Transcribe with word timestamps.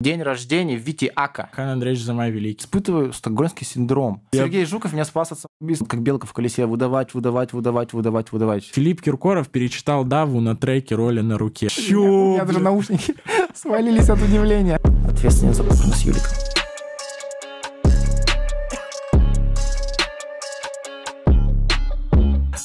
День 0.00 0.22
рождения 0.22 0.76
Вити 0.76 1.10
Ака. 1.16 1.48
Хан 1.52 1.70
Андреевич 1.70 2.04
Замай 2.04 2.30
Великий. 2.30 2.62
Испытываю 2.62 3.12
стокгольмский 3.12 3.66
синдром. 3.66 4.22
Я- 4.30 4.44
Сергей 4.44 4.64
Жуков 4.64 4.92
меня 4.92 5.04
спас 5.04 5.32
от 5.32 5.40
самоубийства, 5.40 5.86
как 5.86 6.02
белка 6.02 6.24
в 6.28 6.32
колесе. 6.32 6.66
Выдавать, 6.66 7.14
выдавать, 7.14 7.52
выдавать, 7.52 7.92
выдавать, 7.92 8.30
выдавать. 8.30 8.62
Филипп 8.64 9.02
Киркоров 9.02 9.48
перечитал 9.48 10.04
Даву 10.04 10.40
на 10.40 10.54
треке 10.56 10.94
роли 10.94 11.20
на 11.20 11.36
руке. 11.36 11.66
У 11.90 12.34
меня 12.34 12.44
даже 12.44 12.60
наушники 12.60 13.16
свалились 13.56 14.08
от 14.08 14.22
удивления. 14.22 14.76
Ответственность 15.10 15.56
за 15.60 15.68
с 15.68 16.02
Юликом. 16.02 16.30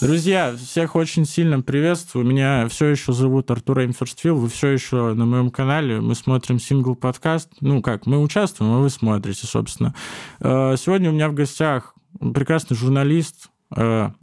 Друзья, 0.04 0.54
всех 0.57 0.97
очень 0.97 1.23
сильно 1.23 1.61
приветствую. 1.61 2.25
Меня 2.25 2.67
все 2.67 2.88
еще 2.88 3.13
зовут 3.13 3.49
Артур 3.49 3.79
Эймферстфилл. 3.79 4.36
Вы 4.36 4.49
все 4.49 4.68
еще 4.68 5.13
на 5.13 5.23
моем 5.23 5.49
канале. 5.49 6.01
Мы 6.01 6.13
смотрим 6.13 6.59
сингл-подкаст. 6.59 7.49
Ну 7.61 7.81
как, 7.81 8.05
мы 8.05 8.21
участвуем, 8.21 8.73
а 8.73 8.79
вы 8.79 8.89
смотрите, 8.89 9.47
собственно. 9.47 9.95
Э, 10.42 10.75
Сегодня 10.78 11.09
у 11.09 11.14
меня 11.14 11.29
в 11.29 11.33
гостях 11.33 11.95
прекрасный 12.19 12.75
журналист, 12.75 13.50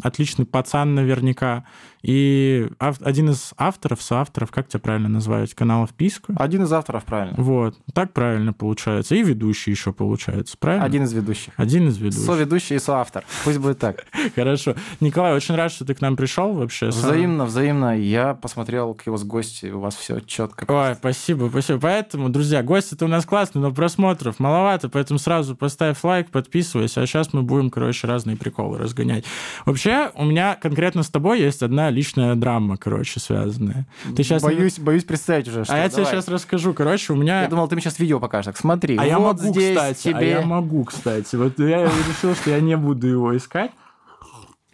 отличный 0.02 0.46
пацан 0.46 0.94
наверняка, 0.94 1.64
и 2.02 2.68
один 2.78 3.30
из 3.30 3.52
авторов, 3.58 4.00
соавторов, 4.00 4.50
как 4.50 4.68
тебя 4.68 4.80
правильно 4.80 5.08
называть, 5.08 5.54
каналов 5.54 5.92
Писка. 5.92 6.32
Один 6.36 6.62
из 6.62 6.72
авторов, 6.72 7.04
правильно. 7.04 7.34
Вот, 7.36 7.76
так 7.92 8.12
правильно 8.12 8.52
получается. 8.52 9.14
И 9.14 9.22
ведущий 9.22 9.70
еще 9.70 9.92
получается, 9.92 10.56
правильно? 10.58 10.86
Один 10.86 11.04
из 11.04 11.12
ведущих. 11.12 11.52
Один 11.56 11.88
из 11.88 11.98
ведущих. 11.98 12.24
Соведущий 12.24 12.76
и 12.76 12.78
соавтор. 12.78 13.24
Пусть 13.44 13.58
будет 13.58 13.78
так. 13.78 14.06
Хорошо. 14.34 14.76
Николай, 15.00 15.34
очень 15.34 15.54
рад, 15.56 15.72
что 15.72 15.84
ты 15.84 15.94
к 15.94 16.00
нам 16.00 16.16
пришел 16.16 16.52
вообще. 16.52 16.88
Взаимно, 16.88 17.44
взаимно. 17.44 17.98
Я 17.98 18.34
посмотрел 18.34 18.94
к 18.94 19.06
его 19.06 19.18
с 19.18 19.24
гости. 19.24 19.66
У 19.66 19.80
вас 19.80 19.94
все 19.94 20.20
четко. 20.20 20.64
Ой, 20.68 20.94
спасибо, 20.94 21.48
спасибо. 21.50 21.80
Поэтому, 21.80 22.30
друзья, 22.30 22.62
гости-то 22.62 23.04
у 23.04 23.08
нас 23.08 23.26
классные, 23.26 23.62
но 23.62 23.72
просмотров 23.72 24.38
маловато, 24.38 24.88
поэтому 24.88 25.18
сразу 25.18 25.54
поставь 25.54 26.02
лайк, 26.02 26.30
подписывайся, 26.30 27.02
а 27.02 27.06
сейчас 27.06 27.32
мы 27.32 27.42
будем, 27.42 27.68
короче, 27.68 28.06
разные 28.06 28.36
приколы 28.36 28.78
разгонять. 28.78 29.24
Вообще, 29.66 30.10
у 30.14 30.24
меня 30.24 30.56
конкретно 30.56 31.02
с 31.02 31.10
тобой 31.10 31.40
есть 31.40 31.62
одна 31.62 31.90
личная 31.90 32.34
драма, 32.34 32.76
короче, 32.76 33.20
связанная. 33.20 33.86
Ты 34.16 34.22
сейчас... 34.22 34.42
Боюсь, 34.42 34.78
боюсь 34.78 35.04
представить 35.04 35.48
уже, 35.48 35.64
что. 35.64 35.74
А 35.74 35.78
я 35.78 35.88
тебе 35.88 36.04
Давай. 36.04 36.12
сейчас 36.12 36.28
расскажу. 36.28 36.74
Короче, 36.74 37.12
у 37.12 37.16
меня... 37.16 37.42
Я 37.42 37.48
думал, 37.48 37.68
ты 37.68 37.74
мне 37.74 37.82
сейчас 37.82 37.98
видео 37.98 38.20
покажешь. 38.20 38.46
Так, 38.46 38.56
смотри, 38.56 38.96
А 38.96 39.06
я 39.06 39.18
вот 39.18 39.40
могу, 39.40 39.52
здесь 39.52 39.76
кстати, 39.76 40.08
а 40.08 40.12
тебе... 40.14 40.30
я 40.30 40.42
могу, 40.42 40.84
кстати. 40.84 41.36
Вот 41.36 41.58
я 41.58 41.84
решил, 41.84 42.34
что 42.34 42.50
я 42.50 42.60
не 42.60 42.76
буду 42.76 43.06
его 43.06 43.36
искать. 43.36 43.70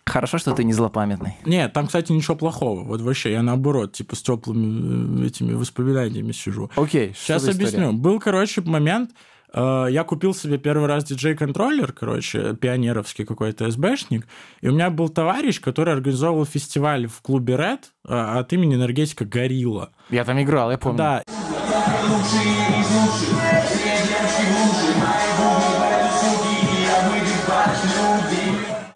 Хорошо, 0.07 0.39
что 0.39 0.53
ты 0.53 0.63
не 0.63 0.73
злопамятный. 0.73 1.35
Нет, 1.45 1.73
там, 1.73 1.89
кстати, 1.89 2.13
ничего 2.13 2.37
плохого. 2.37 2.85
Вот 2.85 3.01
вообще, 3.01 3.33
я 3.33 3.43
наоборот, 3.43 3.93
типа, 3.93 4.15
с 4.15 4.23
теплыми 4.23 5.25
э, 5.25 5.27
этими 5.27 5.55
воспоминаниями 5.55 6.31
сижу. 6.31 6.71
Окей, 6.77 7.13
Сейчас 7.17 7.47
объясню. 7.49 7.93
Был, 7.93 8.21
короче, 8.21 8.61
момент, 8.61 9.11
я 9.55 10.05
купил 10.05 10.35
себе 10.35 10.59
первый 10.59 10.87
раз 10.87 11.05
диджей-контроллер, 11.05 11.93
короче, 11.93 12.55
пионеровский 12.55 13.25
какой-то 13.25 13.71
СБшник, 13.71 14.27
и 14.61 14.69
у 14.69 14.73
меня 14.73 14.91
был 14.91 15.09
товарищ, 15.09 15.61
который 15.61 15.95
организовывал 15.95 16.45
фестиваль 16.45 17.07
в 17.07 17.23
клубе 17.23 17.55
Red 17.55 17.81
э, 18.07 18.13
от 18.13 18.53
имени 18.53 18.75
энергетика 18.75 19.25
Горилла. 19.25 19.91
Я 20.11 20.25
там 20.25 20.41
играл, 20.43 20.71
я 20.71 20.79
помню. 20.79 20.99
Да. 20.99 21.23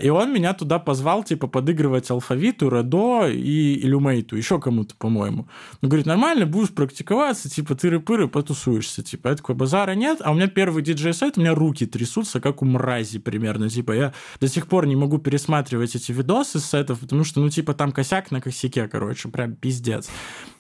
И 0.01 0.09
он 0.09 0.33
меня 0.33 0.55
туда 0.55 0.79
позвал, 0.79 1.23
типа, 1.25 1.47
подыгрывать 1.47 2.11
алфавиту, 2.11 2.69
Редо 2.69 3.29
и 3.29 3.79
Иллюмейту, 3.85 4.37
еще 4.37 4.59
кому-то, 4.61 4.95
по-моему. 4.97 5.47
Он 5.83 5.89
говорит, 5.89 6.07
нормально, 6.07 6.47
будешь 6.47 6.71
практиковаться, 6.71 7.51
типа, 7.51 7.75
тыры-пыры, 7.75 8.29
потусуешься. 8.29 9.03
Типа, 9.03 9.29
я 9.29 9.35
такой, 9.37 9.55
базара 9.55 9.95
нет, 9.95 10.19
а 10.23 10.31
у 10.31 10.35
меня 10.35 10.47
первый 10.49 10.83
диджей-сет, 10.83 11.37
у 11.37 11.41
меня 11.41 11.55
руки 11.55 11.87
трясутся, 11.87 12.41
как 12.41 12.63
у 12.63 12.65
мрази 12.65 13.19
примерно. 13.19 13.69
Типа, 13.69 13.93
я 13.93 14.13
до 14.41 14.49
сих 14.49 14.67
пор 14.67 14.87
не 14.87 14.97
могу 14.97 15.19
пересматривать 15.19 15.95
эти 15.97 16.13
видосы 16.13 16.59
с 16.61 16.65
сетов, 16.67 17.01
потому 17.01 17.25
что, 17.25 17.41
ну, 17.41 17.51
типа, 17.51 17.75
там 17.75 17.93
косяк 17.93 18.31
на 18.31 18.41
косяке, 18.41 18.89
короче, 18.89 19.29
прям 19.29 19.55
пиздец. 19.55 20.09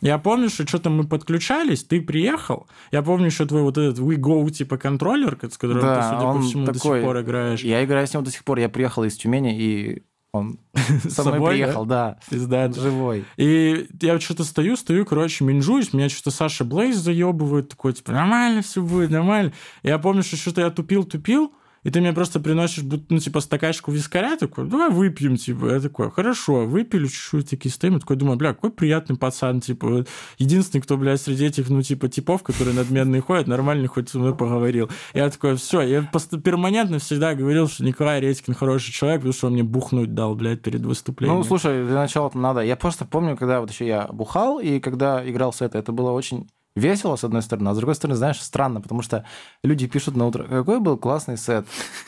Я 0.01 0.19
помню, 0.19 0.49
что 0.49 0.67
что-то 0.67 0.91
мы 0.91 1.07
подключались, 1.07 1.85
ты 1.85 2.01
приехал, 2.01 2.67
я 2.91 3.03
помню, 3.03 3.31
что 3.31 3.47
твой 3.47 3.63
вот 3.63 3.79
этот 3.79 3.99
We 3.99 4.17
Go, 4.17 4.49
типа, 4.51 4.77
контроллер, 4.77 5.39
с 5.51 5.57
которым 5.59 5.83
Да, 5.83 5.97
ты, 6.01 6.09
судя 6.17 6.33
по 6.33 6.41
всему, 6.43 6.65
до 6.67 6.73
такой- 6.73 6.99
сих 6.99 7.07
пор 7.07 7.21
играешь. 7.21 7.61
Я 7.63 7.85
играю 7.85 8.07
с 8.07 8.15
ним 8.15 8.25
до 8.25 8.31
сих 8.31 8.45
пор. 8.45 8.59
Я 8.59 8.69
приехал 8.69 9.05
из 9.05 9.17
Тюмени, 9.17 9.30
и 9.37 10.03
он 10.33 10.59
со 11.09 11.23
мной 11.23 11.35
собой, 11.35 11.51
приехал, 11.53 11.85
да. 11.85 12.19
Пизда. 12.31 12.67
Он 12.67 12.75
живой. 12.75 13.25
И 13.37 13.89
я 14.01 14.21
что-то 14.21 14.45
стою, 14.45 14.77
стою, 14.77 15.05
короче, 15.05 15.45
минжуюсь, 15.45 15.93
меня 15.93 16.09
что-то 16.09 16.31
Саша 16.31 16.65
Блейз 16.65 16.97
заебывает, 16.97 17.71
такой, 17.71 17.93
типа, 17.93 18.13
нормально 18.13 18.63
все 18.63 18.83
будет, 18.83 19.11
нормально. 19.11 19.53
Я 19.83 19.99
помню, 19.99 20.23
что 20.23 20.37
что-то 20.37 20.61
я 20.61 20.71
тупил-тупил, 20.71 21.53
и 21.83 21.91
ты 21.91 22.01
мне 22.01 22.13
просто 22.13 22.41
приносишь, 22.41 22.85
ну, 23.09 23.19
типа, 23.19 23.41
стаканчику 23.41 23.91
вискаря, 23.91 24.37
такой, 24.37 24.67
давай 24.67 24.91
выпьем, 24.91 25.37
типа. 25.37 25.75
Я 25.75 25.81
такой, 25.81 26.11
хорошо, 26.11 26.67
выпили 26.67 27.07
чуть-чуть, 27.07 27.51
такие 27.51 27.73
стоим, 27.73 27.95
я 27.95 28.01
такой, 28.01 28.17
думаю, 28.17 28.37
бля, 28.37 28.53
какой 28.53 28.71
приятный 28.71 29.17
пацан, 29.17 29.61
типа, 29.61 30.05
единственный, 30.39 30.83
кто, 30.83 30.97
блядь, 30.97 31.21
среди 31.21 31.47
этих, 31.47 31.71
ну, 31.71 31.83
типа, 31.83 32.09
типов, 32.09 32.43
которые 32.43 32.77
надменные 32.77 33.23
ходят, 33.23 33.47
нормально 33.47 33.89
хоть 33.89 34.09
со 34.11 34.19
мной 34.19 34.37
поговорил. 34.37 34.91
Я 35.15 35.31
такой, 35.31 35.57
все, 35.57 35.81
я 35.81 36.03
перманентно 36.45 36.99
всегда 36.99 37.35
говорил, 37.35 37.69
что 37.69 37.85
Николай 37.85 38.21
Редькин 38.21 38.55
хороший 38.55 38.93
человек, 38.93 39.21
потому 39.21 39.33
что 39.33 39.47
он 39.47 39.55
мне 39.55 39.63
бухнуть 39.63 40.15
дал, 40.15 40.35
блядь, 40.35 40.63
перед 40.63 40.83
выступлением. 40.83 41.39
Ну, 41.39 41.45
слушай, 41.45 41.85
для 41.87 41.95
начала 41.95 42.31
надо. 42.35 42.61
Я 42.61 42.77
просто 42.77 43.05
помню, 43.05 43.37
когда 43.37 43.61
вот 43.61 43.71
еще 43.71 43.87
я 43.87 44.07
бухал, 44.09 44.61
и 44.61 44.81
когда 44.81 45.29
играл 45.29 45.53
с 45.53 45.63
это, 45.63 45.79
это 45.79 45.93
было 45.93 46.11
очень 46.11 46.49
весело, 46.81 47.17
с 47.17 47.25
одной 47.25 47.43
стороны, 47.43 47.69
а 47.69 47.75
с 47.75 47.77
другой 47.77 47.95
стороны, 47.95 48.17
знаешь, 48.17 48.41
странно, 48.41 48.81
потому 48.81 49.03
что 49.03 49.25
люди 49.63 49.87
пишут 49.87 50.17
на 50.17 50.27
утро, 50.27 50.45
какой 50.45 50.81
был 50.81 50.97
классный 50.97 51.37
сет, 51.37 51.67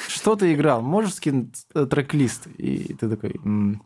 что 0.09 0.35
ты 0.35 0.53
играл, 0.53 0.83
можешь 0.83 1.15
скинуть 1.15 1.55
э, 1.75 1.87
трек-лист? 1.87 2.49
И 2.59 2.95
ты 2.95 3.09
такой, 3.09 3.37
«М, 3.45 3.83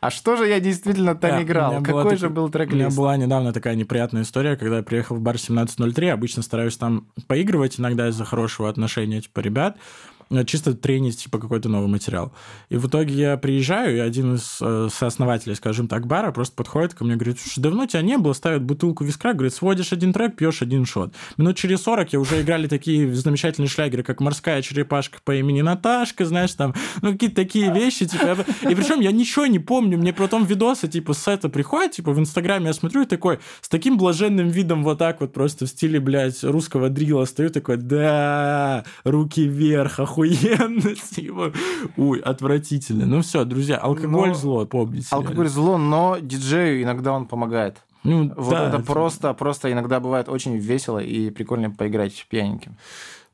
а 0.00 0.10
что 0.10 0.36
же 0.36 0.46
я 0.46 0.60
действительно 0.60 1.14
там 1.14 1.30
Да, 1.32 1.38
у 1.38 1.42
играл? 1.42 1.70
меня 1.72 1.80
была 1.80 2.02
Какой 2.02 2.16
же 2.16 2.28
был 2.30 2.46
У 2.46 2.74
меня 2.74 2.90
была 2.90 3.16
недавно 3.16 3.52
такая 3.52 3.74
неприятная 3.74 4.22
история, 4.22 4.56
когда 4.56 4.78
я 4.78 4.82
приехал 4.82 5.16
в 5.16 5.20
бар 5.20 5.36
1703, 5.36 6.08
обычно 6.08 6.42
стараюсь 6.42 6.76
там 6.76 7.08
поигрывать 7.26 7.80
иногда 7.80 8.08
из-за 8.08 8.24
хорошего 8.24 8.68
отношения, 8.68 9.20
типа, 9.20 9.40
ребят, 9.40 9.76
э, 9.76 10.13
чисто 10.46 10.74
тренить, 10.74 11.18
типа, 11.22 11.38
какой-то 11.38 11.68
новый 11.68 11.88
материал. 11.88 12.32
И 12.68 12.76
в 12.76 12.86
итоге 12.88 13.14
я 13.14 13.36
приезжаю, 13.36 13.96
и 13.96 14.00
один 14.00 14.34
из 14.34 14.58
э, 14.60 14.88
сооснователей, 14.92 15.54
скажем 15.56 15.88
так, 15.88 16.06
бара 16.06 16.32
просто 16.32 16.54
подходит 16.56 16.94
ко 16.94 17.04
мне, 17.04 17.14
говорит, 17.16 17.38
слушай, 17.40 17.60
давно 17.60 17.86
тебя 17.86 18.02
не 18.02 18.18
было, 18.18 18.32
ставит 18.32 18.62
бутылку 18.62 19.04
вискра, 19.04 19.32
говорит, 19.32 19.54
сводишь 19.54 19.92
один 19.92 20.12
трек, 20.12 20.36
пьешь 20.36 20.62
один 20.62 20.84
шот. 20.86 21.14
Минут 21.36 21.56
через 21.56 21.82
40 21.82 22.12
я 22.12 22.20
уже 22.20 22.40
играли 22.42 22.66
такие 22.66 23.12
замечательные 23.14 23.68
шлягеры, 23.68 24.02
как 24.02 24.20
«Морская 24.20 24.62
черепашка» 24.62 25.18
по 25.24 25.34
имени 25.34 25.60
Наташка, 25.62 26.24
знаешь, 26.24 26.52
там, 26.52 26.74
ну, 27.02 27.12
какие-то 27.12 27.36
такие 27.36 27.72
вещи, 27.72 28.06
типа, 28.06 28.24
я- 28.24 28.70
и 28.70 28.74
причем 28.74 29.00
я 29.00 29.12
ничего 29.12 29.46
не 29.46 29.58
помню, 29.58 29.98
мне 29.98 30.12
потом 30.12 30.44
видосы, 30.44 30.88
типа, 30.88 31.12
с 31.14 31.22
сета 31.22 31.48
приходят, 31.48 31.92
типа, 31.92 32.12
в 32.12 32.18
Инстаграме 32.18 32.66
я 32.66 32.72
смотрю 32.72 33.02
и 33.02 33.06
такой, 33.06 33.38
с 33.60 33.68
таким 33.68 33.98
блаженным 33.98 34.48
видом 34.48 34.82
вот 34.84 34.98
так 34.98 35.20
вот 35.20 35.32
просто 35.32 35.66
в 35.66 35.68
стиле, 35.68 36.00
блядь, 36.00 36.42
русского 36.44 36.88
дрила 36.88 37.24
стою, 37.26 37.50
такой, 37.50 37.76
да, 37.76 38.84
руки 39.04 39.46
вверх, 39.46 40.00
охуенно, 40.00 40.13
типа, 40.14 41.52
ой, 41.96 42.20
отвратительно. 42.20 43.06
Ну 43.06 43.20
все, 43.22 43.44
друзья, 43.44 43.76
алкоголь 43.76 44.28
Но- 44.28 44.34
зло, 44.34 44.66
помните. 44.66 45.08
Алкоголь 45.10 45.48
зло, 45.48 45.78
но 45.78 46.18
диджею 46.20 46.82
иногда 46.82 47.12
он 47.12 47.26
помогает. 47.26 47.82
Ну, 48.02 48.30
Вот 48.36 48.50
да, 48.50 48.68
это 48.68 48.80
просто, 48.80 49.32
просто 49.32 49.72
иногда 49.72 49.98
бывает 49.98 50.28
очень 50.28 50.56
весело 50.58 50.98
и 50.98 51.30
прикольно 51.30 51.70
поиграть 51.70 52.26
пьяненьким. 52.28 52.76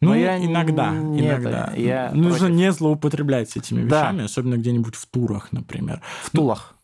Ну, 0.01 0.11
Но 0.11 0.15
я 0.15 0.39
иногда, 0.43 0.93
не 0.93 1.21
иногда. 1.21 1.71
это, 1.73 1.81
я 1.81 2.11
Нужно 2.15 2.39
против. 2.47 2.55
не 2.57 2.73
злоупотреблять 2.73 3.55
этими 3.57 3.87
Да. 3.87 4.01
вещами, 4.03 4.25
особенно 4.25 4.55
где-нибудь 4.57 4.95
в 4.95 5.05
турах, 5.07 5.49
например. 5.53 6.01
В 6.23 6.31
Тулах. 6.31 6.75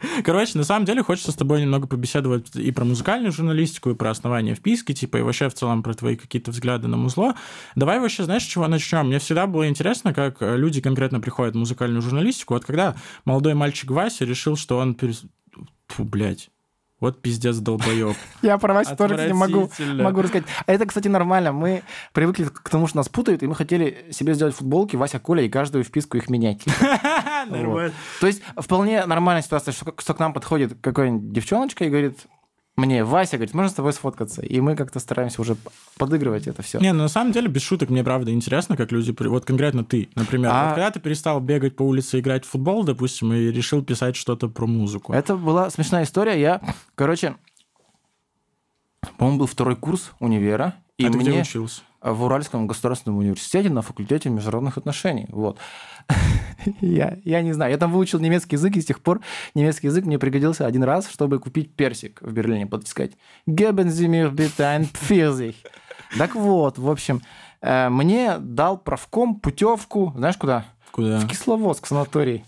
Короче, 0.24 0.56
на 0.58 0.64
самом 0.64 0.84
деле 0.84 1.02
хочется 1.02 1.32
с 1.32 1.34
тобой 1.34 1.62
немного 1.62 1.86
побеседовать 1.86 2.54
и 2.54 2.70
про 2.70 2.84
музыкальную 2.84 3.32
журналистику, 3.32 3.90
и 3.90 3.94
про 3.94 4.10
основания 4.10 4.54
вписки, 4.54 4.92
типа, 4.92 5.18
и 5.18 5.22
вообще 5.22 5.48
в 5.48 5.54
целом 5.54 5.82
про 5.82 5.94
твои 5.94 6.16
какие-то 6.16 6.50
взгляды 6.50 6.88
на 6.88 6.96
музло. 6.96 7.34
Давай 7.74 8.00
вообще, 8.00 8.24
знаешь, 8.24 8.42
с 8.42 8.46
чего 8.46 8.66
начнем? 8.68 9.06
Мне 9.06 9.18
всегда 9.18 9.46
было 9.46 9.68
интересно, 9.68 10.14
как 10.14 10.40
э, 10.40 10.56
люди 10.56 10.80
конкретно 10.80 11.20
приходят 11.20 11.54
в 11.54 11.58
музыкальную 11.58 12.02
журналистику. 12.02 12.54
Вот 12.54 12.64
когда 12.64 12.96
молодой 13.24 13.54
мальчик 13.54 13.90
Вася 13.90 14.24
решил, 14.24 14.56
что 14.56 14.78
он... 14.78 14.96
Фу, 15.88 16.04
блядь. 16.04 16.50
Вот 17.00 17.22
пиздец 17.22 17.56
долбоеб. 17.56 18.16
Я 18.42 18.58
про 18.58 18.74
Васю 18.74 18.96
тоже 18.96 19.14
не 19.26 19.32
могу, 19.32 19.70
могу 19.78 20.22
рассказать. 20.22 20.46
А 20.66 20.72
это, 20.72 20.84
кстати, 20.84 21.06
нормально. 21.06 21.52
Мы 21.52 21.82
привыкли 22.12 22.44
к 22.44 22.68
тому, 22.68 22.88
что 22.88 22.96
нас 22.96 23.08
путают, 23.08 23.42
и 23.42 23.46
мы 23.46 23.54
хотели 23.54 24.06
себе 24.10 24.34
сделать 24.34 24.56
футболки 24.56 24.96
Вася, 24.96 25.20
Коля, 25.20 25.42
и 25.42 25.48
каждую 25.48 25.84
вписку 25.84 26.16
их 26.16 26.28
менять. 26.28 26.64
Нормально. 27.48 27.92
То 28.20 28.26
есть 28.26 28.42
вполне 28.56 29.06
нормальная 29.06 29.42
ситуация, 29.42 29.72
что 29.72 29.84
к 29.92 30.18
нам 30.18 30.32
подходит 30.32 30.76
какая-нибудь 30.80 31.32
девчоночка 31.32 31.84
и 31.84 31.88
говорит, 31.88 32.18
мне, 32.78 33.02
Вася, 33.04 33.36
говорит, 33.36 33.54
можно 33.54 33.70
с 33.70 33.74
тобой 33.74 33.92
сфоткаться? 33.92 34.40
И 34.40 34.60
мы 34.60 34.76
как-то 34.76 35.00
стараемся 35.00 35.42
уже 35.42 35.56
подыгрывать 35.98 36.46
это 36.46 36.62
все. 36.62 36.78
Не, 36.78 36.92
ну 36.92 37.02
на 37.02 37.08
самом 37.08 37.32
деле, 37.32 37.48
без 37.48 37.62
шуток, 37.62 37.90
мне 37.90 38.04
правда 38.04 38.32
интересно, 38.32 38.76
как 38.76 38.92
люди... 38.92 39.14
Вот 39.18 39.44
конкретно 39.44 39.84
ты, 39.84 40.08
например. 40.14 40.50
А- 40.54 40.66
Вот 40.66 40.74
когда 40.76 40.90
ты 40.92 41.00
перестал 41.00 41.40
бегать 41.40 41.74
по 41.74 41.82
улице 41.82 42.20
играть 42.20 42.44
в 42.44 42.48
футбол, 42.48 42.84
допустим, 42.84 43.32
и 43.32 43.50
решил 43.50 43.82
писать 43.82 44.14
что-то 44.14 44.48
про 44.48 44.66
музыку. 44.66 45.12
Это 45.12 45.36
была 45.36 45.70
смешная 45.70 46.04
история. 46.04 46.40
Я, 46.40 46.60
короче, 46.94 47.34
По-моему, 49.16 49.40
был 49.40 49.46
второй 49.46 49.74
курс 49.74 50.12
универа. 50.20 50.74
И 50.98 51.06
а 51.06 51.10
ты 51.10 51.18
где 51.18 51.30
мне 51.30 51.40
учился? 51.42 51.82
В 52.00 52.24
Уральском 52.24 52.66
государственном 52.66 53.18
университете 53.18 53.70
на 53.70 53.82
факультете 53.82 54.30
международных 54.30 54.78
отношений. 54.78 55.26
Вот. 55.30 55.58
я, 56.80 57.18
я 57.24 57.42
не 57.42 57.52
знаю. 57.52 57.72
Я 57.72 57.78
там 57.78 57.92
выучил 57.92 58.20
немецкий 58.20 58.56
язык, 58.56 58.76
и 58.76 58.80
с 58.80 58.86
тех 58.86 59.00
пор 59.00 59.20
немецкий 59.54 59.88
язык 59.88 60.04
мне 60.04 60.18
пригодился 60.18 60.66
один 60.66 60.84
раз, 60.84 61.08
чтобы 61.08 61.38
купить 61.38 61.74
персик 61.74 62.20
в 62.22 62.32
Берлине, 62.32 62.66
подыскать. 62.66 63.12
Geben 63.46 63.88
Sie 63.88 64.08
mir 64.08 64.30
bitte 64.30 64.66
ein 64.66 64.88
Pfirsich. 64.92 65.56
Так 66.16 66.34
вот, 66.34 66.78
в 66.78 66.88
общем, 66.88 67.20
э, 67.60 67.88
мне 67.88 68.38
дал 68.38 68.78
правком 68.78 69.34
путевку, 69.40 70.12
знаешь 70.16 70.36
куда? 70.36 70.64
Куда? 70.90 71.18
В 71.18 71.26
Кисловодск, 71.26 71.86
санаторий. 71.86 72.44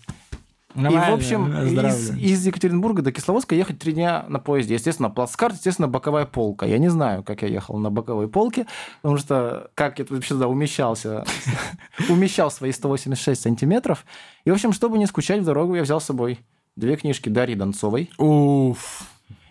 И, 0.75 0.81
Нормально, 0.81 1.11
в 1.11 1.15
общем, 1.15 1.53
из, 1.63 2.11
из 2.17 2.47
Екатеринбурга 2.47 3.03
до 3.03 3.11
Кисловодска 3.11 3.55
ехать 3.55 3.79
три 3.79 3.93
дня 3.93 4.25
на 4.29 4.39
поезде. 4.39 4.75
Естественно, 4.75 5.11
плацкарт, 5.11 5.57
естественно, 5.57 5.89
боковая 5.89 6.27
полка. 6.27 6.65
Я 6.65 6.79
не 6.79 6.89
знаю, 6.89 7.25
как 7.25 7.43
я 7.43 7.49
ехал 7.49 7.79
на 7.79 7.91
боковой 7.91 8.29
полке, 8.29 8.67
потому 9.03 9.19
что 9.19 9.71
как 9.75 9.99
я 9.99 10.07
вообще 10.09 10.35
туда 10.35 10.47
умещался, 10.47 11.25
умещал 12.09 12.51
свои 12.53 12.71
186 12.71 13.41
сантиметров. 13.41 14.05
И, 14.45 14.51
в 14.51 14.55
общем, 14.55 14.73
чтобы 14.73 14.99
не 14.99 15.07
скучать 15.07 15.41
в 15.41 15.45
дорогу, 15.45 15.75
я 15.75 15.83
взял 15.83 16.01
с 16.01 16.05
собой 16.05 16.39
две 16.77 16.97
книжки 16.97 17.29
Дарьи 17.29 17.57
Донцовой 17.57 18.11
Уф. 18.19 19.03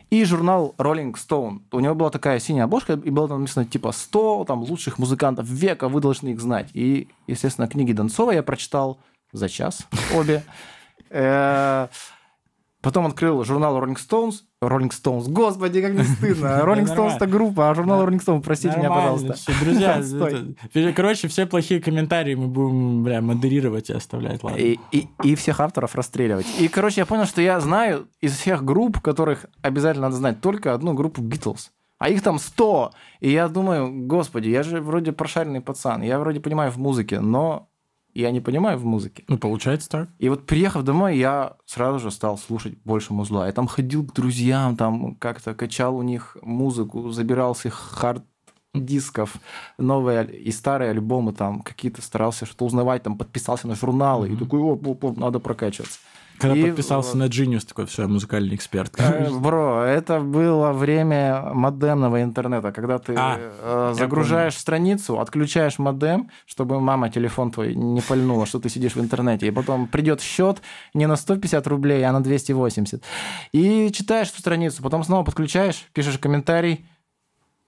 и 0.09 0.23
журнал 0.23 0.73
Rolling 0.77 1.15
Stone. 1.15 1.59
У 1.73 1.81
него 1.81 1.95
была 1.95 2.11
такая 2.11 2.39
синяя 2.39 2.63
обложка, 2.63 2.93
и 2.93 3.09
было 3.09 3.27
там 3.27 3.41
написано 3.41 3.65
типа 3.65 3.91
100 3.91 4.45
там, 4.45 4.61
лучших 4.63 4.97
музыкантов 4.97 5.47
века, 5.47 5.89
вы 5.89 5.99
должны 5.99 6.29
их 6.29 6.39
знать. 6.39 6.69
И, 6.73 7.09
естественно, 7.27 7.67
книги 7.67 7.91
Донцова 7.91 8.31
я 8.31 8.41
прочитал 8.41 8.99
за 9.33 9.49
час, 9.49 9.85
обе. 10.15 10.43
Э, 11.09 11.87
Потом 12.81 13.05
открыл 13.07 13.43
журнал 13.43 13.77
Rolling 13.77 13.97
Stones. 13.97 14.35
Rolling 14.63 14.91
Stones, 14.91 15.29
господи, 15.29 15.81
как 15.81 15.91
мне 15.91 16.03
стыдно. 16.05 16.45
Rolling 16.63 16.85
Stones 16.85 17.17
это 17.17 17.27
группа, 17.27 17.69
а 17.69 17.75
журнал 17.75 18.07
Rolling 18.07 18.23
Stones, 18.23 18.41
простите 18.41 18.77
меня, 18.77 18.89
пожалуйста. 18.89 19.35
Друзья, 19.61 20.93
короче, 20.95 21.27
все 21.27 21.45
плохие 21.45 21.81
комментарии 21.81 22.35
мы 22.35 22.47
будем, 22.47 23.03
бля, 23.03 23.21
модерировать 23.21 23.89
и 23.89 23.93
оставлять, 23.93 24.43
ладно. 24.43 24.57
И 24.59 25.35
всех 25.35 25.59
авторов 25.59 25.93
расстреливать. 25.95 26.47
И, 26.57 26.69
короче, 26.69 27.01
я 27.01 27.05
понял, 27.05 27.25
что 27.25 27.41
я 27.41 27.59
знаю 27.59 28.07
из 28.21 28.37
всех 28.37 28.63
групп, 28.63 29.01
которых 29.01 29.45
обязательно 29.61 30.07
надо 30.07 30.15
знать, 30.15 30.39
только 30.39 30.73
одну 30.73 30.93
группу 30.93 31.21
Beatles. 31.21 31.71
А 31.97 32.07
их 32.07 32.21
там 32.21 32.39
100. 32.39 32.91
И 33.19 33.29
я 33.29 33.49
думаю, 33.49 33.91
господи, 34.07 34.47
я 34.47 34.63
же 34.63 34.79
вроде 34.79 35.11
прошаренный 35.11 35.59
пацан. 35.59 36.01
Я 36.01 36.17
вроде 36.17 36.39
понимаю 36.39 36.71
в 36.71 36.77
музыке, 36.77 37.19
но 37.19 37.67
я 38.13 38.31
не 38.31 38.41
понимаю 38.41 38.77
в 38.77 38.85
музыке. 38.85 39.23
Ну, 39.27 39.37
получается 39.37 39.89
так. 39.89 40.09
И 40.19 40.29
вот 40.29 40.45
приехав 40.45 40.83
домой, 40.83 41.17
я 41.17 41.57
сразу 41.65 41.99
же 41.99 42.11
стал 42.11 42.37
слушать 42.37 42.77
больше 42.83 43.13
музла. 43.13 43.47
Я 43.47 43.53
там 43.53 43.67
ходил 43.67 44.05
к 44.05 44.13
друзьям, 44.13 44.75
там 44.77 45.15
как-то 45.15 45.53
качал 45.53 45.95
у 45.95 46.01
них 46.01 46.37
музыку, 46.41 47.09
забирал 47.11 47.55
с 47.55 47.65
их 47.65 47.73
хард 47.73 48.23
дисков 48.73 49.37
новые 49.77 50.31
и 50.31 50.51
старые 50.51 50.91
альбомы 50.91 51.33
там 51.33 51.61
какие-то 51.61 52.03
старался 52.03 52.45
что-то 52.45 52.65
узнавать 52.65 53.01
там 53.01 53.17
подписался 53.17 53.67
на 53.67 53.73
журналы 53.73 54.29
и 54.29 54.35
такой 54.35 54.59
оп, 54.59 54.87
оп, 54.87 55.03
оп, 55.03 55.17
надо 55.17 55.39
прокачиваться 55.39 55.99
Когда 56.39 56.55
И, 56.55 56.63
подписался 56.63 57.17
на 57.17 57.25
Genius, 57.25 57.67
такой, 57.67 57.85
все, 57.85 58.07
музыкальный 58.07 58.55
эксперт. 58.55 58.93
Э, 58.97 59.29
Бро, 59.39 59.81
это 59.81 60.21
было 60.21 60.71
время 60.71 61.51
модемного 61.53 62.23
интернета, 62.23 62.71
когда 62.71 62.97
ты 62.97 63.13
А, 63.17 63.37
э, 63.39 63.93
загружаешь 63.97 64.55
страницу, 64.55 65.19
отключаешь 65.19 65.79
модем, 65.79 66.29
чтобы 66.45 66.79
мама 66.79 67.09
телефон 67.09 67.51
твой 67.51 67.75
не 67.75 68.01
пальнула, 68.01 68.45
что 68.45 68.59
ты 68.59 68.69
сидишь 68.69 68.95
в 68.95 69.01
интернете, 69.01 69.47
и 69.47 69.51
потом 69.51 69.87
придет 69.87 70.21
счет 70.21 70.61
не 70.93 71.07
на 71.07 71.17
150 71.17 71.67
рублей, 71.67 72.03
а 72.03 72.11
на 72.13 72.23
280. 72.23 73.03
И 73.51 73.91
читаешь 73.91 74.29
эту 74.29 74.39
страницу, 74.39 74.81
потом 74.81 75.03
снова 75.03 75.23
подключаешь, 75.23 75.87
пишешь 75.93 76.17
комментарий, 76.17 76.85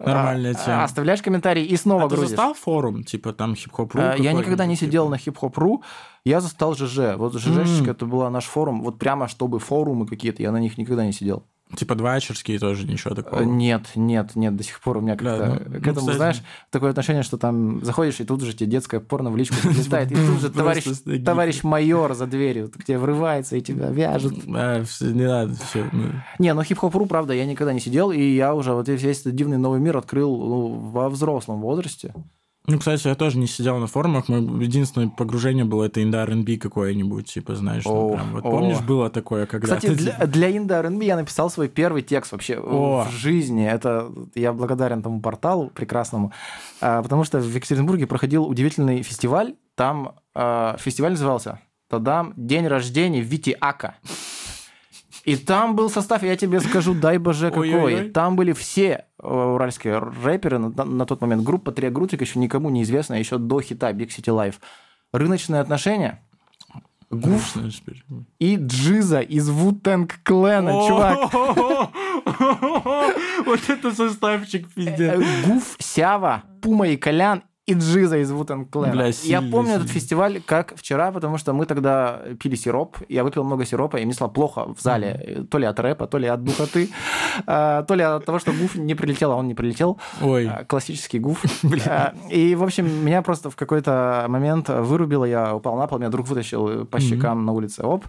Нормальная 0.05 0.51
а, 0.51 0.55
тема. 0.65 0.83
оставляешь 0.83 1.21
комментарий 1.21 1.63
и 1.65 1.75
снова 1.77 2.05
А 2.05 2.09
ты 2.09 2.15
грузишь. 2.15 2.29
застал 2.29 2.53
форум, 2.53 3.03
типа 3.03 3.33
там 3.33 3.55
хип-хоп 3.55 3.95
Э, 3.95 4.15
Я 4.17 4.33
никогда 4.33 4.65
не 4.65 4.75
сидел 4.75 5.09
на 5.09 5.17
хип-хоп.ру, 5.17 5.83
я 6.25 6.41
застал 6.41 6.75
ЖЖ. 6.75 7.15
Вот 7.17 7.33
ЖЖшечка, 7.33 7.85
М. 7.85 7.91
это 7.91 8.05
был 8.05 8.29
наш 8.29 8.45
форум, 8.45 8.81
вот 8.83 8.99
прямо 8.99 9.27
чтобы 9.27 9.59
форумы 9.59 10.05
какие-то, 10.07 10.41
я 10.43 10.51
на 10.51 10.57
них 10.59 10.77
никогда 10.77 11.05
не 11.05 11.11
сидел. 11.13 11.43
Типа 11.75 11.95
двачерские 11.95 12.59
тоже, 12.59 12.85
ничего 12.85 13.15
такого. 13.15 13.41
Нет, 13.41 13.91
нет, 13.95 14.35
нет, 14.35 14.55
до 14.55 14.63
сих 14.63 14.79
пор 14.81 14.97
у 14.97 15.01
меня 15.01 15.15
как-то 15.15 15.61
ну, 15.65 15.79
к 15.79 15.85
ну, 15.85 15.91
этому, 15.91 15.99
кстати. 15.99 16.17
знаешь, 16.17 16.41
такое 16.69 16.89
отношение, 16.91 17.23
что 17.23 17.37
там 17.37 17.83
заходишь, 17.83 18.19
и 18.19 18.25
тут 18.25 18.41
же 18.41 18.53
тебе 18.53 18.69
детское 18.69 18.99
порно 18.99 19.29
в 19.31 19.37
личку 19.37 19.55
прилетает, 19.63 20.11
и 20.11 20.15
тут 20.15 20.41
же 20.41 20.49
товарищ, 20.49 20.85
товарищ 21.23 21.63
майор 21.63 22.13
за 22.13 22.27
дверью 22.27 22.69
к 22.69 22.83
тебе 22.83 22.97
врывается 22.97 23.55
и 23.55 23.61
тебя 23.61 23.89
вяжет. 23.89 24.33
А, 24.47 24.83
не 25.01 25.27
надо, 25.27 25.55
все. 25.55 25.89
Не, 26.39 26.53
ну 26.53 26.63
хип-хоп.ру, 26.63 27.05
правда, 27.05 27.33
я 27.33 27.45
никогда 27.45 27.73
не 27.73 27.79
сидел, 27.79 28.11
и 28.11 28.21
я 28.21 28.53
уже 28.53 28.73
вот 28.73 28.87
весь 28.87 29.21
этот 29.21 29.35
дивный 29.35 29.57
новый 29.57 29.79
мир 29.79 29.97
открыл 29.97 30.35
ну, 30.35 30.67
во 30.91 31.09
взрослом 31.09 31.61
возрасте. 31.61 32.13
Ну, 32.67 32.77
кстати, 32.77 33.07
я 33.07 33.15
тоже 33.15 33.39
не 33.39 33.47
сидел 33.47 33.77
на 33.79 33.87
форумах. 33.87 34.29
Мое 34.29 34.41
единственное 34.61 35.09
погружение 35.09 35.65
было 35.65 35.85
это 35.85 36.03
инда 36.03 36.21
R&B 36.23 36.57
какое-нибудь, 36.57 37.25
типа, 37.25 37.55
знаешь, 37.55 37.85
ну, 37.85 38.11
О, 38.11 38.13
прям 38.13 38.33
вот 38.33 38.45
о. 38.45 38.51
помнишь, 38.51 38.79
было 38.81 39.09
такое, 39.09 39.47
когда 39.47 39.75
Кстати, 39.75 39.95
для, 39.95 40.13
для 40.27 40.55
Инда 40.55 40.79
R&B 40.79 41.03
я 41.03 41.15
написал 41.15 41.49
свой 41.49 41.69
первый 41.69 42.03
текст 42.03 42.31
вообще 42.31 42.59
О. 42.59 43.05
в 43.05 43.11
жизни. 43.11 43.67
Это 43.67 44.11
я 44.35 44.53
благодарен 44.53 45.01
тому 45.01 45.21
порталу 45.21 45.71
прекрасному, 45.71 46.33
а, 46.81 47.01
потому 47.01 47.23
что 47.23 47.39
в 47.39 47.55
Екатеринбурге 47.55 48.05
проходил 48.05 48.45
удивительный 48.45 49.01
фестиваль. 49.01 49.55
Там 49.75 50.13
а, 50.35 50.77
фестиваль 50.77 51.11
назывался 51.11 51.59
«Тадам! 51.89 52.33
День 52.37 52.67
рождения 52.67 53.21
Вити 53.21 53.57
Ака». 53.59 53.95
И 55.23 55.35
там 55.35 55.75
был 55.75 55.89
состав, 55.89 56.23
я 56.23 56.35
тебе 56.35 56.59
скажу, 56.59 56.93
дай 56.93 57.17
боже 57.17 57.49
какой. 57.49 57.73
Ой-ой-ой. 57.73 58.09
Там 58.09 58.35
были 58.35 58.53
все 58.53 59.05
уральские 59.21 59.99
рэперы 59.99 60.57
на, 60.57 60.69
на 60.83 61.05
тот 61.05 61.21
момент. 61.21 61.43
Группа 61.43 61.71
Триагрутик 61.71 62.21
еще 62.21 62.39
никому 62.39 62.69
не 62.69 62.83
известная, 62.83 63.19
еще 63.19 63.37
до 63.37 63.61
хита 63.61 63.91
Big 63.91 64.09
City 64.09 64.33
Life. 64.33 64.55
Рыночные 65.13 65.61
отношения. 65.61 66.21
Гуф 67.09 67.57
и 68.39 68.55
Джиза 68.55 69.19
из 69.19 69.49
Вутенг 69.49 70.19
Клена, 70.23 70.71
чувак. 70.87 71.33
Вот 73.45 73.59
это 73.67 73.91
составчик, 73.93 74.73
пиздец. 74.73 75.19
Гуф, 75.45 75.75
Сява, 75.79 76.43
Пума 76.61 76.87
и 76.87 76.95
Колян 76.95 77.43
и 77.71 77.73
Джиза 77.73 78.17
из 78.17 78.31
Вутенг 78.31 78.69
Клена. 78.69 78.91
Бля, 78.91 79.11
Я 79.23 79.41
помню 79.41 79.73
этот 79.75 79.89
фестиваль 79.89 80.41
как 80.45 80.73
вчера, 80.75 81.11
потому 81.11 81.37
что 81.37 81.53
мы 81.53 81.65
тогда 81.65 82.19
пили 82.39 82.55
сироп, 82.55 82.97
я 83.09 83.23
выпил 83.23 83.43
много 83.43 83.65
сиропа, 83.65 83.97
и 83.97 84.05
мне 84.05 84.13
стало 84.13 84.29
плохо 84.29 84.73
в 84.73 84.81
зале, 84.81 85.45
то 85.49 85.57
ли 85.57 85.65
от 85.65 85.79
рэпа, 85.79 86.07
то 86.07 86.17
ли 86.17 86.27
от 86.27 86.43
духоты, 86.43 86.89
а, 87.47 87.83
то 87.83 87.95
ли 87.95 88.03
от 88.03 88.25
того, 88.25 88.39
что 88.39 88.51
Гуф 88.51 88.75
не 88.75 88.95
прилетел, 88.95 89.31
а 89.31 89.35
он 89.35 89.47
не 89.47 89.53
прилетел. 89.55 89.97
Ой, 90.21 90.47
А, 90.47 90.65
Классический 90.65 91.19
гуф. 91.19 91.43
А, 91.87 92.13
И, 92.29 92.55
в 92.55 92.63
общем, 92.63 92.85
меня 93.05 93.21
просто 93.21 93.49
в 93.49 93.55
какой-то 93.55 94.25
момент 94.27 94.69
вырубило, 94.69 95.25
я 95.25 95.55
упал 95.55 95.75
на 95.77 95.87
пол, 95.87 95.99
меня 95.99 96.09
друг 96.09 96.27
вытащил 96.27 96.85
по 96.85 96.99
щекам 96.99 97.45
на 97.45 97.51
улице, 97.53 97.83
оп. 97.83 98.05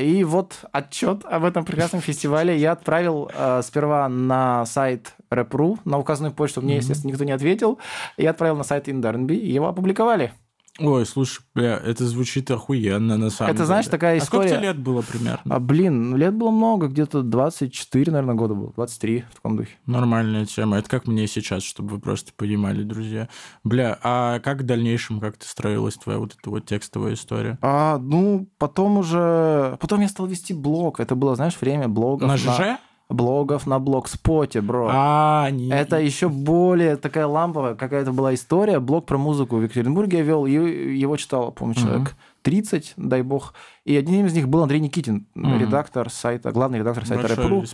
И 0.00 0.24
вот 0.26 0.54
отчет 0.72 1.24
об 1.24 1.44
этом 1.44 1.64
прекрасном 1.64 2.00
фестивале 2.00 2.56
я 2.56 2.72
отправил 2.72 3.30
сперва 3.62 4.08
на 4.08 4.66
сайт 4.66 5.14
Рэп.ру, 5.34 5.78
на 5.84 5.98
указанную 5.98 6.32
почту, 6.34 6.62
мне, 6.62 6.76
естественно, 6.76 7.10
никто 7.12 7.24
не 7.24 7.32
ответил. 7.32 7.78
Я 8.16 8.30
отправил 8.30 8.56
на 8.56 8.64
сайт 8.64 8.88
Индарнби, 8.88 9.34
и 9.34 9.52
его 9.52 9.68
опубликовали. 9.68 10.32
ой, 10.80 11.06
слушай, 11.06 11.40
бля, 11.54 11.76
это 11.84 12.04
звучит 12.04 12.50
охуенно 12.50 13.16
на 13.16 13.30
самом 13.30 13.50
Это, 13.50 13.58
деле. 13.58 13.66
знаешь, 13.66 13.86
такая 13.86 14.16
А 14.16 14.20
сколько 14.20 14.46
история- 14.46 14.58
тебе 14.60 14.68
лет 14.72 14.78
было 14.80 15.02
примерно? 15.02 15.54
А, 15.54 15.60
блин, 15.60 16.16
лет 16.16 16.34
было 16.34 16.50
много, 16.50 16.88
где-то 16.88 17.22
24, 17.22 18.10
наверное, 18.10 18.34
года 18.34 18.54
было, 18.54 18.72
23 18.74 19.24
в 19.30 19.34
таком 19.36 19.56
духе. 19.56 19.70
Нормальная 19.86 20.46
тема. 20.46 20.78
Это 20.78 20.88
как 20.88 21.06
мне 21.06 21.28
сейчас, 21.28 21.62
чтобы 21.62 21.90
вы 21.90 22.00
просто 22.00 22.32
понимали, 22.36 22.82
друзья. 22.82 23.28
Бля, 23.62 23.96
а 24.02 24.40
как 24.40 24.62
в 24.62 24.64
дальнейшем, 24.64 25.20
как 25.20 25.36
ты 25.36 25.46
строилась 25.46 25.94
твоя 25.94 26.18
вот 26.18 26.34
эта 26.36 26.50
вот 26.50 26.66
текстовая 26.66 27.14
история? 27.14 27.56
А, 27.62 27.98
ну, 27.98 28.48
потом 28.58 28.98
уже... 28.98 29.76
Потом 29.80 30.00
я 30.00 30.08
стал 30.08 30.26
вести 30.26 30.54
блог. 30.54 30.98
Это 30.98 31.14
было, 31.14 31.36
знаешь, 31.36 31.56
время 31.60 31.86
блогов. 31.86 32.26
На 32.26 32.36
ЖЖ? 32.36 32.80
Блогов 33.10 33.66
на 33.66 33.78
блогспоте, 33.78 34.60
бро. 34.62 34.88
А, 34.90 35.50
не... 35.50 35.68
Это 35.70 36.00
еще 36.00 36.28
более 36.28 36.96
такая 36.96 37.26
ламповая 37.26 37.74
какая-то 37.74 38.12
была 38.12 38.32
история. 38.34 38.80
Блог 38.80 39.04
про 39.06 39.18
музыку 39.18 39.56
в 39.56 39.62
Екатеринбурге 39.62 40.18
я 40.18 40.22
вел, 40.24 40.46
и 40.46 40.52
его 40.52 41.16
читал, 41.16 41.52
помню, 41.52 41.74
человек 41.74 42.16
30, 42.42 42.94
дай 42.96 43.22
бог. 43.22 43.52
И 43.84 43.94
одним 43.94 44.24
из 44.26 44.32
них 44.34 44.48
был 44.48 44.62
Андрей 44.62 44.80
Никитин, 44.80 45.26
Мгм. 45.34 45.58
редактор 45.58 46.08
сайта, 46.10 46.50
главный 46.50 46.78
редактор 46.78 47.06
сайта 47.06 47.28
Рэп.ру. 47.28 47.64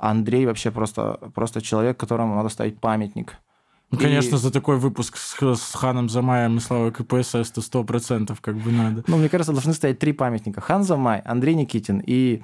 Андрей 0.00 0.44
вообще 0.46 0.70
просто, 0.72 1.18
просто 1.34 1.62
человек, 1.62 1.96
которому 1.96 2.34
надо 2.34 2.48
ставить 2.48 2.78
памятник. 2.80 3.36
Ну, 3.92 3.98
И- 3.98 4.02
конечно, 4.02 4.38
за 4.38 4.52
такой 4.52 4.76
выпуск 4.78 5.16
с, 5.16 5.36
с 5.36 5.74
Ханом 5.74 6.08
Замаем 6.08 6.56
и 6.56 6.60
Славой 6.60 6.92
КПСС 6.92 7.50
то 7.50 7.60
сто 7.60 7.82
процентов 7.84 8.40
как 8.40 8.56
бы 8.56 8.70
надо. 8.70 9.02
Ну, 9.06 9.16
мне 9.16 9.28
кажется, 9.28 9.52
должны 9.52 9.72
стоять 9.72 9.98
три 9.98 10.12
памятника. 10.12 10.60
Хан 10.60 10.82
Замай, 10.84 11.20
Андрей 11.24 11.54
Никитин 11.54 12.02
и... 12.06 12.42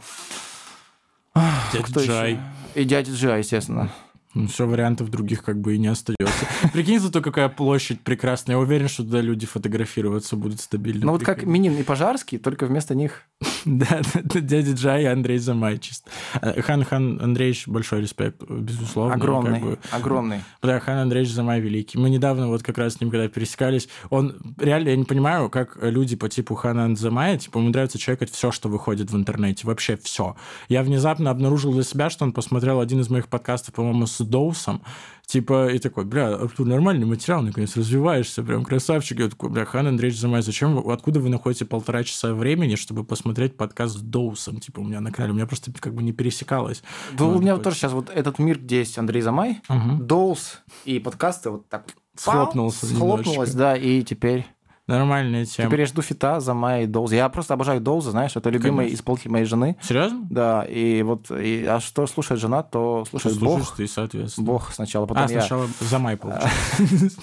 Дядя 1.73 2.00
Джай. 2.00 2.40
И 2.75 2.85
дядя 2.85 3.12
Джай, 3.12 3.38
естественно. 3.40 3.90
Ну, 4.35 4.49
все, 4.49 4.66
вариантов 4.66 5.11
других 5.11 5.43
как 5.43 5.59
бы 5.59 5.76
и 5.76 5.78
не 5.78 5.87
остается. 5.87 6.47
Прикинь, 6.73 7.00
зато 7.00 7.23
какая 7.23 7.49
площадь 7.49 8.02
прекрасная. 8.02 8.57
Я 8.57 8.61
уверен, 8.61 8.88
что 8.88 9.02
туда 9.02 9.23
люди 9.23 9.47
фотографироваться 9.47 10.37
будут 10.37 10.61
стабильно. 10.61 11.07
Ну 11.07 11.12
вот 11.12 11.23
как. 11.23 11.45
Минин 11.45 11.75
и 11.78 11.83
Пожарский, 11.83 12.38
только 12.38 12.66
вместо 12.66 12.95
них 12.95 13.23
Да, 13.76 14.00
дядя 14.25 14.73
Джай 14.73 15.02
и 15.02 15.06
Андрей 15.06 15.38
Замай 15.38 15.78
чисто. 15.78 16.08
Э, 16.40 16.62
Хан 16.62 16.85
Хан 16.85 17.20
Андреевич, 17.20 17.66
большой 17.66 18.00
респект, 18.00 18.42
безусловно. 18.49 19.14
Огромный, 19.14 19.61
как 19.61 19.62
бы. 19.62 19.78
огромный. 19.90 20.40
Да, 20.62 20.78
Хан 20.78 20.99
Андреевич 20.99 21.32
Замай 21.32 21.61
великий. 21.61 21.99
Мы 21.99 22.08
недавно 22.08 22.49
вот 22.49 22.62
как 22.62 22.78
раз 22.78 22.94
с 22.94 23.00
ним 23.00 23.11
когда 23.11 23.28
пересекались, 23.28 23.88
он 24.08 24.37
реально, 24.58 24.90
я 24.90 24.96
не 24.96 25.04
понимаю, 25.04 25.50
как 25.50 25.78
люди 25.82 26.14
по 26.14 26.28
типу 26.28 26.54
Хана 26.54 26.94
Замая, 26.94 27.38
типа, 27.38 27.58
умудряются 27.58 27.99
чекать 27.99 28.30
все, 28.30 28.52
что 28.52 28.68
выходит 28.68 29.11
в 29.11 29.16
интернете, 29.16 29.66
вообще 29.66 29.96
все. 29.96 30.37
Я 30.68 30.82
внезапно 30.82 31.30
обнаружил 31.30 31.73
для 31.73 31.82
себя, 31.82 32.08
что 32.08 32.25
он 32.25 32.32
посмотрел 32.32 32.80
один 32.80 33.00
из 33.00 33.11
моих 33.11 33.26
подкастов, 33.26 33.75
по-моему, 33.75 34.06
с 34.06 34.23
Доусом, 34.25 34.82
Типа, 35.26 35.73
и 35.73 35.80
такой, 35.80 36.04
бля, 36.04 36.35
Артур, 36.37 36.66
нормальный 36.66 37.04
материал, 37.04 37.42
наконец, 37.42 37.76
развиваешься, 37.76 38.45
прям 38.45 38.64
красавчик. 38.64 39.18
Я 39.18 39.28
такой, 39.28 39.50
бля, 39.50 39.64
Хан 39.64 39.88
Андреевич 39.88 40.21
Замай, 40.21 40.40
зачем, 40.40 40.76
вы, 40.76 40.92
откуда 40.92 41.18
вы 41.18 41.28
находите 41.30 41.64
полтора 41.64 42.04
часа 42.04 42.33
времени, 42.33 42.76
чтобы 42.76 43.02
посмотреть 43.02 43.56
подкаст 43.56 43.97
с 43.97 44.00
Доусом, 44.00 44.61
типа, 44.61 44.80
у 44.80 44.85
меня 44.85 45.00
на 45.00 45.11
канале, 45.11 45.33
у 45.33 45.37
меня 45.37 45.47
просто 45.47 45.73
как 45.73 45.95
бы 45.95 46.04
не 46.04 46.12
пересекалось. 46.12 46.85
Да, 47.18 47.25
у 47.25 47.40
меня 47.40 47.56
тоже 47.56 47.76
сейчас 47.76 47.92
вот 47.92 48.09
этот 48.09 48.38
мир, 48.38 48.61
где 48.61 48.78
есть 48.78 48.97
Андрей 48.99 49.21
Замай, 49.21 49.61
Угу. 49.68 50.04
Доус 50.04 50.62
и 50.85 51.00
подкасты 51.00 51.50
вот 51.50 51.68
так 51.68 51.87
Схлопнулся 52.16 52.87
схлопнулось, 52.87 53.52
да, 53.52 53.76
и 53.76 54.02
теперь 54.02 54.47
Нормальная 54.87 55.45
тема. 55.45 55.69
Теперь 55.69 55.81
я 55.81 55.87
жду 55.87 56.00
фита 56.00 56.38
за 56.38 56.55
Май 56.55 56.87
Доуз. 56.87 57.11
Я 57.11 57.28
просто 57.28 57.55
обожаю 57.55 57.81
Доуза, 57.81 58.12
знаешь, 58.12 58.37
это 58.37 58.50
любимый 58.50 58.85
Конечно. 58.85 58.95
исполнитель 58.95 59.31
моей 59.33 59.45
жены. 59.45 59.76
Серьезно? 59.83 60.26
Да, 60.31 60.62
и 60.62 61.02
вот, 61.02 61.28
и, 61.33 61.64
а 61.64 61.81
что 61.81 62.07
слушает 62.07 62.40
жена, 62.40 62.62
то 62.62 63.05
слушает 63.11 63.35
Что 63.37 63.45
Бог. 63.45 63.75
ты, 63.76 63.88
соответственно. 63.88 64.47
Бог 64.47 64.73
сначала, 64.73 65.07
потом 65.07 65.25
а, 65.25 65.33
я. 65.33 65.40
сначала 65.40 65.66
за 65.81 65.99
май 65.99 66.16
получается. 66.16 66.50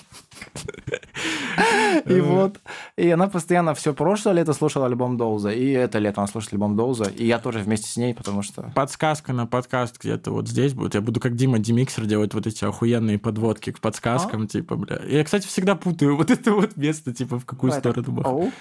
И 2.05 2.19
вот, 2.19 2.59
и 2.97 3.09
она 3.09 3.27
постоянно 3.27 3.73
все 3.73 3.93
прошлое 3.93 4.33
лето 4.33 4.53
слушала 4.53 4.88
альбом 4.88 5.17
Доуза, 5.17 5.51
и 5.51 5.69
это 5.69 6.00
лето 6.00 6.21
она 6.21 6.27
слушает 6.27 6.53
альбом 6.53 6.75
Доуза, 6.75 7.05
и 7.05 7.25
я 7.25 7.39
тоже 7.39 7.59
вместе 7.59 7.88
с 7.88 7.97
ней, 7.97 8.13
потому 8.13 8.41
что... 8.41 8.71
Подсказка 8.75 9.33
на 9.33 9.45
подкаст 9.45 10.00
где-то 10.01 10.31
вот 10.31 10.47
здесь 10.47 10.73
будет. 10.73 10.95
Я 10.95 11.01
буду 11.01 11.19
как 11.19 11.35
Дима 11.35 11.59
Демиксер 11.59 12.05
делать 12.05 12.33
вот 12.33 12.47
эти 12.47 12.65
охуенные 12.65 13.19
подводки 13.19 13.71
к 13.71 13.77
А? 13.77 13.81
подсказкам, 13.81 14.47
типа, 14.47 14.75
бля. 14.75 15.00
Я, 15.07 15.23
кстати, 15.23 15.47
всегда 15.47 15.75
путаю 15.75 16.17
вот 16.17 16.31
это 16.31 16.51
вот 16.51 16.75
место, 16.77 17.13
типа, 17.13 17.39
в 17.39 17.45
какую 17.45 17.71
сторону. 17.71 18.51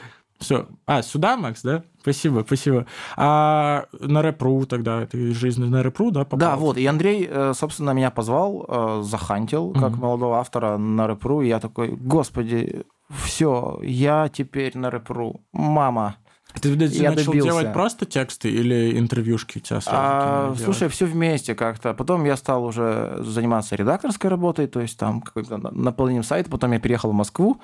Все. 0.43 0.67
А, 0.87 1.03
сюда, 1.03 1.37
Макс, 1.37 1.63
да? 1.63 1.83
Спасибо, 2.01 2.43
спасибо. 2.47 2.87
А 3.17 3.87
на 4.01 4.23
рэпру 4.23 4.67
тогда, 4.67 5.07
ты 5.07 5.33
жизнь 5.35 5.65
на 5.65 5.83
рэпру, 5.83 6.11
да, 6.11 6.25
попал? 6.25 6.39
Да, 6.39 6.57
вот, 6.57 6.77
и 6.77 6.87
Андрей, 6.87 7.29
э, 7.31 7.53
собственно, 7.55 7.91
меня 7.93 8.11
позвал, 8.11 8.65
э, 8.69 9.03
захантил, 9.05 9.73
как 9.73 9.93
Мгм. 9.93 10.01
молодого 10.01 10.39
автора 10.39 10.77
на 10.79 11.07
рэпру, 11.07 11.43
и 11.43 11.49
я 11.49 11.61
такой, 11.61 11.89
господи, 11.93 12.85
все, 13.25 13.79
я 13.83 14.29
теперь 14.29 14.77
на 14.77 14.91
рэпру, 14.91 15.41
мама. 15.53 16.17
Ты, 16.61 16.75
блядь, 16.77 16.93
я 16.93 17.11
начал 17.13 17.33
добился. 17.33 17.49
делать 17.49 17.73
просто 17.73 18.05
тексты 18.05 18.51
или 18.51 18.99
интервьюшки 18.99 19.57
у 19.57 19.61
тебя 19.63 19.81
сразу 19.81 19.97
А, 19.99 20.55
слушай, 20.63 20.89
все 20.89 21.07
вместе 21.07 21.55
как-то. 21.55 21.95
Потом 21.95 22.25
я 22.27 22.37
стал 22.37 22.65
уже 22.67 23.17
заниматься 23.21 23.75
редакторской 23.75 24.29
работой, 24.29 24.67
то 24.67 24.81
есть 24.81 24.99
там 24.99 25.23
какой-то 25.23 25.57
на- 25.57 25.71
наполнением 25.71 26.25
сайта. 26.25 26.51
Потом 26.51 26.73
я 26.73 26.79
переехал 26.79 27.11
в 27.11 27.15
Москву. 27.15 27.59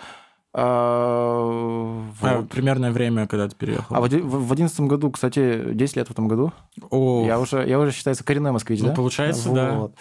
А, 0.54 2.10
А, 2.22 2.38
вот. 2.40 2.48
примерное 2.48 2.90
время, 2.90 3.26
когда 3.26 3.48
ты 3.48 3.54
переехал. 3.56 3.94
А 3.96 4.00
в 4.00 4.04
оди- 4.04 4.20
в 4.20 4.46
в 4.48 4.52
одиннадцатом 4.52 4.88
году, 4.88 5.10
кстати, 5.10 5.72
10 5.74 5.96
лет 5.96 6.08
в 6.08 6.10
этом 6.12 6.26
году, 6.28 6.52
О, 6.90 7.24
я 7.26 7.38
уже, 7.38 7.66
я 7.68 7.78
уже 7.78 7.92
считается 7.92 8.24
коренной 8.24 8.52
москвич, 8.52 8.80
Ну, 8.80 8.88
да? 8.88 8.94
получается, 8.94 9.50
да. 9.52 9.72
Вот. 9.74 9.94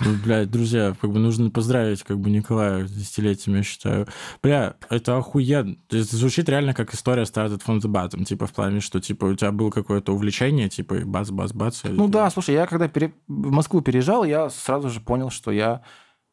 Ну, 0.00 0.14
блядь, 0.24 0.50
друзья, 0.50 0.94
как 0.98 1.10
бы 1.12 1.18
нужно 1.18 1.50
поздравить 1.50 2.02
как 2.04 2.18
бы 2.18 2.30
Николая 2.30 2.86
с 2.86 2.90
десятилетием, 2.90 3.58
я 3.58 3.62
считаю. 3.62 4.08
Бля, 4.42 4.76
это 4.88 5.18
охуенно. 5.18 5.76
То 5.88 5.98
есть 5.98 6.10
звучит 6.10 6.48
реально 6.48 6.72
как 6.72 6.94
история 6.94 7.24
started 7.24 7.60
from 7.62 7.80
the 7.82 7.90
bottom. 7.92 8.24
Типа 8.24 8.46
в 8.46 8.52
плане, 8.54 8.80
что 8.80 8.98
типа 8.98 9.26
у 9.26 9.34
тебя 9.34 9.52
было 9.52 9.68
какое-то 9.70 10.14
увлечение, 10.14 10.70
типа 10.70 10.94
и 10.94 11.04
бац-бац-бац. 11.04 11.84
и- 11.84 11.88
Ну 11.88 12.08
да, 12.08 12.30
слушай, 12.30 12.54
я 12.54 12.66
когда 12.66 12.88
пере- 12.88 13.12
в 13.28 13.50
Москву 13.50 13.82
переезжал, 13.82 14.24
я 14.24 14.48
сразу 14.48 14.88
же 14.88 15.00
понял, 15.00 15.28
что 15.28 15.50
я 15.50 15.82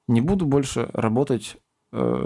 не 0.07 0.21
буду 0.21 0.45
больше 0.45 0.89
работать 0.93 1.57
э, 1.93 2.25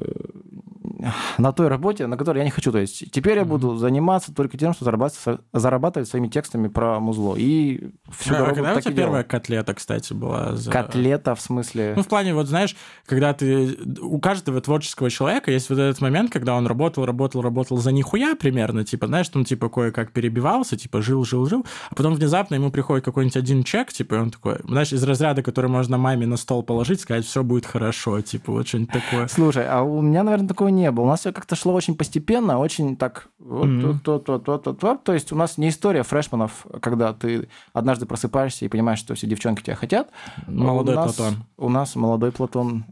на 1.38 1.52
той 1.52 1.68
работе, 1.68 2.08
на 2.08 2.18
которой 2.18 2.40
я 2.40 2.44
не 2.44 2.52
хочу. 2.52 2.72
То 2.72 2.80
есть 2.80 3.12
теперь 3.12 3.38
я 3.38 3.46
буду 3.46 3.78
заниматься 3.78 4.34
только 4.34 4.58
тем, 4.58 4.74
что 4.74 4.86
зарабатывать, 4.86 5.42
зарабатывать 5.54 6.10
своими 6.10 6.28
текстами 6.28 6.68
про 6.68 7.00
музло. 7.00 7.36
И 7.36 7.92
всю 8.12 8.34
А, 8.36 8.40
дорогу 8.40 8.56
когда 8.56 8.72
у 8.72 8.76
так 8.76 8.84
тебя 8.84 8.92
и 8.92 8.96
делал. 8.96 9.08
первая 9.08 9.24
котлета, 9.24 9.74
кстати, 9.74 10.14
была? 10.14 10.56
За... 10.56 10.72
Котлета, 10.72 11.36
в 11.36 11.42
смысле... 11.42 11.94
Ну, 11.96 12.04
в 12.04 12.08
плане, 12.08 12.34
вот 12.34 12.48
знаешь, 12.48 12.76
когда 13.06 13.34
ты... 13.34 13.78
У 14.02 14.20
каждого 14.20 14.62
творческого 14.62 15.10
человека 15.10 15.52
есть 15.52 15.70
вот 15.70 15.80
этот 15.80 16.02
момент, 16.02 16.32
когда 16.32 16.56
он 16.56 16.68
работал, 16.68 17.06
работал, 17.06 17.42
работал 17.42 17.78
за 17.78 17.92
нихуя 17.92 18.36
примерно, 18.36 18.84
типа, 18.84 19.08
знаешь, 19.08 19.30
там, 19.30 19.46
типа, 19.46 19.70
кое-как 19.70 20.12
перебивался, 20.12 20.78
типа, 20.78 21.02
жил, 21.02 21.26
жил, 21.26 21.46
жил, 21.46 21.66
а 21.90 21.96
потом 21.96 22.16
внезапно 22.16 22.56
ему 22.56 22.72
приходит 22.72 23.06
какой-нибудь 23.06 23.38
один 23.38 23.64
чек, 23.64 23.92
типа, 23.92 24.16
и 24.16 24.18
он 24.18 24.32
такой, 24.32 24.58
знаешь, 24.64 24.94
из 24.94 25.04
разряда, 25.04 25.44
который 25.44 25.70
можно 25.70 25.98
маме 25.98 26.26
на 26.26 26.38
стол 26.38 26.64
положить, 26.64 27.02
сказать, 27.02 27.26
все 27.26 27.44
будет 27.44 27.66
хорошо, 27.66 28.22
типа, 28.22 28.52
вот 28.52 28.68
что-нибудь 28.68 28.94
такое. 28.94 29.28
Слушай, 29.28 29.68
а 29.68 29.82
у 29.82 30.02
меня, 30.02 30.24
наверное, 30.24 30.48
такого 30.48 30.70
не 30.70 30.85
было. 30.92 31.06
У 31.06 31.08
нас 31.08 31.22
все 31.22 31.32
как-то 31.32 31.56
шло 31.56 31.74
очень 31.74 31.96
постепенно, 31.96 32.60
очень 32.60 32.96
так... 32.98 33.30
Мгм. 33.40 34.00
то, 34.00 34.20
то, 34.20 34.40
то, 34.40 34.58
то, 34.58 34.74
то. 34.74 34.96
То 34.96 35.14
есть 35.14 35.32
у 35.32 35.36
нас 35.36 35.58
не 35.58 35.70
история 35.70 36.04
фрешманов, 36.04 36.66
когда 36.82 37.14
ты 37.14 37.48
однажды 37.74 38.06
просыпаешься 38.06 38.66
и 38.66 38.68
понимаешь, 38.68 39.00
что 39.00 39.16
все 39.16 39.28
девчонки 39.28 39.62
тебя 39.62 39.76
хотят. 39.76 40.10
Молодой 40.48 40.96
у 40.96 40.98
нас, 40.98 41.16
Платон. 41.16 41.44
У 41.58 41.70
нас 41.70 41.96
молодой 41.96 42.32
Платон 42.32 42.86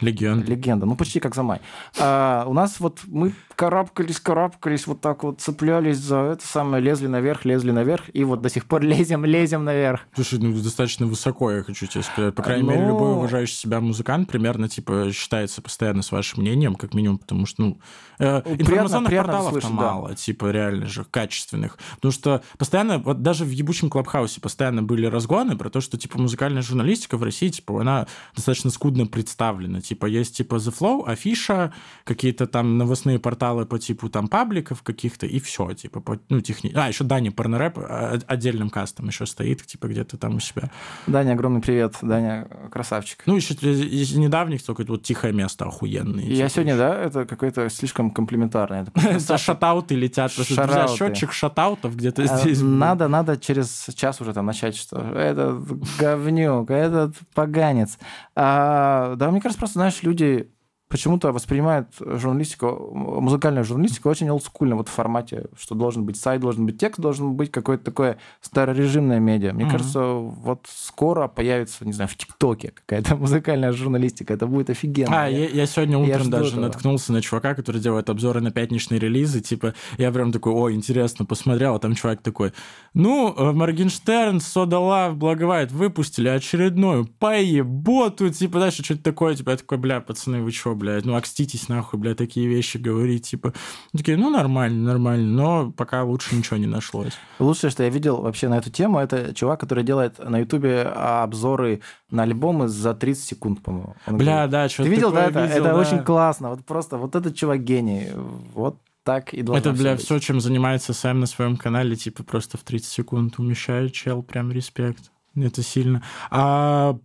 Легенда. 0.00 0.46
легенда, 0.50 0.86
ну 0.86 0.96
почти 0.96 1.20
как 1.20 1.34
Замай. 1.34 1.60
А, 1.98 2.44
у 2.46 2.52
нас 2.52 2.80
вот 2.80 3.00
мы 3.06 3.32
карабкались, 3.54 4.20
карабкались, 4.20 4.86
вот 4.86 5.00
так 5.00 5.22
вот 5.24 5.40
цеплялись 5.40 5.96
за 5.98 6.16
это 6.18 6.46
самое, 6.46 6.82
лезли 6.82 7.06
наверх, 7.06 7.44
лезли 7.44 7.70
наверх, 7.70 8.04
и 8.12 8.24
вот 8.24 8.42
до 8.42 8.50
сих 8.50 8.66
пор 8.66 8.82
лезем, 8.82 9.24
лезем 9.24 9.64
наверх. 9.64 10.00
Слушай, 10.14 10.38
ну 10.40 10.52
достаточно 10.60 11.06
высоко, 11.06 11.50
я 11.50 11.62
хочу 11.62 11.86
тебе 11.86 12.02
сказать. 12.02 12.34
По 12.34 12.42
крайней 12.42 12.64
Ну- 12.64 12.70
мере, 12.72 12.86
любой 12.86 13.12
уважающий 13.14 13.56
себя 13.56 13.80
музыкант 13.80 14.28
примерно, 14.28 14.68
типа, 14.68 15.10
считается 15.12 15.62
постоянно 15.62 16.02
с 16.02 16.12
вашим 16.12 16.42
мнением, 16.42 16.74
как 16.74 16.92
минимум, 16.94 17.18
потому 17.18 17.46
что, 17.46 17.62
ну, 17.62 17.78
э, 18.18 18.42
Приятно- 18.42 18.62
информационных 18.62 19.08
приятно 19.08 19.32
порталов 19.32 19.52
слышать, 19.52 19.68
там 19.70 19.78
да. 19.78 19.92
мало, 19.92 20.14
типа, 20.14 20.50
реально 20.50 20.86
же, 20.86 21.04
качественных. 21.04 21.78
Потому 21.96 22.12
что 22.12 22.42
постоянно, 22.58 22.98
вот 22.98 23.22
даже 23.22 23.44
в 23.44 23.50
ебучем 23.50 23.88
Клабхаусе 23.88 24.40
постоянно 24.40 24.82
были 24.82 25.06
разгоны 25.06 25.56
про 25.56 25.70
то, 25.70 25.80
что, 25.80 25.96
типа, 25.96 26.20
музыкальная 26.20 26.62
журналистика 26.62 27.16
в 27.16 27.22
России, 27.22 27.48
типа, 27.48 27.80
она 27.80 28.06
достаточно 28.34 28.70
скудно 28.70 29.06
представлена. 29.06 29.80
Типа, 29.86 30.06
есть, 30.06 30.36
типа, 30.36 30.56
The 30.56 30.74
Flow, 30.76 31.04
Афиша, 31.06 31.72
какие-то 32.04 32.46
там 32.46 32.78
новостные 32.78 33.18
порталы 33.18 33.66
по 33.66 33.78
типу 33.78 34.08
там 34.08 34.28
пабликов 34.28 34.82
каких-то, 34.82 35.26
и 35.26 35.38
все, 35.38 35.72
типа, 35.72 36.00
по, 36.00 36.18
ну, 36.28 36.40
техни... 36.40 36.72
А, 36.74 36.88
еще 36.88 37.04
Дани 37.04 37.28
Порнорэп 37.28 37.78
а, 37.78 38.18
отдельным 38.26 38.70
кастом 38.70 39.06
еще 39.06 39.26
стоит, 39.26 39.64
типа, 39.64 39.86
где-то 39.86 40.16
там 40.16 40.36
у 40.36 40.40
себя. 40.40 40.70
Даня, 41.06 41.32
огромный 41.32 41.60
привет, 41.60 41.96
Даня, 42.02 42.48
красавчик. 42.70 43.22
Ну, 43.26 43.36
еще 43.36 43.54
из 43.54 44.14
недавних 44.14 44.62
только 44.62 44.84
вот 44.86 45.02
тихое 45.02 45.32
место 45.32 45.66
охуенное. 45.66 46.24
Я 46.24 46.36
типа, 46.36 46.48
сегодня, 46.48 46.76
да, 46.76 46.94
это 46.94 47.24
какое-то 47.24 47.68
слишком 47.68 48.10
комплиментарное. 48.10 48.86
Это 48.94 49.38
шатауты 49.38 49.94
летят. 49.94 50.32
Просто, 50.34 50.86
счетчик 50.96 51.32
шатаутов 51.32 51.96
где-то 51.96 52.22
А, 52.22 52.38
здесь. 52.38 52.60
Надо, 52.60 53.08
надо 53.08 53.36
через 53.36 53.88
час 53.94 54.20
уже 54.20 54.32
там 54.32 54.46
начать, 54.46 54.76
что 54.76 55.00
этот 55.00 55.62
говнюк, 55.98 56.70
этот 56.70 57.16
поганец. 57.34 57.98
А, 58.36 59.16
да, 59.16 59.30
мне 59.30 59.40
кажется, 59.40 59.58
просто, 59.58 59.78
знаешь, 59.78 60.02
люди 60.02 60.52
почему-то 60.88 61.32
воспринимают 61.32 61.88
журналистику, 61.98 62.90
музыкальную 62.94 63.64
журналистику 63.64 64.08
очень 64.08 64.30
олдскульно, 64.30 64.76
вот 64.76 64.88
в 64.88 64.92
формате, 64.92 65.46
что 65.58 65.74
должен 65.74 66.04
быть 66.04 66.16
сайт, 66.16 66.40
должен 66.40 66.64
быть 66.66 66.78
текст, 66.78 67.00
должен 67.00 67.34
быть 67.34 67.50
какое-то 67.50 67.84
такое 67.84 68.18
старорежимное 68.40 69.18
медиа. 69.18 69.52
Мне 69.52 69.64
Мгм. 69.64 69.72
кажется, 69.72 70.02
вот 70.04 70.66
скоро 70.68 71.26
появится, 71.28 71.84
не 71.84 71.92
знаю, 71.92 72.08
в 72.08 72.16
ТикТоке 72.16 72.72
какая-то 72.74 73.16
музыкальная 73.16 73.72
журналистика. 73.72 74.34
Это 74.34 74.46
будет 74.46 74.70
офигенно. 74.70 75.24
А, 75.24 75.28
я, 75.28 75.48
я 75.48 75.66
сегодня 75.66 75.96
я 75.98 76.02
утром 76.14 76.22
жду 76.22 76.30
даже 76.30 76.48
этого. 76.50 76.60
наткнулся 76.62 77.12
на 77.12 77.20
чувака, 77.20 77.54
который 77.54 77.80
делает 77.80 78.08
обзоры 78.08 78.40
на 78.40 78.52
пятничные 78.52 79.00
релизы. 79.00 79.40
Типа, 79.40 79.74
я 79.98 80.12
прям 80.12 80.30
такой, 80.30 80.52
о, 80.52 80.70
интересно, 80.70 81.24
посмотрел, 81.24 81.74
а 81.74 81.78
там 81.80 81.94
чувак 81.94 82.22
такой, 82.22 82.52
ну, 82.94 83.34
э, 83.36 83.52
Моргенштерн, 83.52 84.40
Сода 84.40 84.78
Лав, 84.78 85.16
Благовайт 85.16 85.72
выпустили 85.72 86.28
очередную 86.28 87.06
поеботу, 87.18 88.30
типа, 88.30 88.60
дальше 88.60 88.84
что-то 88.84 89.02
такое, 89.02 89.34
типа, 89.34 89.50
я 89.50 89.56
такой, 89.56 89.78
бля, 89.78 90.00
пацаны, 90.00 90.42
вы 90.42 90.52
чё, 90.52 90.75
блядь, 90.76 91.04
ну, 91.04 91.16
окститесь 91.16 91.68
нахуй, 91.68 91.98
бля, 91.98 92.14
такие 92.14 92.46
вещи 92.46 92.76
говорить, 92.76 93.26
типа. 93.26 93.48
Они 93.92 93.98
Такие, 93.98 94.16
ну, 94.16 94.30
нормально, 94.30 94.84
нормально, 94.84 95.26
но 95.26 95.72
пока 95.72 96.04
лучше 96.04 96.36
ничего 96.36 96.56
не 96.56 96.66
нашлось. 96.66 97.14
Лучшее, 97.38 97.70
что 97.70 97.82
я 97.82 97.88
видел 97.88 98.20
вообще 98.20 98.48
на 98.48 98.58
эту 98.58 98.70
тему, 98.70 98.98
это 98.98 99.34
чувак, 99.34 99.60
который 99.60 99.84
делает 99.84 100.18
на 100.18 100.38
Ютубе 100.38 100.82
обзоры 100.82 101.80
на 102.10 102.22
альбомы 102.22 102.68
за 102.68 102.94
30 102.94 103.24
секунд, 103.24 103.62
по-моему. 103.62 103.96
Бля, 104.06 104.32
говорит, 104.32 104.50
да, 104.50 104.68
что 104.68 104.84
Ты 104.84 104.88
видел, 104.88 105.12
да, 105.12 105.26
это? 105.26 105.42
видел, 105.42 105.56
это 105.56 105.64
да. 105.64 105.76
очень 105.76 106.04
классно. 106.04 106.50
Вот 106.50 106.64
просто 106.64 106.96
вот 106.98 107.16
этот 107.16 107.34
чувак 107.34 107.64
гений. 107.64 108.08
Вот 108.54 108.78
так 109.06 109.32
и 109.32 109.42
должно 109.42 109.70
Это, 109.70 109.72
бля, 109.72 109.92
быть. 109.92 110.02
все, 110.02 110.18
чем 110.18 110.40
занимается 110.40 110.92
Сэм 110.92 111.20
на 111.20 111.26
своем 111.26 111.56
канале, 111.56 111.94
типа, 111.94 112.24
просто 112.24 112.58
в 112.58 112.62
30 112.62 112.90
секунд 112.90 113.38
умещает 113.38 113.92
чел, 113.92 114.22
прям 114.22 114.50
респект. 114.50 115.12
Это 115.44 115.62
сильно. 115.62 116.02
А 116.30 116.96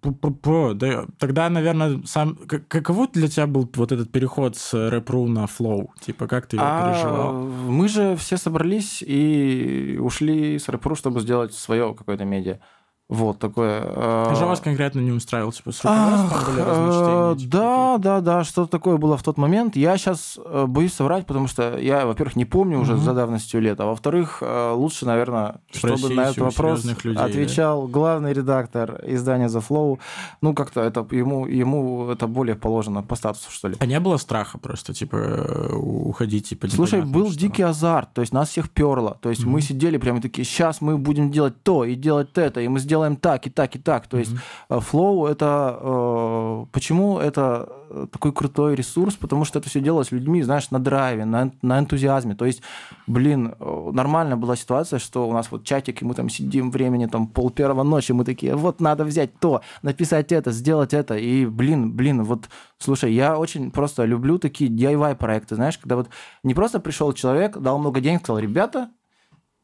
да, 0.75 1.05
тогда, 1.17 1.50
наверное, 1.50 2.01
сам 2.05 2.35
каково 2.35 3.07
для 3.07 3.27
тебя 3.27 3.47
был 3.47 3.69
вот 3.75 3.91
этот 3.91 4.11
переход 4.11 4.55
с 4.55 4.73
Rap.ru 4.73 5.27
на 5.27 5.47
Flow? 5.47 5.93
Типа, 6.00 6.27
как 6.27 6.47
ты 6.47 6.57
его 6.57 6.65
а, 6.67 6.93
переживал? 6.93 7.33
Мы 7.43 7.88
же 7.88 8.15
все 8.15 8.38
собрались 8.38 9.03
и 9.05 9.97
ушли 10.01 10.57
с 10.57 10.69
Rap.ru, 10.69 10.95
чтобы 10.95 11.21
сделать 11.21 11.53
свое 11.53 11.93
какое-то 11.93 12.25
медиа. 12.25 12.59
Вот 13.11 13.39
такое. 13.39 13.83
А 13.83 14.33
что 14.35 14.45
вас 14.45 14.61
конкретно 14.61 15.01
не 15.01 15.11
устраивал? 15.11 15.51
Типа, 15.51 15.73
с 15.73 15.81
Ах, 15.83 16.47
были 16.47 16.61
э, 16.61 17.35
типа, 17.37 17.51
Да, 17.51 17.97
да, 17.97 18.21
да, 18.21 18.43
что-то 18.45 18.71
такое 18.71 18.95
было 18.95 19.17
в 19.17 19.23
тот 19.23 19.37
момент. 19.37 19.75
Я 19.75 19.97
сейчас 19.97 20.39
э, 20.43 20.65
боюсь 20.65 20.93
соврать, 20.93 21.25
потому 21.25 21.47
что 21.47 21.77
я, 21.77 22.05
во-первых, 22.05 22.37
не 22.37 22.45
помню 22.45 22.79
уже 22.79 22.93
угу. 22.93 23.01
за 23.01 23.13
давностью 23.13 23.59
лет, 23.59 23.81
а 23.81 23.85
во-вторых, 23.85 24.37
э, 24.39 24.71
лучше, 24.73 25.05
наверное, 25.05 25.55
чтобы 25.73 26.09
на 26.15 26.21
этот 26.21 26.37
вопрос 26.37 26.85
людей, 26.85 27.21
отвечал 27.21 27.85
да? 27.85 27.91
главный 27.91 28.31
редактор 28.31 29.01
издания 29.05 29.47
The 29.47 29.61
Flow. 29.67 29.99
Ну, 30.41 30.53
как-то 30.53 30.79
это 30.79 31.05
ему, 31.11 31.47
ему 31.47 32.11
это 32.11 32.27
более 32.27 32.55
положено 32.55 33.03
по 33.03 33.15
статусу, 33.15 33.51
что 33.51 33.67
ли. 33.67 33.75
А 33.79 33.85
не 33.85 33.99
было 33.99 34.15
страха 34.15 34.57
просто, 34.57 34.93
типа, 34.93 35.17
уходить, 35.75 36.47
типа, 36.47 36.69
Слушай, 36.69 37.01
был 37.01 37.29
что? 37.29 37.39
дикий 37.39 37.63
азарт, 37.63 38.13
то 38.13 38.21
есть 38.21 38.31
нас 38.31 38.47
всех 38.47 38.69
перло. 38.69 39.17
То 39.21 39.29
есть 39.29 39.43
угу. 39.43 39.51
мы 39.51 39.61
сидели 39.61 39.97
прямо 39.97 40.21
такие, 40.21 40.45
сейчас 40.45 40.79
мы 40.79 40.97
будем 40.97 41.29
делать 41.29 41.61
то 41.61 41.83
и 41.83 41.95
делать 41.95 42.29
это, 42.35 42.61
и 42.61 42.69
мы 42.69 42.79
сделаем 42.79 43.00
делаем 43.01 43.15
так 43.15 43.48
и 43.48 43.50
так 43.50 43.75
и 43.75 43.79
так. 43.79 44.08
То 44.08 44.17
есть 44.17 44.31
флоу 44.70 45.25
mm-hmm. 45.25 45.31
это 45.31 45.79
э, 45.81 46.65
почему 46.72 47.20
это 47.20 47.70
такой 48.12 48.31
крутой 48.31 48.75
ресурс, 48.75 49.15
потому 49.15 49.46
что 49.46 49.60
это 49.60 49.70
все 49.70 49.81
делалось 49.81 50.12
людьми, 50.12 50.41
знаешь, 50.43 50.72
на 50.72 50.79
драйве, 50.79 51.25
на, 51.25 51.51
на 51.62 51.79
энтузиазме. 51.79 52.36
То 52.36 52.46
есть, 52.46 52.62
блин, 53.08 53.53
э, 53.60 53.89
нормальная 53.93 54.38
была 54.38 54.55
ситуация, 54.55 55.00
что 55.00 55.27
у 55.27 55.34
нас 55.34 55.51
вот 55.51 55.63
чатик, 55.63 56.01
и 56.01 56.05
мы 56.05 56.13
там 56.13 56.29
сидим 56.29 56.72
времени 56.72 57.08
там 57.08 57.27
пол 57.27 57.50
первого 57.50 57.84
ночи, 57.84 58.12
мы 58.12 58.24
такие, 58.24 58.55
вот 58.55 58.81
надо 58.81 59.03
взять 59.03 59.38
то, 59.39 59.62
написать 59.81 60.31
это, 60.31 60.51
сделать 60.51 60.93
это. 60.93 61.17
И, 61.17 61.46
блин, 61.46 61.91
блин, 61.93 62.24
вот, 62.24 62.50
слушай, 62.77 63.13
я 63.13 63.38
очень 63.38 63.72
просто 63.72 64.05
люблю 64.05 64.38
такие 64.38 64.70
DIY 64.70 65.15
проекты, 65.15 65.55
знаешь, 65.55 65.77
когда 65.77 65.96
вот 65.96 66.10
не 66.43 66.53
просто 66.53 66.79
пришел 66.79 67.13
человек, 67.13 67.58
дал 67.58 67.77
много 67.79 68.00
денег, 68.00 68.22
сказал, 68.22 68.39
ребята, 68.39 68.89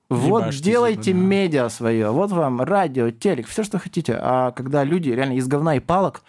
вот 0.10 0.44
Ебашьте 0.44 0.64
делайте 0.64 1.12
да. 1.12 1.20
медиа 1.20 1.70
свое, 1.70 2.12
вот 2.12 2.32
вам 2.32 2.62
радио, 2.62 3.12
телек, 3.12 3.48
все, 3.48 3.64
что 3.64 3.78
хотите. 3.78 4.18
А 4.20 4.52
когда 4.52 4.84
люди 4.84 5.10
реально 5.10 5.34
из 5.34 5.48
говна 5.48 5.76
и 5.76 5.80
палок 5.80 6.24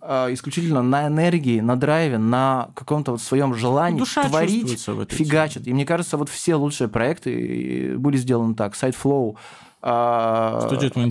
а, 0.00 0.32
исключительно 0.32 0.82
на 0.82 1.08
энергии, 1.08 1.60
на 1.60 1.76
драйве, 1.76 2.18
на 2.18 2.70
каком-то 2.74 3.12
вот 3.12 3.22
своем 3.22 3.54
желании 3.54 3.98
Душа 3.98 4.28
творить, 4.28 4.80
фигачат. 5.08 5.66
И 5.66 5.72
мне 5.72 5.84
кажется, 5.84 6.16
вот 6.16 6.28
все 6.28 6.54
лучшие 6.54 6.88
проекты 6.88 7.96
были 7.98 8.16
сделаны 8.18 8.54
так. 8.54 8.76
Сайт 8.76 8.94
Flow, 8.94 9.36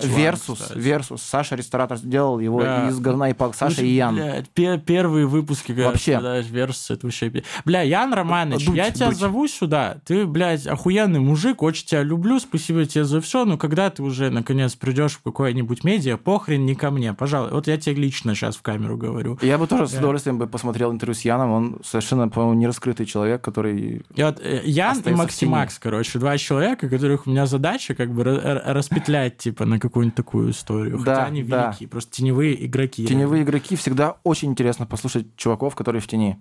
Versus, 0.03 0.71
Versus. 0.73 1.21
Саша 1.21 1.55
ресторатор 1.55 1.97
сделал 1.97 2.39
его 2.39 2.59
бля. 2.59 2.89
из 2.89 2.99
говна 2.99 3.29
и 3.29 3.33
палок. 3.33 3.55
Саша 3.55 3.75
Слушай, 3.75 3.89
и 3.89 3.95
Ян. 3.95 4.15
Бля, 4.55 4.77
первые 4.77 5.27
выпуски, 5.27 5.67
когда 5.67 5.89
вообще. 5.89 6.19
Versus, 6.49 6.89
это 6.89 7.05
вообще... 7.05 7.43
Бля, 7.65 7.81
Ян 7.81 8.13
Романович, 8.13 8.65
Дуть, 8.65 8.75
я 8.75 8.89
тебя 8.91 9.09
дуть. 9.09 9.17
зову 9.17 9.47
сюда. 9.47 9.97
Ты, 10.05 10.25
блядь, 10.25 10.65
охуенный 10.65 11.19
мужик, 11.19 11.61
очень 11.61 11.85
тебя 11.85 12.01
люблю, 12.01 12.39
спасибо 12.39 12.85
тебе 12.85 13.03
за 13.03 13.21
все, 13.21 13.45
но 13.45 13.57
когда 13.57 13.89
ты 13.91 14.01
уже, 14.01 14.31
наконец, 14.31 14.75
придешь 14.75 15.13
в 15.13 15.21
какое-нибудь 15.21 15.83
медиа, 15.83 16.17
похрен 16.17 16.65
не 16.65 16.73
ко 16.73 16.89
мне, 16.89 17.13
пожалуй. 17.13 17.51
Вот 17.51 17.67
я 17.67 17.77
тебе 17.77 17.95
лично 18.01 18.33
сейчас 18.33 18.55
в 18.55 18.63
камеру 18.63 18.97
говорю. 18.97 19.37
Я 19.41 19.57
бы 19.57 19.67
тоже 19.67 19.83
я... 19.83 19.87
с 19.87 19.93
удовольствием 19.93 20.39
бы 20.39 20.47
посмотрел 20.47 20.91
интервью 20.91 21.13
с 21.13 21.21
Яном, 21.21 21.51
он 21.51 21.77
совершенно, 21.83 22.27
по-моему, 22.27 22.59
нераскрытый 22.59 23.05
человек, 23.05 23.41
который... 23.41 24.03
И 24.15 24.23
вот 24.23 24.39
э, 24.41 24.61
Ян 24.65 24.99
и 25.05 25.11
Максимакс, 25.11 25.77
короче, 25.77 26.17
два 26.17 26.37
человека, 26.37 26.89
которых 26.89 27.27
у 27.27 27.29
меня 27.29 27.45
задача 27.45 27.93
как 27.93 28.11
бы 28.11 28.23
распетлять, 28.65 29.37
типа, 29.37 29.65
на 29.65 29.79
какую-нибудь 29.79 30.15
такую 30.15 30.51
историю. 30.51 30.97
Да, 31.03 31.15
Хотя 31.15 31.25
они 31.25 31.43
да. 31.43 31.67
великие, 31.67 31.89
просто 31.89 32.11
теневые 32.11 32.65
игроки. 32.65 33.05
Теневые 33.05 33.43
игроки 33.43 33.75
всегда 33.75 34.17
очень 34.23 34.51
интересно 34.51 34.85
послушать 34.85 35.35
чуваков, 35.35 35.75
которые 35.75 36.01
в 36.01 36.07
тени. 36.07 36.37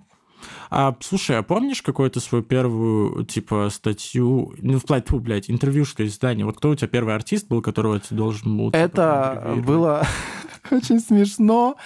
А, 0.70 0.96
слушай, 1.00 1.38
а 1.38 1.42
помнишь 1.42 1.82
какую-то 1.82 2.20
свою 2.20 2.44
первую, 2.44 3.24
типа, 3.24 3.68
статью, 3.70 4.54
ну, 4.58 4.78
вплоть, 4.78 5.08
фу, 5.08 5.18
блядь, 5.18 5.50
интервьюшка 5.50 6.06
издание? 6.06 6.46
Вот 6.46 6.56
кто 6.56 6.70
у 6.70 6.74
тебя 6.74 6.88
первый 6.88 7.14
артист 7.14 7.48
был, 7.48 7.62
которого 7.62 7.98
ты 8.00 8.14
должен 8.14 8.56
был... 8.56 8.66
Типа, 8.66 8.76
Это 8.76 9.54
было 9.64 10.06
очень 10.70 11.00
смешно. 11.00 11.76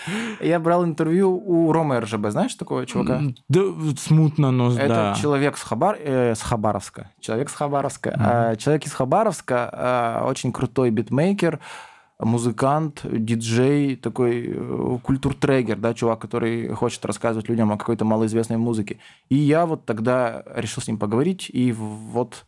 Я 0.40 0.60
брал 0.60 0.84
интервью 0.84 1.32
у 1.32 1.72
Ромы 1.72 2.00
РЖБ. 2.00 2.28
Знаешь 2.28 2.54
такого 2.54 2.86
чувака? 2.86 3.22
Да, 3.48 3.60
смутно, 3.98 4.50
но 4.50 4.72
Это 4.72 4.88
да. 4.88 5.16
человек 5.20 5.56
с, 5.56 5.62
Хабар... 5.62 5.97
э, 5.99 6.34
с 6.34 6.42
Хабаровска. 6.42 7.10
Человек 7.21 7.50
с 7.50 7.54
Хабаровска. 7.54 8.10
Mm-hmm. 8.10 8.56
Человек 8.56 8.86
из 8.86 8.92
Хабаровска, 8.92 9.71
а, 9.73 10.26
очень 10.26 10.52
крутой 10.52 10.90
битмейкер, 10.90 11.60
музыкант, 12.18 13.02
диджей, 13.04 13.96
такой 13.96 14.46
э, 14.48 14.98
культуртрегер, 15.02 15.76
да, 15.76 15.92
чувак, 15.94 16.20
который 16.20 16.68
хочет 16.68 17.04
рассказывать 17.04 17.48
людям 17.48 17.72
о 17.72 17.76
какой-то 17.76 18.04
малоизвестной 18.04 18.56
музыке. 18.56 18.98
И 19.28 19.36
я 19.36 19.66
вот 19.66 19.84
тогда 19.84 20.42
решил 20.54 20.82
с 20.82 20.88
ним 20.88 20.98
поговорить, 20.98 21.50
и 21.52 21.72
вот 21.72 22.46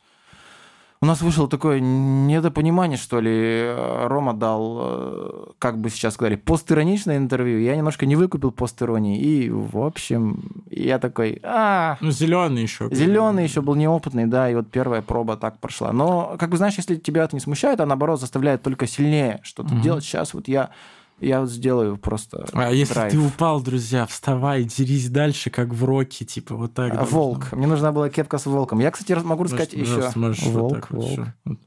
у 1.00 1.06
нас 1.06 1.20
вышло 1.22 1.48
такое 1.48 1.78
недопонимание, 1.78 2.98
что 2.98 3.20
ли. 3.20 3.72
Рома 4.06 4.34
дал, 4.34 4.78
э, 4.80 5.44
как 5.58 5.78
бы 5.78 5.90
сейчас 5.90 6.14
сказали, 6.14 6.34
постироничное 6.34 7.18
интервью. 7.18 7.60
Я 7.60 7.76
немножко 7.76 8.04
не 8.04 8.16
выкупил 8.16 8.50
постиронии. 8.50 9.18
И, 9.18 9.48
в 9.48 9.78
общем, 9.78 10.62
я 10.70 10.98
такой... 10.98 11.38
А, 11.44 11.98
ну, 12.00 12.10
зеленый 12.10 12.62
еще. 12.62 12.88
Зеленый 12.90 13.44
еще 13.44 13.62
был 13.62 13.76
неопытный, 13.76 14.26
да, 14.26 14.50
и 14.50 14.54
вот 14.56 14.70
первая 14.70 15.00
проба 15.00 15.36
так 15.36 15.60
прошла. 15.60 15.92
Но, 15.92 16.36
как 16.38 16.50
бы, 16.50 16.56
знаешь, 16.56 16.74
если 16.76 16.96
тебя 16.96 17.22
это 17.24 17.36
не 17.36 17.40
смущает, 17.40 17.80
а 17.80 17.86
наоборот 17.86 18.20
заставляет 18.20 18.62
только 18.62 18.88
сильнее 18.88 19.40
что-то 19.44 19.74
угу. 19.74 19.82
делать. 19.82 20.02
Сейчас 20.02 20.34
вот 20.34 20.48
я 20.48 20.70
я 21.20 21.40
вот 21.40 21.50
сделаю 21.50 21.96
просто. 21.96 22.46
А 22.52 22.70
если 22.70 22.94
драйв. 22.94 23.12
ты 23.12 23.18
упал, 23.18 23.60
друзья, 23.60 24.06
вставай, 24.06 24.64
дерись 24.64 25.08
дальше, 25.10 25.50
как 25.50 25.68
в 25.68 25.84
роке, 25.84 26.24
типа 26.24 26.54
вот 26.54 26.74
так. 26.74 26.94
А, 26.94 27.04
волк. 27.04 27.52
Мне 27.52 27.66
нужна 27.66 27.92
была 27.92 28.08
кепка 28.08 28.38
с 28.38 28.46
волком. 28.46 28.78
Я, 28.78 28.90
кстати, 28.90 29.12
могу 29.24 29.44
рассказать 29.44 29.72
еще. 29.72 30.10
Можешь 30.14 30.44
волк, 30.44 30.86
вот 30.90 31.08
волк. 31.08 31.28
Вот. 31.44 31.58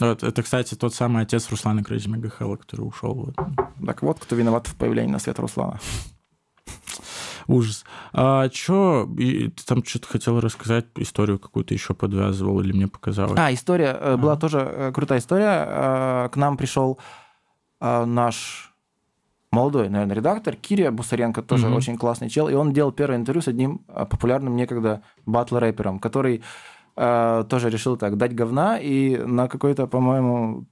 Вот, 0.00 0.22
это, 0.22 0.42
кстати, 0.42 0.76
тот 0.76 0.94
самый 0.94 1.24
отец 1.24 1.50
Руслана 1.50 1.82
Крейзи 1.82 2.08
Мегахела, 2.08 2.56
который 2.56 2.82
ушел. 2.82 3.14
Вот. 3.14 3.36
Так 3.84 4.02
вот, 4.02 4.20
кто 4.20 4.36
виноват 4.36 4.68
в 4.68 4.76
появлении 4.76 5.10
на 5.10 5.18
свет 5.18 5.38
Руслана. 5.40 5.80
Ужас. 7.48 7.84
А 8.12 8.50
что, 8.50 9.08
ты 9.16 9.50
там 9.66 9.82
что-то 9.82 10.06
хотел 10.06 10.38
рассказать, 10.38 10.84
историю 10.96 11.38
какую-то 11.38 11.72
еще 11.72 11.94
подвязывал 11.94 12.60
или 12.60 12.72
мне 12.72 12.88
показалось? 12.88 13.38
А, 13.38 13.52
история, 13.52 13.92
а. 13.92 14.16
была 14.18 14.36
тоже 14.36 14.58
э, 14.58 14.92
крутая 14.92 15.18
история. 15.18 15.64
А, 15.66 16.28
к 16.28 16.36
нам 16.36 16.56
пришел 16.58 16.98
наш 17.80 18.74
молодой, 19.52 19.88
наверное, 19.88 20.16
редактор 20.16 20.56
Кирия 20.56 20.90
Бусаренко, 20.90 21.42
тоже 21.42 21.68
угу. 21.68 21.76
очень 21.76 21.96
классный 21.96 22.28
чел, 22.28 22.48
и 22.48 22.54
он 22.54 22.72
делал 22.72 22.90
первое 22.90 23.16
интервью 23.16 23.40
с 23.40 23.48
одним 23.48 23.78
популярным 23.86 24.56
некогда 24.56 25.02
батл-рэпером, 25.26 26.00
который 26.00 26.42
тоже 26.96 27.70
решил 27.70 27.96
так 27.96 28.16
дать 28.16 28.34
говна, 28.34 28.78
и 28.78 29.16
на 29.16 29.46
какой-то, 29.46 29.86
по-моему, 29.86 30.66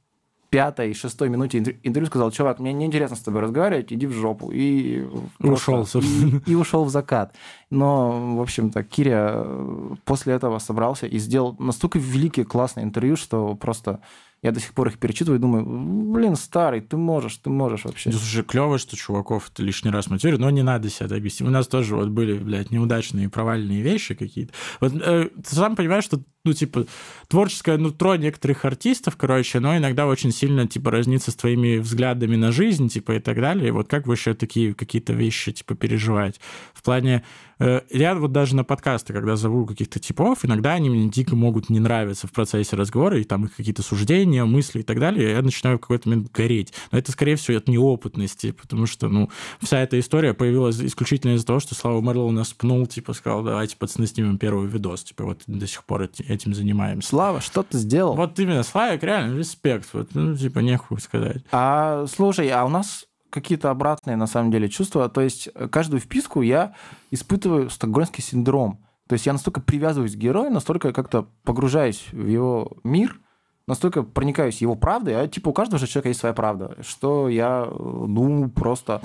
пятой, 0.56 0.94
шестой 0.94 1.28
минуте 1.28 1.58
интервью 1.58 2.06
сказал, 2.06 2.30
чувак, 2.30 2.60
мне 2.60 2.72
неинтересно 2.72 3.14
с 3.14 3.20
тобой 3.20 3.42
разговаривать, 3.42 3.92
иди 3.92 4.06
в 4.06 4.12
жопу. 4.12 4.50
И 4.50 5.04
ушел, 5.38 5.84
собственно. 5.84 6.40
И, 6.46 6.52
и 6.52 6.54
ушел 6.54 6.84
в 6.84 6.88
закат. 6.88 7.34
Но, 7.68 8.36
в 8.36 8.40
общем-то, 8.40 8.82
Киря 8.82 9.32
э, 9.34 9.88
после 10.06 10.32
этого 10.32 10.58
собрался 10.58 11.06
и 11.06 11.18
сделал 11.18 11.56
настолько 11.58 11.98
великие, 11.98 12.46
классные 12.46 12.84
интервью, 12.84 13.16
что 13.16 13.54
просто 13.54 14.00
я 14.40 14.50
до 14.50 14.60
сих 14.60 14.72
пор 14.72 14.88
их 14.88 14.98
перечитываю 14.98 15.38
и 15.38 15.42
думаю, 15.42 15.66
блин, 15.66 16.36
старый, 16.36 16.80
ты 16.80 16.96
можешь, 16.96 17.36
ты 17.36 17.50
можешь 17.50 17.84
вообще. 17.84 18.10
Да, 18.10 18.16
слушай, 18.16 18.42
клево, 18.42 18.78
что 18.78 18.96
чуваков 18.96 19.50
ты 19.50 19.62
лишний 19.62 19.90
раз 19.90 20.08
мотивирует, 20.08 20.40
но 20.40 20.48
не 20.48 20.62
надо 20.62 20.88
себя 20.88 21.08
так 21.08 21.20
вести. 21.20 21.44
У 21.44 21.50
нас 21.50 21.68
тоже 21.68 21.96
вот 21.96 22.08
были, 22.08 22.38
блядь, 22.38 22.70
неудачные 22.70 23.28
провальные 23.28 23.82
вещи 23.82 24.14
какие-то. 24.14 24.54
Вот 24.80 24.94
э, 24.94 25.28
ты 25.28 25.54
сам 25.54 25.76
понимаешь, 25.76 26.04
что 26.04 26.22
ну, 26.46 26.52
типа, 26.52 26.86
творческое 27.28 27.76
нутро 27.76 28.14
некоторых 28.16 28.64
артистов, 28.64 29.16
короче, 29.16 29.58
но 29.58 29.76
иногда 29.76 30.06
очень 30.06 30.30
сильно, 30.30 30.66
типа, 30.66 30.90
разнится 30.92 31.32
с 31.32 31.34
твоими 31.34 31.78
взглядами 31.78 32.36
на 32.36 32.52
жизнь, 32.52 32.88
типа, 32.88 33.16
и 33.16 33.18
так 33.18 33.40
далее. 33.40 33.68
И 33.68 33.70
вот 33.72 33.88
как 33.88 34.06
вы 34.06 34.14
еще 34.14 34.34
такие 34.34 34.74
какие-то 34.74 35.12
вещи, 35.12 35.52
типа, 35.52 35.74
переживаете? 35.74 36.40
В 36.72 36.82
плане, 36.82 37.24
э, 37.58 37.80
я 37.90 38.14
вот 38.14 38.30
даже 38.30 38.54
на 38.54 38.62
подкасты, 38.62 39.12
когда 39.12 39.34
зову 39.34 39.66
каких-то 39.66 39.98
типов, 39.98 40.44
иногда 40.44 40.74
они 40.74 40.88
мне 40.88 41.08
дико 41.08 41.34
могут 41.34 41.68
не 41.68 41.80
нравиться 41.80 42.28
в 42.28 42.32
процессе 42.32 42.76
разговора, 42.76 43.18
и 43.18 43.24
там 43.24 43.46
их 43.46 43.56
какие-то 43.56 43.82
суждения, 43.82 44.44
мысли 44.44 44.80
и 44.80 44.84
так 44.84 45.00
далее, 45.00 45.28
и 45.28 45.32
я 45.32 45.42
начинаю 45.42 45.78
в 45.78 45.80
какой-то 45.80 46.08
момент 46.08 46.30
гореть. 46.30 46.72
Но 46.92 46.98
это, 46.98 47.10
скорее 47.10 47.34
всего, 47.34 47.58
от 47.58 47.68
неопытности, 47.68 48.52
потому 48.52 48.86
что, 48.86 49.08
ну, 49.08 49.30
вся 49.60 49.80
эта 49.80 49.98
история 49.98 50.32
появилась 50.32 50.80
исключительно 50.80 51.34
из-за 51.34 51.46
того, 51.46 51.58
что 51.58 51.74
Слава 51.74 52.00
Мерлоу 52.00 52.30
нас 52.30 52.52
пнул, 52.52 52.86
типа, 52.86 53.14
сказал, 53.14 53.42
давайте, 53.42 53.76
пацаны, 53.76 54.06
снимем 54.06 54.38
первый 54.38 54.68
видос. 54.68 55.02
Типа, 55.02 55.24
вот 55.24 55.42
до 55.46 55.66
сих 55.66 55.82
пор 55.84 56.02
эти 56.02 56.22
этим 56.36 56.54
занимаемся. 56.54 57.08
Слава, 57.08 57.40
что 57.40 57.62
ты 57.62 57.78
сделал? 57.78 58.14
Вот 58.14 58.38
именно, 58.38 58.62
Славик, 58.62 59.02
реально, 59.02 59.36
респект. 59.36 59.88
Вот, 59.92 60.14
ну, 60.14 60.36
типа, 60.36 60.60
нехуй 60.60 61.00
сказать. 61.00 61.42
А, 61.50 62.06
слушай, 62.06 62.48
а 62.50 62.64
у 62.64 62.68
нас 62.68 63.06
какие-то 63.30 63.70
обратные, 63.70 64.16
на 64.16 64.26
самом 64.26 64.50
деле, 64.50 64.68
чувства. 64.68 65.08
То 65.08 65.20
есть 65.20 65.48
каждую 65.70 66.00
вписку 66.00 66.42
я 66.42 66.74
испытываю 67.10 67.68
стокгольмский 67.70 68.22
синдром. 68.22 68.84
То 69.08 69.12
есть 69.14 69.26
я 69.26 69.32
настолько 69.32 69.60
привязываюсь 69.60 70.14
к 70.14 70.18
герою, 70.18 70.50
настолько 70.50 70.92
как-то 70.92 71.28
погружаюсь 71.44 72.06
в 72.12 72.26
его 72.26 72.76
мир, 72.82 73.20
настолько 73.66 74.02
проникаюсь 74.02 74.60
его 74.60 74.74
правдой, 74.74 75.20
а 75.20 75.28
типа 75.28 75.50
у 75.50 75.52
каждого 75.52 75.78
же 75.78 75.86
человека 75.86 76.08
есть 76.08 76.20
своя 76.20 76.34
правда, 76.34 76.76
что 76.82 77.28
я, 77.28 77.68
ну, 77.70 78.48
просто 78.48 79.00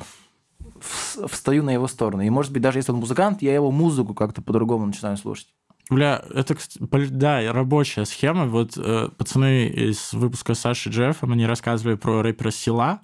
встаю 0.79 1.63
на 1.63 1.71
его 1.71 1.87
сторону. 1.87 2.23
И, 2.23 2.29
может 2.29 2.51
быть, 2.51 2.61
даже 2.61 2.79
если 2.79 2.91
он 2.91 2.99
музыкант, 2.99 3.41
я 3.41 3.53
его 3.53 3.71
музыку 3.71 4.13
как-то 4.13 4.41
по-другому 4.41 4.85
начинаю 4.85 5.17
слушать. 5.17 5.47
Бля, 5.89 6.23
это, 6.33 6.55
да, 7.09 7.51
рабочая 7.51 8.05
схема. 8.05 8.45
Вот 8.45 8.77
э, 8.77 9.09
пацаны 9.17 9.67
из 9.67 10.13
выпуска 10.13 10.53
Саши 10.53 10.89
Джеффа, 10.89 11.27
они 11.27 11.45
рассказывали 11.45 11.95
про 11.95 12.21
рэпера 12.21 12.51
Сила, 12.51 13.01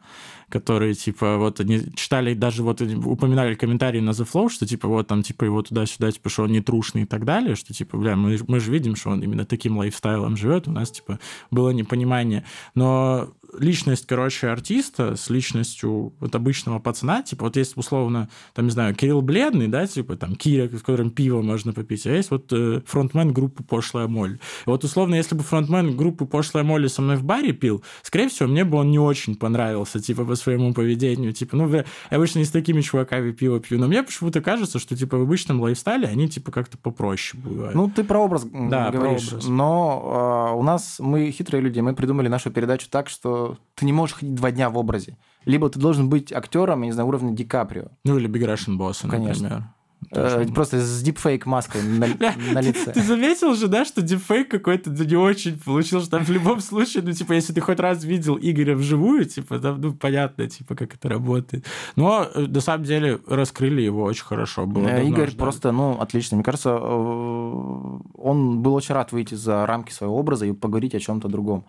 которые, 0.50 0.94
типа, 0.94 1.38
вот 1.38 1.60
они 1.60 1.82
читали, 1.96 2.34
даже 2.34 2.64
вот 2.64 2.82
упоминали 2.82 3.56
комментарии 3.56 4.00
на 4.00 4.12
The 4.12 4.28
Flow, 4.32 4.50
что, 4.50 4.66
типа, 4.66 4.88
вот 4.88 5.08
там, 5.08 5.22
типа, 5.22 5.44
его 5.44 5.62
туда-сюда, 5.62 6.12
типа, 6.12 6.30
что 6.30 6.44
он 6.44 6.52
не 6.52 6.60
и 6.60 7.06
так 7.06 7.26
далее, 7.26 7.56
что, 7.56 7.74
типа, 7.74 7.98
бля, 7.98 8.16
мы, 8.16 8.38
мы 8.48 8.60
же 8.60 8.72
видим, 8.72 8.96
что 8.96 9.10
он 9.10 9.22
именно 9.22 9.46
таким 9.46 9.78
лайфстайлом 9.78 10.38
живет, 10.38 10.68
у 10.68 10.72
нас, 10.72 10.92
типа, 10.92 11.20
было 11.52 11.72
непонимание. 11.72 12.46
Но 12.76 13.30
личность, 13.60 14.06
короче, 14.06 14.48
артиста 14.48 15.16
с 15.16 15.30
личностью 15.30 16.14
вот 16.20 16.36
обычного 16.36 16.80
пацана, 16.80 17.24
типа, 17.24 17.46
вот 17.46 17.58
есть, 17.58 17.78
условно, 17.78 18.30
там, 18.54 18.66
не 18.66 18.72
знаю, 18.72 18.96
Кирилл 18.96 19.22
Бледный, 19.22 19.68
да, 19.68 19.88
типа, 19.88 20.16
там, 20.16 20.36
Киря, 20.36 20.68
с 20.68 20.82
которым 20.82 21.10
пиво 21.10 21.42
можно 21.42 21.74
попить, 21.74 22.06
а 22.08 22.12
есть 22.12 22.32
вот 22.32 22.52
э, 22.52 22.82
фронтмен 22.86 23.34
группы 23.34 23.64
Пошлая 23.64 24.08
Моль. 24.08 24.36
И 24.66 24.70
вот, 24.70 24.84
условно, 24.84 25.16
если 25.16 25.36
бы 25.36 25.44
фронтмен 25.44 25.96
группы 25.96 26.26
Пошлая 26.26 26.64
Моль 26.64 26.88
со 26.90 27.02
мной 27.02 27.18
в 27.18 27.24
баре 27.24 27.54
пил, 27.54 27.84
скорее 28.02 28.30
всего, 28.30 28.50
мне 28.50 28.64
бы 28.64 28.78
он 28.78 28.92
не 28.92 29.00
очень 29.00 29.36
понравился, 29.36 30.00
типа, 30.00 30.26
по 30.26 30.36
своему 30.36 30.74
поведению, 30.74 31.34
типа, 31.34 31.56
ну, 31.58 31.70
я 31.74 31.86
обычно 32.10 32.40
не 32.40 32.46
с 32.46 32.52
такими 32.52 32.82
чуваками 32.82 33.32
пиво 33.32 33.60
пью, 33.60 33.80
но 33.80 33.88
мне 33.88 34.04
почему-то 34.04 34.42
кажется, 34.42 34.80
что, 34.80 34.96
типа, 34.96 35.18
в 35.18 35.22
обычном 35.22 35.62
лайфстайле 35.62 36.08
они, 36.08 36.30
типа, 36.30 36.52
как-то 36.52 36.78
попроще 36.78 37.42
бывают. 37.42 37.76
Ну, 37.76 37.90
ты 37.90 38.04
про 38.04 38.20
образ 38.20 38.46
да, 38.46 38.92
говоришь, 38.92 39.30
про 39.30 39.36
образ. 39.38 39.48
но 39.48 40.52
э, 40.54 40.58
у 40.58 40.64
нас, 40.64 40.98
мы 41.00 41.32
хитрые 41.32 41.62
люди, 41.62 41.80
мы 41.80 41.94
придумали 41.96 42.28
нашу 42.28 42.52
передачу 42.52 42.88
так, 42.90 43.10
что 43.10 43.47
ты 43.76 43.86
не 43.86 43.94
можешь 43.94 44.16
ходить 44.16 44.36
два 44.36 44.52
дня 44.52 44.70
в 44.70 44.78
образе. 44.78 45.18
Либо 45.46 45.70
ты 45.70 45.80
должен 45.80 46.10
быть 46.10 46.34
актером, 46.34 46.82
я 46.82 46.88
не 46.88 46.92
знаю, 46.92 47.08
уровня 47.08 47.34
Ди 47.34 47.46
Каприо. 47.46 47.90
Ну, 48.04 48.18
или 48.18 48.30
Big 48.30 48.44
Russian 48.46 48.78
Boss, 48.78 49.10
Конечно. 49.10 49.44
например. 49.44 49.64
Э, 50.12 50.46
просто 50.54 50.80
с 50.80 51.02
дипфейк 51.02 51.46
маской 51.46 51.82
на, 51.82 52.08
на 52.54 52.62
лице. 52.62 52.94
Ты 52.94 53.02
заметил 53.02 53.56
же, 53.56 53.68
да, 53.68 53.84
что 53.84 54.02
дипфейк 54.02 54.50
какой-то 54.50 54.90
не 54.92 55.16
очень 55.16 55.60
получился, 55.60 56.10
там 56.10 56.24
в 56.24 56.30
любом 56.30 56.62
случае, 56.62 57.04
ну, 57.04 57.12
типа, 57.12 57.34
если 57.34 57.52
ты 57.52 57.60
хоть 57.62 57.80
раз 57.80 58.04
видел 58.04 58.38
Игоря 58.40 58.76
вживую, 58.76 59.26
типа, 59.26 59.60
там, 59.60 59.82
ну, 59.82 59.94
понятно, 59.94 60.48
типа, 60.48 60.76
как 60.76 60.96
это 60.96 61.10
работает. 61.10 61.66
Но, 61.96 62.28
э, 62.34 62.42
на 62.42 62.62
самом 62.62 62.86
деле, 62.86 63.20
раскрыли 63.28 63.82
его 63.82 64.04
очень 64.04 64.24
хорошо. 64.24 64.66
Было 64.66 64.88
э, 64.88 65.06
Игорь 65.08 65.28
ждали. 65.28 65.38
просто, 65.38 65.72
ну, 65.72 66.00
отлично. 66.00 66.38
Мне 66.38 66.44
кажется, 66.44 66.78
он 66.78 68.62
был 68.62 68.76
очень 68.76 68.96
рад 68.96 69.12
выйти 69.12 69.36
за 69.36 69.66
рамки 69.66 69.92
своего 69.92 70.18
образа 70.18 70.46
и 70.46 70.54
поговорить 70.54 70.96
о 70.96 71.00
чем-то 71.00 71.28
другом. 71.28 71.66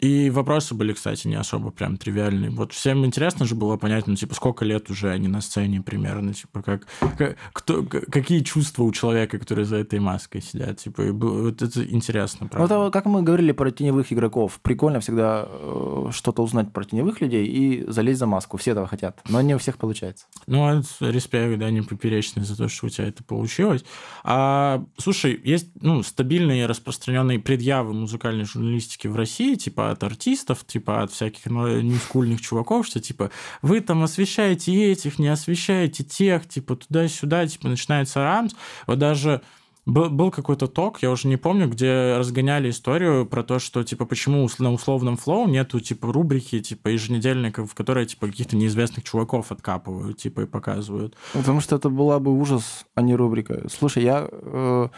И 0.00 0.30
вопросы 0.30 0.74
были, 0.74 0.94
кстати, 0.94 1.28
не 1.28 1.34
особо 1.34 1.70
прям 1.70 1.98
тривиальные. 1.98 2.50
Вот 2.50 2.72
всем 2.72 3.04
интересно 3.04 3.44
же 3.44 3.54
было 3.54 3.76
понять, 3.76 4.06
ну, 4.06 4.16
типа, 4.16 4.34
сколько 4.34 4.64
лет 4.64 4.88
уже 4.88 5.10
они 5.10 5.28
на 5.28 5.42
сцене 5.42 5.82
примерно, 5.82 6.32
типа, 6.32 6.62
как, 6.62 6.86
как 7.18 7.36
кто, 7.52 7.84
какие 7.84 8.40
чувства 8.40 8.84
у 8.84 8.92
человека, 8.92 9.38
который 9.38 9.64
за 9.64 9.76
этой 9.76 10.00
маской 10.00 10.40
сидят, 10.40 10.78
типа, 10.78 11.02
и 11.02 11.10
вот 11.10 11.60
это 11.60 11.84
интересно, 11.84 12.46
правда. 12.46 12.78
Вот, 12.78 12.92
как 12.92 13.04
мы 13.04 13.22
говорили 13.22 13.52
про 13.52 13.70
теневых 13.70 14.10
игроков, 14.12 14.58
прикольно 14.62 15.00
всегда 15.00 15.46
э, 15.46 16.06
что-то 16.12 16.42
узнать 16.42 16.72
про 16.72 16.84
теневых 16.84 17.20
людей 17.20 17.46
и 17.46 17.84
залезть 17.90 18.20
за 18.20 18.26
маску. 18.26 18.56
Все 18.56 18.70
этого 18.70 18.86
хотят, 18.86 19.20
но 19.28 19.42
не 19.42 19.54
у 19.54 19.58
всех 19.58 19.76
получается. 19.76 20.26
Ну, 20.46 20.82
респект, 21.00 21.58
да, 21.58 21.70
не 21.70 21.82
поперечный 21.82 22.44
за 22.44 22.56
то, 22.56 22.68
что 22.68 22.86
у 22.86 22.88
тебя 22.88 23.08
это 23.08 23.22
получилось. 23.22 23.84
А, 24.24 24.82
слушай, 24.96 25.38
есть, 25.44 25.68
ну, 25.80 26.02
стабильные 26.02 26.64
распространенные 26.66 27.38
предъявы 27.38 27.92
музыкальной 27.92 28.44
журналистики 28.44 29.06
в 29.06 29.16
России, 29.16 29.56
типа, 29.56 29.89
от 29.90 30.02
артистов, 30.02 30.64
типа 30.66 31.02
от 31.02 31.12
всяких 31.12 31.46
нескульных 31.46 32.40
чуваков, 32.40 32.86
что 32.86 33.00
типа 33.00 33.30
вы 33.62 33.80
там 33.80 34.02
освещаете 34.02 34.92
этих, 34.92 35.18
не 35.18 35.28
освещаете 35.28 36.04
тех, 36.04 36.48
типа 36.48 36.76
туда-сюда, 36.76 37.46
типа 37.46 37.68
начинается 37.68 38.20
рамс. 38.20 38.54
Вот 38.86 38.98
даже 38.98 39.42
был, 39.86 40.30
какой-то 40.30 40.66
ток, 40.66 41.02
я 41.02 41.10
уже 41.10 41.26
не 41.28 41.36
помню, 41.36 41.68
где 41.68 42.16
разгоняли 42.16 42.70
историю 42.70 43.26
про 43.26 43.42
то, 43.42 43.58
что, 43.58 43.82
типа, 43.82 44.04
почему 44.04 44.48
на 44.58 44.72
условном 44.72 45.16
флоу 45.16 45.48
нету, 45.48 45.80
типа, 45.80 46.12
рубрики, 46.12 46.60
типа, 46.60 46.88
еженедельников, 46.88 47.70
в 47.70 47.74
которые, 47.74 48.06
типа, 48.06 48.26
каких-то 48.28 48.56
неизвестных 48.56 49.04
чуваков 49.04 49.50
откапывают, 49.50 50.18
типа, 50.18 50.42
и 50.42 50.46
показывают. 50.46 51.16
Потому 51.32 51.60
что 51.60 51.76
это 51.76 51.88
была 51.88 52.20
бы 52.20 52.38
ужас, 52.38 52.84
а 52.94 53.02
не 53.02 53.14
рубрика. 53.16 53.66
Слушай, 53.68 54.04
я... 54.04 54.28
Э 54.30 54.88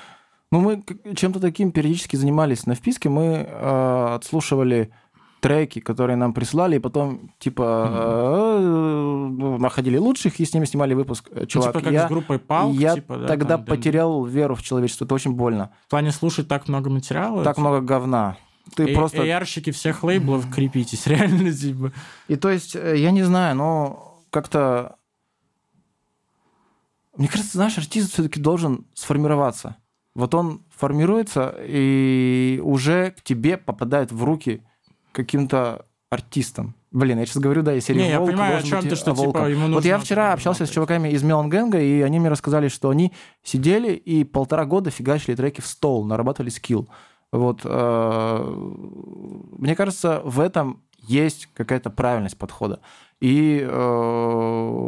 ну, 0.53 0.61
мы 0.61 0.85
чем-то 1.17 1.41
таким 1.41 1.73
периодически 1.73 2.17
занимались 2.17 2.67
на 2.67 2.75
вписке. 2.75 3.09
Мы 3.09 3.47
э, 3.49 4.15
отслушивали 4.15 4.93
треки, 5.41 5.81
которые 5.81 6.17
нам 6.17 6.35
прислали, 6.35 6.77
и 6.77 6.79
потом, 6.79 7.31
типа, 7.39 7.63
mm-hmm. 8.61 9.57
э, 9.57 9.59
находили 9.59 9.97
лучших 9.97 10.39
и 10.39 10.45
с 10.45 10.53
ними 10.53 10.67
снимали 10.67 10.93
выпуск. 10.93 11.31
Э, 11.33 11.47
чувак, 11.47 11.75
ну, 11.75 11.81
типа, 11.81 11.85
как 11.85 11.93
я, 11.95 12.07
с 12.07 12.11
группой 12.11 12.39
Палк, 12.39 12.75
Я 12.75 12.95
типа, 12.95 13.17
да, 13.17 13.27
тогда 13.27 13.57
там, 13.57 13.65
потерял 13.65 14.25
да. 14.25 14.31
веру 14.31 14.55
в 14.55 14.63
человечество. 14.63 15.07
Это 15.07 15.15
очень 15.15 15.33
больно. 15.33 15.71
В 15.87 15.91
плане 15.91 16.13
слушать 16.13 16.49
так 16.49 16.69
много 16.69 16.91
материала? 16.91 17.43
Так 17.43 17.57
много 17.57 17.81
говна. 17.81 18.37
Ты 18.77 18.93
и, 18.93 18.95
просто... 18.95 19.25
AR-щики 19.25 19.73
всех 19.73 20.05
лейблов, 20.05 20.49
крепитесь, 20.55 21.07
реально, 21.07 21.51
типа. 21.51 21.93
И 22.29 22.37
то 22.37 22.51
есть, 22.51 22.77
э, 22.77 22.99
я 22.99 23.11
не 23.11 23.23
знаю, 23.23 23.57
но 23.57 24.21
как-то... 24.29 24.97
Мне 27.17 27.29
кажется, 27.29 27.57
знаешь, 27.57 27.79
артист 27.79 28.13
все-таки 28.13 28.39
должен 28.39 28.85
сформироваться. 28.93 29.77
Вот 30.15 30.35
он 30.35 30.63
формируется 30.71 31.55
и 31.61 32.61
уже 32.63 33.13
к 33.13 33.23
тебе 33.23 33.57
попадает 33.57 34.13
в 34.13 34.23
руки 34.25 34.63
каким-то 35.13 35.87
артистом. 36.11 36.75
Блин, 36.91 37.19
я 37.19 37.25
сейчас 37.25 37.39
говорю, 37.39 37.63
да, 37.63 37.73
если 37.73 37.95
Не, 37.95 38.11
я 38.11 38.21
понимаю, 38.21 38.59
о 38.59 38.63
чем 38.63 38.83
ты, 38.83 38.95
что 38.97 39.15
типа, 39.15 39.49
ему 39.49 39.63
нужно... 39.63 39.77
Вот 39.77 39.85
я 39.87 39.99
вчера 39.99 40.35
общался 40.35 40.67
с 40.67 40.71
чуваками 40.71 41.09
из 41.09 41.23
Мелан 41.23 41.49
Гэнга, 41.49 41.81
и 41.81 42.03
они 42.03 42.21
мне 42.21 42.29
рассказали, 42.29 42.69
что 42.69 42.91
они 42.91 43.13
сидели 43.43 43.95
и 43.95 44.25
полтора 44.25 44.67
года 44.67 44.91
фигачили 44.91 45.35
треки 45.35 45.63
в 45.63 45.67
стол, 45.67 46.05
нарабатывали 46.05 46.51
скилл. 46.51 46.87
Вот. 47.33 47.63
Э, 47.65 48.45
мне 49.57 49.75
кажется, 49.75 50.21
в 50.23 50.39
этом 50.39 50.83
есть 50.99 51.49
какая-то 51.55 51.89
правильность 51.89 52.37
подхода. 52.37 52.81
И, 53.21 53.67
э, 53.67 54.83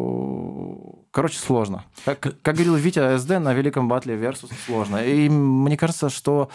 короче, 1.15 1.39
сложно. 1.39 1.85
Как, 2.05 2.21
как 2.21 2.55
говорил 2.57 2.75
Витя 2.75 3.17
СД 3.17 3.39
на 3.39 3.55
Великом 3.55 3.89
Батле 3.89 4.17
Versus, 4.17 4.51
сложно. 4.67 4.97
И 4.97 5.29
мне 5.29 5.77
кажется, 5.77 6.11
что 6.11 6.51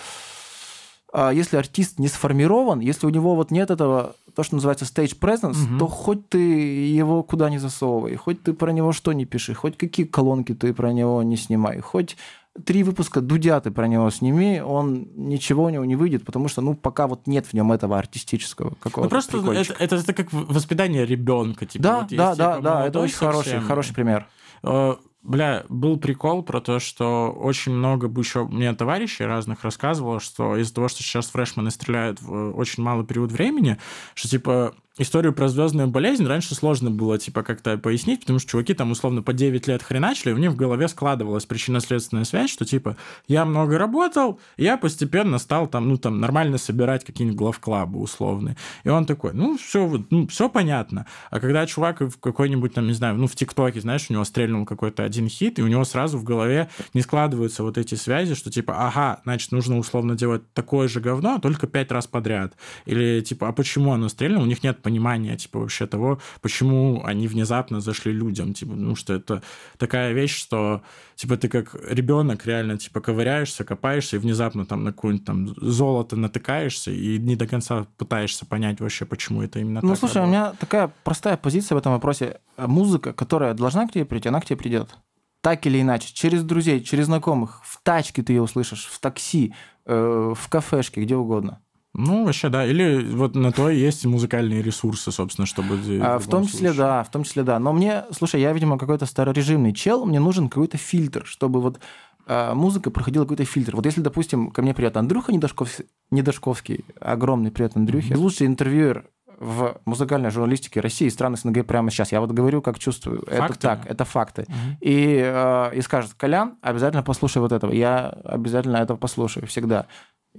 а, 1.13 1.31
если 1.31 1.55
артист 1.55 1.97
не 1.97 2.09
сформирован, 2.09 2.81
если 2.81 3.07
у 3.07 3.09
него 3.09 3.35
вот 3.35 3.51
нет 3.51 3.71
этого, 3.71 4.15
то, 4.35 4.43
что 4.43 4.55
называется 4.55 4.85
stage 4.85 5.17
presence, 5.17 5.63
угу. 5.63 5.79
то 5.79 5.87
хоть 5.87 6.27
ты 6.27 6.37
его 6.37 7.23
куда 7.23 7.49
не 7.49 7.57
засовывай, 7.57 8.15
хоть 8.15 8.43
ты 8.43 8.53
про 8.53 8.71
него 8.71 8.91
что 8.91 9.13
не 9.13 9.25
пиши, 9.25 9.53
хоть 9.53 9.77
какие 9.77 10.05
колонки 10.05 10.53
ты 10.53 10.73
про 10.73 10.91
него 10.91 11.23
не 11.23 11.37
снимай, 11.37 11.79
хоть 11.79 12.17
три 12.65 12.83
выпуска 12.83 13.21
Дудя 13.21 13.59
ты 13.61 13.71
про 13.71 13.87
него 13.87 14.09
сними, 14.09 14.61
он 14.61 15.07
ничего 15.15 15.63
у 15.63 15.69
него 15.69 15.85
не 15.85 15.95
выйдет, 15.95 16.25
потому 16.25 16.49
что, 16.49 16.61
ну, 16.61 16.73
пока 16.73 17.07
вот 17.07 17.27
нет 17.27 17.45
в 17.45 17.53
нем 17.53 17.71
этого 17.71 17.97
артистического 17.97 18.75
какого-то 18.79 19.03
Ну, 19.03 19.09
просто 19.09 19.37
это, 19.53 19.73
это, 19.79 19.95
это 19.95 20.13
как 20.13 20.33
воспитание 20.33 21.05
ребенка. 21.05 21.65
Типа, 21.65 21.83
да, 21.83 21.99
вот 21.99 22.09
да, 22.09 22.35
да, 22.35 22.53
типа, 22.53 22.63
да, 22.63 22.87
это 22.87 22.99
очень 22.99 23.15
хороший, 23.15 23.61
хороший 23.61 23.93
пример. 23.93 24.27
Э, 24.63 24.95
бля, 25.21 25.65
был 25.69 25.97
прикол 25.97 26.43
про 26.43 26.61
то, 26.61 26.79
что 26.79 27.31
очень 27.31 27.73
много 27.73 28.07
бы 28.07 28.21
еще 28.21 28.45
мне 28.45 28.73
товарищей 28.73 29.25
разных 29.25 29.63
рассказывало, 29.63 30.19
что 30.19 30.55
из-за 30.57 30.73
того, 30.73 30.87
что 30.87 31.03
сейчас 31.03 31.29
фрешманы 31.29 31.71
стреляют 31.71 32.21
в 32.21 32.57
очень 32.57 32.83
малый 32.83 33.05
период 33.05 33.31
времени, 33.31 33.77
что, 34.15 34.29
типа, 34.29 34.75
историю 34.99 35.33
про 35.33 35.47
звездную 35.47 35.87
болезнь 35.87 36.25
раньше 36.25 36.53
сложно 36.53 36.91
было, 36.91 37.17
типа, 37.17 37.41
как-то 37.41 37.77
пояснить, 37.77 38.21
потому 38.21 38.39
что 38.39 38.51
чуваки 38.51 38.73
там, 38.73 38.91
условно, 38.91 39.23
по 39.23 39.33
9 39.33 39.67
лет 39.67 39.81
хреначили, 39.81 40.31
и 40.31 40.33
у 40.33 40.37
них 40.37 40.51
в 40.51 40.55
голове 40.55 40.87
складывалась 40.87 41.45
причинно-следственная 41.45 42.25
связь, 42.25 42.51
что, 42.51 42.65
типа, 42.65 42.97
я 43.27 43.45
много 43.45 43.77
работал, 43.77 44.39
я 44.57 44.77
постепенно 44.77 45.39
стал 45.39 45.67
там, 45.67 45.89
ну, 45.89 45.97
там, 45.97 46.19
нормально 46.19 46.57
собирать 46.57 47.05
какие-нибудь 47.05 47.37
главклабы 47.37 47.99
условные. 47.99 48.57
И 48.83 48.89
он 48.89 49.05
такой, 49.05 49.33
ну, 49.33 49.57
все, 49.57 50.03
ну, 50.09 50.27
все 50.27 50.49
понятно. 50.49 51.05
А 51.31 51.39
когда 51.39 51.65
чувак 51.65 52.01
в 52.01 52.19
какой-нибудь, 52.19 52.73
там, 52.73 52.87
не 52.87 52.93
знаю, 52.93 53.15
ну, 53.15 53.27
в 53.27 53.35
ТикТоке, 53.35 53.81
знаешь, 53.81 54.07
у 54.09 54.13
него 54.13 54.25
стрельнул 54.25 54.65
какой-то 54.65 55.03
один 55.03 55.29
хит, 55.29 55.59
и 55.59 55.63
у 55.63 55.67
него 55.67 55.85
сразу 55.85 56.17
в 56.17 56.23
голове 56.23 56.69
не 56.93 57.01
складываются 57.01 57.63
вот 57.63 57.77
эти 57.77 57.95
связи, 57.95 58.35
что, 58.35 58.51
типа, 58.51 58.87
ага, 58.87 59.21
значит, 59.23 59.51
нужно 59.51 59.77
условно 59.77 60.15
делать 60.15 60.51
такое 60.53 60.87
же 60.87 60.99
говно, 60.99 61.39
только 61.39 61.67
пять 61.67 61.91
раз 61.91 62.05
подряд. 62.05 62.53
Или, 62.85 63.21
типа, 63.21 63.47
а 63.47 63.53
почему 63.53 63.93
оно 63.93 64.09
стрельнуло? 64.09 64.43
У 64.43 64.47
них 64.47 64.63
нет 64.63 64.81
понимания, 64.89 65.37
типа, 65.37 65.59
вообще 65.59 65.85
того, 65.85 66.19
почему 66.41 67.03
они 67.05 67.27
внезапно 67.27 67.79
зашли 67.79 68.11
людям, 68.11 68.53
типа, 68.53 68.73
ну, 68.73 68.95
что 68.95 69.13
это 69.13 69.43
такая 69.77 70.13
вещь, 70.13 70.35
что, 70.35 70.81
типа, 71.15 71.37
ты 71.37 71.47
как 71.47 71.75
ребенок 71.87 72.47
реально, 72.47 72.77
типа, 72.77 73.01
ковыряешься, 73.01 73.63
копаешься, 73.63 74.15
и 74.15 74.19
внезапно 74.19 74.65
там 74.65 74.83
на 74.83 74.91
какое-нибудь 74.91 75.25
там 75.25 75.47
золото 75.61 76.15
натыкаешься, 76.15 76.89
и 76.89 77.19
не 77.19 77.35
до 77.35 77.45
конца 77.45 77.85
пытаешься 77.97 78.47
понять 78.47 78.79
вообще, 78.79 79.05
почему 79.05 79.43
это 79.43 79.59
именно 79.59 79.81
ну, 79.83 79.89
так. 79.89 79.89
Ну, 79.89 79.95
слушай, 79.95 80.17
работает. 80.17 80.27
у 80.27 80.47
меня 80.47 80.53
такая 80.59 80.91
простая 81.03 81.37
позиция 81.37 81.75
в 81.75 81.79
этом 81.79 81.91
вопросе. 81.91 82.39
Музыка, 82.57 83.13
которая 83.13 83.53
должна 83.53 83.87
к 83.87 83.91
тебе 83.91 84.05
прийти, 84.05 84.29
она 84.29 84.41
к 84.41 84.45
тебе 84.45 84.57
придет. 84.57 84.97
Так 85.41 85.67
или 85.67 85.79
иначе, 85.79 86.11
через 86.13 86.43
друзей, 86.43 86.83
через 86.83 87.05
знакомых, 87.05 87.61
в 87.63 87.79
тачке 87.83 88.23
ты 88.23 88.33
ее 88.33 88.41
услышишь, 88.41 88.85
в 88.85 88.99
такси, 88.99 89.53
э, 89.85 90.33
в 90.35 90.49
кафешке, 90.49 91.01
где 91.01 91.15
угодно. 91.15 91.61
Ну, 91.93 92.25
вообще, 92.25 92.49
да. 92.49 92.65
Или 92.65 93.03
вот 93.13 93.35
на 93.35 93.51
то 93.51 93.69
есть 93.69 94.05
музыкальные 94.05 94.61
ресурсы, 94.61 95.11
собственно, 95.11 95.45
чтобы... 95.45 95.79
А, 96.01 96.19
в, 96.19 96.25
в 96.25 96.29
том 96.29 96.45
числе, 96.45 96.69
случае. 96.69 96.77
да, 96.77 97.03
в 97.03 97.11
том 97.11 97.23
числе, 97.23 97.43
да. 97.43 97.59
Но 97.59 97.73
мне, 97.73 98.05
слушай, 98.11 98.39
я, 98.39 98.53
видимо, 98.53 98.77
какой-то 98.77 99.05
старорежимный 99.05 99.73
чел, 99.73 100.05
мне 100.05 100.19
нужен 100.19 100.49
какой-то 100.49 100.77
фильтр, 100.77 101.25
чтобы 101.25 101.61
вот 101.61 101.79
а, 102.27 102.53
музыка 102.53 102.91
проходила 102.91 103.23
какой-то 103.23 103.45
фильтр. 103.45 103.75
Вот 103.75 103.85
если, 103.85 104.01
допустим, 104.01 104.51
ко 104.51 104.61
мне 104.61 104.73
придет 104.73 104.97
Андрюха 104.97 105.31
Недошковский, 105.31 105.85
Недошковский 106.11 106.85
огромный 106.99 107.51
привет 107.51 107.75
Андрюхе, 107.75 108.13
mm-hmm. 108.13 108.17
лучший 108.17 108.47
интервьюер 108.47 109.09
в 109.39 109.79
музыкальной 109.85 110.29
журналистике 110.31 110.81
России 110.81 111.07
и 111.07 111.09
стран 111.09 111.37
СНГ 111.37 111.65
прямо 111.65 111.89
сейчас. 111.89 112.11
Я 112.11 112.19
вот 112.19 112.31
говорю, 112.31 112.61
как 112.61 112.77
чувствую. 112.77 113.23
Факты? 113.25 113.35
Это 113.35 113.59
так, 113.59 113.85
это 113.85 114.05
факты. 114.05 114.41
Угу. 114.43 114.77
И, 114.81 115.21
э, 115.23 115.75
и 115.75 115.81
скажет, 115.81 116.13
Колян, 116.15 116.57
обязательно 116.61 117.03
послушай 117.03 117.37
вот 117.37 117.53
этого. 117.53 117.71
Я 117.71 118.09
обязательно 118.09 118.77
этого 118.77 118.97
послушаю 118.97 119.47
всегда. 119.47 119.87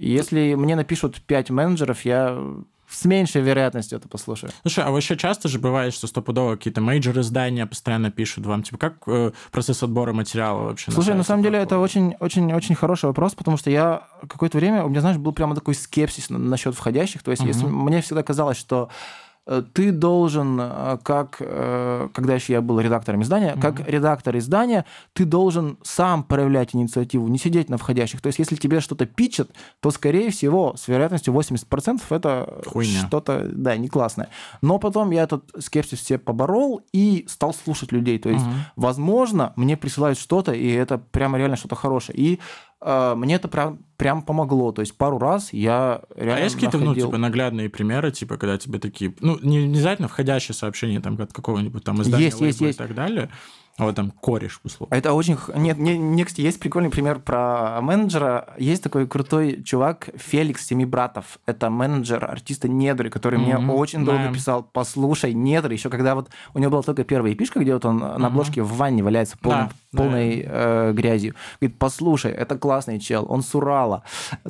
Если 0.01 0.55
мне 0.55 0.75
напишут 0.75 1.21
пять 1.21 1.49
менеджеров, 1.49 2.05
я 2.05 2.37
с 2.89 3.05
меньшей 3.05 3.41
вероятностью 3.41 3.97
это 3.97 4.09
послушаю. 4.09 4.51
Слушай, 4.63 4.83
а 4.83 4.91
вообще 4.91 5.15
часто 5.15 5.47
же 5.47 5.59
бывает, 5.59 5.93
что 5.93 6.07
стопудово 6.07 6.55
какие-то 6.55 6.81
major 6.81 7.19
издания 7.19 7.65
постоянно 7.65 8.11
пишут 8.11 8.45
вам, 8.45 8.63
типа, 8.63 8.77
как 8.77 8.95
э, 9.07 9.31
процесс 9.51 9.81
отбора 9.81 10.11
материала 10.11 10.63
вообще? 10.63 10.91
Слушай, 10.91 11.11
на, 11.11 11.17
на 11.17 11.23
самом 11.23 11.43
деле 11.43 11.59
это 11.59 11.77
очень-очень-очень 11.77 12.75
хороший 12.75 13.05
вопрос, 13.05 13.33
потому 13.35 13.57
что 13.57 13.69
я 13.69 14.07
какое-то 14.27 14.57
время, 14.57 14.83
у 14.83 14.89
меня, 14.89 15.01
знаешь, 15.01 15.17
был 15.17 15.31
прямо 15.31 15.55
такой 15.55 15.75
скепсис 15.75 16.29
насчет 16.29 16.75
входящих, 16.75 17.23
то 17.23 17.31
есть 17.31 17.43
угу. 17.43 17.49
если 17.49 17.65
мне 17.65 18.01
всегда 18.01 18.23
казалось, 18.23 18.57
что 18.57 18.89
ты 19.73 19.91
должен, 19.91 20.59
э, 20.61 20.97
как, 21.03 21.37
э, 21.39 22.09
когда 22.13 22.35
еще 22.35 22.53
я 22.53 22.61
был 22.61 22.79
редактором 22.79 23.23
издания, 23.23 23.53
mm-hmm. 23.53 23.61
как 23.61 23.87
редактор 23.87 24.37
издания, 24.37 24.85
ты 25.13 25.25
должен 25.25 25.77
сам 25.81 26.23
проявлять 26.23 26.75
инициативу, 26.75 27.27
не 27.27 27.37
сидеть 27.37 27.69
на 27.69 27.77
входящих. 27.77 28.21
То 28.21 28.27
есть, 28.27 28.39
если 28.39 28.55
тебе 28.55 28.79
что-то 28.79 29.05
пичат, 29.05 29.49
то, 29.79 29.89
скорее 29.91 30.29
всего, 30.29 30.75
с 30.77 30.87
вероятностью 30.87 31.33
80% 31.33 32.01
это 32.09 32.61
Хуйня. 32.67 33.07
что-то, 33.07 33.49
да, 33.51 33.75
не 33.77 33.87
классное. 33.87 34.29
Но 34.61 34.77
потом 34.77 35.11
я 35.11 35.23
этот 35.23 35.43
скепсис 35.59 35.99
все 35.99 36.17
поборол 36.17 36.81
и 36.93 37.25
стал 37.27 37.53
слушать 37.53 37.91
людей. 37.91 38.19
То 38.19 38.29
есть, 38.29 38.45
mm-hmm. 38.45 38.71
возможно, 38.75 39.53
мне 39.55 39.75
присылают 39.75 40.19
что-то, 40.19 40.51
и 40.51 40.69
это 40.69 40.99
прямо 40.99 41.37
реально 41.37 41.55
что-то 41.55 41.75
хорошее. 41.75 42.17
И 42.17 42.35
э, 42.35 42.39
мне 42.83 43.35
это 43.35 43.47
прям 43.47 43.79
прям 44.01 44.23
помогло. 44.23 44.71
То 44.71 44.79
есть 44.79 44.97
пару 44.97 45.19
раз 45.19 45.53
я 45.53 46.01
реально 46.15 46.41
А 46.41 46.43
есть 46.43 46.55
какие-то, 46.55 46.79
ну, 46.79 46.95
типа, 46.95 47.17
наглядные 47.17 47.69
примеры, 47.69 48.11
типа, 48.11 48.37
когда 48.37 48.57
тебе 48.57 48.79
такие, 48.79 49.13
ну, 49.19 49.37
не 49.43 49.65
обязательно 49.65 50.07
входящие 50.07 50.55
сообщения 50.55 50.99
там 50.99 51.21
от 51.21 51.31
какого-нибудь 51.31 51.83
там 51.83 52.01
издания 52.01 52.25
есть, 52.25 52.41
есть, 52.41 52.61
есть. 52.61 52.79
и 52.79 52.81
так 52.81 52.95
далее, 52.95 53.29
а 53.70 53.70
вот 53.77 53.95
там 53.95 54.11
кореш, 54.11 54.59
условно. 54.63 54.93
Это 54.93 55.13
очень... 55.13 55.37
Нет, 55.55 55.77
не, 55.77 55.97
не, 55.97 56.23
кстати, 56.23 56.41
есть 56.41 56.59
прикольный 56.59 56.89
пример 56.89 57.19
про 57.19 57.79
менеджера. 57.81 58.53
Есть 58.57 58.83
такой 58.83 59.07
крутой 59.07 59.63
чувак 59.63 60.09
Феликс 60.15 60.65
Семи 60.65 60.85
Братов. 60.85 61.39
Это 61.45 61.69
менеджер 61.69 62.23
артиста 62.25 62.67
Недры, 62.67 63.09
который 63.09 63.39
mm-hmm. 63.39 63.59
мне 63.59 63.73
очень 63.73 64.05
долго 64.05 64.25
да. 64.25 64.33
писал, 64.33 64.63
послушай, 64.63 65.33
Недры. 65.33 65.73
Еще 65.73 65.89
когда 65.89 66.15
вот 66.15 66.29
у 66.53 66.59
него 66.59 66.71
была 66.71 66.81
только 66.81 67.03
первая 67.03 67.33
эпишка, 67.33 67.59
где 67.59 67.73
вот 67.73 67.85
он 67.85 68.03
mm-hmm. 68.03 68.17
на 68.17 68.27
обложке 68.27 68.61
в 68.61 68.73
ванне 68.73 69.03
валяется 69.03 69.37
пол, 69.37 69.51
да, 69.51 69.71
полной 69.95 70.43
да. 70.43 70.49
Э, 70.51 70.93
грязью. 70.93 71.35
Говорит, 71.59 71.79
послушай, 71.79 72.31
это 72.31 72.57
классный 72.57 72.99
чел, 72.99 73.25
он 73.29 73.41
с 73.41 73.55
Урала, 73.55 74.03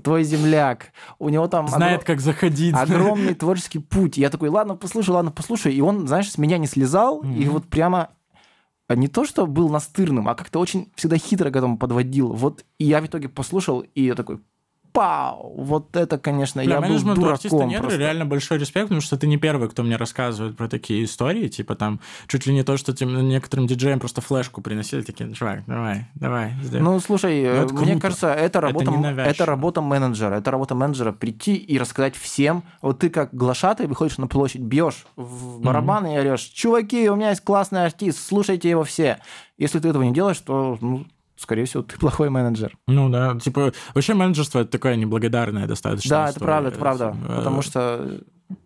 твой 0.04 0.24
земляк. 0.24 0.92
У 1.20 1.30
него 1.30 1.48
там... 1.48 1.68
Знает, 1.68 2.02
огром... 2.02 2.08
как 2.08 2.22
заходить. 2.22 2.76
Огромный 2.76 3.36
творческий 3.36 3.80
путь. 3.80 4.18
Я 4.18 4.30
такой, 4.30 4.50
ладно, 4.50 4.76
послушай, 4.76 5.12
ладно, 5.12 5.32
послушай. 5.32 5.74
И 5.74 5.82
он, 5.82 6.08
знаешь, 6.08 6.32
с 6.32 6.38
меня 6.38 6.58
не 6.58 6.68
слезал, 6.68 7.22
mm-hmm. 7.22 7.38
и 7.38 7.48
вот 7.48 7.66
прямо 7.66 8.02
а 8.02 8.10
не 8.90 9.08
то, 9.08 9.26
что 9.26 9.48
был 9.48 9.70
настырным, 9.70 10.28
а 10.28 10.36
как-то 10.36 10.60
очень 10.60 10.92
всегда 10.96 11.18
хитро 11.18 11.50
к 11.50 11.56
этому 11.56 11.78
подводил. 11.78 12.34
Вот 12.34 12.66
и 12.78 12.86
я 12.86 13.02
в 13.02 13.06
итоге 13.06 13.30
послушал, 13.30 13.82
и 13.82 14.04
я 14.04 14.16
такой, 14.16 14.40
пау, 14.92 15.54
вот 15.58 15.96
это, 15.96 16.18
конечно, 16.18 16.64
Бля, 16.64 16.76
я 16.76 16.82
был 16.82 17.00
дураком. 17.00 17.34
артиста 17.34 17.64
нет, 17.64 17.84
реально 17.94 18.26
большой 18.26 18.58
респект, 18.58 18.86
потому 18.86 19.02
что 19.02 19.18
ты 19.18 19.28
не 19.28 19.38
первый, 19.38 19.70
кто 19.70 19.84
мне 19.84 19.96
рассказывает 19.96 20.58
про 20.58 20.68
такие 20.68 21.04
истории, 21.04 21.48
типа 21.48 21.76
там 21.76 22.00
чуть 22.28 22.46
ли 22.46 22.54
не 22.54 22.64
то, 22.64 22.78
что 22.78 22.94
тем, 22.94 23.28
некоторым 23.28 23.68
диджеям 23.68 24.00
просто 24.00 24.22
флешку 24.22 24.62
приносили, 24.62 25.02
такие, 25.02 25.34
чувак, 25.34 25.64
давай, 25.66 26.06
давай. 26.16 26.54
Сделай. 26.62 26.84
Ну, 26.84 27.00
слушай, 27.00 27.44
ну, 27.44 27.50
это 27.50 27.74
мне 27.74 28.00
кажется, 28.00 28.34
это 28.34 28.62
работа, 28.62 28.92
это, 28.92 29.22
это 29.22 29.46
работа 29.46 29.82
менеджера, 29.82 30.36
это 30.36 30.52
работа 30.52 30.76
менеджера 30.76 31.12
прийти 31.12 31.56
и 31.56 31.78
рассказать 31.78 32.16
всем, 32.16 32.64
вот 32.82 33.00
ты 33.00 33.10
как 33.10 33.34
глашатый 33.34 33.88
выходишь 33.88 34.18
на 34.18 34.28
площадь, 34.28 34.62
бьешь 34.62 35.06
в 35.16 35.62
барабан 35.62 36.06
mm-hmm. 36.06 36.16
и 36.16 36.20
орешь, 36.20 36.42
чуваки, 36.42 37.10
у 37.10 37.16
меня 37.16 37.30
есть 37.30 37.42
классный 37.42 37.86
артист, 37.86 38.20
слушайте 38.26 38.70
его 38.70 38.84
все. 38.84 39.20
Если 39.58 39.80
ты 39.80 39.90
этого 39.90 40.04
не 40.04 40.14
делаешь, 40.14 40.40
то 40.40 40.78
ну, 40.82 41.06
скорее 41.42 41.66
всего, 41.66 41.84
ты 41.84 41.98
плохой 41.98 42.30
менеджер. 42.30 42.78
Ну 42.88 43.10
да, 43.10 43.38
типа, 43.40 43.74
вообще 43.94 44.14
менеджерство 44.14 44.60
это 44.60 44.72
такое 44.72 44.96
неблагодарное 44.96 45.68
достаточно. 45.68 46.10
Да, 46.10 46.30
это 46.30 46.40
правда, 46.40 46.70
это 46.70 46.80
правда. 46.80 47.16
Э, 47.28 47.38
потому 47.38 47.62
что 47.62 48.22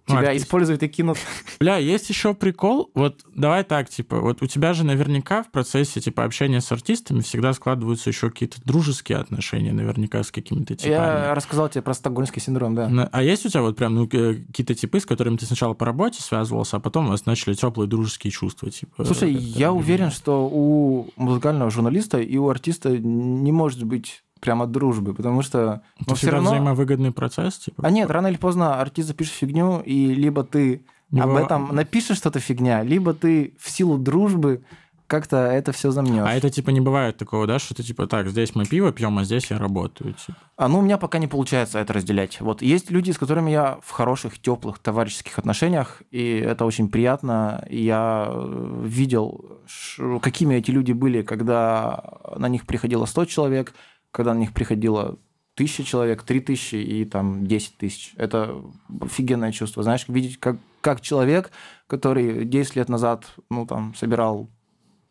Тебя 0.05 0.17
Марк, 0.17 0.35
используют 0.35 0.83
и 0.83 0.87
кинут. 0.87 1.17
Бля, 1.59 1.77
есть 1.77 2.09
еще 2.09 2.33
прикол. 2.33 2.91
Вот 2.93 3.21
давай 3.33 3.63
так, 3.63 3.89
типа, 3.89 4.19
вот 4.19 4.41
у 4.43 4.47
тебя 4.47 4.73
же 4.73 4.85
наверняка 4.85 5.43
в 5.43 5.51
процессе, 5.51 5.99
типа, 5.99 6.23
общения 6.23 6.61
с 6.61 6.71
артистами 6.71 7.21
всегда 7.21 7.53
складываются 7.53 8.09
еще 8.09 8.29
какие-то 8.29 8.57
дружеские 8.63 9.17
отношения, 9.17 9.73
наверняка, 9.73 10.23
с 10.23 10.31
какими-то 10.31 10.75
типами. 10.75 10.93
Я 10.93 11.33
рассказал 11.33 11.69
тебе 11.69 11.81
про 11.81 11.93
стокгольмский 11.93 12.41
синдром, 12.41 12.75
да. 12.75 13.09
А 13.11 13.23
есть 13.23 13.45
у 13.45 13.49
тебя 13.49 13.61
вот 13.61 13.77
прям 13.77 13.95
ну, 13.95 14.07
какие-то 14.07 14.75
типы, 14.75 14.99
с 14.99 15.05
которыми 15.05 15.37
ты 15.37 15.45
сначала 15.45 15.73
по 15.73 15.85
работе 15.85 16.21
связывался, 16.21 16.77
а 16.77 16.79
потом 16.79 17.07
у 17.07 17.09
вас 17.09 17.25
начали 17.25 17.53
теплые 17.53 17.87
дружеские 17.87 18.31
чувства, 18.31 18.69
типа? 18.69 19.05
Слушай, 19.05 19.33
я 19.33 19.71
уверен, 19.71 20.11
что 20.11 20.47
у 20.51 21.07
музыкального 21.15 21.71
журналиста 21.71 22.19
и 22.19 22.37
у 22.37 22.49
артиста 22.49 22.97
не 22.97 23.51
может 23.51 23.83
быть 23.83 24.24
прямо 24.45 24.67
дружбы, 24.67 25.13
потому 25.13 25.41
что... 25.41 25.81
Это 25.99 26.09
ну, 26.11 26.15
все 26.15 26.29
равно... 26.29 26.51
взаимовыгодный 26.51 27.11
процесс? 27.11 27.57
Типа? 27.57 27.83
А 27.85 27.89
нет, 27.89 28.09
рано 28.11 28.27
или 28.27 28.37
поздно 28.37 28.79
артист 28.79 29.07
запишет 29.07 29.33
фигню, 29.33 29.81
и 29.81 30.13
либо 30.13 30.43
ты 30.43 30.85
Его... 31.11 31.23
об 31.23 31.35
этом 31.35 31.75
напишешь 31.75 32.17
что-то 32.17 32.39
фигня, 32.39 32.83
либо 32.83 33.13
ты 33.13 33.55
в 33.59 33.69
силу 33.69 33.97
дружбы 33.97 34.61
как-то 35.07 35.37
это 35.37 35.71
все 35.71 35.91
замнешь. 35.91 36.25
А 36.25 36.33
это 36.33 36.49
типа 36.49 36.71
не 36.71 36.81
бывает 36.81 37.17
такого, 37.17 37.45
да, 37.45 37.59
что 37.59 37.75
ты 37.75 37.83
типа 37.83 38.07
так, 38.07 38.27
здесь 38.27 38.55
мы 38.55 38.65
пиво 38.65 38.91
пьем, 38.91 39.17
а 39.19 39.23
здесь 39.23 39.51
я 39.51 39.57
работаю. 39.57 40.13
Типа. 40.13 40.37
А 40.57 40.67
ну 40.67 40.79
у 40.79 40.81
меня 40.81 40.97
пока 40.97 41.19
не 41.19 41.27
получается 41.27 41.79
это 41.79 41.93
разделять. 41.93 42.41
Вот 42.41 42.61
есть 42.61 42.89
люди, 42.89 43.11
с 43.11 43.17
которыми 43.17 43.51
я 43.51 43.77
в 43.83 43.91
хороших, 43.91 44.39
теплых 44.39 44.79
товарищеских 44.79 45.37
отношениях, 45.37 46.01
и 46.11 46.37
это 46.37 46.65
очень 46.65 46.89
приятно. 46.89 47.65
Я 47.69 48.29
э, 48.29 48.81
видел, 48.85 49.61
какими 50.21 50.55
эти 50.55 50.71
люди 50.71 50.91
были, 50.91 51.21
когда 51.21 52.03
на 52.35 52.49
них 52.49 52.65
приходило 52.65 53.05
100 53.05 53.25
человек, 53.25 53.73
когда 54.15 54.33
на 54.33 54.39
них 54.39 54.53
приходило 54.53 55.17
тысяча 55.55 55.83
человек, 55.83 56.23
три 56.23 56.39
тысячи 56.39 56.75
и 56.75 57.03
там 57.03 57.45
десять 57.45 57.77
тысяч. 57.77 58.13
Это 58.15 58.61
офигенное 59.01 59.51
чувство. 59.51 59.83
Знаешь, 59.83 60.05
видеть, 60.07 60.39
как, 60.39 60.55
как 60.79 61.01
человек, 61.01 61.51
который 61.87 62.45
10 62.45 62.77
лет 62.77 62.87
назад, 62.87 63.25
ну, 63.49 63.65
там, 63.65 63.93
собирал 63.93 64.49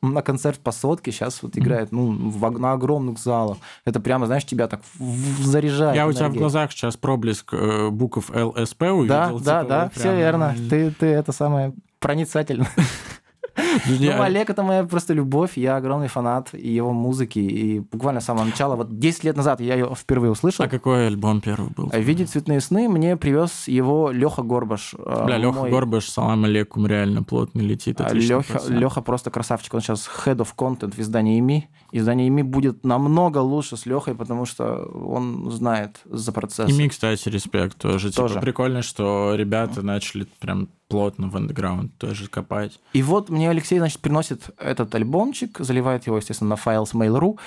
на 0.01 0.23
концерт 0.23 0.59
по 0.59 0.73
сотке, 0.73 1.13
сейчас 1.13 1.43
вот 1.43 1.59
играет, 1.59 1.93
ну, 1.93 2.31
в, 2.31 2.59
на 2.59 2.73
огромных 2.73 3.19
залах. 3.19 3.59
Это 3.85 4.01
прямо, 4.01 4.25
знаешь, 4.25 4.47
тебя 4.47 4.69
так 4.69 4.81
заряжает. 4.99 5.97
Я 5.97 6.07
у 6.07 6.13
тебя 6.13 6.31
в 6.31 6.35
глазах 6.35 6.73
сейчас 6.73 6.97
проблеск 6.97 7.53
э, 7.53 7.91
букв 7.91 8.31
ЛСП 8.31 8.83
увидел. 8.83 9.07
Да, 9.07 9.29
типа, 9.29 9.41
да, 9.45 9.65
да, 9.65 9.91
все 9.95 10.17
верно. 10.17 10.57
Ты, 10.71 10.91
ты 10.93 11.07
это 11.07 11.33
самое 11.33 11.75
проницательно. 12.01 12.67
Ну, 13.57 14.23
Олег 14.23 14.51
это 14.51 14.63
моя 14.63 14.85
просто 14.85 15.15
любовь, 15.15 15.57
я 15.57 15.77
огромный 15.77 16.09
фанат 16.09 16.53
его 16.55 16.93
музыки, 16.93 17.39
и 17.39 17.81
буквально 17.81 18.21
с 18.21 18.25
самого 18.25 18.45
начала, 18.45 18.77
вот 18.77 18.99
10 18.99 19.25
лет 19.25 19.37
назад 19.37 19.61
я 19.61 19.75
ее 19.75 19.95
впервые 19.95 20.31
услышал. 20.31 20.65
А 20.65 20.69
какой 20.69 21.07
альбом 21.07 21.41
первый 21.41 21.71
был? 21.71 21.91
«Видеть 21.93 22.31
цветные 22.31 22.61
сны» 22.61 22.89
мне 22.89 23.17
привез 23.17 23.69
его 23.69 24.11
Леха 24.11 24.43
Горбаш. 24.43 24.95
Э, 24.99 25.25
Бля, 25.27 25.39
Леха 25.39 25.69
Горбаш, 25.69 26.09
салам 26.09 26.45
алейкум, 26.45 26.87
реально 26.87 27.23
плотно 27.23 27.61
летит. 27.61 28.01
Леха, 28.13 28.61
Леха 28.69 29.03
просто 29.03 29.31
красавчик, 29.31 29.75
он 29.75 29.81
сейчас 29.81 30.09
head 30.25 30.39
of 30.39 30.49
content 30.57 30.95
в 30.95 30.99
издании 30.99 31.39
ИМИ. 31.39 31.69
Издание 31.93 32.29
ИМИ 32.29 32.43
будет 32.43 32.85
намного 32.85 33.39
лучше 33.39 33.77
с 33.77 33.87
Лехой, 33.87 34.15
потому 34.15 34.47
что 34.47 34.85
он 34.85 35.51
знает 35.51 36.01
за 36.05 36.33
процесс. 36.33 36.71
ИМИ, 36.71 36.89
кстати, 36.89 37.29
респект 37.29 37.79
тоже. 37.79 38.11
Типа, 38.11 38.23
тоже. 38.23 38.35
Типа 38.35 38.45
прикольно, 38.45 38.83
что 38.83 39.35
ребята 39.35 39.83
начали 39.83 40.27
прям 40.41 40.69
плотно 40.89 41.29
в 41.29 41.37
андеграунд 41.37 41.97
тоже 41.99 42.29
копать. 42.29 42.81
И 42.93 43.03
вот 43.03 43.31
мне 43.31 43.51
Алексей, 43.51 43.79
значит, 43.79 44.01
приносит 44.01 44.51
этот 44.59 44.95
альбомчик, 44.95 45.59
заливает 45.59 46.07
его, 46.07 46.17
естественно, 46.17 46.51
на 46.51 46.57
файл 46.57 46.87
с 46.87 46.95
Mail.ru, 46.95 47.39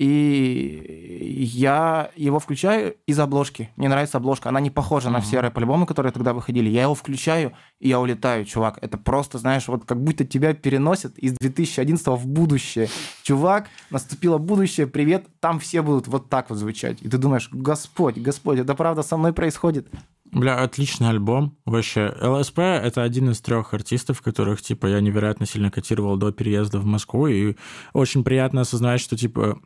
и 0.00 1.42
я 1.44 2.10
его 2.16 2.38
включаю 2.38 2.96
из 3.06 3.18
обложки. 3.18 3.68
Мне 3.76 3.90
нравится 3.90 4.16
обложка. 4.16 4.48
Она 4.48 4.58
не 4.58 4.70
похожа 4.70 5.10
uh-huh. 5.10 5.12
на 5.12 5.20
все 5.20 5.40
рэп-альбомы, 5.40 5.84
которые 5.84 6.10
тогда 6.10 6.32
выходили. 6.32 6.70
Я 6.70 6.84
его 6.84 6.94
включаю, 6.94 7.52
и 7.80 7.90
я 7.90 8.00
улетаю, 8.00 8.46
чувак. 8.46 8.78
Это 8.80 8.96
просто, 8.96 9.36
знаешь, 9.36 9.68
вот 9.68 9.84
как 9.84 10.02
будто 10.02 10.24
тебя 10.24 10.54
переносят 10.54 11.18
из 11.18 11.34
2011 11.34 12.06
в 12.06 12.26
будущее. 12.26 12.88
Чувак, 13.24 13.66
наступило 13.90 14.38
будущее, 14.38 14.86
привет, 14.86 15.26
там 15.38 15.60
все 15.60 15.82
будут 15.82 16.08
вот 16.08 16.30
так 16.30 16.48
вот 16.48 16.58
звучать. 16.58 17.02
И 17.02 17.08
ты 17.10 17.18
думаешь, 17.18 17.50
Господь, 17.52 18.16
Господь, 18.16 18.58
это 18.58 18.74
правда 18.74 19.02
со 19.02 19.18
мной 19.18 19.34
происходит? 19.34 19.86
Бля, 20.32 20.62
отличный 20.62 21.08
альбом. 21.08 21.56
Вообще, 21.64 22.14
ЛСП— 22.20 22.58
это 22.58 23.02
один 23.02 23.30
из 23.30 23.40
трех 23.40 23.74
артистов, 23.74 24.22
которых, 24.22 24.62
типа, 24.62 24.86
я 24.86 25.00
невероятно 25.00 25.44
сильно 25.44 25.70
котировал 25.70 26.16
до 26.16 26.30
переезда 26.30 26.78
в 26.78 26.84
Москву, 26.84 27.26
и 27.26 27.56
очень 27.92 28.22
приятно 28.22 28.60
осознать, 28.60 29.00
что, 29.00 29.16
типа, 29.16 29.60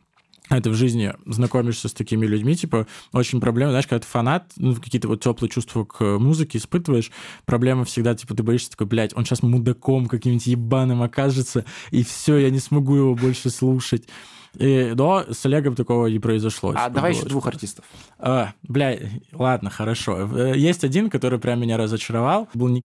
это 0.49 0.69
в 0.71 0.73
жизни 0.73 1.13
знакомишься 1.25 1.87
с 1.87 1.93
такими 1.93 2.25
людьми, 2.25 2.55
типа, 2.55 2.87
очень 3.11 3.41
проблема, 3.41 3.71
знаешь, 3.71 3.87
когда 3.87 3.99
ты 3.99 4.07
фанат, 4.07 4.51
ну, 4.57 4.75
какие-то 4.75 5.07
вот 5.07 5.21
теплые 5.21 5.49
чувства 5.49 5.85
к 5.85 6.03
музыке 6.17 6.57
испытываешь, 6.57 7.11
проблема 7.45 7.83
всегда, 7.85 8.15
типа, 8.15 8.35
ты 8.35 8.41
боишься 8.41 8.71
такой, 8.71 8.87
блядь, 8.87 9.15
он 9.15 9.25
сейчас 9.25 9.43
мудаком 9.43 10.07
каким-нибудь 10.07 10.47
ебаным 10.47 11.03
окажется, 11.03 11.65
и 11.91 12.03
все, 12.03 12.37
я 12.37 12.49
не 12.49 12.59
смогу 12.59 12.95
его 12.95 13.15
больше 13.15 13.49
слушать. 13.49 14.07
И, 14.57 14.93
но 14.95 15.25
с 15.31 15.45
Олегом 15.45 15.75
такого 15.75 16.07
не 16.07 16.19
произошло. 16.19 16.71
А 16.71 16.73
типа, 16.73 16.89
давай 16.89 17.13
еще 17.13 17.25
двух 17.25 17.47
артистов. 17.47 17.85
А, 18.17 18.53
бля, 18.63 18.97
ладно, 19.31 19.69
хорошо. 19.69 20.29
Э, 20.37 20.57
есть 20.57 20.83
один, 20.83 21.09
который 21.09 21.39
прям 21.39 21.61
меня 21.61 21.77
разочаровал. 21.77 22.47
Был 22.53 22.69
не 22.69 22.81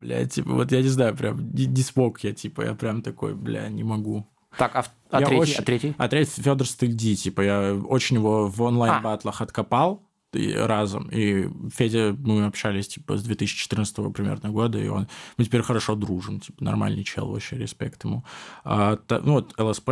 Бля, 0.00 0.26
типа, 0.26 0.50
вот 0.54 0.72
я 0.72 0.80
не 0.80 0.88
знаю, 0.88 1.14
прям 1.14 1.52
не, 1.52 1.66
не 1.66 1.82
смог 1.82 2.20
я, 2.20 2.32
типа, 2.32 2.62
я 2.62 2.74
прям 2.74 3.02
такой, 3.02 3.34
бля, 3.34 3.68
не 3.68 3.84
могу. 3.84 4.26
Так, 4.56 4.74
а, 4.74 4.84
а, 5.10 5.18
третий, 5.18 5.36
очень, 5.36 5.54
а 5.58 5.62
третий? 5.62 5.94
А 5.98 6.08
третий 6.08 6.42
Федор 6.42 6.66
Стыгди, 6.66 7.16
типа, 7.16 7.42
я 7.42 7.74
очень 7.74 8.16
его 8.16 8.48
в 8.48 8.62
онлайн-батлах 8.62 9.40
а. 9.40 9.44
откопал 9.44 10.02
и 10.32 10.52
разом. 10.52 11.08
И 11.10 11.48
Федя, 11.70 12.16
мы 12.18 12.46
общались, 12.46 12.88
типа, 12.88 13.18
с 13.18 13.22
2014 13.22 14.12
примерно 14.12 14.50
года, 14.50 14.78
и 14.78 14.88
он... 14.88 15.06
Мы 15.36 15.44
теперь 15.44 15.62
хорошо 15.62 15.96
дружим, 15.96 16.40
типа, 16.40 16.64
нормальный 16.64 17.04
чел, 17.04 17.28
вообще, 17.28 17.58
респект 17.58 18.02
ему. 18.04 18.24
А, 18.64 18.96
та, 18.96 19.20
ну, 19.20 19.34
вот 19.34 19.54
ЛСП, 19.58 19.90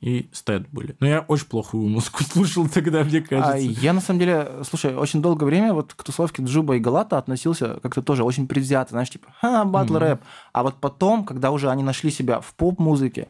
и 0.00 0.28
Стэд 0.32 0.68
были. 0.70 0.96
Но 1.00 1.06
я 1.06 1.20
очень 1.20 1.46
плохую 1.46 1.88
музыку 1.88 2.22
слушал 2.30 2.68
тогда, 2.68 3.02
мне 3.02 3.20
кажется. 3.20 3.52
А 3.52 3.56
я, 3.56 3.92
на 3.92 4.00
самом 4.00 4.20
деле, 4.20 4.48
слушай, 4.68 4.94
очень 4.94 5.20
долгое 5.20 5.46
время 5.46 5.72
вот 5.72 5.94
к 5.94 6.02
тусовке 6.04 6.42
Джуба 6.42 6.76
и 6.76 6.78
Галата 6.78 7.18
относился 7.18 7.80
как-то 7.82 8.02
тоже 8.02 8.22
очень 8.22 8.46
предвзято, 8.46 8.90
знаешь, 8.90 9.10
типа, 9.10 9.28
ха, 9.40 9.64
батл 9.64 9.96
рэп. 9.96 10.20
Mm-hmm. 10.20 10.50
А 10.52 10.62
вот 10.62 10.76
потом, 10.76 11.24
когда 11.24 11.50
уже 11.50 11.70
они 11.70 11.82
нашли 11.82 12.10
себя 12.10 12.40
в 12.40 12.54
поп-музыке, 12.54 13.28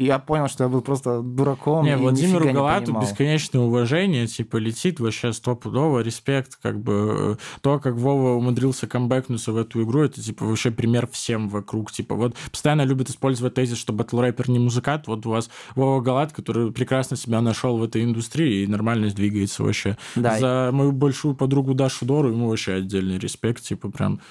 и 0.00 0.06
я 0.06 0.18
понял, 0.18 0.48
что 0.48 0.64
я 0.64 0.70
был 0.70 0.80
просто 0.80 1.20
дураком. 1.20 1.84
Не, 1.84 1.94
Владимиру 1.94 2.50
Галату 2.50 2.98
бесконечное 2.98 3.60
уважение, 3.60 4.26
типа, 4.26 4.56
летит 4.56 4.98
вообще 4.98 5.34
стопудово, 5.34 6.00
респект, 6.00 6.56
как 6.56 6.80
бы, 6.80 7.36
то, 7.60 7.78
как 7.78 7.96
Вова 7.96 8.30
умудрился 8.30 8.86
камбэкнуться 8.86 9.52
в 9.52 9.58
эту 9.58 9.82
игру, 9.82 10.04
это, 10.04 10.22
типа, 10.22 10.46
вообще 10.46 10.70
пример 10.70 11.06
всем 11.06 11.50
вокруг, 11.50 11.92
типа, 11.92 12.14
вот 12.14 12.34
постоянно 12.50 12.86
любят 12.86 13.10
использовать 13.10 13.52
тезис, 13.52 13.76
что 13.76 13.92
батл 13.92 14.20
рэпер 14.20 14.48
не 14.48 14.58
музыкант, 14.58 15.06
вот 15.06 15.26
у 15.26 15.30
вас 15.32 15.50
Вова 15.74 16.00
Галат, 16.00 16.32
который 16.32 16.72
прекрасно 16.72 17.18
себя 17.18 17.42
нашел 17.42 17.76
в 17.76 17.82
этой 17.84 18.02
индустрии 18.02 18.62
и 18.62 18.66
нормально 18.66 19.10
двигается 19.10 19.62
вообще. 19.62 19.98
Да. 20.16 20.38
За 20.38 20.70
мою 20.72 20.92
большую 20.92 21.34
подругу 21.34 21.74
Дашу 21.74 22.06
Дору 22.06 22.30
ему 22.30 22.48
вообще 22.48 22.76
отдельный 22.76 23.18
респект, 23.18 23.62
типа, 23.64 23.90
прям 23.90 24.22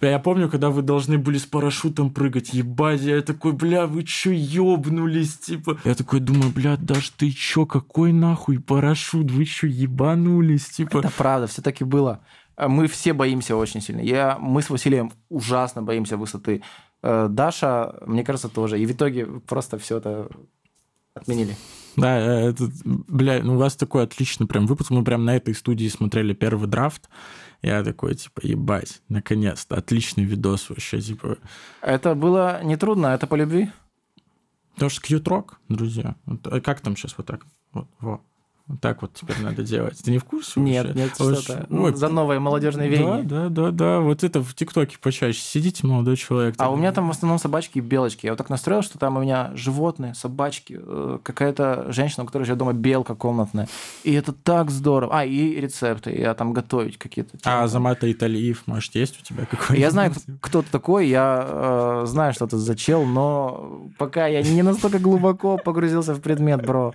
я 0.00 0.18
помню, 0.18 0.48
когда 0.50 0.70
вы 0.70 0.82
должны 0.82 1.16
были 1.16 1.38
с 1.38 1.46
парашютом 1.46 2.10
прыгать, 2.10 2.52
ебать, 2.52 3.00
я 3.00 3.22
такой, 3.22 3.52
бля, 3.52 3.86
вы 3.86 4.02
чё 4.04 4.30
ёбнулись, 4.30 5.38
типа. 5.38 5.78
Я 5.84 5.94
такой 5.94 6.20
думаю, 6.20 6.52
бля, 6.52 6.76
Даш, 6.76 7.10
ты 7.10 7.30
чё, 7.30 7.64
какой 7.64 8.12
нахуй 8.12 8.58
парашют, 8.58 9.30
вы 9.30 9.44
чё 9.46 9.66
ебанулись, 9.66 10.66
типа. 10.68 10.98
Это 10.98 11.10
правда, 11.16 11.46
все 11.46 11.62
таки 11.62 11.84
было. 11.84 12.20
Мы 12.58 12.86
все 12.86 13.12
боимся 13.12 13.56
очень 13.56 13.80
сильно. 13.80 14.00
Я, 14.00 14.38
мы 14.38 14.62
с 14.62 14.70
Василием 14.70 15.12
ужасно 15.28 15.82
боимся 15.82 16.16
высоты. 16.16 16.62
Э, 17.02 17.28
Даша, 17.30 17.96
мне 18.06 18.24
кажется, 18.24 18.48
тоже. 18.48 18.80
И 18.80 18.86
в 18.86 18.92
итоге 18.92 19.26
просто 19.26 19.78
все 19.78 19.98
это 19.98 20.28
отменили. 21.14 21.56
Да, 21.96 22.18
э, 22.18 22.50
это, 22.50 22.70
бля, 22.84 23.42
ну 23.42 23.54
у 23.54 23.58
вас 23.58 23.76
такой 23.76 24.04
отличный 24.04 24.46
прям 24.46 24.66
выпуск. 24.66 24.90
Мы 24.90 25.04
прям 25.04 25.24
на 25.24 25.36
этой 25.36 25.54
студии 25.54 25.88
смотрели 25.88 26.34
первый 26.34 26.68
драфт. 26.68 27.08
Я 27.62 27.82
такой, 27.82 28.14
типа, 28.14 28.40
ебать, 28.42 29.02
наконец-то, 29.08 29.76
отличный 29.76 30.24
видос 30.24 30.70
вообще, 30.70 31.00
типа. 31.00 31.38
Это 31.80 32.14
было 32.14 32.62
нетрудно, 32.62 33.08
это 33.08 33.26
по 33.26 33.34
любви? 33.34 33.70
Потому 34.74 34.90
что 34.90 35.00
кьют-рок, 35.00 35.58
друзья. 35.68 36.16
А 36.44 36.60
как 36.60 36.80
там 36.80 36.96
сейчас 36.96 37.16
вот 37.16 37.26
так? 37.26 37.46
Вот, 37.72 37.88
вот. 38.00 38.20
Вот 38.68 38.80
так 38.80 39.00
вот 39.00 39.14
теперь 39.14 39.36
надо 39.40 39.62
делать. 39.62 39.96
Ты 40.02 40.10
не 40.10 40.18
в 40.18 40.24
курсе? 40.24 40.58
Нет, 40.58 40.86
вообще? 40.86 41.00
нет, 41.00 41.14
что-то. 41.14 41.66
Ну, 41.68 41.94
за 41.94 42.08
новое 42.08 42.40
молодежное 42.40 42.88
веяние. 42.88 43.22
Да, 43.22 43.48
да, 43.48 43.48
да, 43.48 43.70
да. 43.70 44.00
Вот 44.00 44.24
это 44.24 44.42
в 44.42 44.54
ТикТоке 44.54 44.98
почаще. 45.00 45.38
Сидите, 45.38 45.86
молодой 45.86 46.16
человек. 46.16 46.56
А 46.58 46.70
у 46.70 46.76
меня 46.76 46.90
там 46.92 47.06
в 47.06 47.10
основном 47.12 47.38
собачки 47.38 47.78
и 47.78 47.80
белочки. 47.80 48.26
Я 48.26 48.32
вот 48.32 48.38
так 48.38 48.50
настроил, 48.50 48.82
что 48.82 48.98
там 48.98 49.16
у 49.18 49.20
меня 49.20 49.52
животные, 49.54 50.14
собачки, 50.14 50.80
э, 50.82 51.18
какая-то 51.22 51.92
женщина, 51.92 52.24
у 52.24 52.26
которой 52.26 52.42
живет 52.42 52.58
дома 52.58 52.72
белка 52.72 53.14
комнатная. 53.14 53.68
И 54.02 54.12
это 54.12 54.32
так 54.32 54.72
здорово. 54.72 55.20
А, 55.20 55.24
и 55.24 55.60
рецепты. 55.60 56.10
Я 56.18 56.34
там 56.34 56.52
готовить 56.52 56.98
какие-то. 56.98 57.38
А 57.44 57.62
Азамат 57.62 58.10
Айталиев, 58.10 58.64
может, 58.66 58.96
есть 58.96 59.20
у 59.20 59.24
тебя 59.24 59.44
какой-нибудь? 59.44 59.78
Я 59.78 59.92
знаю, 59.92 60.12
кто 60.40 60.62
ты 60.62 60.70
такой. 60.72 61.06
Я 61.06 61.46
э, 61.48 62.06
знаю, 62.06 62.32
что 62.32 62.48
ты 62.48 62.56
за 62.56 62.74
чел, 62.74 63.04
но 63.04 63.86
пока 63.96 64.26
я 64.26 64.42
не 64.42 64.62
настолько 64.62 64.98
глубоко 64.98 65.56
погрузился 65.56 66.14
в 66.14 66.20
предмет, 66.20 66.66
бро. 66.66 66.92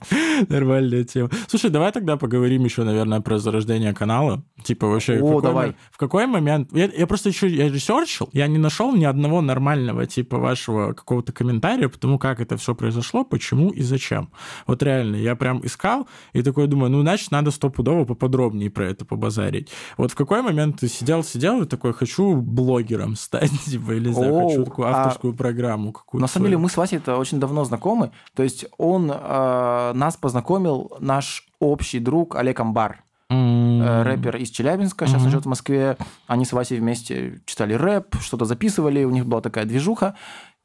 Нормальная 0.49 1.05
тема. 1.05 1.29
Слушай, 1.47 1.60
Слушай, 1.61 1.73
давай 1.73 1.91
тогда 1.91 2.17
поговорим 2.17 2.63
еще, 2.63 2.83
наверное, 2.83 3.21
про 3.21 3.37
зарождение 3.37 3.93
канала. 3.93 4.43
Типа 4.63 4.87
вообще... 4.87 5.19
О, 5.21 5.37
в 5.37 5.41
давай. 5.43 5.75
В 5.91 5.97
какой 5.99 6.25
момент... 6.25 6.75
Я, 6.75 6.85
я 6.85 7.05
просто 7.05 7.29
еще 7.29 7.47
я 7.47 7.69
ресерчил, 7.69 8.29
я 8.33 8.47
не 8.47 8.57
нашел 8.57 8.95
ни 8.95 9.05
одного 9.05 9.41
нормального 9.41 10.07
типа 10.07 10.39
вашего 10.39 10.93
какого-то 10.93 11.33
комментария, 11.33 11.87
потому 11.87 12.17
как 12.17 12.39
это 12.39 12.57
все 12.57 12.73
произошло, 12.73 13.23
почему 13.23 13.69
и 13.69 13.83
зачем. 13.83 14.31
Вот 14.65 14.81
реально, 14.81 15.17
я 15.17 15.35
прям 15.35 15.63
искал 15.63 16.07
и 16.33 16.41
такой 16.41 16.65
думаю, 16.65 16.89
ну, 16.89 17.01
значит, 17.01 17.29
надо 17.29 17.51
стопудово 17.51 18.05
поподробнее 18.05 18.71
про 18.71 18.87
это 18.87 19.05
побазарить. 19.05 19.69
Вот 19.97 20.13
в 20.13 20.15
какой 20.15 20.41
момент 20.41 20.79
ты 20.79 20.87
сидел-сидел 20.87 21.61
и 21.61 21.67
такой, 21.67 21.93
хочу 21.93 22.37
блогером 22.37 23.15
стать, 23.15 23.51
типа, 23.65 23.91
или, 23.91 24.07
не 24.07 24.15
знаю, 24.15 24.35
О, 24.35 24.49
хочу 24.49 24.65
такую 24.65 24.87
авторскую 24.87 25.33
а... 25.35 25.37
программу 25.37 25.91
какую-то. 25.91 26.23
На 26.23 26.27
самом 26.27 26.47
деле 26.47 26.57
мы 26.57 26.69
с 26.69 26.77
Васей 26.77 26.97
это 26.97 27.17
очень 27.17 27.39
давно 27.39 27.65
знакомы, 27.65 28.09
то 28.33 28.41
есть 28.41 28.65
он 28.79 29.11
э, 29.11 29.91
нас 29.93 30.17
познакомил, 30.17 30.91
наш 30.99 31.50
общий 31.61 31.99
друг 31.99 32.35
Олег 32.35 32.59
Амбар. 32.59 33.03
Mm-hmm. 33.31 34.03
Рэпер 34.03 34.35
из 34.35 34.49
Челябинска, 34.49 35.07
сейчас 35.07 35.21
mm-hmm. 35.21 35.29
живет 35.29 35.45
в 35.45 35.49
Москве. 35.49 35.97
Они 36.27 36.43
с 36.43 36.51
Васей 36.51 36.79
вместе 36.79 37.39
читали 37.45 37.73
рэп, 37.73 38.17
что-то 38.19 38.43
записывали, 38.43 39.05
у 39.05 39.09
них 39.09 39.25
была 39.25 39.39
такая 39.39 39.63
движуха. 39.63 40.15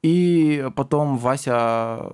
И 0.03 0.69
потом 0.75 1.17
Вася 1.17 2.11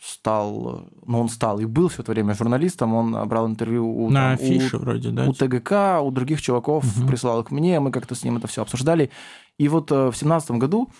стал, 0.00 0.88
ну 1.06 1.20
он 1.20 1.28
стал 1.28 1.58
и 1.60 1.64
был 1.64 1.88
все 1.88 2.02
это 2.02 2.12
время 2.12 2.34
журналистом, 2.34 2.94
он 2.94 3.28
брал 3.28 3.46
интервью 3.46 3.88
у, 3.88 4.10
На 4.10 4.36
там, 4.36 4.46
у, 4.46 4.78
вроде, 4.78 5.10
да? 5.10 5.28
у 5.28 5.32
ТГК, 5.32 6.00
у 6.00 6.10
других 6.10 6.42
чуваков, 6.42 6.84
угу. 6.84 7.06
присылал 7.06 7.40
их 7.40 7.50
мне, 7.50 7.80
мы 7.80 7.90
как-то 7.90 8.14
с 8.14 8.24
ним 8.24 8.36
это 8.36 8.46
все 8.46 8.62
обсуждали. 8.62 9.10
И 9.58 9.68
вот 9.68 9.90
э, 9.90 10.10
в 10.10 10.16
семнадцатом 10.16 10.58
году 10.58 10.90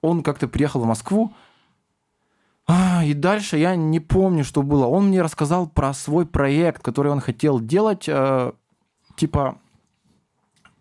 он 0.00 0.22
как-то 0.22 0.48
приехал 0.48 0.80
в 0.80 0.86
Москву, 0.86 1.32
а, 2.70 3.04
и 3.04 3.14
дальше 3.14 3.56
я 3.58 3.74
не 3.76 4.00
помню, 4.00 4.44
что 4.44 4.62
было. 4.62 4.86
Он 4.86 5.08
мне 5.08 5.22
рассказал 5.22 5.66
про 5.66 5.92
свой 5.92 6.26
проект, 6.26 6.82
который 6.82 7.10
он 7.10 7.20
хотел 7.20 7.60
делать, 7.60 8.08
э, 8.08 8.52
типа 9.16 9.58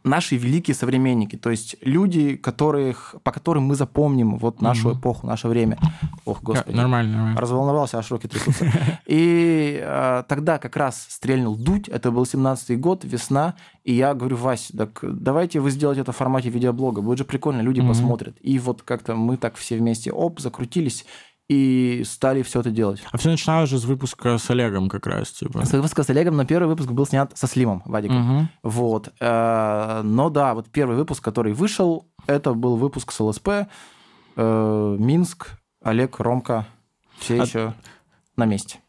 наши 0.04 0.38
великие 0.38 0.76
современники, 0.76 1.36
то 1.36 1.50
есть 1.50 1.76
люди, 1.82 2.36
которых, 2.36 3.16
по 3.24 3.32
которым 3.32 3.64
мы 3.64 3.76
запомним 3.76 4.38
вот 4.38 4.62
нашу 4.62 4.90
mm-hmm. 4.90 5.00
эпоху, 5.00 5.28
наше 5.28 5.48
время. 5.48 5.78
Ох, 6.26 6.42
господи. 6.42 6.76
Нормально, 6.76 7.14
нормально. 7.14 7.42
Разволновался, 7.42 7.98
аж 7.98 8.10
руки 8.12 8.28
трясутся. 8.28 8.72
И 9.06 9.80
э, 9.82 10.24
тогда 10.28 10.58
как 10.58 10.76
раз 10.78 11.06
стрельнул 11.10 11.56
дуть, 11.56 11.88
это 11.90 12.12
был 12.12 12.24
17-й 12.24 12.76
год, 12.78 13.04
весна, 13.04 13.56
и 13.84 13.94
я 13.94 14.14
говорю, 14.14 14.36
Вась, 14.38 14.72
так 14.78 15.00
давайте 15.02 15.60
вы 15.60 15.72
сделаете 15.72 16.02
это 16.02 16.12
в 16.12 16.16
формате 16.16 16.50
видеоблога, 16.50 17.02
будет 17.02 17.18
же 17.18 17.26
прикольно, 17.26 17.62
люди 17.62 17.82
mm-hmm. 17.82 17.88
посмотрят. 17.88 18.38
И 18.42 18.60
вот 18.60 18.84
как-то 18.84 19.16
мы 19.16 19.38
так 19.38 19.56
все 19.56 19.78
вместе, 19.78 20.12
оп, 20.12 20.40
закрутились, 20.40 21.06
и 21.50 22.04
стали 22.06 22.44
все 22.44 22.62
это 22.62 22.70
делать. 22.70 23.04
А 23.12 23.18
все 23.18 23.30
начиналось 23.30 23.70
же 23.70 23.80
с 23.80 23.86
выпуска 23.86 24.38
с 24.38 24.50
Олегом 24.50 24.88
как 24.88 25.08
раз, 25.08 25.32
типа. 25.32 25.66
С 25.66 25.74
выпуска 25.74 26.04
с 26.04 26.10
Олегом, 26.10 26.38
но 26.38 26.46
первый 26.46 26.68
выпуск 26.68 26.92
был 26.92 27.06
снят 27.06 27.32
со 27.36 27.48
Слимом 27.48 27.82
Вадиком. 27.86 28.38
Угу. 28.38 28.48
Вот. 28.64 29.10
Э, 29.20 30.02
но 30.04 30.30
да, 30.30 30.54
вот 30.54 30.70
первый 30.70 30.96
выпуск, 30.96 31.24
который 31.24 31.54
вышел, 31.54 32.08
это 32.28 32.54
был 32.54 32.78
выпуск 32.78 33.12
с 33.12 33.20
ЛСП, 33.20 33.50
э, 34.36 34.96
Минск, 35.00 35.60
Олег, 35.84 36.20
Ромка, 36.20 36.68
все 37.18 37.42
а... 37.42 37.44
еще 37.44 37.74
на 38.38 38.46
месте 38.46 38.80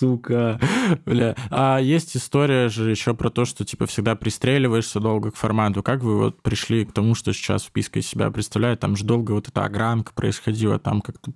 сука. 0.00 0.58
Бля. 1.06 1.36
А 1.50 1.78
есть 1.78 2.16
история 2.16 2.68
же 2.68 2.90
еще 2.90 3.14
про 3.14 3.30
то, 3.30 3.44
что 3.44 3.64
типа 3.64 3.86
всегда 3.86 4.16
пристреливаешься 4.16 5.00
долго 5.00 5.30
к 5.30 5.36
формату. 5.36 5.82
Как 5.82 6.02
вы 6.02 6.16
вот 6.16 6.42
пришли 6.42 6.84
к 6.84 6.92
тому, 6.92 7.14
что 7.14 7.32
сейчас 7.32 7.64
вписка 7.64 7.98
из 7.98 8.06
себя 8.06 8.30
представляет? 8.30 8.80
Там 8.80 8.96
же 8.96 9.04
долго 9.04 9.32
вот 9.32 9.48
эта 9.48 9.64
огранка 9.64 10.12
происходила, 10.14 10.78
там 10.78 11.00
как-то 11.02 11.32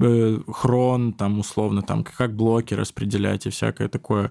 э, 0.00 0.38
хрон, 0.52 1.12
там 1.12 1.38
условно, 1.38 1.82
там 1.82 2.04
как 2.04 2.34
блоки 2.34 2.74
распределять 2.74 3.46
и 3.46 3.50
всякое 3.50 3.88
такое. 3.88 4.30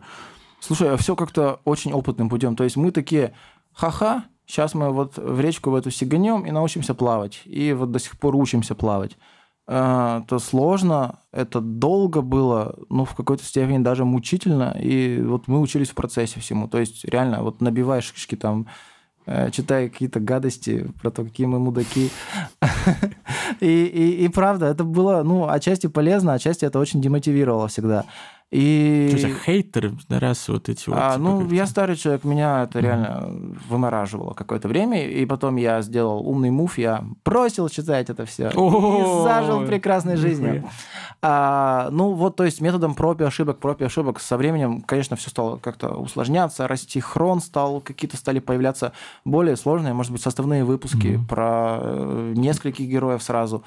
Слушай, 0.60 0.94
а 0.94 0.98
все 0.98 1.16
как-то 1.16 1.60
очень 1.66 1.94
опытным 1.94 2.30
путем. 2.30 2.56
То 2.56 2.64
есть 2.64 2.78
мы 2.78 2.92
такие, 2.92 3.34
ха-ха, 3.74 4.26
сейчас 4.46 4.74
мы 4.74 4.92
вот 4.92 5.18
в 5.18 5.40
речку 5.40 5.72
в 5.72 5.76
эту 5.76 5.92
сиганем 5.92 6.46
и 6.46 6.52
научимся 6.52 6.94
плавать. 6.94 7.42
И 7.46 7.74
вот 7.74 7.92
до 7.92 8.00
сих 8.00 8.18
пор 8.20 8.36
учимся 8.36 8.76
плавать. 8.76 9.18
А, 9.70 10.22
это 10.24 10.40
сложно, 10.40 11.20
это 11.34 11.60
долго 11.60 12.22
было, 12.22 12.76
ну, 12.90 13.04
в 13.04 13.16
какой-то 13.16 13.44
степени 13.44 13.80
даже 13.80 14.06
мучительно, 14.06 14.76
и 14.80 15.22
вот 15.22 15.50
мы 15.50 15.60
учились 15.60 15.90
в 15.90 15.96
процессе 15.96 16.40
всему. 16.40 16.70
То 16.70 16.80
есть 16.80 17.04
реально 17.04 17.44
вот 17.44 17.60
набиваешь 17.60 18.14
шишки 18.14 18.36
там, 18.36 18.68
э, 19.26 19.52
читая 19.52 19.90
какие-то 19.90 20.22
гадости 20.22 20.90
про 21.02 21.12
то, 21.12 21.26
какие 21.26 21.48
мы 21.48 21.60
мудаки, 21.60 22.10
и, 23.60 24.26
и 24.26 24.28
правда, 24.30 24.68
это 24.68 24.86
было, 24.86 25.22
ну, 25.24 25.50
отчасти 25.50 25.88
полезно, 25.88 26.34
отчасти 26.34 26.64
это 26.64 26.80
очень 26.80 27.02
демотивировало 27.02 27.68
всегда. 27.68 28.06
И... 28.50 29.08
Что 29.10 29.28
за 29.28 29.34
хейтеры, 29.34 29.94
раз 30.08 30.48
вот 30.48 30.70
эти 30.70 30.90
вот... 30.90 30.98
А, 30.98 31.12
типа, 31.12 31.22
ну, 31.22 31.52
я 31.52 31.66
старый 31.66 31.98
человек, 31.98 32.24
меня 32.24 32.64
это 32.64 32.80
реально 32.80 33.30
вымораживало 33.68 34.34
какое-то 34.34 34.70
время, 34.70 35.06
и 35.06 35.26
потом 35.26 35.58
я 35.58 35.82
сделал 35.82 36.26
умный 36.26 36.50
мув, 36.50 36.78
я 36.78 37.04
бросил 37.26 37.68
читать 37.68 38.10
это 38.10 38.26
все 38.26 38.50
и 38.50 39.24
зажил 39.24 39.66
прекрасной 39.66 40.16
жизнью. 40.16 40.64
А, 41.22 41.90
ну, 41.92 42.14
вот, 42.14 42.38
то 42.38 42.46
есть 42.46 42.62
методом 42.62 42.96
проб 42.96 43.20
и 43.20 43.26
ошибок, 43.26 43.60
проб 43.60 43.82
и 43.82 43.86
ошибок 43.86 44.22
со 44.22 44.38
временем, 44.38 44.82
конечно, 44.82 45.18
все 45.18 45.30
стало 45.30 45.58
как-то 45.58 45.90
усложняться, 45.96 46.70
расти 46.70 47.02
хрон 47.02 47.42
стал, 47.42 47.82
какие-то 47.82 48.16
стали 48.16 48.40
появляться 48.40 48.94
более 49.26 49.58
сложные, 49.58 49.94
может 49.94 50.14
быть, 50.14 50.22
составные 50.22 50.64
выпуски 50.64 51.08
Мгм. 51.08 51.26
про 51.26 51.80
э, 51.82 52.34
нескольких 52.36 52.88
героев 52.88 53.22
сразу. 53.22 53.64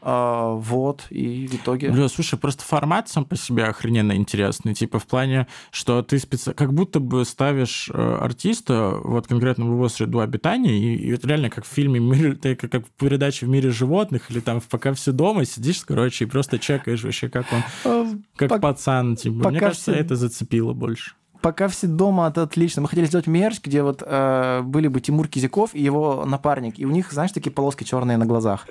А, 0.00 0.52
вот, 0.52 1.06
и 1.10 1.48
в 1.48 1.54
итоге... 1.56 1.90
Бля, 1.90 2.08
слушай, 2.08 2.38
просто 2.38 2.62
формат 2.62 3.08
сам 3.08 3.24
по 3.24 3.36
себе 3.36 3.64
охрененно 3.64 4.12
интересный. 4.14 4.74
Типа 4.74 4.98
в 4.98 5.06
плане, 5.06 5.48
что 5.70 6.02
ты 6.02 6.18
специ... 6.18 6.52
как 6.54 6.72
будто 6.72 7.00
бы 7.00 7.24
ставишь 7.24 7.90
э, 7.92 8.18
артиста 8.20 8.96
вот 9.02 9.26
конкретно 9.26 9.66
в 9.66 9.72
его 9.72 9.88
среду 9.88 10.20
обитания, 10.20 10.78
и, 10.78 10.96
и 10.96 11.10
это 11.10 11.26
реально 11.26 11.50
как 11.50 11.64
в 11.64 11.68
фильме 11.68 11.98
«Мир», 11.98 12.36
ты 12.40 12.54
как, 12.54 12.70
как 12.70 12.86
в 12.86 12.90
передаче 12.90 13.46
«В 13.46 13.48
мире 13.48 13.70
животных» 13.70 14.30
или 14.30 14.40
там 14.40 14.60
в 14.60 14.68
«Пока 14.68 14.94
все 14.94 15.10
дома» 15.12 15.44
сидишь, 15.44 15.82
короче, 15.84 16.24
и 16.24 16.28
просто 16.28 16.58
чекаешь 16.58 17.02
вообще, 17.02 17.28
как 17.28 17.46
он, 17.52 17.62
А, 17.84 18.06
как 18.36 18.50
Пок- 18.52 18.60
пацан. 18.60 19.16
Типа. 19.16 19.50
Мне 19.50 19.58
кажется, 19.58 19.92
все- 19.92 20.00
это 20.00 20.14
зацепило 20.14 20.74
больше. 20.74 21.12
Пока 21.40 21.68
все 21.68 21.86
дома, 21.86 22.28
это 22.28 22.42
отлично. 22.42 22.82
Мы 22.82 22.88
хотели 22.88 23.06
сделать 23.06 23.26
мерч, 23.26 23.60
где 23.62 23.82
вот 23.82 24.02
э, 24.04 24.62
были 24.62 24.88
бы 24.88 25.00
Тимур 25.00 25.28
Кизяков 25.28 25.74
и 25.74 25.82
его 25.82 26.24
напарник, 26.24 26.78
и 26.78 26.84
у 26.84 26.90
них, 26.90 27.12
знаешь, 27.12 27.32
такие 27.32 27.52
полоски 27.52 27.84
черные 27.84 28.16
на 28.16 28.26
глазах. 28.26 28.66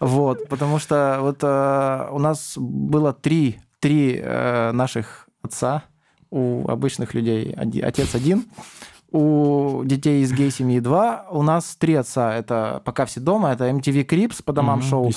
Вот, 0.00 0.48
потому 0.48 0.78
что 0.78 1.18
вот 1.20 1.38
э, 1.42 2.08
у 2.10 2.18
нас 2.18 2.54
было 2.56 3.12
три, 3.12 3.60
три 3.80 4.20
э, 4.22 4.72
наших 4.72 5.28
отца 5.42 5.84
у 6.30 6.68
обычных 6.68 7.14
людей. 7.14 7.54
Отец 7.54 8.14
один, 8.14 8.46
у 9.12 9.82
детей 9.84 10.22
из 10.22 10.32
гей-семьи 10.32 10.80
два. 10.80 11.26
У 11.30 11.42
нас 11.42 11.76
три 11.76 11.94
отца. 11.94 12.34
Это 12.34 12.82
«Пока 12.84 13.06
все 13.06 13.20
дома», 13.20 13.52
это 13.52 13.68
MTV 13.68 14.04
Cribs 14.04 14.42
по 14.42 14.52
домам 14.52 14.80
Мгм, 14.80 14.88
шоу 14.88 15.10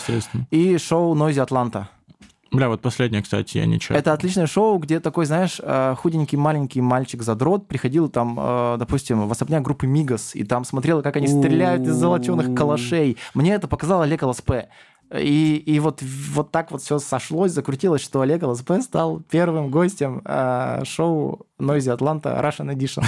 и 0.51 0.77
шоу 0.77 1.15
Noisey 1.15 1.39
Atlanta. 1.39 1.89
Бля, 2.51 2.67
вот 2.67 2.81
последнее, 2.81 3.21
кстати, 3.21 3.57
я 3.57 3.65
не 3.65 3.79
чекал. 3.79 3.97
Это 3.97 4.13
отличное 4.13 4.47
шоу, 4.47 4.77
где 4.79 4.99
такой, 4.99 5.25
знаешь, 5.25 5.59
э, 5.61 5.95
худенький 5.97 6.37
маленький 6.37 6.81
мальчик-задрот 6.81 7.67
приходил 7.67 8.09
там, 8.09 8.37
э, 8.39 8.77
допустим, 8.79 9.27
в 9.27 9.31
особняк 9.31 9.61
группы 9.61 9.85
Migos, 9.85 10.35
и 10.35 10.43
там 10.43 10.65
смотрел, 10.65 11.03
как 11.03 11.15
они 11.15 11.27
стреляют 11.27 11.83
из 11.83 11.93
золоченых 11.93 12.55
калашей. 12.55 13.17
Мне 13.33 13.53
это 13.53 13.67
показал 13.67 14.01
Олег 14.01 14.23
ЛСП. 14.23 14.51
И, 15.17 15.63
и 15.65 15.79
вот, 15.79 16.03
вот 16.03 16.51
так 16.51 16.69
вот 16.69 16.83
все 16.83 16.99
сошлось, 16.99 17.51
закрутилось, 17.51 18.01
что 18.01 18.21
Олег 18.21 18.43
ЛСП 18.43 18.73
стал 18.81 19.21
первым 19.31 19.71
гостем 19.71 20.21
э, 20.23 20.83
шоу 20.85 21.47
Noisy 21.59 21.97
Atlanta 21.97 22.39
Russian 22.43 22.71
Edition. 22.75 23.03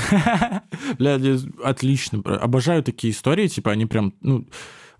Бля, 0.98 1.20
отлично. 1.64 2.22
Обожаю 2.26 2.82
такие 2.84 3.14
истории, 3.14 3.48
типа, 3.48 3.72
они 3.72 3.86
прям, 3.86 4.14
ну, 4.22 4.46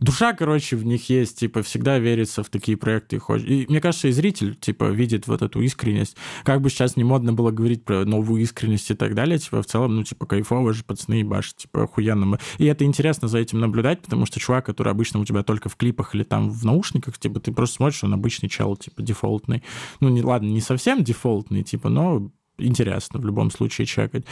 душа, 0.02 0.34
короче, 0.34 0.76
в 0.76 0.86
них 0.86 1.10
есть, 1.10 1.40
типа, 1.40 1.62
всегда 1.62 2.00
верится 2.00 2.44
в 2.44 2.50
такие 2.50 2.76
проекты. 2.76 3.18
и 3.18 3.42
И 3.42 3.66
мне 3.70 3.80
кажется, 3.80 4.08
и 4.08 4.12
зритель, 4.12 4.56
типа, 4.56 4.86
видит 4.86 5.28
вот 5.28 5.42
эту 5.42 5.62
искренность. 5.62 6.18
Как 6.44 6.60
бы 6.60 6.70
сейчас 6.70 6.98
не 6.98 7.04
модно 7.04 7.32
было 7.32 7.52
говорить 7.52 7.86
про 7.86 8.04
новую 8.04 8.42
искренность 8.42 8.92
и 8.92 8.96
так 8.96 9.16
далее, 9.16 9.38
типа, 9.38 9.62
в 9.62 9.66
целом, 9.66 9.96
ну, 9.96 10.04
типа, 10.04 10.26
кайфово 10.26 10.74
же, 10.74 10.84
пацаны 10.84 11.16
ебашат, 11.16 11.56
типа, 11.58 11.84
охуенно. 11.84 12.40
И 12.58 12.66
это 12.66 12.84
интересно 12.84 13.28
за 13.28 13.38
этим 13.38 13.60
наблюдать, 13.60 14.02
потому 14.02 14.26
что 14.26 14.40
чувак, 14.40 14.66
который 14.66 14.92
обычно 14.92 15.20
у 15.20 15.26
тебя 15.26 15.44
только 15.44 15.70
в 15.70 15.76
клипах 15.76 16.16
или 16.16 16.24
там 16.24 16.50
в 16.50 16.66
наушниках, 16.66 17.18
типа, 17.18 17.40
ты 17.40 17.52
просто 17.52 17.78
смотришь, 17.78 18.04
он 18.04 18.14
обычный 18.14 18.50
чел, 18.50 18.76
типа, 18.76 19.02
дефолтный. 19.02 19.64
Ну, 20.00 20.10
не, 20.10 20.24
ладно, 20.24 20.48
не 20.48 20.62
совсем 20.62 21.04
дефолтный, 21.04 21.64
типа, 21.64 21.90
но 21.90 22.32
интересно 22.58 23.20
в 23.20 23.26
любом 23.26 23.52
случае 23.52 23.86
чекать. 23.86 24.24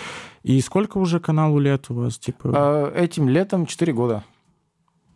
И 0.43 0.59
сколько 0.61 0.97
уже 0.97 1.19
каналу 1.19 1.59
лет 1.59 1.85
у 1.89 1.93
вас, 1.93 2.17
типа? 2.17 2.91
Э, 2.95 3.03
Этим 3.03 3.29
летом 3.29 3.65
4 3.65 3.93
года. 3.93 4.23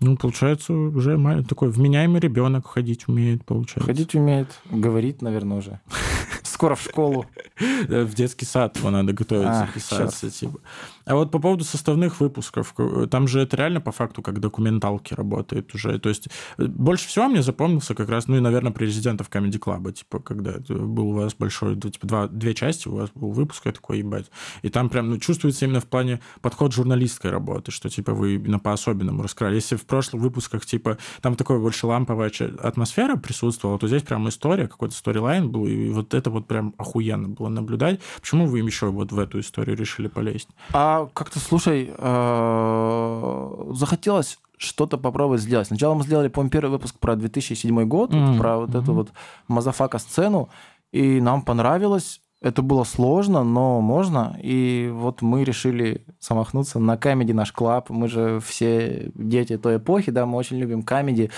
Ну, 0.03 0.17
получается, 0.17 0.73
уже 0.73 1.17
такой 1.47 1.69
вменяемый 1.69 2.19
ребенок 2.19 2.67
ходить 2.67 3.07
умеет, 3.07 3.45
получается. 3.45 3.85
Ходить 3.85 4.15
умеет, 4.15 4.49
говорит, 4.69 5.21
наверное, 5.21 5.57
уже. 5.57 5.79
Скоро 6.43 6.75
в 6.75 6.81
школу. 6.81 7.25
В 7.57 8.13
детский 8.13 8.45
сад 8.45 8.77
его 8.77 8.89
надо 8.89 9.13
готовиться, 9.13 9.67
писаться, 9.73 10.29
типа. 10.29 10.59
А 11.05 11.15
вот 11.15 11.31
по 11.31 11.39
поводу 11.39 11.63
составных 11.63 12.19
выпусков, 12.19 12.73
к- 12.73 13.07
там 13.07 13.27
же 13.27 13.41
это 13.41 13.57
реально 13.57 13.81
по 13.81 13.91
факту 13.91 14.21
как 14.21 14.39
документалки 14.39 15.13
работает 15.13 15.73
уже. 15.75 15.99
То 15.99 16.09
есть 16.09 16.27
э, 16.57 16.65
больше 16.65 17.07
всего 17.07 17.27
мне 17.27 17.41
запомнился 17.41 17.95
как 17.95 18.09
раз, 18.09 18.27
ну 18.27 18.37
и, 18.37 18.39
наверное, 18.39 18.71
при 18.71 18.85
резидентов 18.85 19.29
Comedy 19.29 19.59
Club, 19.59 19.91
типа, 19.91 20.19
когда 20.19 20.55
был 20.69 21.09
у 21.09 21.13
вас 21.13 21.33
большой, 21.35 21.79
типа, 21.79 22.07
два, 22.07 22.27
две 22.27 22.53
части, 22.53 22.87
у 22.87 22.95
вас 22.95 23.09
был 23.13 23.31
выпуск, 23.31 23.65
я 23.65 23.71
такой, 23.71 23.99
ебать. 23.99 24.31
И 24.61 24.69
там 24.69 24.89
прям, 24.89 25.09
ну, 25.09 25.17
чувствуется 25.17 25.65
именно 25.65 25.79
в 25.79 25.85
плане 25.85 26.19
подход 26.41 26.73
журналистской 26.73 27.31
работы, 27.31 27.71
что, 27.71 27.89
типа, 27.89 28.13
вы 28.13 28.35
именно 28.35 28.59
по-особенному 28.59 29.23
раскрыли. 29.23 29.55
Если 29.55 29.75
в 29.75 29.85
прошлых 29.85 30.21
выпусках, 30.21 30.65
типа, 30.65 30.97
там 31.21 31.35
такой 31.35 31.59
больше 31.59 31.87
ламповая 31.87 32.31
атмосфера 32.59 33.15
присутствовала, 33.15 33.77
то 33.79 33.87
здесь 33.87 34.03
прям 34.03 34.27
история, 34.29 34.67
какой-то 34.67 34.95
сторилайн 34.95 35.49
был, 35.49 35.67
и 35.67 35.89
вот 35.89 36.13
это 36.13 36.29
вот 36.29 36.47
прям 36.47 36.73
охуенно 36.77 37.29
было 37.29 37.49
наблюдать. 37.49 37.99
Почему 38.19 38.47
вы 38.47 38.59
еще 38.59 38.87
вот 38.87 39.11
в 39.11 39.19
эту 39.19 39.39
историю 39.39 39.77
решили 39.77 40.07
полезть? 40.07 40.49
А 40.71 40.92
как-то, 41.13 41.39
слушай, 41.39 41.93
э, 41.97 43.71
захотелось 43.73 44.39
что-то 44.57 44.97
попробовать 44.97 45.41
сделать. 45.41 45.67
Сначала 45.67 45.93
мы 45.93 46.03
сделали, 46.03 46.29
по-моему, 46.29 46.51
первый 46.51 46.71
выпуск 46.71 46.97
про 46.99 47.15
2007 47.15 47.83
год, 47.85 48.13
вот 48.13 48.19
Мгм, 48.19 48.37
про 48.39 48.57
вот 48.57 48.75
эту 48.75 48.93
вот 48.93 49.11
мазафака-сцену, 49.47 50.49
и 50.91 51.19
нам 51.21 51.41
понравилось. 51.41 52.21
Это 52.41 52.61
было 52.61 52.83
сложно, 52.83 53.43
но 53.43 53.79
можно. 53.81 54.37
И 54.41 54.89
вот 54.93 55.21
мы 55.21 55.43
решили 55.45 56.05
замахнуться 56.19 56.77
на 56.79 56.97
камеди 56.97 57.31
наш 57.31 57.51
клаб. 57.53 57.89
Мы 57.89 58.09
же 58.09 58.41
все 58.45 59.11
дети 59.15 59.57
той 59.57 59.77
эпохи, 59.77 60.11
да, 60.11 60.25
мы 60.25 60.37
очень 60.37 60.57
любим 60.57 60.83
камеди. 60.83 61.29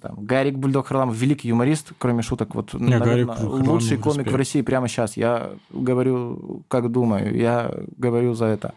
Там, 0.00 0.24
Гарик 0.24 0.56
Бульдог 0.56 0.86
Харламов, 0.86 1.14
великий 1.16 1.48
юморист, 1.48 1.92
кроме 1.98 2.22
шуток, 2.22 2.54
вот, 2.54 2.72
Не, 2.74 2.98
наверное, 2.98 3.24
Гарик 3.26 3.30
Харламов, 3.30 3.68
лучший 3.68 3.98
комик 3.98 4.18
респект. 4.18 4.32
в 4.32 4.36
России 4.36 4.62
прямо 4.62 4.88
сейчас. 4.88 5.16
Я 5.16 5.50
говорю, 5.70 6.62
как 6.68 6.90
думаю, 6.90 7.36
я 7.36 7.70
говорю 7.96 8.34
за 8.34 8.46
это. 8.46 8.74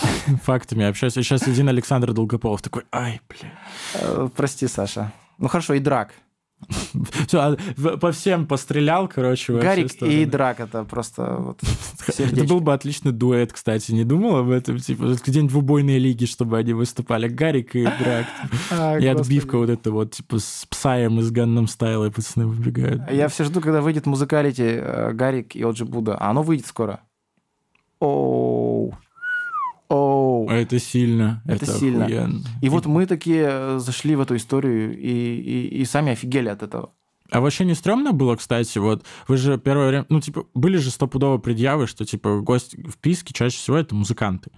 Фактами 0.44 0.84
общаюсь. 0.84 1.16
И 1.16 1.22
сейчас 1.22 1.46
один 1.46 1.68
Александр 1.68 2.12
Долгополов 2.12 2.62
такой, 2.62 2.84
ай, 2.92 3.20
бля. 3.28 3.52
Э, 3.94 4.28
Прости, 4.34 4.68
Саша. 4.68 5.12
Ну 5.38 5.48
хорошо, 5.48 5.74
и 5.74 5.78
драк. 5.78 6.12
Все, 7.26 7.56
по 8.00 8.12
всем 8.12 8.46
пострелял, 8.46 9.08
короче, 9.08 9.58
Гарик 9.58 9.94
и 10.02 10.26
драк 10.26 10.60
это 10.60 10.84
просто 10.84 11.36
вот 11.38 11.60
Это 12.18 12.44
был 12.44 12.60
бы 12.60 12.72
отличный 12.74 13.12
дуэт, 13.12 13.52
кстати. 13.52 13.92
Не 13.92 14.04
думал 14.04 14.36
об 14.36 14.50
этом? 14.50 14.78
Типа, 14.78 15.16
где-нибудь 15.24 15.52
в 15.52 15.58
убойной 15.58 15.98
лиге, 15.98 16.26
чтобы 16.26 16.58
они 16.58 16.72
выступали. 16.72 17.28
Гарик 17.28 17.74
и 17.76 17.84
Драк. 17.84 18.26
А, 18.70 18.98
И 18.98 19.06
отбивка 19.06 19.56
вот 19.56 19.70
это 19.70 19.90
вот, 19.90 20.12
типа, 20.12 20.38
с 20.38 20.66
псаем 20.68 21.18
из 21.20 21.30
Ганном 21.30 21.66
Стайла, 21.66 22.06
и 22.06 22.10
пацаны 22.10 22.46
выбегают. 22.46 23.10
Я 23.10 23.28
все 23.28 23.44
жду, 23.44 23.60
когда 23.60 23.80
выйдет 23.80 24.06
музыкалити 24.06 24.62
э, 24.62 25.12
Гарик 25.12 25.56
и 25.56 25.64
Оджи 25.64 25.84
Буда. 25.84 26.16
А 26.16 26.30
оно 26.30 26.42
выйдет 26.42 26.66
скоро. 26.66 27.00
Оу. 28.00 28.94
Оу. 29.90 30.48
А 30.48 30.54
Это 30.54 30.78
сильно. 30.78 31.42
Это 31.44 31.64
Это, 31.64 31.72
сильно. 31.78 32.04
охуенно. 32.04 32.40
И 32.62 32.68
вот 32.68 32.86
мы 32.86 33.06
такие 33.06 33.48
э, 33.50 33.78
зашли 33.80 34.14
в 34.14 34.20
эту 34.20 34.36
историю 34.36 34.96
и, 34.96 35.08
и, 35.08 35.80
и 35.80 35.84
сами 35.84 36.12
офигели 36.12 36.48
от 36.48 36.62
этого. 36.62 36.92
А 37.30 37.40
вообще 37.40 37.64
не 37.64 37.74
стрёмно 37.74 38.12
было, 38.12 38.36
кстати, 38.36 38.78
вот 38.78 39.04
вы 39.28 39.36
же 39.36 39.58
первое 39.58 39.88
время, 39.88 40.06
ну, 40.08 40.20
типа, 40.20 40.46
были 40.54 40.78
же 40.78 40.90
стопудово 40.90 41.38
предъявы, 41.38 41.86
что, 41.86 42.04
типа, 42.04 42.40
гость 42.40 42.74
в 42.76 42.98
писке 42.98 43.32
чаще 43.34 43.56
всего 43.56 43.76
это 43.76 43.94
музыканты. 43.94 44.50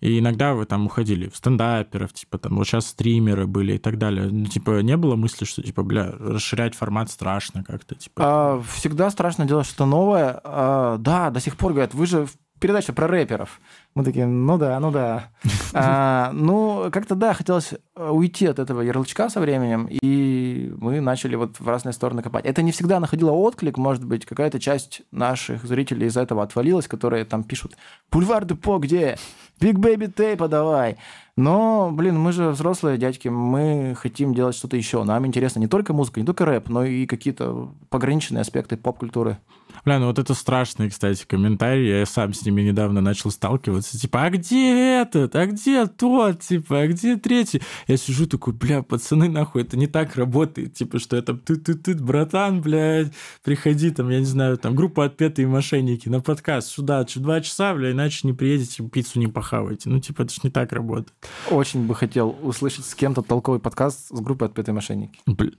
И 0.00 0.20
иногда 0.20 0.54
вы 0.54 0.64
там 0.64 0.86
уходили 0.86 1.28
в 1.28 1.36
стендаперов, 1.36 2.12
типа, 2.12 2.38
там, 2.38 2.56
вот 2.56 2.66
сейчас 2.66 2.86
стримеры 2.86 3.46
были 3.46 3.74
и 3.74 3.78
так 3.78 3.98
далее. 3.98 4.28
Ну, 4.30 4.46
типа, 4.46 4.80
не 4.80 4.96
было 4.96 5.16
мысли, 5.16 5.44
что, 5.44 5.62
типа, 5.62 5.82
бля, 5.82 6.12
расширять 6.18 6.74
формат 6.74 7.10
страшно 7.10 7.64
как-то, 7.64 7.94
типа. 7.94 8.22
А, 8.24 8.62
всегда 8.74 9.10
страшно 9.10 9.44
делать 9.44 9.66
что-то 9.66 9.86
новое. 9.86 10.40
А, 10.44 10.98
да, 10.98 11.30
до 11.30 11.40
сих 11.40 11.56
пор 11.56 11.72
говорят, 11.72 11.94
вы 11.94 12.06
же 12.06 12.26
в 12.26 12.36
передаче 12.58 12.92
про 12.92 13.06
рэперов. 13.06 13.60
Мы 13.94 14.04
такие, 14.04 14.26
ну 14.26 14.58
да, 14.58 14.78
ну 14.80 14.90
да. 14.90 15.30
А, 15.72 16.30
ну, 16.32 16.90
как-то 16.92 17.14
да, 17.14 17.34
хотелось 17.34 17.74
э, 17.96 18.10
уйти 18.10 18.46
от 18.46 18.58
этого 18.58 18.80
ярлычка 18.80 19.28
со 19.28 19.40
временем, 19.40 19.86
и 19.90 20.72
мы 20.78 21.00
начали 21.00 21.36
вот 21.36 21.60
в 21.60 21.68
разные 21.68 21.92
стороны 21.92 22.22
копать. 22.22 22.44
Это 22.44 22.62
не 22.62 22.72
всегда 22.72 23.00
находило 23.00 23.30
отклик, 23.30 23.76
может 23.76 24.04
быть, 24.04 24.24
какая-то 24.24 24.60
часть 24.60 25.02
наших 25.10 25.64
зрителей 25.64 26.06
из-за 26.06 26.22
этого 26.22 26.42
отвалилась, 26.42 26.88
которые 26.88 27.24
там 27.24 27.44
пишут 27.44 27.76
«Бульвар 28.10 28.44
Депо 28.44 28.78
где? 28.78 29.18
Big 29.60 29.78
Baby 29.78 30.06
Tape 30.06 30.40
а 30.40 30.48
давай!» 30.48 30.96
Но, 31.36 31.90
блин, 31.92 32.18
мы 32.18 32.32
же 32.32 32.50
взрослые 32.50 32.98
дядьки, 32.98 33.28
мы 33.28 33.94
хотим 33.96 34.34
делать 34.34 34.56
что-то 34.56 34.76
еще. 34.76 35.04
Нам 35.04 35.24
интересно 35.24 35.60
не 35.60 35.68
только 35.68 35.92
музыка, 35.92 36.18
не 36.18 36.26
только 36.26 36.44
рэп, 36.44 36.68
но 36.68 36.84
и 36.84 37.06
какие-то 37.06 37.72
пограничные 37.90 38.40
аспекты 38.40 38.76
поп-культуры. 38.76 39.38
Бля, 39.84 39.98
ну 39.98 40.06
вот 40.06 40.18
это 40.18 40.34
страшные, 40.34 40.90
кстати, 40.90 41.24
комментарии. 41.26 42.00
Я 42.00 42.06
сам 42.06 42.34
с 42.34 42.44
ними 42.44 42.62
недавно 42.62 43.00
начал 43.00 43.30
сталкиваться. 43.30 43.98
Типа, 43.98 44.24
а 44.24 44.30
где 44.30 45.00
этот? 45.00 45.36
А 45.36 45.46
где 45.46 45.86
тот? 45.86 46.40
Типа, 46.40 46.80
а 46.80 46.86
где 46.86 47.16
третий? 47.16 47.62
Я 47.86 47.96
сижу 47.96 48.26
такой, 48.26 48.52
бля, 48.52 48.82
пацаны, 48.82 49.28
нахуй, 49.28 49.62
это 49.62 49.76
не 49.76 49.86
так 49.86 50.16
работает. 50.16 50.74
Типа, 50.74 50.98
что 50.98 51.16
это 51.16 51.34
ты 51.34 51.56
ты 51.56 51.74
ты 51.74 51.94
братан, 51.94 52.60
блядь, 52.60 53.12
приходи 53.42 53.90
там, 53.90 54.08
я 54.10 54.18
не 54.18 54.24
знаю, 54.24 54.58
там, 54.58 54.74
группа 54.74 55.04
отпетые 55.04 55.46
мошенники 55.46 56.08
на 56.08 56.20
подкаст 56.20 56.68
сюда, 56.68 57.04
два 57.16 57.40
часа, 57.40 57.74
бля, 57.74 57.92
иначе 57.92 58.26
не 58.26 58.32
приедете, 58.32 58.82
пиццу 58.82 59.18
не 59.18 59.26
похаваете. 59.26 59.88
Ну, 59.88 60.00
типа, 60.00 60.22
это 60.22 60.32
ж 60.32 60.42
не 60.42 60.50
так 60.50 60.72
работает. 60.72 61.12
Очень 61.50 61.86
бы 61.86 61.94
хотел 61.94 62.36
услышать 62.42 62.84
с 62.84 62.94
кем-то 62.94 63.22
толковый 63.22 63.60
подкаст 63.60 64.08
с 64.08 64.20
группой 64.20 64.48
отпетые 64.48 64.74
мошенники. 64.74 65.18
Блин. 65.26 65.54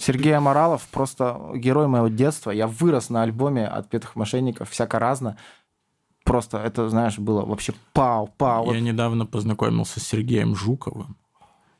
Сергей 0.00 0.34
Аморалов 0.34 0.88
просто 0.90 1.38
герой 1.54 1.86
моего 1.86 2.08
детства. 2.08 2.50
Я 2.50 2.66
вырос 2.66 3.10
на 3.10 3.22
альбоме 3.22 3.66
«Отпетых 3.66 4.16
мошенников», 4.16 4.70
всяко 4.70 4.98
разно. 4.98 5.36
Просто 6.24 6.56
это, 6.56 6.88
знаешь, 6.88 7.18
было 7.18 7.44
вообще 7.44 7.74
пау, 7.92 8.28
пау. 8.38 8.64
Я 8.64 8.72
вот. 8.72 8.80
недавно 8.80 9.26
познакомился 9.26 10.00
с 10.00 10.04
Сергеем 10.04 10.56
Жуковым. 10.56 11.16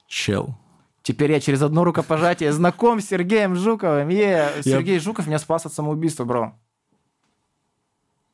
Чел. 0.06 0.54
Теперь 1.02 1.32
я 1.32 1.40
через 1.40 1.62
одно 1.62 1.82
рукопожатие 1.82 2.52
знаком 2.52 3.00
с 3.00 3.06
Сергеем 3.06 3.56
Жуковым. 3.56 4.10
Е, 4.10 4.50
Сергей 4.62 4.94
я... 4.94 5.00
Жуков 5.00 5.26
меня 5.26 5.38
спас 5.38 5.64
от 5.64 5.72
самоубийства, 5.72 6.24
бро. 6.24 6.54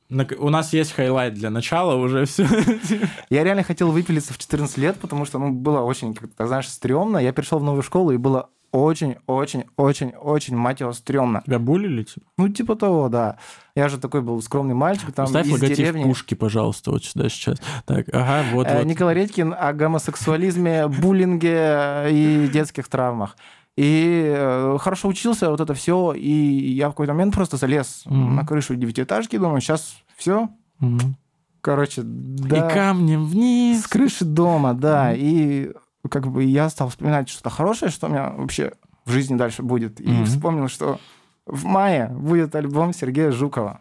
У 0.08 0.50
нас 0.50 0.72
есть 0.72 0.92
хайлайт 0.92 1.34
для 1.34 1.50
начала 1.50 1.94
уже 1.94 2.26
все. 2.26 2.46
Я 3.30 3.42
реально 3.42 3.64
хотел 3.64 3.90
выпилиться 3.90 4.32
в 4.32 4.38
14 4.38 4.78
лет, 4.78 5.00
потому 5.00 5.24
что 5.24 5.40
ну, 5.40 5.50
было 5.50 5.80
очень, 5.80 6.14
как-то, 6.14 6.46
знаешь, 6.46 6.68
стрёмно. 6.68 7.18
Я 7.18 7.32
пришел 7.32 7.58
в 7.58 7.64
новую 7.64 7.82
школу, 7.82 8.12
и 8.12 8.16
было 8.16 8.50
очень, 8.76 9.16
очень, 9.26 9.64
очень, 9.76 10.10
очень, 10.20 10.56
мать 10.56 10.80
его, 10.80 10.92
стрёмно. 10.92 11.42
Тебя 11.46 11.58
булили, 11.58 12.02
типа? 12.02 12.26
Ну, 12.38 12.48
типа 12.48 12.76
того, 12.76 13.08
да. 13.08 13.38
Я 13.74 13.88
же 13.88 13.98
такой 13.98 14.20
был 14.22 14.40
скромный 14.42 14.74
мальчик, 14.74 15.12
там 15.12 15.26
Ставь 15.26 15.46
из 15.46 15.52
логотип 15.52 15.76
деревни. 15.76 16.04
пушки, 16.04 16.34
пожалуйста, 16.34 16.90
вот 16.90 17.04
сюда 17.04 17.28
сейчас. 17.28 17.58
Так, 17.84 18.06
ага, 18.12 18.44
вот, 18.52 18.66
вот. 18.70 18.84
Николай 18.84 19.14
Редькин 19.14 19.54
о 19.58 19.72
гомосексуализме, 19.72 20.88
буллинге 20.88 22.06
и 22.10 22.48
детских 22.52 22.88
травмах. 22.88 23.36
И 23.76 24.32
э, 24.34 24.76
хорошо 24.80 25.08
учился, 25.08 25.50
вот 25.50 25.60
это 25.60 25.74
все, 25.74 26.12
и 26.14 26.30
я 26.72 26.88
в 26.88 26.92
какой-то 26.92 27.12
момент 27.12 27.34
просто 27.34 27.56
залез 27.58 28.02
Мгм. 28.06 28.36
на 28.36 28.46
крышу 28.46 28.74
девятиэтажки, 28.74 29.36
думаю, 29.36 29.60
сейчас 29.60 29.96
все, 30.16 30.48
Мгм. 30.80 31.16
короче, 31.60 32.00
да. 32.02 32.70
И 32.70 32.74
камнем 32.74 33.26
вниз. 33.26 33.82
С 33.82 33.86
крыши 33.86 34.24
дома, 34.24 34.72
да. 34.72 35.12
И 35.14 35.72
как 36.08 36.26
бы 36.28 36.44
я 36.44 36.68
стал 36.68 36.88
вспоминать 36.88 37.28
что-то 37.28 37.50
хорошее, 37.50 37.90
что 37.90 38.06
у 38.06 38.10
меня 38.10 38.30
вообще 38.30 38.72
в 39.04 39.10
жизни 39.10 39.36
дальше 39.36 39.62
будет. 39.62 40.00
И 40.00 40.08
Мгм. 40.10 40.24
вспомнил, 40.26 40.68
что 40.68 40.98
в 41.46 41.64
мае 41.64 42.08
будет 42.08 42.54
альбом 42.54 42.92
Сергея 42.92 43.30
Жукова. 43.32 43.80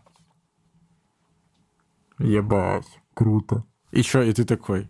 Ебать, 2.20 2.86
круто. 3.14 3.64
И 3.92 4.02
что, 4.02 4.22
и 4.22 4.32
ты 4.34 4.46
такой? 4.46 4.90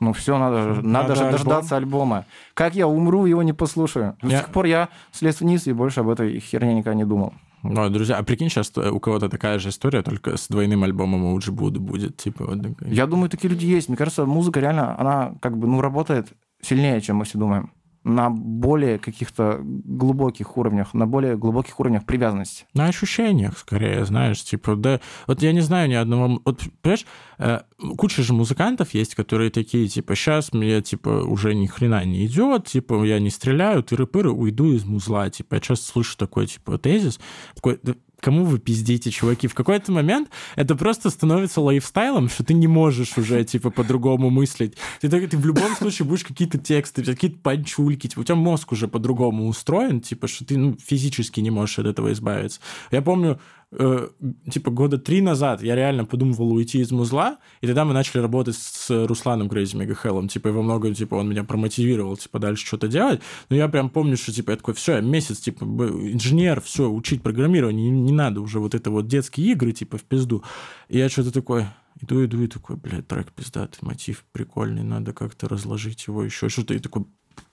Ну 0.00 0.12
все, 0.12 0.36
надо, 0.38 0.66
надо, 0.66 0.82
Надо 0.82 1.14
же 1.14 1.20
альбом. 1.22 1.32
дождаться 1.32 1.76
альбома. 1.76 2.24
Как 2.54 2.74
я 2.74 2.88
умру, 2.88 3.24
его 3.26 3.42
не 3.42 3.52
послушаю. 3.52 4.16
До 4.22 4.30
сих 4.30 4.48
пор 4.48 4.64
я 4.66 4.88
слез 5.12 5.40
вниз 5.40 5.66
и 5.68 5.72
больше 5.72 6.00
об 6.00 6.08
этой 6.08 6.40
херне 6.40 6.74
никогда 6.74 6.94
не 6.94 7.04
думал. 7.04 7.34
Ну, 7.62 7.88
друзья, 7.90 8.16
а 8.16 8.24
прикинь, 8.24 8.48
сейчас 8.48 8.76
у 8.76 8.98
кого-то 8.98 9.28
такая 9.28 9.60
же 9.60 9.68
история, 9.68 10.02
только 10.02 10.36
с 10.36 10.48
двойным 10.48 10.82
альбомом 10.82 11.32
Уджи 11.32 11.52
Буд 11.52 11.78
будет, 11.78 12.16
типа, 12.16 12.44
вот. 12.46 12.58
Я 12.84 13.06
думаю, 13.06 13.30
такие 13.30 13.48
люди 13.50 13.66
есть. 13.66 13.86
Мне 13.88 13.96
кажется, 13.96 14.26
музыка 14.26 14.58
реально, 14.58 14.98
она 14.98 15.34
как 15.40 15.56
бы, 15.56 15.68
ну, 15.68 15.80
работает 15.80 16.32
сильнее, 16.62 17.00
чем 17.00 17.16
мы 17.16 17.24
все 17.24 17.38
думаем. 17.38 17.72
На 18.04 18.30
более 18.30 18.98
каких-то 18.98 19.60
глубоких 19.62 20.56
уровнях, 20.56 20.92
на 20.92 21.06
более 21.06 21.36
глубоких 21.36 21.78
уровнях 21.78 22.04
привязанности. 22.04 22.64
На 22.74 22.86
ощущениях, 22.86 23.56
скорее, 23.56 24.04
знаешь, 24.04 24.42
типа, 24.42 24.74
да, 24.74 25.00
вот 25.28 25.40
я 25.40 25.52
не 25.52 25.60
знаю 25.60 25.88
ни 25.88 25.94
одного, 25.94 26.40
вот, 26.44 26.62
понимаешь, 26.80 27.06
э, 27.38 27.60
куча 27.96 28.22
же 28.22 28.32
музыкантов 28.32 28.92
есть, 28.92 29.14
которые 29.14 29.50
такие, 29.52 29.86
типа, 29.86 30.16
сейчас 30.16 30.52
мне, 30.52 30.82
типа, 30.82 31.10
уже 31.10 31.54
ни 31.54 31.66
хрена 31.66 32.04
не 32.04 32.26
идет, 32.26 32.66
типа, 32.66 33.04
я 33.04 33.20
не 33.20 33.30
стреляю, 33.30 33.84
тыры-пыры, 33.84 34.30
уйду 34.30 34.72
из 34.72 34.84
музла, 34.84 35.30
типа, 35.30 35.54
я 35.54 35.60
часто 35.60 35.86
слышу 35.86 36.16
такой, 36.16 36.48
типа, 36.48 36.78
тезис, 36.78 37.20
такой, 37.54 37.78
«Да 37.84 37.94
кому 38.22 38.44
вы 38.44 38.58
пиздите, 38.58 39.10
чуваки? 39.10 39.48
В 39.48 39.54
какой-то 39.54 39.90
момент 39.90 40.30
это 40.54 40.76
просто 40.76 41.10
становится 41.10 41.60
лайфстайлом, 41.60 42.28
что 42.28 42.44
ты 42.44 42.54
не 42.54 42.68
можешь 42.68 43.18
уже, 43.18 43.44
типа, 43.44 43.70
по-другому 43.70 44.30
мыслить. 44.30 44.76
Ты, 45.00 45.08
ты 45.10 45.36
в 45.36 45.44
любом 45.44 45.74
случае 45.76 46.06
будешь 46.06 46.24
какие-то 46.24 46.56
тексты, 46.56 47.02
какие-то 47.02 47.38
панчульки, 47.40 48.06
типа, 48.06 48.20
у 48.20 48.24
тебя 48.24 48.36
мозг 48.36 48.72
уже 48.72 48.86
по-другому 48.86 49.48
устроен, 49.48 50.00
типа, 50.00 50.28
что 50.28 50.44
ты 50.44 50.56
ну, 50.56 50.76
физически 50.78 51.40
не 51.40 51.50
можешь 51.50 51.80
от 51.80 51.86
этого 51.86 52.12
избавиться. 52.12 52.60
Я 52.92 53.02
помню, 53.02 53.40
э, 53.72 54.08
типа, 54.50 54.70
года 54.70 54.98
три 54.98 55.20
назад 55.20 55.62
я 55.62 55.74
реально 55.74 56.04
подумывал 56.04 56.52
уйти 56.52 56.80
из 56.80 56.90
музла, 56.90 57.38
и 57.60 57.66
тогда 57.66 57.84
мы 57.84 57.92
начали 57.92 58.20
работать 58.20 58.56
с 58.56 59.06
Русланом 59.06 59.48
Крейзи 59.48 59.76
Мегахеллом, 59.76 60.28
типа, 60.28 60.48
и 60.48 60.50
во 60.52 60.62
многом, 60.62 60.94
типа, 60.94 61.16
он 61.16 61.28
меня 61.28 61.44
промотивировал, 61.44 62.16
типа, 62.16 62.38
дальше 62.38 62.66
что-то 62.66 62.88
делать, 62.88 63.20
но 63.48 63.56
я 63.56 63.68
прям 63.68 63.90
помню, 63.90 64.16
что, 64.16 64.32
типа, 64.32 64.50
я 64.52 64.56
такой, 64.56 64.74
все, 64.74 64.96
я 64.96 65.00
месяц, 65.00 65.40
типа, 65.40 65.64
инженер, 65.64 66.60
все, 66.60 66.90
учить 66.90 67.22
программирование, 67.22 67.90
не, 67.90 68.00
не 68.00 68.12
надо 68.12 68.40
уже 68.40 68.60
вот 68.60 68.74
это 68.74 68.90
вот 68.90 69.06
детские 69.06 69.52
игры, 69.52 69.72
типа, 69.72 69.98
в 69.98 70.02
пизду. 70.02 70.42
И 70.88 70.98
я 70.98 71.08
что-то 71.08 71.32
такой, 71.32 71.66
иду, 72.00 72.24
иду, 72.24 72.42
и 72.42 72.46
такой, 72.48 72.76
блядь, 72.76 73.06
трек 73.06 73.32
пиздатый, 73.32 73.78
мотив 73.82 74.24
прикольный, 74.32 74.82
надо 74.82 75.12
как-то 75.12 75.48
разложить 75.48 76.06
его 76.06 76.24
еще, 76.24 76.48
что-то, 76.48 76.74
и 76.74 76.78
такой, 76.78 77.06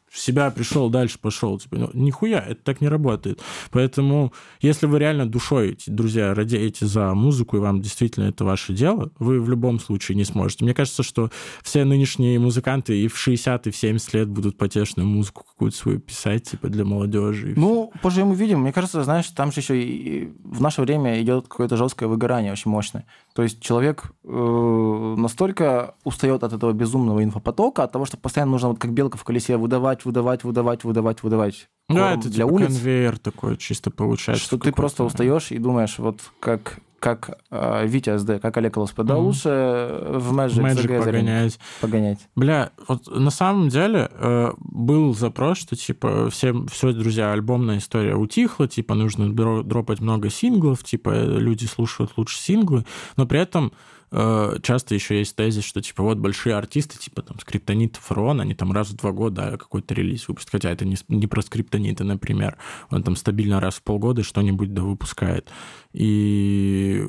в 0.09 0.19
себя 0.19 0.49
пришел, 0.51 0.89
дальше 0.89 1.19
пошел. 1.19 1.57
Типа, 1.59 1.77
ну, 1.77 1.89
нихуя, 1.93 2.39
это 2.39 2.61
так 2.63 2.81
не 2.81 2.87
работает. 2.87 3.41
Поэтому, 3.71 4.33
если 4.61 4.85
вы 4.85 4.99
реально 4.99 5.25
душой, 5.27 5.77
друзья, 5.87 6.33
радеете 6.33 6.85
за 6.85 7.13
музыку, 7.13 7.57
и 7.57 7.59
вам 7.59 7.81
действительно 7.81 8.25
это 8.25 8.45
ваше 8.45 8.73
дело, 8.73 9.11
вы 9.19 9.39
в 9.39 9.49
любом 9.49 9.79
случае 9.79 10.15
не 10.15 10.25
сможете. 10.25 10.63
Мне 10.65 10.73
кажется, 10.73 11.03
что 11.03 11.29
все 11.63 11.85
нынешние 11.85 12.39
музыканты 12.39 12.99
и 12.99 13.07
в 13.07 13.17
60, 13.17 13.67
и 13.67 13.71
в 13.71 13.75
70 13.75 14.13
лет 14.13 14.29
будут 14.29 14.57
потешную 14.57 15.07
музыку 15.07 15.45
какую-то 15.49 15.77
свою 15.77 15.99
писать, 15.99 16.49
типа, 16.49 16.69
для 16.69 16.85
молодежи. 16.85 17.53
Ну, 17.55 17.91
позже 18.01 18.25
мы 18.25 18.35
видим. 18.35 18.61
Мне 18.61 18.73
кажется, 18.73 19.03
знаешь, 19.03 19.27
там 19.27 19.51
же 19.51 19.61
еще 19.61 19.81
и 19.81 20.31
в 20.43 20.61
наше 20.61 20.81
время 20.81 21.21
идет 21.21 21.47
какое-то 21.47 21.77
жесткое 21.77 22.09
выгорание 22.09 22.51
очень 22.51 22.71
мощное. 22.71 23.05
То 23.33 23.43
есть 23.43 23.61
человек 23.61 24.11
э, 24.23 25.15
настолько 25.17 25.95
устает 26.03 26.43
от 26.43 26.53
этого 26.53 26.73
безумного 26.73 27.23
инфопотока, 27.23 27.83
от 27.83 27.91
того, 27.91 28.05
что 28.05 28.17
постоянно 28.17 28.51
нужно 28.51 28.69
вот 28.69 28.79
как 28.79 28.93
белка 28.93 29.17
в 29.17 29.23
колесе 29.23 29.57
выдавать, 29.57 29.98
выдавать, 30.05 30.43
выдавать, 30.43 30.83
выдавать, 30.83 31.23
выдавать. 31.23 31.67
да, 31.89 31.95
корм 32.09 32.19
это 32.19 32.29
для 32.29 32.45
типа 32.45 32.53
улиц. 32.53 32.67
конвейер 32.67 33.17
такой 33.17 33.57
чисто 33.57 33.91
получается. 33.91 34.43
что 34.43 34.57
ты 34.57 34.71
просто 34.71 35.03
устаешь 35.03 35.51
и 35.51 35.57
думаешь, 35.57 35.97
вот 35.99 36.19
как 36.39 36.79
как 36.99 37.39
э, 37.49 37.87
Витя 37.87 38.17
СД, 38.17 38.41
как 38.41 38.57
Олег 38.57 38.75
ЛСП, 38.75 39.03
да 39.03 39.13
Мгм. 39.15 39.23
лучше 39.23 39.47
в 39.47 40.33
Magic, 40.37 40.59
Magic 40.61 40.85
the 40.87 40.97
погонять. 40.99 41.59
погонять. 41.79 42.19
Бля, 42.35 42.71
вот 42.89 43.07
на 43.07 43.29
самом 43.31 43.69
деле 43.69 44.09
э, 44.11 44.51
был 44.57 45.15
запрос, 45.15 45.59
что 45.59 45.77
типа 45.77 46.29
всем, 46.29 46.67
все, 46.67 46.91
друзья, 46.91 47.31
альбомная 47.31 47.77
история 47.77 48.15
утихла, 48.15 48.67
типа 48.67 48.95
нужно 48.95 49.31
дро- 49.31 49.63
дропать 49.63 50.01
много 50.01 50.29
синглов, 50.29 50.83
типа 50.83 51.11
э, 51.11 51.25
люди 51.39 51.63
слушают 51.67 52.11
лучше 52.17 52.37
синглы, 52.37 52.85
но 53.15 53.25
при 53.25 53.39
этом 53.39 53.67
э, 53.67 53.71
часто 54.11 54.95
еще 54.95 55.19
есть 55.19 55.35
тезис, 55.35 55.63
что 55.63 55.81
типа 55.81 56.03
вот 56.03 56.17
большие 56.17 56.55
артисты, 56.55 56.97
типа 56.97 57.21
там 57.21 57.39
Скриптонит, 57.39 57.97
Фрон, 57.97 58.41
они 58.41 58.55
там 58.55 58.71
раз 58.71 58.89
в 58.89 58.95
два 58.95 59.11
года 59.11 59.57
какой-то 59.57 59.93
релиз 59.93 60.27
выпустят, 60.27 60.51
хотя 60.51 60.71
это 60.71 60.85
не, 60.85 60.97
не 61.07 61.27
про 61.27 61.41
Скриптонита, 61.41 62.03
например, 62.03 62.57
он 62.89 63.03
там 63.03 63.15
стабильно 63.15 63.59
раз 63.59 63.75
в 63.75 63.83
полгода 63.83 64.23
что-нибудь 64.23 64.73
да 64.73 64.81
выпускает. 64.81 65.49
И 65.93 67.07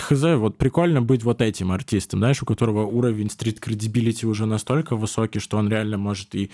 Хз, 0.00 0.22
вот 0.36 0.58
прикольно 0.58 1.02
быть 1.02 1.22
вот 1.22 1.42
этим 1.42 1.72
артистом, 1.72 2.20
знаешь, 2.20 2.42
у 2.42 2.46
которого 2.46 2.86
уровень 2.86 3.30
стрит-кредибилити 3.30 4.26
уже 4.26 4.46
настолько 4.46 4.96
высокий, 4.96 5.40
что 5.40 5.56
он 5.58 5.68
реально 5.68 5.98
может 5.98 6.34
и 6.34 6.50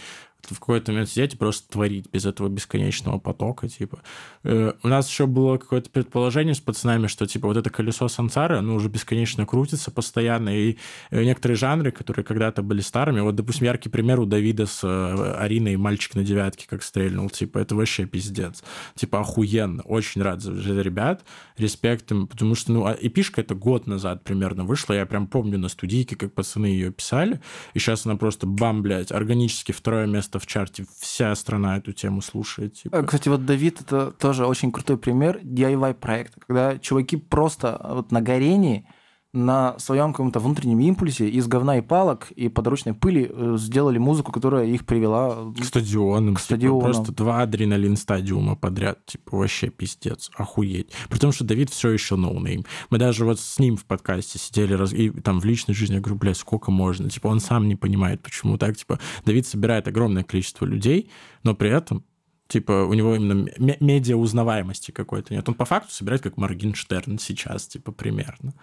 в 0.53 0.59
какой-то 0.61 0.93
момент 0.93 1.09
сидеть 1.09 1.35
и 1.35 1.37
просто 1.37 1.71
творить 1.71 2.11
без 2.11 2.27
этого 2.27 2.49
бесконечного 2.49 3.19
потока, 3.19 3.69
типа. 3.69 4.01
Э, 4.43 4.73
у 4.83 4.89
нас 4.89 5.09
еще 5.09 5.27
было 5.27 5.57
какое-то 5.59 5.91
предположение 5.91 6.55
с 6.55 6.61
пацанами, 6.61 7.07
что, 7.07 7.27
типа, 7.27 7.49
вот 7.49 7.57
это 7.57 7.71
колесо 7.71 8.09
сансары, 8.09 8.59
оно 8.59 8.75
уже 8.75 8.89
бесконечно 8.89 9.47
крутится 9.47 9.91
постоянно, 9.91 10.51
и 10.51 10.77
э, 11.11 11.25
некоторые 11.25 11.57
жанры, 11.57 11.91
которые 11.93 12.25
когда-то 12.25 12.63
были 12.63 12.81
старыми, 12.81 13.21
вот, 13.21 13.35
допустим, 13.35 13.67
яркий 13.67 13.89
пример 13.89 14.21
у 14.21 14.27
Давида 14.27 14.67
с 14.67 14.81
э, 14.83 15.35
Ариной 15.39 15.77
«Мальчик 15.77 16.15
на 16.15 16.25
девятке» 16.25 16.67
как 16.69 16.83
стрельнул, 16.83 17.31
типа, 17.31 17.59
это 17.59 17.75
вообще 17.75 18.07
пиздец. 18.07 18.63
Типа, 18.95 19.21
охуенно. 19.21 19.83
Очень 19.83 20.23
рад 20.23 20.43
за 20.43 20.83
ребят, 20.83 21.25
респект 21.57 22.11
им, 22.11 22.27
потому 22.27 22.55
что, 22.55 22.73
ну, 22.73 22.87
а 22.87 22.97
эпишка 23.01 23.41
это 23.41 23.55
год 23.55 23.87
назад 23.87 24.25
примерно 24.25 24.65
вышла, 24.65 24.95
я 24.95 25.07
прям 25.07 25.27
помню 25.27 25.59
на 25.59 25.69
студийке, 25.69 26.17
как 26.17 26.33
пацаны 26.33 26.67
ее 26.67 26.91
писали, 26.91 27.41
и 27.75 27.79
сейчас 27.79 28.07
она 28.07 28.17
просто, 28.17 28.47
бам, 28.47 28.83
блядь, 28.83 29.13
органически 29.13 29.73
второе 29.73 30.07
место 30.07 30.34
в 30.39 30.47
чарте, 30.47 30.87
вся 30.99 31.35
страна 31.35 31.77
эту 31.77 31.93
тему 31.93 32.21
слушает, 32.23 32.75
типа. 32.75 32.97
Э, 32.97 33.03
Кстати, 33.05 33.29
вот 33.29 33.45
Давид 33.45 33.81
это 33.81 34.11
тоже 34.11 34.47
очень 34.47 34.73
крутой 34.73 34.99
пример 34.99 35.39
DIY 35.43 35.95
проекта, 35.95 36.41
когда 36.41 36.79
чуваки 36.79 37.17
просто 37.17 37.81
вот 37.89 38.13
на 38.13 38.21
горении 38.21 38.87
на 39.35 39.77
своем 39.81 40.13
каком-то 40.13 40.39
внутреннем 40.39 40.79
импульсе 40.79 41.29
из 41.29 41.49
говна 41.49 41.79
и 41.79 41.81
палок 41.81 42.31
и 42.31 42.49
подручной 42.49 42.95
пыли 42.95 43.29
э, 43.29 43.57
сделали 43.59 43.99
музыку, 43.99 44.31
которая 44.31 44.67
их 44.67 44.87
привела 44.87 45.53
к 45.53 45.65
стадионам. 45.65 46.37
К 46.37 46.41
стадионам. 46.41 46.81
Типа, 46.81 46.93
просто 46.93 47.13
два 47.13 47.43
Adrenaline 47.43 47.97
Stadium 47.97 48.47
а 48.47 48.55
подряд. 48.55 49.05
Типа 49.07 49.37
вообще 49.37 49.71
пиздец, 49.71 50.31
охуеть. 50.37 50.93
При 51.11 51.19
том, 51.19 51.33
что 51.33 51.45
Давид 51.45 51.71
все 51.71 51.91
еще 51.91 52.15
ноунейм. 52.15 52.65
Мы 52.91 52.99
даже 52.99 53.25
вот 53.25 53.41
с 53.41 53.59
ним 53.59 53.77
в 53.77 53.85
подкасте 53.85 54.39
сидели 54.39 54.75
раз... 54.75 54.93
и 54.93 55.11
там 55.11 55.41
в 55.41 55.45
личной 55.45 55.75
жизни, 55.75 55.95
я 55.95 56.01
говорю, 56.01 56.17
блядь, 56.17 56.37
сколько 56.37 56.71
можно? 56.71 57.11
Типа 57.11 57.27
он 57.27 57.41
сам 57.41 57.67
не 57.67 57.75
понимает, 57.75 58.23
почему 58.23 58.57
так. 58.57 58.77
Типа 58.77 59.01
Давид 59.25 59.49
собирает 59.49 59.89
огромное 59.89 60.23
количество 60.23 60.65
людей, 60.65 61.11
но 61.43 61.57
при 61.57 61.71
этом 61.71 62.05
типа, 62.47 62.85
у 62.85 62.95
него 62.95 63.17
именно 63.17 63.49
медиа 63.81 64.17
узнаваемости 64.17 64.93
какой-то 64.93 65.35
нет. 65.35 65.49
Он 65.49 65.55
по 65.55 65.65
факту 65.65 65.93
собирает 65.93 66.23
как 66.23 66.37
Моргенштерн 66.37 67.19
сейчас, 67.19 67.67
типа, 67.67 67.91
примерно. 67.91 68.55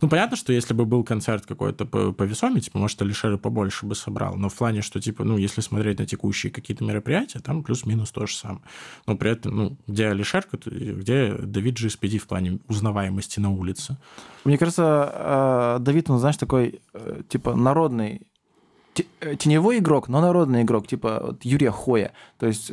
Ну, 0.00 0.08
понятно, 0.08 0.36
что 0.36 0.52
если 0.52 0.74
бы 0.74 0.84
был 0.84 1.02
концерт 1.02 1.46
какой-то 1.46 1.84
по, 1.84 2.12
повесомее, 2.12 2.60
типа, 2.60 2.78
может, 2.78 3.02
Алишер 3.02 3.36
побольше 3.38 3.86
бы 3.86 3.94
собрал, 3.94 4.36
но 4.36 4.48
в 4.48 4.54
плане, 4.54 4.82
что, 4.82 5.00
типа, 5.00 5.24
ну, 5.24 5.36
если 5.36 5.60
смотреть 5.60 5.98
на 5.98 6.06
текущие 6.06 6.52
какие-то 6.52 6.84
мероприятия, 6.84 7.40
там 7.40 7.62
плюс-минус 7.62 8.10
то 8.10 8.26
же 8.26 8.36
самое. 8.36 8.62
Но 9.06 9.16
при 9.16 9.32
этом, 9.32 9.56
ну, 9.56 9.76
где 9.86 10.08
Алишер, 10.08 10.46
где 10.64 11.34
Давид 11.34 11.80
GSPD 11.80 12.18
в 12.18 12.26
плане 12.26 12.60
узнаваемости 12.68 13.40
на 13.40 13.50
улице? 13.50 13.96
Мне 14.44 14.56
кажется, 14.56 15.12
э, 15.14 15.78
Давид, 15.80 16.10
он, 16.10 16.18
знаешь, 16.18 16.36
такой, 16.36 16.80
э, 16.94 17.22
типа, 17.28 17.54
народный 17.56 18.22
э, 19.20 19.34
теневой 19.36 19.78
игрок, 19.78 20.08
но 20.08 20.20
народный 20.20 20.62
игрок, 20.62 20.86
типа 20.86 21.20
вот 21.26 21.44
Юрия 21.44 21.70
Хоя, 21.70 22.12
то 22.38 22.46
есть 22.46 22.72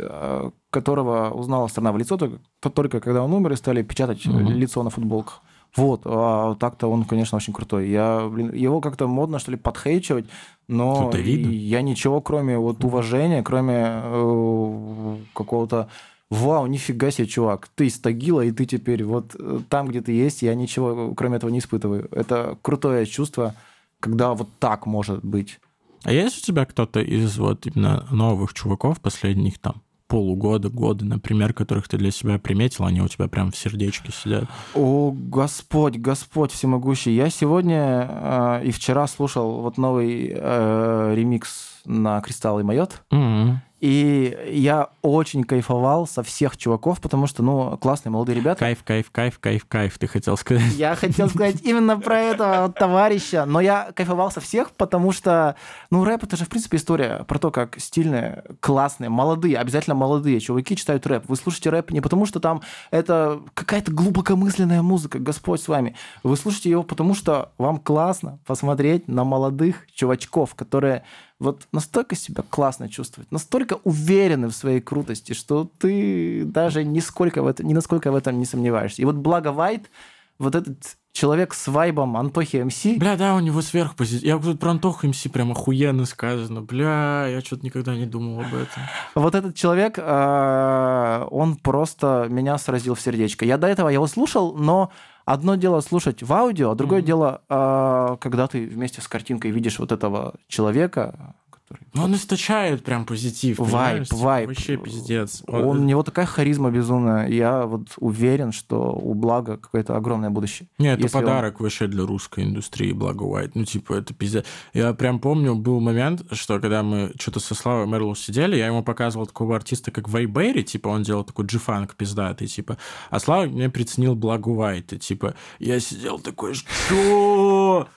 которого 0.69 1.29
узнала 1.29 1.67
страна 1.67 1.91
в 1.93 1.97
лицо 1.97 2.17
только, 2.17 2.39
только 2.69 2.99
когда 2.99 3.23
он 3.23 3.33
умер 3.33 3.53
и 3.53 3.55
стали 3.55 3.81
печатать 3.81 4.25
угу. 4.27 4.37
лицо 4.39 4.83
на 4.83 4.89
футболках. 4.89 5.41
Вот, 5.75 6.01
а 6.05 6.55
так-то 6.55 6.87
он, 6.87 7.03
конечно, 7.03 7.35
очень 7.35 7.53
крутой. 7.53 7.89
Я, 7.89 8.27
блин, 8.29 8.53
его 8.53 8.79
как-то 8.79 9.07
модно, 9.07 9.39
что 9.39 9.51
ли, 9.51 9.57
подхейчивать, 9.57 10.25
но 10.67 11.11
я 11.13 11.81
ничего, 11.81 12.21
кроме 12.21 12.57
вот 12.57 12.83
уважения, 12.83 13.43
кроме 13.43 13.83
э, 13.85 15.17
какого-то 15.33 15.89
вау, 16.29 16.65
нифига 16.67 17.11
себе, 17.11 17.27
чувак, 17.27 17.67
ты 17.75 17.87
из 17.87 17.99
Тагила, 17.99 18.41
и 18.41 18.51
ты 18.51 18.65
теперь 18.65 19.03
вот 19.03 19.35
э, 19.37 19.59
там, 19.69 19.87
где 19.87 20.01
ты 20.01 20.13
есть, 20.13 20.41
я 20.41 20.55
ничего, 20.55 21.13
кроме 21.13 21.37
этого, 21.37 21.49
не 21.49 21.59
испытываю. 21.59 22.07
Это 22.11 22.57
крутое 22.61 23.05
чувство, 23.05 23.53
когда 23.99 24.33
вот 24.33 24.49
так 24.59 24.85
может 24.85 25.23
быть. 25.25 25.59
А 26.03 26.13
есть 26.13 26.37
у 26.37 26.41
тебя 26.41 26.65
кто-то 26.65 27.01
из 27.01 27.37
вот 27.37 27.65
именно 27.65 28.07
новых 28.11 28.53
чуваков, 28.53 29.01
последних 29.01 29.59
там 29.59 29.81
полугода, 30.15 30.69
года, 30.69 31.03
например, 31.03 31.51
которых 31.53 31.89
ты 31.89 31.97
для 31.97 32.09
себя 32.09 32.39
приметил, 32.39 32.85
они 32.85 33.01
у 33.01 33.07
тебя 33.09 33.27
прям 33.27 33.51
в 33.51 33.57
сердечке 33.57 34.13
сидят? 34.13 34.45
О, 34.73 35.11
Господь, 35.11 35.97
Господь 35.97 36.53
всемогущий. 36.53 37.13
Я 37.13 37.29
сегодня 37.29 38.07
э, 38.09 38.61
и 38.63 38.71
вчера 38.71 39.07
слушал 39.07 39.59
вот 39.59 39.77
новый 39.77 40.31
э, 40.33 41.13
ремикс 41.17 41.81
на 41.83 42.21
«Кристалл 42.21 42.61
и 42.61 42.63
Майот». 42.63 43.01
Mm-hmm. 43.11 43.55
И 43.85 44.35
я 44.49 44.89
очень 45.03 45.43
кайфовал 45.43 46.07
со 46.07 46.23
всех 46.23 46.57
чуваков, 46.57 46.99
потому 46.99 47.27
что, 47.27 47.43
ну, 47.43 47.77
классные 47.77 48.11
молодые 48.11 48.35
ребята. 48.35 48.57
Кайф, 48.61 48.83
кайф, 48.83 49.11
кайф, 49.11 49.37
кайф, 49.37 49.65
кайф, 49.67 49.99
ты 49.99 50.07
хотел 50.07 50.37
сказать. 50.37 50.73
Я 50.73 50.95
хотел 50.95 51.29
сказать 51.29 51.61
именно 51.61 51.99
про 51.99 52.19
этого 52.19 52.71
товарища, 52.71 53.45
но 53.45 53.59
я 53.61 53.91
кайфовал 53.93 54.31
со 54.31 54.41
всех, 54.41 54.71
потому 54.71 55.11
что, 55.11 55.55
ну, 55.91 56.03
рэп 56.03 56.23
это 56.23 56.35
же, 56.35 56.45
в 56.45 56.49
принципе, 56.49 56.77
история 56.77 57.25
про 57.27 57.37
то, 57.37 57.51
как 57.51 57.79
стильные, 57.79 58.43
классные, 58.59 59.11
молодые, 59.11 59.59
обязательно 59.59 59.95
молодые 59.95 60.39
чуваки 60.39 60.75
читают 60.75 61.05
рэп. 61.05 61.25
Вы 61.27 61.35
слушаете 61.35 61.69
рэп 61.69 61.91
не 61.91 62.01
потому, 62.01 62.25
что 62.25 62.39
там 62.39 62.63
это 62.89 63.39
какая-то 63.53 63.91
глубокомысленная 63.91 64.81
музыка, 64.81 65.19
Господь 65.19 65.61
с 65.61 65.67
вами. 65.67 65.95
Вы 66.23 66.37
слушаете 66.37 66.71
его 66.71 66.81
потому, 66.81 67.13
что 67.13 67.51
вам 67.59 67.77
классно 67.77 68.39
посмотреть 68.47 69.07
на 69.07 69.23
молодых 69.25 69.85
чувачков, 69.93 70.55
которые 70.55 71.03
вот 71.39 71.67
настолько 71.71 72.15
себя 72.15 72.43
классно 72.49 72.89
чувствуют, 72.89 73.31
настолько 73.31 73.79
уверены 73.83 74.47
в 74.47 74.53
своей 74.53 74.81
крутости, 74.81 75.33
что 75.33 75.69
ты 75.79 76.45
даже 76.45 76.83
нисколько 76.83 77.41
в 77.41 77.47
этом, 77.47 77.67
ни 77.67 77.73
насколько 77.73 78.11
в 78.11 78.15
этом 78.15 78.39
не 78.39 78.45
сомневаешься. 78.45 79.01
И 79.01 79.05
вот 79.05 79.15
благо 79.15 79.51
Вайт, 79.51 79.89
вот 80.37 80.55
этот 80.55 80.97
человек 81.15 81.53
с 81.53 81.67
вайбом 81.67 82.17
Антохи 82.17 82.57
МС. 82.57 82.85
Бля, 82.97 83.15
да, 83.15 83.35
у 83.35 83.39
него 83.39 83.61
сверхпозиция. 83.61 84.27
Я 84.27 84.37
тут 84.37 84.59
про 84.59 84.71
Антоху 84.71 85.07
МС 85.07 85.23
прям 85.31 85.51
охуенно 85.51 86.05
сказано. 86.05 86.61
Бля, 86.61 87.27
я 87.27 87.41
что-то 87.41 87.65
никогда 87.65 87.95
не 87.95 88.05
думал 88.05 88.41
об 88.41 88.53
этом. 88.53 88.83
Вот 89.15 89.33
этот 89.33 89.55
человек, 89.55 89.97
а, 89.97 91.25
он 91.31 91.55
просто 91.55 92.27
меня 92.29 92.57
сразил 92.57 92.95
в 92.95 93.01
сердечко. 93.01 93.45
Я 93.45 93.57
до 93.57 93.67
этого 93.67 93.89
его 93.89 94.07
слушал, 94.07 94.55
но 94.55 94.91
Одно 95.25 95.55
дело 95.55 95.81
слушать 95.81 96.21
в 96.21 96.31
аудио, 96.31 96.69
а 96.69 96.75
другое 96.75 97.01
mm-hmm. 97.01 97.05
дело, 97.05 97.41
а, 97.49 98.17
когда 98.17 98.47
ты 98.47 98.67
вместе 98.67 99.01
с 99.01 99.07
картинкой 99.07 99.49
видишь 99.49 99.79
вот 99.79 99.91
этого 99.91 100.35
человека, 100.47 101.35
который... 101.67 101.87
Ну, 101.93 102.03
он 102.03 102.15
источает 102.15 102.83
прям 102.83 103.05
позитив. 103.05 103.59
Вайп, 103.59 104.11
вайп. 104.11 104.49
Вообще 104.49 104.77
пиздец. 104.77 105.43
Он, 105.47 105.79
у 105.79 105.83
него 105.83 106.03
такая 106.03 106.25
харизма 106.25 106.71
безумная. 106.71 107.27
Я 107.27 107.65
вот 107.65 107.93
уверен, 107.97 108.51
что 108.51 108.93
у 108.93 109.13
Блага 109.13 109.57
какое-то 109.57 109.95
огромное 109.95 110.29
будущее. 110.29 110.67
Нет, 110.77 110.99
это 110.99 111.09
подарок 111.11 111.59
он... 111.59 111.63
вообще 111.63 111.87
для 111.87 112.05
русской 112.05 112.43
индустрии, 112.43 112.91
Благо 112.91 113.23
Уайт. 113.23 113.55
Ну, 113.55 113.65
типа, 113.65 113.93
это 113.93 114.13
пиздец. 114.13 114.45
Я 114.73 114.93
прям 114.93 115.19
помню, 115.19 115.55
был 115.55 115.79
момент, 115.79 116.23
что 116.31 116.59
когда 116.59 116.83
мы 116.83 117.13
что-то 117.19 117.39
со 117.39 117.55
Славой 117.55 117.87
Мерлоу 117.87 118.15
сидели, 118.15 118.55
я 118.55 118.67
ему 118.67 118.83
показывал 118.83 119.27
такого 119.27 119.55
артиста, 119.55 119.91
как 119.91 120.09
Вайберри, 120.09 120.63
типа, 120.63 120.89
он 120.89 121.03
делал 121.03 121.23
такой 121.23 121.45
джифанк 121.45 121.95
пиздатый, 121.95 122.47
типа. 122.47 122.77
А 123.09 123.19
Слава 123.19 123.45
мне 123.45 123.69
приценил 123.69 124.15
Благо 124.15 124.49
Уайт, 124.49 124.93
и, 124.93 124.99
типа, 124.99 125.35
я 125.59 125.79
сидел 125.79 126.19
такой, 126.19 126.53
что? 126.53 127.87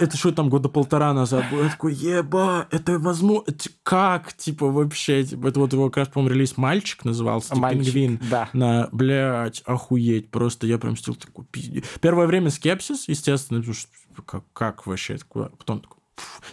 Это 0.00 0.16
что 0.16 0.32
там 0.32 0.48
года 0.48 0.68
полтора 0.68 1.12
назад 1.12 1.44
было? 1.50 1.64
Я 1.64 1.70
такой, 1.70 1.94
еба, 1.94 2.66
это 2.70 2.98
возможно, 2.98 3.52
как, 3.82 4.32
типа, 4.32 4.66
вообще, 4.66 5.24
типа, 5.24 5.48
это 5.48 5.60
вот 5.60 5.72
его, 5.72 5.90
как 5.90 6.10
по-моему, 6.12 6.34
релиз 6.34 6.56
«Мальчик» 6.56 7.04
назывался, 7.04 7.50
типа, 7.50 7.60
Мальчик, 7.60 7.92
«Пингвин». 7.92 8.20
Да. 8.30 8.48
На, 8.52 8.88
блядь, 8.92 9.62
охуеть, 9.66 10.30
просто 10.30 10.66
я 10.66 10.78
прям 10.78 10.96
стил 10.96 11.14
такой, 11.14 11.44
пиздец. 11.50 11.84
Первое 12.00 12.26
время 12.26 12.50
скепсис, 12.50 13.08
естественно, 13.08 13.60
потому 13.60 13.74
что, 13.74 13.90
как, 14.24 14.44
как 14.52 14.86
вообще, 14.86 15.18
такое, 15.18 15.50
потом 15.50 15.80
такой, 15.80 15.97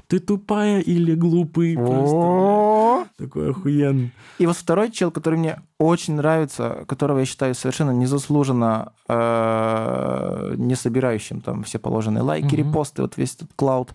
ты 0.08 0.20
тупая 0.20 0.80
или 0.80 1.16
глупый? 1.16 1.76
Просто, 1.76 3.10
такой 3.18 3.52
охуенный. 3.52 4.12
И 4.38 4.46
вот 4.46 4.58
второй 4.58 4.92
чел, 4.92 5.12
который 5.12 5.40
мне 5.40 5.62
очень 5.80 6.16
нравится, 6.16 6.86
которого 6.88 7.20
я 7.20 7.26
считаю 7.26 7.56
совершенно 7.56 7.92
незаслуженно 7.92 8.94
э, 9.08 10.54
не 10.58 10.76
собирающим 10.76 11.42
там 11.42 11.64
все 11.64 11.80
положенные 11.80 12.22
лайки, 12.22 12.56
репосты, 12.56 13.02
вот 13.02 13.18
весь 13.18 13.36
этот 13.36 13.50
клауд, 13.56 13.94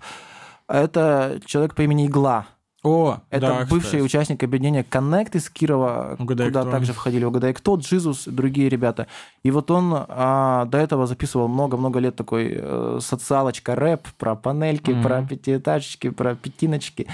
это 0.68 1.40
человек 1.44 1.74
по 1.74 1.82
имени 1.82 2.06
Игла. 2.06 2.46
О, 2.82 3.18
это 3.28 3.46
да, 3.46 3.66
бывший 3.66 3.84
кстати. 3.84 4.02
участник 4.02 4.42
объединения 4.42 4.82
Connect 4.82 5.36
из 5.36 5.50
Кирова, 5.50 6.16
Угадай, 6.18 6.48
куда 6.48 6.62
кто. 6.62 6.70
также 6.70 6.94
входили 6.94 7.24
Угадай 7.24 7.52
кто, 7.52 7.76
Джизус, 7.76 8.24
другие 8.24 8.70
ребята. 8.70 9.06
И 9.42 9.50
вот 9.50 9.70
он 9.70 9.92
а, 9.94 10.64
до 10.64 10.78
этого 10.78 11.06
записывал 11.06 11.48
много-много 11.48 11.98
лет 11.98 12.16
такой 12.16 12.54
э, 12.56 12.98
социалочка 13.02 13.74
рэп 13.74 14.08
про 14.16 14.34
панельки, 14.34 14.92
mm-hmm. 14.92 15.02
про 15.02 15.22
пятиэтажечки, 15.22 16.08
про 16.08 16.34
пятиночки. 16.34 17.06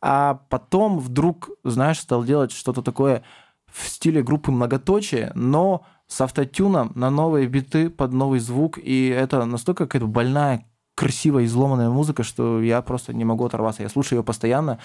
А 0.00 0.40
потом 0.48 1.00
вдруг, 1.00 1.50
знаешь, 1.64 1.98
стал 1.98 2.22
делать 2.22 2.52
что-то 2.52 2.80
такое 2.80 3.24
в 3.66 3.88
стиле 3.88 4.22
группы 4.22 4.52
многоточие, 4.52 5.32
но 5.34 5.84
с 6.06 6.20
автотюном 6.20 6.92
на 6.94 7.10
новые 7.10 7.48
биты 7.48 7.90
под 7.90 8.12
новый 8.12 8.38
звук. 8.38 8.78
И 8.78 9.08
это 9.08 9.44
настолько 9.44 9.86
какая-то 9.86 10.06
больная 10.06 10.64
красивая, 11.00 11.46
изломанная 11.46 11.88
музыка, 11.88 12.22
что 12.22 12.60
я 12.60 12.82
просто 12.82 13.14
не 13.14 13.24
могу 13.24 13.46
оторваться. 13.46 13.82
Я 13.82 13.88
слушаю 13.88 14.18
ее 14.18 14.22
постоянно, 14.22 14.78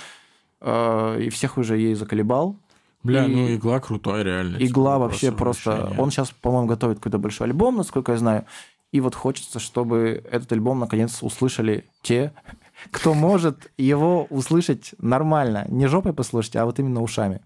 э, 0.61 1.23
и 1.23 1.29
всех 1.29 1.57
уже 1.57 1.77
ей 1.77 1.93
заколебал. 1.93 2.55
Бля, 3.03 3.25
и... 3.25 3.35
ну 3.35 3.53
игла 3.53 3.81
крутой, 3.81 4.23
реально. 4.23 4.55
Игла 4.55 4.93
типа, 4.93 4.99
вообще 4.99 5.31
просто... 5.33 5.71
Решение. 5.71 5.99
Он 5.99 6.11
сейчас, 6.11 6.31
по-моему, 6.31 6.67
готовит 6.67 6.99
какой-то 6.99 7.17
большой 7.17 7.47
альбом, 7.47 7.75
насколько 7.75 8.13
я 8.13 8.17
знаю. 8.17 8.45
И 8.93 9.01
вот 9.01 9.13
хочется, 9.13 9.59
чтобы 9.59 10.23
этот 10.31 10.53
альбом 10.53 10.79
наконец 10.79 11.21
услышали 11.21 11.83
те, 12.01 12.31
кто 12.91 13.13
может 13.13 13.69
его 13.77 14.25
услышать 14.29 14.95
нормально. 14.97 15.65
Не 15.67 15.87
жопой 15.87 16.13
послушать, 16.13 16.55
а 16.55 16.63
вот 16.63 16.79
именно 16.79 17.01
ушами. 17.01 17.41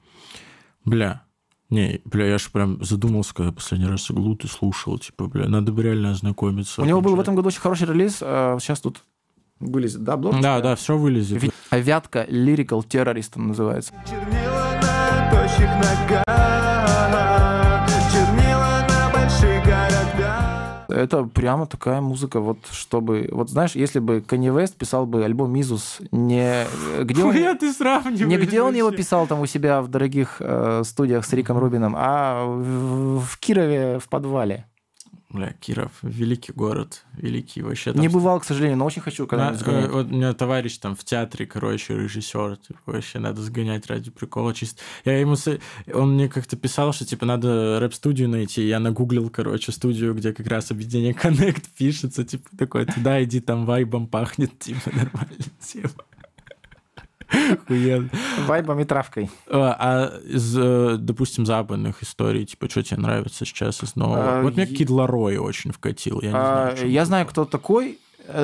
Бля, 0.86 1.24
не, 1.70 2.01
бля, 2.05 2.26
я 2.26 2.38
же 2.38 2.49
прям 2.49 2.84
задумался, 2.84 3.34
когда 3.34 3.51
последний 3.51 3.88
раз 3.88 4.09
иглу 4.09 4.36
ты 4.36 4.47
слушал, 4.47 4.97
типа, 4.97 5.28
бля, 5.28 5.47
надо 5.47 5.72
бы 5.72 5.84
реально 5.84 6.11
ознакомиться. 6.11 6.82
У 6.82 6.86
него 6.86 7.01
был 7.01 7.15
в 7.15 7.20
этом 7.20 7.36
году 7.36 7.49
очень 7.49 7.61
хороший 7.61 7.88
релиз, 7.88 8.17
сейчас 8.17 8.80
а, 8.80 8.84
тут 8.84 9.03
вылезет, 9.59 10.03
да, 10.03 10.17
блок? 10.17 10.41
Да, 10.41 10.61
да, 10.61 10.76
все 10.76 10.97
вылезет. 10.97 11.53
Авятка 11.70 12.26
Lyrical 12.26 12.86
Terrorist 12.86 13.39
называется. 13.39 13.93
Чернила 14.07 14.80
на 14.82 15.32
тощих 15.32 15.67
ногах 15.67 16.49
Это 21.00 21.24
прямо 21.24 21.66
такая 21.66 22.02
музыка, 22.02 22.39
вот 22.39 22.58
чтобы... 22.72 23.30
Вот 23.32 23.50
знаешь, 23.50 23.76
если 23.76 24.00
бы 24.00 24.20
Kanye 24.20 24.54
West 24.56 24.76
писал 24.78 25.06
бы 25.06 25.24
альбом 25.24 25.52
«Мизус» 25.52 26.00
не... 26.12 26.66
Где 27.02 27.24
он, 27.24 27.58
ты 27.58 27.74
сравниваешь 27.74 28.28
не 28.28 28.38
где 28.38 28.62
он 28.62 28.76
его 28.76 28.91
писал 28.91 29.28
там 29.28 29.41
у 29.41 29.45
себя 29.45 29.82
в 29.82 29.88
дорогих 29.88 30.38
э, 30.39 30.84
студиях 30.86 31.26
с 31.26 31.34
Риком 31.34 31.58
Рубином, 31.58 31.95
а 31.97 32.45
в, 32.45 33.20
в 33.20 33.38
Кирове 33.39 34.00
в 34.00 34.08
подвале. 34.10 34.66
Бля, 35.32 35.53
Киров, 35.59 35.91
великий 36.01 36.51
город, 36.53 37.05
великий 37.13 37.61
вообще. 37.61 37.91
там 37.93 38.01
Не 38.01 38.07
бывал, 38.07 38.39
к 38.39 38.45
сожалению, 38.45 38.77
но 38.80 38.86
очень 38.86 39.03
хочу 39.03 39.27
когда-нибудь 39.27 39.61
э, 39.61 39.63
сгонять. 39.63 39.91
вот 39.91 40.05
у 40.07 40.09
меня 40.09 40.34
товарищ 40.34 40.77
там 40.80 40.95
в 40.95 41.03
театре, 41.03 41.45
короче, 41.45 41.95
режиссер, 41.95 42.57
типа, 42.57 42.80
вообще 42.88 43.19
надо 43.19 43.43
сгонять 43.43 43.86
ради 43.86 44.09
прикола 44.09 44.55
чисто. 44.55 44.82
Я 45.05 45.19
ему, 45.19 45.36
с- 45.36 45.59
он 45.93 46.15
мне 46.15 46.30
как-то 46.30 46.57
писал, 46.57 46.93
что, 46.93 47.05
типа, 47.05 47.27
надо 47.27 47.80
рэп-студию 47.80 48.27
найти. 48.27 48.67
Я 48.67 48.80
нагуглил, 48.80 49.30
короче, 49.30 49.71
студию, 49.71 50.15
где 50.15 50.34
как 50.34 50.47
раз 50.47 50.71
объединение 50.71 51.13
Connect 51.23 51.63
пишется, 51.77 52.23
типа, 52.25 52.49
такой, 52.57 52.86
туда 52.86 53.23
иди, 53.23 53.39
там 53.39 53.67
вайбом 53.67 54.07
пахнет, 54.07 54.57
типа, 54.57 54.89
нормально, 54.95 55.36
типа. 55.63 56.05
Охуенно. 57.32 58.09
Вайбом 58.47 58.80
и 58.80 58.84
травкой. 58.86 59.30
А 59.49 59.75
а 59.80 60.17
из, 60.25 60.55
э, 60.57 60.97
допустим, 60.97 61.45
западных 61.45 62.01
историй, 62.03 62.45
типа, 62.45 62.69
что 62.69 62.84
тебе 62.84 62.97
нравится 63.01 63.45
сейчас 63.45 63.84
из 63.84 63.95
нового? 63.95 64.39
А, 64.39 64.41
Вот 64.41 64.55
мне 64.55 64.65
Кид 64.65 64.89
Ларой 64.89 65.38
очень 65.38 65.71
вкатил, 65.71 66.21
я 66.21 66.30
не 66.32 66.36
А, 66.38 66.73
знаю. 66.75 66.91
Я 66.91 67.25
кто 67.25 67.45
такой, 67.45 67.99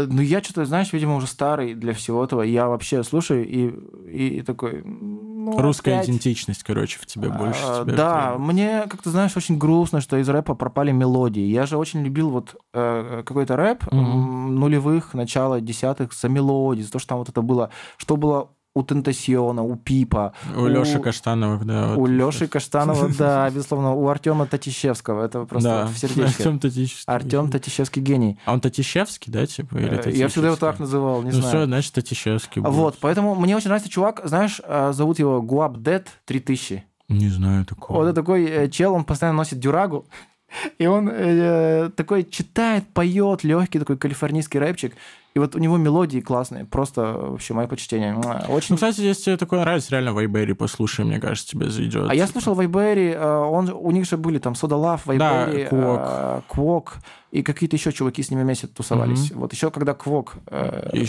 но 0.08 0.22
я 0.22 0.42
что-то, 0.42 0.66
знаешь, 0.66 0.92
видимо, 0.94 1.16
уже 1.16 1.28
старый 1.28 1.74
для 1.76 1.94
всего 1.94 2.24
этого. 2.24 2.42
Я 2.42 2.68
вообще 2.68 3.04
слушаю 3.04 3.48
и, 3.48 3.70
и, 4.12 4.40
и 4.40 4.42
такой... 4.42 4.82
ну, 4.84 5.60
Русская 5.60 5.96
опять. 5.98 6.10
идентичность, 6.10 6.64
короче, 6.64 6.98
в 7.00 7.06
тебе 7.06 7.30
больше. 7.30 7.60
А, 7.64 7.84
тебя 7.84 7.96
Да, 7.96 8.30
это- 8.32 8.40
мне 8.40 8.84
как-то, 8.90 9.12
знаешь, 9.12 9.38
очень 9.38 9.58
грустно, 9.60 10.02
что 10.02 10.18
из 10.18 10.28
рэпа 10.28 10.56
пропали 10.56 10.92
мелодии. 10.92 11.44
Я 11.44 11.66
же 11.68 11.78
очень 11.78 12.04
любил 12.04 12.30
вот 12.32 12.56
э, 12.74 13.22
какой-то 13.26 13.56
рэп 13.56 13.84
м, 13.94 14.56
нулевых, 14.56 15.14
начала 15.14 15.62
десятых 15.62 16.14
за 16.14 16.30
мелодии, 16.30 16.82
за 16.82 16.92
то, 16.92 16.98
что 17.00 17.10
там 17.10 17.18
вот 17.20 17.30
это 17.30 17.42
было, 17.44 17.70
что 17.98 18.18
было 18.18 18.50
у 18.76 18.84
Тентасиона, 18.84 19.64
у 19.64 19.78
Пипа, 19.78 20.34
У 20.56 20.68
Лёши 20.68 21.00
Каштановых, 21.00 21.66
да. 21.66 21.94
у 21.96 22.02
вот. 22.02 22.10
Лёши 22.10 22.48
Каштанова, 22.48 23.10
да, 23.18 23.50
безусловно, 23.56 23.94
у 23.94 24.08
Артема 24.10 24.46
Татищевского. 24.46 25.24
Это 25.26 25.46
просто 25.46 25.70
Да, 25.70 25.86
в 25.88 25.98
сердечке. 25.98 26.24
Артем 26.44 26.60
Татищевский. 26.60 27.14
Артем 27.14 27.50
Татищевский 27.52 28.02
гений. 28.02 28.38
А 28.46 28.52
он 28.54 28.60
Татищевский, 28.60 29.32
да, 29.32 29.46
типа? 29.46 29.78
Или 29.78 29.96
Э, 30.06 30.12
Я 30.12 30.28
всегда 30.28 30.48
его 30.48 30.58
так 30.58 30.76
Татищевский? 30.78 30.84
называл, 30.84 31.22
не 31.24 31.32
Ну 31.32 31.40
все, 31.40 31.50
знаю. 31.52 31.66
значит, 31.68 31.94
Татищевский. 31.94 32.62
будет. 32.62 32.74
Вот, 32.74 32.98
поэтому 33.00 33.34
мне 33.36 33.56
очень 33.56 33.68
нравится 33.70 33.90
чувак, 33.90 34.20
знаешь, 34.26 34.60
э, 34.64 34.92
зовут 34.94 35.20
его 35.20 35.42
Гуап 35.42 35.78
Дед 35.78 36.10
3000. 36.26 36.84
Не 37.08 37.30
знаю 37.30 37.66
такого. 37.66 38.00
Вот 38.00 38.06
это 38.08 38.16
такой 38.16 38.44
э, 38.46 38.68
чел, 38.70 38.94
он 38.94 39.06
постоянно 39.06 39.38
носит 39.38 39.58
дюрагу, 39.60 40.06
и 40.80 40.86
он 40.86 41.08
э, 41.10 41.92
такой 41.96 42.26
читает, 42.26 42.84
поет, 42.94 43.46
легкий 43.46 43.80
такой 43.80 43.96
калифорнийский 43.98 44.60
рэпчик. 44.60 44.94
И 45.36 45.40
вот 45.40 45.54
у 45.54 45.60
него 45.60 45.76
мелодии 45.76 46.22
классные, 46.22 46.64
просто 46.64 47.02
вообще 47.02 47.54
мое 47.54 47.68
почтение. 47.68 48.16
Очень... 48.48 48.68
Ну, 48.70 48.76
кстати, 48.76 49.02
если 49.02 49.24
тебе 49.24 49.38
такое 49.38 49.60
нравится, 49.60 49.92
реально 49.92 50.14
Вайбери 50.14 50.54
послушай, 50.54 51.04
мне 51.04 51.20
кажется, 51.20 51.50
тебе 51.50 51.70
зайдет. 51.70 52.10
А 52.10 52.16
я 52.16 52.26
слушал 52.26 52.54
Вайбери, 52.56 53.10
э, 53.12 53.38
он, 53.38 53.70
у 53.70 53.92
них 53.92 54.06
же 54.06 54.16
были 54.16 54.40
там 54.40 54.56
Сода 54.56 54.78
Лав, 54.78 55.06
Вайбери, 55.06 55.66
Квок. 55.66 56.00
э, 56.02 56.42
Квок, 56.48 56.94
и 57.32 57.44
какие-то 57.44 57.76
еще 57.76 57.92
чуваки 57.92 58.24
с 58.24 58.32
ними 58.32 58.44
вместе 58.44 58.68
тусовались. 58.68 59.32
Вот 59.34 59.52
еще 59.52 59.72
когда 59.72 59.94
Квок 59.94 60.36
э, 60.48 61.04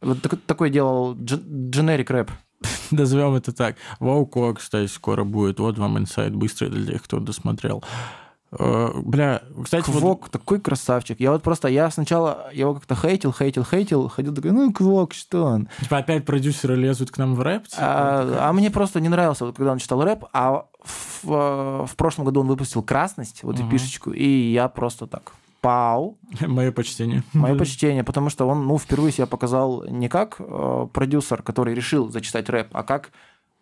вот 0.00 0.22
так- 0.22 0.40
такой 0.46 0.70
делал 0.70 1.14
дженерик 1.14 2.10
рэп. 2.10 2.30
Назовем 2.90 3.34
это 3.34 3.52
так. 3.52 3.76
Вауко, 3.98 4.54
кстати, 4.54 4.88
скоро 4.90 5.24
будет. 5.24 5.60
Вот 5.60 5.76
вам 5.76 5.98
инсайт 5.98 6.34
быстрый 6.34 6.70
для 6.70 6.92
тех, 6.94 7.02
кто 7.02 7.20
досмотрел. 7.20 7.84
Э, 8.58 8.90
Бля, 9.04 9.42
кстати, 9.62 9.88
вот- 9.90 10.00
Квок 10.00 10.28
такой 10.28 10.60
красавчик. 10.60 11.20
Я 11.20 11.30
вот 11.32 11.42
просто, 11.42 11.68
я 11.68 11.88
сначала 11.90 12.48
его 12.52 12.74
как-то 12.74 12.96
хейтил, 12.96 13.32
хейтил, 13.32 13.64
хейтил, 13.64 14.08
ходил 14.08 14.34
такой, 14.34 14.50
ну, 14.50 14.72
Квок, 14.72 15.14
что 15.14 15.44
он? 15.44 15.68
типа 15.80 15.98
опять 15.98 16.24
продюсеры 16.26 16.74
лезут 16.74 17.10
к 17.12 17.18
нам 17.18 17.34
в 17.36 17.40
рэп. 17.42 17.68
типа, 17.68 17.82
А, 17.82 18.48
а 18.48 18.52
мне 18.52 18.70
просто 18.70 19.00
не 19.00 19.08
нравился, 19.08 19.44
вот, 19.46 19.56
когда 19.56 19.70
он 19.72 19.78
читал 19.78 20.02
рэп, 20.02 20.24
а 20.32 20.64
в, 20.82 21.24
э, 21.32 21.86
в 21.86 21.94
прошлом 21.96 22.24
году 22.24 22.40
он 22.40 22.48
выпустил 22.48 22.82
«Красность», 22.82 23.44
вот 23.44 23.56
Мгм. 23.58 23.68
эпишечку, 23.68 24.10
и 24.10 24.26
я 24.52 24.68
просто 24.68 25.06
так, 25.06 25.32
пау, 25.60 26.18
Мое 26.40 26.72
почтение. 26.72 27.22
мое 27.34 27.54
почтение, 27.56 28.02
потому 28.02 28.30
что 28.30 28.48
он, 28.48 28.66
ну, 28.66 28.78
впервые 28.78 29.12
себя 29.12 29.26
показал 29.26 29.84
не 29.84 30.08
как 30.08 30.36
э, 30.40 30.86
продюсер, 30.92 31.42
который 31.42 31.74
решил 31.74 32.10
зачитать 32.10 32.48
рэп, 32.48 32.68
а 32.72 32.82
как 32.82 33.10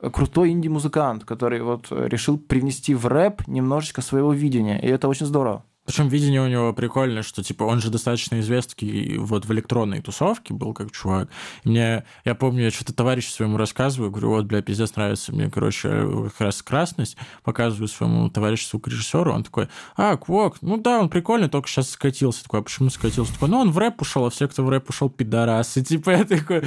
крутой 0.01 0.51
инди-музыкант, 0.51 1.25
который 1.25 1.63
вот 1.63 1.89
э, 1.91 2.09
решил 2.09 2.39
привнести 2.39 2.95
в 2.95 3.07
рэп 3.07 3.47
немножечко 3.47 4.03
своего 4.03 4.33
видения, 4.33 4.81
и 4.81 4.87
это 4.87 5.09
очень 5.09 5.27
здорово. 5.27 5.65
Причем 5.89 6.09
видение 6.09 6.43
у 6.43 6.47
него 6.49 6.75
прикольное, 6.75 7.23
что 7.23 7.43
типа 7.43 7.63
он 7.65 7.81
же 7.81 7.91
достаточно 7.91 8.39
известный 8.41 9.17
вот 9.17 9.47
в 9.47 9.53
электронной 9.53 10.03
тусовке 10.03 10.53
был 10.53 10.75
как 10.75 10.93
чувак. 10.93 11.31
И 11.65 11.71
мне, 11.71 12.05
я 12.27 12.35
помню, 12.35 12.65
я 12.65 12.71
что-то 12.71 12.93
товарищу 12.93 13.31
своему 13.31 13.57
рассказываю, 13.57 14.11
говорю, 14.11 14.29
вот, 14.29 14.45
бля, 14.45 14.61
пиздец 14.61 14.95
нравится 14.97 15.33
мне, 15.33 15.49
короче, 15.49 15.89
как 16.25 16.41
раз 16.41 16.63
красность, 16.63 17.17
показываю 17.43 17.89
своему 17.89 18.29
товарищу, 18.29 18.67
сука, 18.67 18.91
режиссеру, 18.91 19.33
он 19.33 19.45
такой, 19.45 19.69
а, 19.97 20.19
Квок, 20.19 20.59
ну 20.61 20.77
да, 20.77 21.01
он 21.01 21.09
прикольный, 21.09 21.49
только 21.49 21.71
сейчас 21.71 21.89
скатился. 21.89 22.43
Такой, 22.43 22.61
а 22.61 22.63
почему 22.65 22.91
скатился? 22.91 23.33
Такой, 23.33 23.49
ну 23.49 23.59
он 23.59 23.71
в 23.71 23.79
рэп 23.79 24.03
ушел, 24.03 24.27
а 24.27 24.31
все, 24.31 24.47
кто 24.47 24.65
в 24.65 24.69
рэп 24.69 24.91
ушел, 24.91 25.09
пидорасы. 25.09 25.83
Типа 25.89 26.11
я 26.11 26.25
такой, 26.25 26.65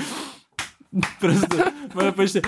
Просто 1.19 1.71
почти... 2.15 2.41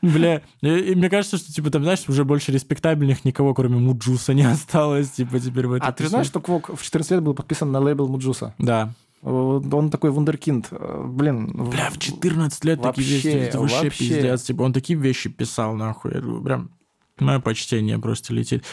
Бля, 0.00 0.42
и, 0.62 0.94
мне 0.94 1.10
кажется, 1.10 1.36
что, 1.36 1.52
типа, 1.52 1.70
там, 1.70 1.82
знаешь, 1.82 2.08
уже 2.08 2.24
больше 2.24 2.50
респектабельных 2.52 3.24
никого, 3.24 3.52
кроме 3.54 3.76
Муджуса, 3.76 4.32
не 4.32 4.42
осталось, 4.42 5.10
типа, 5.10 5.38
теперь 5.38 5.66
в 5.66 5.74
А 5.74 5.92
ты 5.92 6.08
знаешь, 6.08 6.26
что 6.26 6.40
Квок 6.40 6.70
в 6.74 6.82
14 6.82 7.10
лет 7.12 7.22
был 7.22 7.34
подписан 7.34 7.70
на 7.70 7.78
лейбл 7.78 8.08
Муджуса? 8.08 8.54
Да. 8.58 8.92
Он 9.22 9.90
такой 9.90 10.10
вундеркинд. 10.10 10.68
Э, 10.70 11.04
Блин. 11.06 11.52
Бля, 11.52 11.90
в 11.90 11.98
14 11.98 12.64
лет 12.64 12.80
такие 12.80 12.86
Вообще, 12.86 13.28
вещи, 13.28 13.36
это 13.36 13.60
вообще, 13.60 13.84
вообще. 13.84 13.98
пиздец. 13.98 14.42
Типа, 14.44 14.62
он 14.62 14.72
такие 14.72 14.98
вещи 14.98 15.28
писал, 15.28 15.74
нахуй. 15.74 16.14
Я 16.14 16.20
говорю, 16.20 16.42
Прям, 16.42 16.70
мое 17.18 17.38
почтение 17.38 17.98
просто 17.98 18.32
летит. 18.32 18.64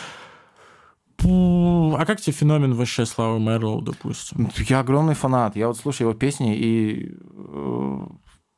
А 1.20 2.06
как 2.06 2.22
тебе 2.22 2.32
феномен 2.32 2.76
вообще 2.76 3.06
Славы 3.06 3.40
Мерлоу, 3.40 3.82
допустим? 3.82 4.50
Я 4.70 4.80
огромный 4.80 5.16
фанат. 5.16 5.58
Я 5.58 5.68
вот 5.68 5.78
слушаю 5.78 6.10
его 6.10 6.18
песни, 6.18 6.56
и 6.56 7.12
э, 7.20 8.08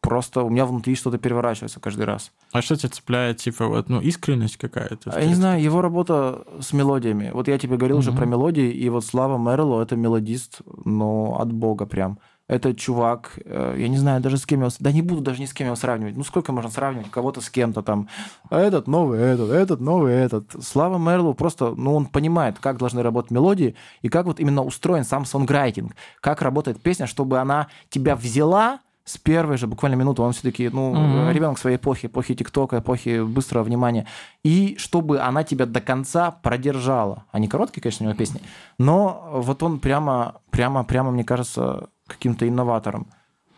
просто 0.01 0.43
у 0.43 0.49
меня 0.49 0.65
внутри 0.65 0.95
что-то 0.95 1.17
переворачивается 1.17 1.79
каждый 1.79 2.05
раз. 2.05 2.31
А 2.51 2.61
что 2.61 2.75
тебя 2.75 2.89
цепляет, 2.89 3.37
типа, 3.37 3.67
вот, 3.67 3.89
ну, 3.89 3.99
искренность 4.01 4.57
какая-то? 4.57 5.17
Я 5.19 5.25
не 5.25 5.35
знаю, 5.35 5.61
его 5.61 5.81
работа 5.81 6.43
с 6.59 6.73
мелодиями. 6.73 7.31
Вот 7.33 7.47
я 7.47 7.57
тебе 7.57 7.77
говорил 7.77 7.97
уже 7.97 8.11
Мгм. 8.11 8.17
про 8.17 8.25
мелодии, 8.25 8.69
и 8.71 8.89
вот 8.89 9.05
Слава 9.05 9.37
Мерлоу— 9.37 9.79
это 9.81 9.95
мелодист, 9.95 10.61
ну, 10.85 11.35
от 11.37 11.51
бога 11.51 11.85
прям. 11.85 12.19
Это 12.47 12.73
чувак, 12.73 13.37
э, 13.45 13.75
я 13.77 13.87
не 13.89 13.97
знаю 13.97 14.21
даже 14.21 14.37
с 14.37 14.45
кем 14.47 14.61
его... 14.61 14.71
Да 14.79 14.91
не 14.91 15.03
буду 15.03 15.21
даже 15.21 15.39
ни 15.39 15.45
с 15.45 15.53
кем 15.53 15.67
его 15.67 15.75
сравнивать. 15.75 16.17
Ну, 16.17 16.23
сколько 16.23 16.51
можно 16.51 16.71
сравнивать 16.71 17.11
кого-то 17.11 17.41
с 17.41 17.49
кем-то 17.51 17.83
там? 17.83 18.07
А 18.49 18.59
Этот 18.59 18.87
новый, 18.87 19.19
этот, 19.19 19.51
этот 19.51 19.79
новый, 19.79 20.13
этот. 20.15 20.55
Слава 20.63 20.97
Мерлоу 20.97 21.35
просто, 21.35 21.75
ну, 21.77 21.93
он 21.93 22.07
понимает, 22.07 22.57
как 22.57 22.77
должны 22.79 23.03
работать 23.03 23.29
мелодии, 23.29 23.75
и 24.01 24.09
как 24.09 24.25
вот 24.25 24.39
именно 24.39 24.63
устроен 24.63 25.03
сам 25.03 25.25
сонграйтинг. 25.25 25.93
Как 26.21 26.41
работает 26.41 26.81
песня, 26.81 27.05
чтобы 27.05 27.37
она 27.37 27.67
тебя 27.89 28.15
взяла 28.15 28.79
с 29.09 29.17
первой 29.17 29.57
же 29.57 29.65
буквально 29.65 29.95
минуты. 29.95 30.21
Он 30.21 30.31
все-таки, 30.33 30.69
ну, 30.69 30.93
Мгм. 30.93 31.31
ребенок 31.31 31.57
своей 31.57 31.77
эпохи, 31.77 32.05
эпохи 32.05 32.35
ТикТока, 32.35 32.77
эпохи 32.77 33.23
быстрого 33.23 33.63
внимания. 33.63 34.05
И 34.43 34.75
чтобы 34.77 35.19
она 35.19 35.43
тебя 35.43 35.65
до 35.65 35.81
конца 35.81 36.29
продержала. 36.31 37.23
Они 37.31 37.47
короткие, 37.47 37.81
конечно, 37.81 38.05
у 38.05 38.09
него 38.09 38.17
песни, 38.17 38.39
но 38.77 39.29
вот 39.33 39.63
он 39.63 39.79
прямо, 39.79 40.35
прямо, 40.51 40.83
прямо, 40.83 41.09
мне 41.11 41.23
кажется, 41.23 41.89
каким-то 42.05 42.47
инноватором. 42.47 43.07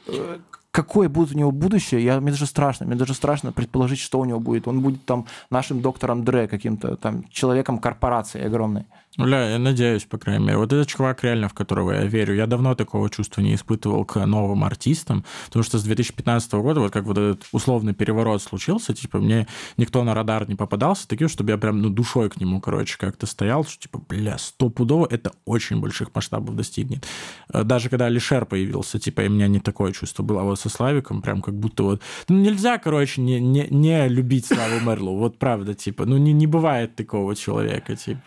Э, 0.07 0.37
Какое 0.71 1.09
будет 1.09 1.35
у 1.35 1.37
него 1.37 1.51
будущее, 1.51 2.01
я, 2.01 2.21
мне 2.21 2.31
даже 2.31 2.45
страшно. 2.45 2.85
Мне 2.85 2.95
даже 2.95 3.13
страшно 3.13 3.51
предположить, 3.51 3.99
что 3.99 4.19
у 4.21 4.25
него 4.25 4.39
будет. 4.39 4.69
Он 4.69 4.79
будет 4.79 5.03
там 5.05 5.25
нашим 5.49 5.81
доктором 5.81 6.23
Дре, 6.23 6.47
каким-то 6.47 6.95
там 6.95 7.25
человеком 7.29 7.77
корпорации 7.77 8.41
огромной. 8.45 8.85
Бля, 9.17 9.49
я 9.49 9.59
надеюсь, 9.59 10.05
по 10.05 10.17
крайней 10.17 10.45
мере. 10.45 10.57
Вот 10.57 10.71
этот 10.71 10.87
чувак 10.87 11.21
реально, 11.23 11.49
в 11.49 11.53
которого 11.53 11.91
я 11.91 12.05
верю. 12.05 12.33
Я 12.33 12.47
давно 12.47 12.75
такого 12.75 13.09
чувства 13.09 13.41
не 13.41 13.55
испытывал 13.55 14.05
к 14.05 14.25
новым 14.25 14.63
артистам, 14.63 15.25
потому 15.47 15.63
что 15.63 15.79
с 15.79 15.83
2015 15.83 16.53
года, 16.53 16.79
вот 16.79 16.93
как 16.93 17.03
вот 17.03 17.17
этот 17.17 17.45
условный 17.51 17.93
переворот 17.93 18.41
случился, 18.41 18.93
типа, 18.93 19.19
мне 19.19 19.47
никто 19.75 20.05
на 20.05 20.13
радар 20.13 20.47
не 20.47 20.55
попадался, 20.55 21.09
таким, 21.09 21.27
чтобы 21.27 21.51
я 21.51 21.57
прям, 21.57 21.81
ну, 21.81 21.89
душой 21.89 22.29
к 22.29 22.37
нему, 22.37 22.61
короче, 22.61 22.97
как-то 22.97 23.25
стоял, 23.25 23.65
что, 23.65 23.81
типа, 23.81 24.01
бля, 24.07 24.37
стопудово 24.37 25.07
это 25.11 25.33
очень 25.43 25.81
больших 25.81 26.15
масштабов 26.15 26.55
достигнет. 26.55 27.05
Э, 27.53 27.63
Даже 27.63 27.89
когда 27.89 28.05
Алишер 28.05 28.45
появился, 28.45 28.97
типа, 28.97 29.21
и 29.21 29.27
у 29.27 29.31
меня 29.31 29.47
не 29.49 29.59
такое 29.59 29.91
чувство 29.91 30.23
было, 30.23 30.41
а 30.41 30.43
вот 30.45 30.59
со 30.59 30.69
Славиком 30.69 31.21
прям 31.21 31.41
как 31.41 31.55
будто 31.55 31.83
вот... 31.83 32.01
Ну, 32.29 32.37
нельзя, 32.37 32.77
короче, 32.77 33.21
не, 33.21 33.41
не, 33.41 33.67
не 33.69 34.07
любить 34.07 34.45
Славу 34.45 34.79
Мерлу, 34.79 35.17
вот 35.17 35.37
правда, 35.37 35.73
типа, 35.73 36.05
ну, 36.05 36.15
не, 36.15 36.31
не 36.31 36.47
бывает 36.47 36.95
такого 36.95 37.35
человека, 37.35 37.97
типа. 37.97 38.21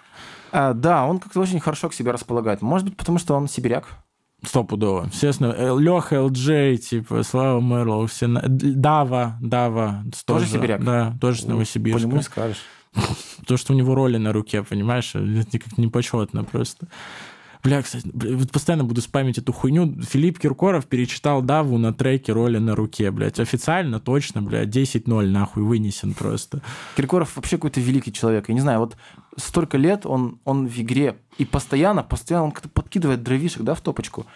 А, 0.57 0.73
да, 0.73 1.05
он 1.05 1.19
как-то 1.19 1.41
очень 1.41 1.59
хорошо 1.59 1.89
к 1.89 1.95
себе 1.95 2.13
располагает. 2.13 2.63
Может 2.63 2.87
быть, 2.89 2.97
потому 2.97 3.19
что 3.19 3.35
он 3.35 3.49
сибиряк. 3.49 3.89
Стопудово. 4.45 5.09
Естественно, 5.13 5.77
Леха 5.77 6.23
ЛД, 6.23 6.81
типа, 6.81 7.25
Слава 7.25 7.61
Мерлоу, 7.61 8.07
все... 8.07 8.29
Дава, 8.29 9.37
Дава. 9.41 10.05
Тоже 10.25 10.47
сибиряк? 10.47 10.85
Да, 10.85 11.17
тоже 11.21 11.41
с 11.41 11.45
По 11.45 11.51
Новосибирска. 11.51 12.07
нему 12.07 12.19
не 12.19 12.23
скажешь. 12.23 12.63
Потому 13.41 13.59
что 13.59 13.73
у 13.73 13.77
него 13.77 13.97
роли 13.97 14.17
на 14.17 14.33
руке, 14.33 14.63
понимаешь? 14.63 15.17
Это 15.17 15.49
никак 15.53 15.77
не 15.77 15.89
почетно 15.89 16.45
просто. 16.45 16.87
Бля, 17.65 17.81
кстати, 17.81 18.07
вот 18.13 18.53
постоянно 18.53 18.85
буду 18.85 19.01
спамить 19.01 19.39
эту 19.39 19.51
хуйню. 19.55 20.03
Филипп 20.03 20.39
Киркоров 20.39 20.85
перечитал 20.85 21.41
Даву 21.41 21.79
на 21.79 21.95
треке 21.95 22.31
роли 22.35 22.59
на 22.59 22.77
руке, 22.77 23.11
блядь. 23.11 23.41
Официально 23.41 24.01
точно, 24.01 24.43
блядь, 24.43 24.69
10-0 24.69 25.27
нахуй 25.29 25.63
вынесен 25.63 26.13
просто. 26.13 26.61
Киркоров 26.95 27.35
вообще 27.37 27.57
какой-то 27.57 27.81
великий 27.81 28.13
человек. 28.13 28.51
Я 28.51 28.55
не 28.55 28.61
знаю, 28.61 28.81
вот 28.81 28.99
столько 29.37 29.77
лет 29.79 30.07
он, 30.07 30.39
он 30.45 30.67
в 30.69 30.79
игре, 30.81 31.17
и 31.39 31.45
постоянно, 31.45 32.03
постоянно 32.03 32.47
он 32.47 32.53
как-то 32.53 32.69
подкидывает 32.69 33.23
дровишек, 33.23 33.63
да, 33.63 33.75
в 33.75 33.81
топочку. 33.81 34.27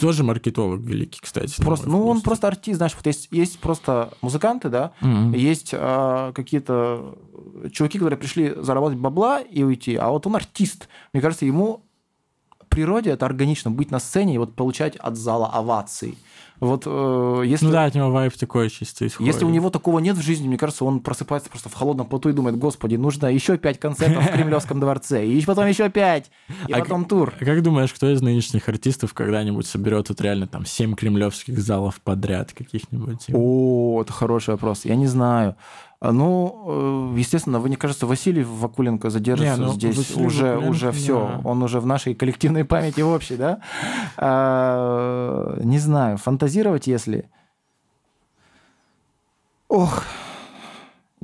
Тоже 0.00 0.24
маркетолог 0.24 0.80
великий, 0.80 1.20
кстати. 1.20 1.60
Просто, 1.62 1.88
ну, 1.88 2.06
он 2.06 2.20
просто 2.20 2.48
артист, 2.48 2.76
знаешь, 2.76 2.94
вот 2.94 3.06
есть, 3.06 3.28
есть 3.30 3.58
просто 3.58 4.12
музыканты, 4.20 4.68
да, 4.68 4.92
Мгм. 5.00 5.32
есть 5.32 5.70
а, 5.72 6.32
какие-то 6.32 7.16
чуваки, 7.72 7.98
которые 7.98 8.18
пришли 8.18 8.54
заработать 8.56 8.98
бабла 8.98 9.40
и 9.40 9.62
уйти, 9.62 9.96
а 9.96 10.10
вот 10.10 10.26
он 10.26 10.36
артист. 10.36 10.88
Мне 11.12 11.22
кажется, 11.22 11.46
ему 11.46 11.82
природе 12.68 13.10
это 13.10 13.24
органично, 13.24 13.70
быть 13.70 13.90
на 13.90 14.00
сцене 14.00 14.34
и 14.34 14.38
вот 14.38 14.54
получать 14.54 14.96
от 14.96 15.16
зала 15.16 15.48
овации. 15.48 16.16
Вот 16.60 16.84
э, 16.86 17.42
если, 17.46 17.66
Ну 17.66 17.72
да, 17.72 17.84
от 17.84 17.94
него 17.94 18.10
вайп 18.10 18.34
такой 18.34 18.70
чисто 18.70 19.06
исходит. 19.06 19.32
если 19.32 19.44
у 19.44 19.50
него 19.50 19.70
такого 19.70 19.98
нет 19.98 20.16
в 20.16 20.22
жизни, 20.22 20.46
мне 20.46 20.56
кажется, 20.56 20.84
он 20.84 21.00
просыпается 21.00 21.50
просто 21.50 21.68
в 21.68 21.74
холодном 21.74 22.06
поту 22.06 22.28
и 22.28 22.32
думает, 22.32 22.56
господи, 22.56 22.96
нужно 22.96 23.26
еще 23.26 23.58
пять 23.58 23.80
концертов 23.80 24.24
в 24.24 24.32
Кремлевском 24.32 24.80
дворце, 24.80 25.26
и 25.26 25.44
потом 25.44 25.66
еще 25.66 25.88
пять, 25.90 26.30
и 26.68 26.72
А 26.72 26.78
потом 26.80 27.04
тур. 27.06 27.34
А 27.38 27.44
как 27.44 27.62
думаешь, 27.62 27.92
кто 27.92 28.10
из 28.10 28.22
нынешних 28.22 28.68
артистов 28.68 29.14
когда-нибудь 29.14 29.66
соберет 29.66 30.08
вот 30.08 30.20
реально 30.20 30.46
там 30.46 30.64
7 30.64 30.94
кремлевских 30.94 31.58
залов 31.58 32.00
подряд 32.00 32.52
каких-нибудь? 32.52 33.26
О, 33.32 34.02
это 34.02 34.12
хороший 34.12 34.50
вопрос. 34.50 34.84
Я 34.84 34.94
не 34.96 35.06
знаю. 35.06 35.56
А, 36.04 36.12
Ну, 36.12 37.12
э, 37.14 37.18
естественно, 37.18 37.60
вы 37.60 37.70
не 37.70 37.76
кажется, 37.76 38.06
Василий 38.06 38.44
Вакуленко 38.44 39.08
задержится 39.08 39.56
Не, 39.56 39.66
ну, 39.66 39.72
здесь 39.72 39.96
Василий 39.96 40.26
уже, 40.26 40.44
Вакуленко, 40.46 40.70
уже 40.70 40.92
все. 40.92 41.40
да. 41.42 41.48
Он 41.48 41.62
уже 41.62 41.80
в 41.80 41.86
нашей 41.86 42.14
коллективной 42.14 42.64
памяти 42.66 43.00
общей, 43.00 43.36
да? 43.36 43.60
А, 44.18 45.58
не 45.64 45.78
знаю, 45.78 46.18
фантазировать, 46.18 46.86
если. 46.86 47.24
Ох, 49.68 50.02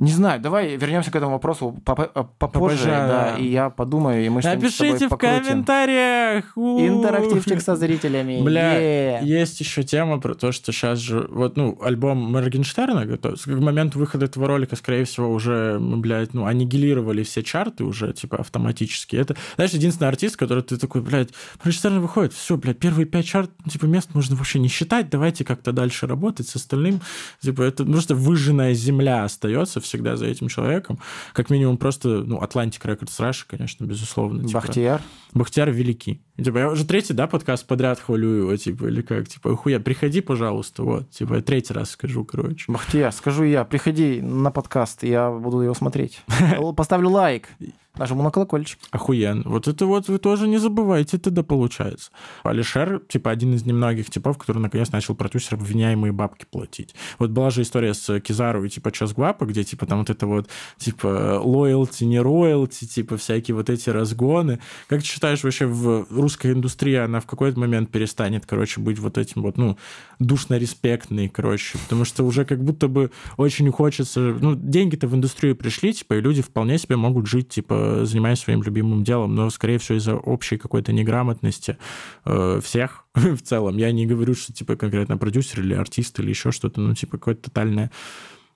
не 0.01 0.11
знаю, 0.11 0.41
давай 0.41 0.75
вернемся 0.77 1.11
к 1.11 1.15
этому 1.15 1.33
вопросу 1.33 1.75
э, 1.77 1.81
попозже, 1.83 2.27
Попозже, 2.39 2.85
да, 2.87 3.07
да. 3.07 3.37
и 3.37 3.47
я 3.47 3.69
подумаю, 3.69 4.25
и 4.25 4.29
мы 4.29 4.41
что-нибудь 4.41 4.73
с 4.73 4.77
тобой 4.77 4.91
Напишите 4.93 5.07
в 5.07 5.09
покрутим. 5.09 5.43
комментариях! 5.45 6.57
У. 6.57 6.79
Интерактивчик 6.81 7.61
со 7.61 7.75
зрителями. 7.75 8.41
Бля, 8.41 8.77
Е. 8.77 9.19
есть 9.23 9.59
еще 9.59 9.83
тема 9.83 10.19
про 10.19 10.33
то, 10.33 10.51
что 10.51 10.71
сейчас 10.71 10.99
же, 10.99 11.27
вот, 11.29 11.55
ну, 11.55 11.77
альбом 11.83 12.17
Моргенштерна 12.17 13.05
готов. 13.05 13.39
К 13.41 13.47
моменту 13.47 13.99
выхода 13.99 14.25
этого 14.25 14.47
ролика, 14.47 14.75
скорее 14.75 15.05
всего, 15.05 15.31
уже, 15.31 15.77
блядь, 15.79 16.33
ну, 16.33 16.45
аннигилировали 16.45 17.23
все 17.23 17.43
чарты 17.43 17.83
уже, 17.83 18.11
типа, 18.13 18.37
автоматически. 18.37 19.15
Это, 19.15 19.35
знаешь, 19.55 19.71
единственный 19.71 20.07
артист, 20.07 20.35
который 20.35 20.63
ты 20.63 20.77
такой, 20.77 21.01
блядь, 21.01 21.29
Моргенштерн 21.63 21.99
выходит, 21.99 22.33
все, 22.33 22.57
блядь, 22.57 22.79
первые 22.79 23.05
пять 23.05 23.25
чарт, 23.27 23.51
типа, 23.69 23.85
мест 23.85 24.09
можно 24.13 24.35
вообще 24.35 24.57
не 24.59 24.67
считать, 24.67 25.09
давайте 25.11 25.45
как-то 25.45 25.71
дальше 25.71 26.07
работать 26.07 26.47
с 26.47 26.55
остальным. 26.55 27.01
Типа, 27.39 27.61
это 27.61 27.85
просто 27.85 28.15
выжженная 28.15 28.73
земля 28.73 29.23
остается 29.25 29.79
всегда 29.91 30.15
за 30.15 30.25
этим 30.25 30.47
человеком. 30.47 30.99
Как 31.33 31.49
минимум 31.49 31.77
просто, 31.77 32.23
ну, 32.23 32.39
Atlantic 32.41 32.81
Records 32.81 33.19
Russia, 33.19 33.43
конечно, 33.45 33.83
безусловно. 33.83 34.43
типа. 34.43 34.61
Бахтияр. 34.61 35.01
Бахтияр 35.33 35.69
великий. 35.71 36.21
Типа, 36.37 36.59
я 36.59 36.69
уже 36.69 36.85
третий, 36.85 37.13
да, 37.13 37.27
подкаст 37.27 37.67
подряд 37.67 37.99
хвалю 37.99 38.29
его, 38.29 38.55
типа, 38.55 38.85
или 38.85 39.01
как, 39.01 39.27
типа, 39.27 39.55
хуя, 39.55 39.79
приходи, 39.79 40.21
пожалуйста, 40.21 40.83
вот, 40.83 41.09
типа, 41.09 41.35
я 41.35 41.41
третий 41.41 41.73
раз 41.73 41.91
скажу, 41.91 42.23
короче. 42.23 42.71
Бахтияр, 42.71 43.11
скажу 43.11 43.43
я, 43.43 43.65
приходи 43.65 44.21
на 44.21 44.49
подкаст, 44.49 45.03
я 45.03 45.29
буду 45.29 45.59
его 45.59 45.73
смотреть. 45.73 46.21
Поставлю 46.75 47.09
лайк, 47.09 47.49
нажму 47.97 48.23
на 48.23 48.31
колокольчик. 48.31 48.79
Охуенно. 48.91 49.43
Вот 49.45 49.67
это 49.67 49.85
вот 49.85 50.07
вы 50.07 50.17
тоже 50.17 50.47
не 50.47 50.57
забывайте 50.57 51.17
тогда 51.17 51.43
получается. 51.43 52.11
Алишер, 52.43 53.01
типа, 53.07 53.31
один 53.31 53.53
из 53.53 53.65
немногих 53.65 54.09
типов, 54.09 54.37
который 54.37 54.59
наконец 54.59 54.91
начал 54.91 55.15
продюсерам 55.15 55.63
вменяемые 55.63 56.11
бабки 56.11 56.45
платить. 56.49 56.95
Вот 57.19 57.31
была 57.31 57.49
же 57.49 57.61
история 57.61 57.93
с 57.93 58.19
Кизару 58.21 58.63
и, 58.63 58.69
типа, 58.69 58.91
Час 58.91 59.13
Гуапа, 59.13 59.45
где, 59.45 59.63
типа, 59.63 59.85
там 59.85 59.99
вот 59.99 60.09
это 60.09 60.25
вот, 60.25 60.49
типа, 60.77 61.41
лоялти, 61.43 62.05
не 62.05 62.19
роялти, 62.19 62.85
типа, 62.85 63.17
всякие 63.17 63.55
вот 63.55 63.69
эти 63.69 63.89
разгоны. 63.89 64.59
Как 64.87 65.01
ты 65.01 65.05
считаешь, 65.05 65.43
вообще 65.43 65.65
в 65.65 66.07
русской 66.09 66.51
индустрии 66.53 66.95
она 66.95 67.19
в 67.19 67.25
какой-то 67.25 67.59
момент 67.59 67.91
перестанет, 67.91 68.45
короче, 68.45 68.79
быть 68.79 68.99
вот 68.99 69.17
этим 69.17 69.41
вот, 69.41 69.57
ну, 69.57 69.77
душно-респектной, 70.19 71.29
короче, 71.29 71.77
потому 71.79 72.05
что 72.05 72.23
уже 72.23 72.45
как 72.45 72.63
будто 72.63 72.87
бы 72.87 73.11
очень 73.37 73.69
хочется... 73.71 74.19
Ну, 74.19 74.55
деньги-то 74.55 75.07
в 75.07 75.15
индустрию 75.15 75.55
пришли, 75.55 75.93
типа, 75.93 76.13
и 76.15 76.21
люди 76.21 76.41
вполне 76.41 76.77
себе 76.77 76.95
могут 76.95 77.27
жить, 77.27 77.49
типа, 77.49 77.80
занимаясь 78.03 78.39
своим 78.39 78.63
любимым 78.63 79.03
делом, 79.03 79.35
но, 79.35 79.49
скорее 79.49 79.77
всего, 79.77 79.97
из-за 79.97 80.15
общей 80.15 80.57
какой-то 80.57 80.93
неграмотности 80.93 81.77
э, 82.25 82.59
всех 82.63 83.05
в 83.13 83.41
целом. 83.41 83.77
Я 83.77 83.91
не 83.91 84.05
говорю, 84.05 84.33
что, 84.35 84.53
типа, 84.53 84.75
конкретно 84.75 85.17
продюсер 85.17 85.61
или 85.61 85.73
артист 85.73 86.19
или 86.19 86.29
еще 86.29 86.51
что-то, 86.51 86.81
ну, 86.81 86.93
типа, 86.95 87.17
какое-то 87.17 87.43
тотальное 87.43 87.91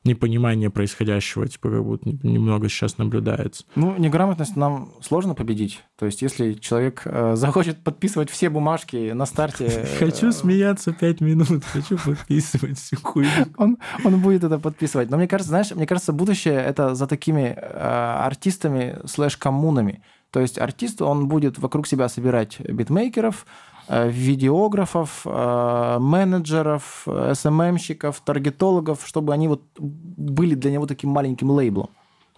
непонимание 0.05 0.69
происходящего, 0.69 1.47
типа, 1.47 1.69
как 1.69 1.83
будто 1.83 2.09
немного 2.09 2.69
сейчас 2.69 2.97
наблюдается. 2.97 3.65
Ну, 3.75 3.97
неграмотность 3.97 4.55
нам 4.55 4.93
сложно 5.01 5.33
победить. 5.33 5.83
То 5.97 6.05
есть, 6.05 6.21
если 6.21 6.53
человек 6.53 7.01
э, 7.05 7.33
захочет 7.37 7.83
подписывать 7.83 8.29
все 8.29 8.49
бумажки 8.49 9.11
на 9.11 9.25
старте... 9.25 9.65
э, 9.65 9.97
Хочу 9.99 10.31
смеяться 10.31 10.93
пять 10.93 11.21
минут, 11.21 11.63
хочу 11.65 11.97
подписывать 11.97 12.77
всю 12.79 12.97
хуйню. 13.01 13.29
Он, 13.57 13.77
он 14.03 14.21
будет 14.21 14.43
это 14.43 14.59
подписывать. 14.59 15.09
Но 15.09 15.17
мне 15.17 15.27
кажется, 15.27 15.49
знаешь, 15.49 15.71
мне 15.71 15.87
кажется, 15.87 16.13
будущее 16.13 16.55
это 16.55 16.95
за 16.95 17.07
такими 17.07 17.55
э, 17.57 18.15
артистами 18.25 18.99
слэш-коммунами. 19.05 20.03
То 20.31 20.41
есть 20.41 20.59
артист, 20.59 21.01
он 21.01 21.27
будет 21.27 21.57
вокруг 21.59 21.87
себя 21.87 22.09
собирать 22.09 22.59
битмейкеров, 22.59 23.45
видеографов, 23.87 25.21
э, 25.25 25.97
менеджеров, 25.99 27.03
э, 27.07 27.33
СММщиков, 27.35 28.19
таргетологов, 28.21 29.05
чтобы 29.05 29.33
они 29.33 29.47
вот 29.47 29.61
были 29.79 30.55
для 30.55 30.71
него 30.71 30.85
таким 30.85 31.11
маленьким 31.11 31.51
лейблом. 31.51 31.89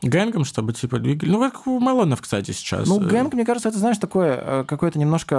Гэнгом, 0.04 0.46
чтобы, 0.46 0.74
типа, 0.74 1.00
двигали. 1.00 1.32
Ну, 1.32 1.40
как 1.40 1.66
у 1.66 1.80
Мелонов, 1.80 2.22
кстати, 2.22 2.52
сейчас. 2.52 2.88
Ну, 2.88 3.02
Э, 3.02 3.10
гэнг, 3.10 3.34
мне 3.34 3.46
кажется, 3.46 3.70
это, 3.70 3.80
знаешь, 3.80 3.98
такое, 3.98 4.40
э, 4.42 4.64
какое-то 4.68 5.00
немножко, 5.00 5.36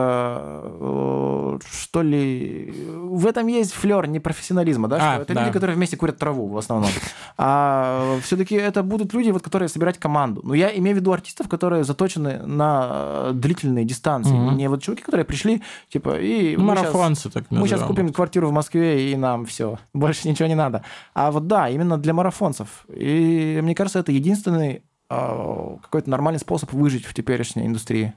э, 0.53 1.59
что 1.71 2.03
ли... 2.03 2.75
В 2.89 3.27
этом 3.27 3.47
есть 3.47 3.73
флер 3.73 4.09
непрофессионализма, 4.09 4.89
да? 4.89 4.97
А, 4.97 5.15
что 5.15 5.23
это 5.23 5.35
да. 5.35 5.41
люди, 5.43 5.53
которые 5.53 5.77
вместе 5.77 5.97
курят 5.97 6.19
траву 6.19 6.49
в 6.49 6.59
основном. 6.59 6.91
А 7.37 8.19
все-таки 8.25 8.57
это 8.57 8.83
будут 8.83 9.15
люди, 9.15 9.31
вот, 9.31 9.43
которые 9.43 9.69
собирать 9.69 9.99
команду. 9.99 10.41
Но 10.43 10.55
я 10.55 10.77
имею 10.77 10.97
в 10.97 10.99
виду 11.01 11.13
артистов, 11.13 11.49
которые 11.49 11.85
заточены 11.85 12.43
на 12.45 12.89
э, 12.91 13.31
длительные 13.35 13.85
дистанции. 13.85 14.35
Не 14.35 14.69
вот 14.69 14.83
чуваки, 14.83 15.03
которые 15.03 15.25
пришли, 15.25 15.63
типа, 15.89 16.19
и 16.19 16.57
Ну, 16.57 16.65
марафонцы, 16.65 17.31
так 17.31 17.45
мы 17.51 17.67
сейчас 17.69 17.83
купим 17.83 18.13
квартиру 18.13 18.49
в 18.49 18.53
Москве, 18.53 19.13
и 19.13 19.17
нам 19.17 19.47
все. 19.47 19.79
Больше 19.95 20.29
ничего 20.29 20.49
не 20.49 20.57
надо. 20.57 20.83
А 21.15 21.31
вот 21.31 21.47
да, 21.47 21.69
именно 21.69 21.97
для 21.97 22.13
марафонцев. 22.13 22.85
И 22.89 23.61
мне 23.63 23.75
кажется, 23.77 24.01
это 24.01 24.11
единственный 24.49 24.83
а, 25.09 25.77
какой-то 25.83 26.11
нормальный 26.11 26.39
способ 26.39 26.73
выжить 26.73 27.05
в 27.05 27.15
теперешней 27.15 27.67
индустрии. 27.67 28.15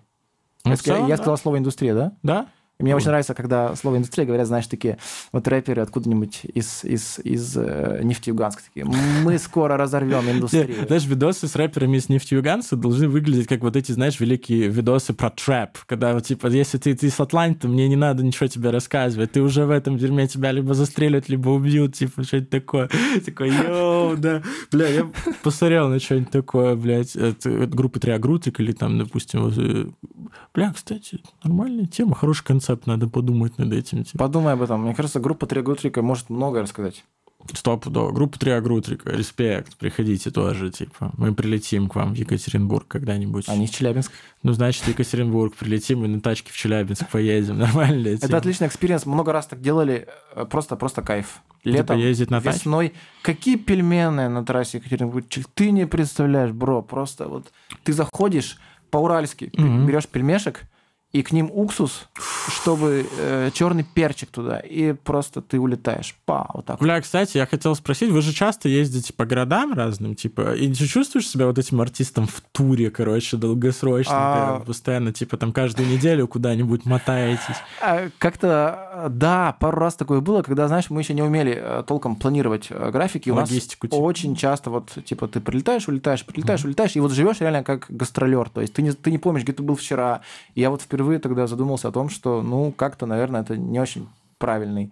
Ну, 0.63 0.71
я, 0.71 0.77
целом, 0.77 1.07
я 1.07 1.17
да. 1.17 1.17
сказал 1.17 1.37
слово 1.37 1.57
индустрия, 1.57 1.93
да? 1.93 2.13
Да? 2.23 2.47
И 2.81 2.83
мне 2.83 2.95
очень 2.95 3.07
нравится, 3.07 3.35
когда 3.35 3.75
слово 3.75 3.97
индустрия 3.97 4.25
говорят, 4.25 4.47
знаешь, 4.47 4.65
такие 4.65 4.97
вот 5.31 5.47
рэперы 5.47 5.83
откуда-нибудь 5.83 6.41
из, 6.51 6.83
из, 6.83 7.19
из 7.23 7.55
э, 7.55 8.01
Нефтеюганска 8.03 8.63
такие. 8.63 8.85
Мы 9.23 9.37
скоро 9.37 9.77
разорвем 9.77 10.29
индустрию. 10.31 10.87
Знаешь, 10.87 11.05
видосы 11.05 11.47
с 11.47 11.55
рэперами 11.55 11.97
из 11.97 12.09
нефтеюганца 12.09 12.75
должны 12.75 13.07
выглядеть 13.07 13.47
как 13.47 13.61
вот 13.61 13.75
эти, 13.75 13.91
знаешь, 13.91 14.19
великие 14.19 14.67
видосы 14.67 15.13
про 15.13 15.29
трэп. 15.29 15.77
Когда, 15.85 16.15
вот, 16.15 16.25
типа, 16.25 16.47
если 16.47 16.79
ты, 16.79 16.95
ты 16.95 17.11
с 17.11 17.19
Атланты, 17.19 17.61
то 17.61 17.67
мне 17.67 17.87
не 17.87 17.95
надо 17.95 18.23
ничего 18.23 18.47
тебе 18.47 18.71
рассказывать. 18.71 19.33
Ты 19.33 19.41
уже 19.41 19.65
в 19.65 19.69
этом 19.69 19.99
дерьме 19.99 20.27
тебя 20.27 20.51
либо 20.51 20.73
застрелят, 20.73 21.29
либо 21.29 21.49
убьют, 21.49 21.93
типа, 21.93 22.23
что-нибудь 22.23 22.49
такое. 22.49 22.89
Такой, 23.25 23.51
йоу, 23.51 24.17
да. 24.17 24.41
Бля, 24.71 24.87
я 24.87 25.11
посмотрел 25.43 25.87
на 25.89 25.99
что-нибудь 25.99 26.31
такое, 26.31 26.75
блядь, 26.75 27.15
от, 27.15 27.45
от 27.45 27.75
группы 27.75 27.99
Триагрутрика 27.99 28.59
или 28.59 28.71
там, 28.71 28.97
допустим, 28.97 29.53
э, 29.55 29.85
бля, 30.53 30.73
кстати, 30.73 31.21
нормальная 31.43 31.85
тема, 31.85 32.15
хороший 32.15 32.43
концепт, 32.71 32.87
надо 32.87 33.07
подумать 33.07 33.57
над 33.57 33.73
этим. 33.73 34.03
Типа. 34.03 34.17
Подумай 34.25 34.53
об 34.53 34.61
этом. 34.61 34.83
Мне 34.83 34.95
кажется, 34.95 35.19
группа 35.19 35.45
Триагрутрика 35.45 36.01
может 36.01 36.29
многое 36.29 36.63
рассказать. 36.63 37.03
Стоп, 37.53 37.87
да, 37.87 38.11
группа 38.11 38.37
Триагрутрика, 38.37 39.09
респект, 39.09 39.75
приходите 39.77 40.29
тоже, 40.29 40.69
типа, 40.69 41.11
мы 41.17 41.33
прилетим 41.33 41.89
к 41.89 41.95
вам 41.95 42.13
в 42.13 42.15
Екатеринбург 42.15 42.87
когда-нибудь. 42.87 43.49
Они 43.49 43.65
из 43.65 43.71
Челябинска. 43.71 44.13
Ну, 44.43 44.53
значит, 44.53 44.83
в 44.83 44.87
Екатеринбург 44.89 45.55
прилетим 45.55 46.05
и 46.05 46.07
на 46.07 46.21
тачке 46.21 46.51
в 46.51 46.55
Челябинск 46.55 47.09
поедем, 47.09 47.57
нормально. 47.57 48.09
Это 48.09 48.37
отличный 48.37 48.67
experience. 48.67 49.07
Много 49.07 49.31
раз 49.33 49.47
так 49.47 49.59
делали. 49.59 50.07
э, 50.35 50.45
Просто, 50.45 50.75
просто 50.75 51.01
кайф. 51.01 51.41
Летом 51.63 51.97
Летом, 51.97 51.97
ездить 51.97 52.29
на 52.29 52.41
тачке? 52.41 52.59
весной. 52.59 52.93
Какие 53.23 53.55
пельмены 53.55 54.29
на 54.29 54.45
трассе 54.45 54.77
Екатеринбург? 54.77 55.25
Ты 55.55 55.71
не 55.71 55.87
представляешь, 55.87 56.51
бро. 56.51 56.83
Просто 56.83 57.27
вот 57.27 57.51
ты 57.83 57.93
заходишь 57.93 58.59
по-уральски, 58.91 59.49
Мгм. 59.57 59.87
берешь 59.87 60.07
пельмешек, 60.07 60.61
и 61.13 61.23
к 61.23 61.31
ним 61.33 61.49
уксус, 61.53 62.07
чтобы 62.47 63.05
э, 63.17 63.49
черный 63.53 63.83
перчик 63.83 64.29
туда, 64.29 64.59
и 64.59 64.93
просто 64.93 65.41
ты 65.41 65.59
улетаешь. 65.59 66.15
Па, 66.25 66.49
вот 66.53 66.65
так. 66.65 66.79
Бля, 66.79 67.01
кстати, 67.01 67.37
я 67.37 67.45
хотел 67.45 67.75
спросить, 67.75 68.11
вы 68.11 68.21
же 68.21 68.31
часто 68.33 68.69
ездите 68.69 69.11
по 69.13 69.25
городам 69.25 69.73
разным, 69.73 70.15
типа, 70.15 70.53
и 70.55 70.73
ты 70.73 70.87
чувствуешь 70.87 71.27
себя 71.27 71.47
вот 71.47 71.57
этим 71.57 71.81
артистом 71.81 72.27
в 72.27 72.41
туре, 72.53 72.89
короче, 72.89 73.35
долгосрочно, 73.37 74.13
А. 74.15 74.63
постоянно, 74.65 75.11
типа, 75.11 75.35
там 75.37 75.51
каждую 75.51 75.89
неделю 75.89 76.27
куда-нибудь 76.27 76.85
мотаетесь? 76.85 77.57
А, 77.81 78.07
Как-то, 78.17 79.07
да, 79.09 79.57
пару 79.59 79.79
раз 79.79 79.95
такое 79.95 80.21
было, 80.21 80.41
когда, 80.43 80.67
знаешь, 80.69 80.89
мы 80.89 81.01
еще 81.01 81.13
не 81.13 81.21
умели 81.23 81.57
э, 81.61 81.83
толком 81.85 82.15
планировать 82.15 82.67
э, 82.69 82.89
графики. 82.89 83.29
У 83.29 83.35
нас 83.35 83.49
Логистику, 83.49 83.87
типа. 83.87 83.99
очень 83.99 84.35
часто 84.35 84.69
вот, 84.69 84.91
типа, 85.03 85.27
ты 85.27 85.41
прилетаешь, 85.41 85.87
улетаешь, 85.89 86.25
прилетаешь, 86.25 86.63
улетаешь, 86.63 86.95
и 86.95 86.99
вот 87.01 87.11
живешь 87.11 87.41
реально 87.41 87.63
как 87.65 87.87
гастролер. 87.89 88.49
То 88.49 88.61
есть 88.61 88.73
ты 88.73 88.81
не, 88.81 88.91
ты 88.93 89.11
не 89.11 89.17
помнишь, 89.17 89.43
где 89.43 89.51
ты 89.53 89.61
был 89.61 89.75
вчера. 89.75 90.21
Я 90.55 90.69
вот 90.69 90.81
впервые 90.81 91.00
тогда 91.19 91.47
задумался 91.47 91.87
о 91.87 91.91
том, 91.91 92.09
что, 92.09 92.41
ну, 92.41 92.71
как-то, 92.71 93.05
наверное, 93.05 93.41
это 93.41 93.57
не 93.57 93.79
очень 93.79 94.07
правильный 94.37 94.91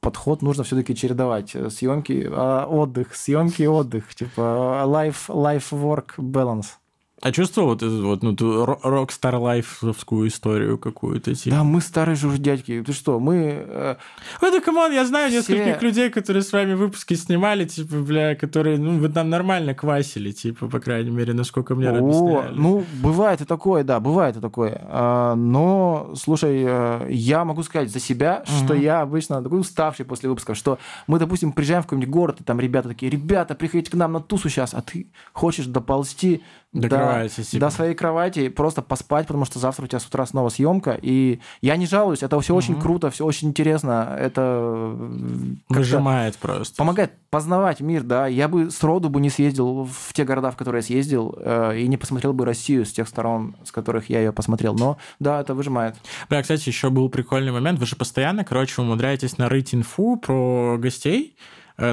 подход. 0.00 0.42
Нужно 0.42 0.64
все-таки 0.64 0.94
чередовать 0.94 1.54
э, 1.54 1.70
съемки, 1.70 2.28
а, 2.30 2.66
отдых, 2.66 3.14
съемки 3.14 3.62
и 3.62 3.66
отдых. 3.66 4.14
Типа 4.14 4.82
life, 4.86 5.28
life 5.28 5.70
work 5.70 6.16
balance. 6.18 6.79
А 7.22 7.32
чувствовал 7.32 7.68
вот, 7.68 7.82
эту 7.82 8.06
вот 8.06 8.22
ну, 8.22 8.64
рок-стар 8.64 9.34
лайфовскую 9.36 10.28
историю 10.28 10.78
какую-то? 10.78 11.34
Типа? 11.34 11.56
Да, 11.56 11.64
мы 11.64 11.82
старые 11.82 12.16
же 12.16 12.28
уже 12.28 12.38
дядьки. 12.38 12.82
Ты 12.82 12.92
что, 12.94 13.20
мы... 13.20 13.34
э, 13.66 13.96
Ой, 14.40 14.50
да 14.50 14.60
come 14.60 14.77
on, 14.77 14.90
я 14.92 15.04
знаю 15.04 15.28
Все- 15.28 15.38
нескольких 15.38 15.82
людей, 15.82 16.08
которые 16.10 16.42
с 16.42 16.50
вами 16.52 16.72
выпуски 16.72 17.12
снимали, 17.14 17.66
типа, 17.66 17.96
бля, 17.96 18.34
которые, 18.34 18.78
ну, 18.78 18.98
вы 18.98 19.10
там 19.10 19.28
нормально 19.28 19.74
квасили, 19.74 20.32
типа, 20.32 20.68
по 20.68 20.80
крайней 20.80 21.10
мере, 21.10 21.34
насколько 21.34 21.74
мне 21.74 21.90
О, 21.90 21.98
объясняли. 21.98 22.54
ну, 22.56 22.84
бывает 23.02 23.42
и 23.42 23.44
такое, 23.44 23.84
да, 23.84 24.00
бывает 24.00 24.36
и 24.38 24.40
такое. 24.40 24.80
А, 24.88 25.34
Но, 25.34 26.12
слушай, 26.16 26.64
э, 26.66 27.06
я 27.10 27.44
могу 27.44 27.62
сказать 27.64 27.90
за 27.90 28.00
себя, 28.00 28.44
что 28.46 28.72
Мгм. 28.74 28.82
я 28.82 29.00
обычно 29.02 29.42
такой 29.42 29.60
уставший 29.60 30.06
после 30.06 30.28
выпусков, 30.30 30.56
что 30.56 30.78
мы, 31.06 31.18
допустим, 31.18 31.52
приезжаем 31.52 31.82
в 31.82 31.86
какой-нибудь 31.86 32.10
город, 32.10 32.40
и 32.40 32.44
там 32.44 32.60
ребята 32.60 32.88
такие, 32.88 33.10
ребята, 33.10 33.54
приходите 33.54 33.90
к 33.90 33.94
нам 33.94 34.12
на 34.12 34.20
тусу 34.20 34.48
сейчас, 34.48 34.72
а 34.72 34.80
ты 34.80 35.08
хочешь 35.34 35.66
доползти 35.66 36.42
До 36.72 36.82
до, 36.88 36.96
кровати, 36.96 37.42
типа. 37.42 37.66
до 37.66 37.70
своей 37.70 37.94
кровати, 37.94 38.48
просто 38.48 38.80
поспать, 38.80 39.26
потому 39.26 39.44
что 39.44 39.58
завтра 39.58 39.84
у 39.84 39.88
тебя 39.88 39.98
с 39.98 40.06
утра 40.06 40.24
снова 40.24 40.50
съемка. 40.50 40.96
И 41.02 41.40
я 41.62 41.76
не 41.76 41.86
жалуюсь, 41.86 42.22
это 42.22 42.38
все 42.40 42.54
очень 42.54 42.74
Мгм. 42.74 42.82
круто, 42.82 43.10
все 43.10 43.24
очень 43.24 43.48
интересно. 43.48 44.16
Это 44.16 44.40
э, 44.44 45.54
Выжимает 45.68 46.36
просто. 46.36 46.76
помогает 46.76 47.12
познавать 47.30 47.80
мир, 47.80 48.02
да. 48.04 48.28
Я 48.28 48.46
бы 48.46 48.70
сроду 48.70 49.08
бы 49.08 49.20
не 49.20 49.30
съездил 49.30 49.84
в 49.84 50.12
те 50.12 50.24
города, 50.24 50.50
в 50.52 50.56
которые 50.56 50.80
я 50.80 50.86
съездил, 50.86 51.34
э, 51.38 51.78
и 51.80 51.88
не 51.88 51.96
посмотрел 51.96 52.32
бы 52.32 52.44
Россию 52.44 52.86
с 52.86 52.92
тех 52.92 53.08
сторон, 53.08 53.56
с 53.64 53.72
которых 53.72 54.08
я 54.08 54.20
ее 54.20 54.32
посмотрел. 54.32 54.74
Но 54.74 54.96
да, 55.18 55.40
это 55.40 55.54
выжимает. 55.54 55.96
Бля, 56.28 56.40
кстати, 56.42 56.68
еще 56.68 56.90
был 56.90 57.08
прикольный 57.08 57.50
момент. 57.52 57.80
Вы 57.80 57.86
же 57.86 57.96
постоянно, 57.96 58.44
короче, 58.44 58.80
умудряетесь 58.80 59.38
нарыть 59.38 59.74
инфу 59.74 60.16
про 60.16 60.76
гостей, 60.78 61.36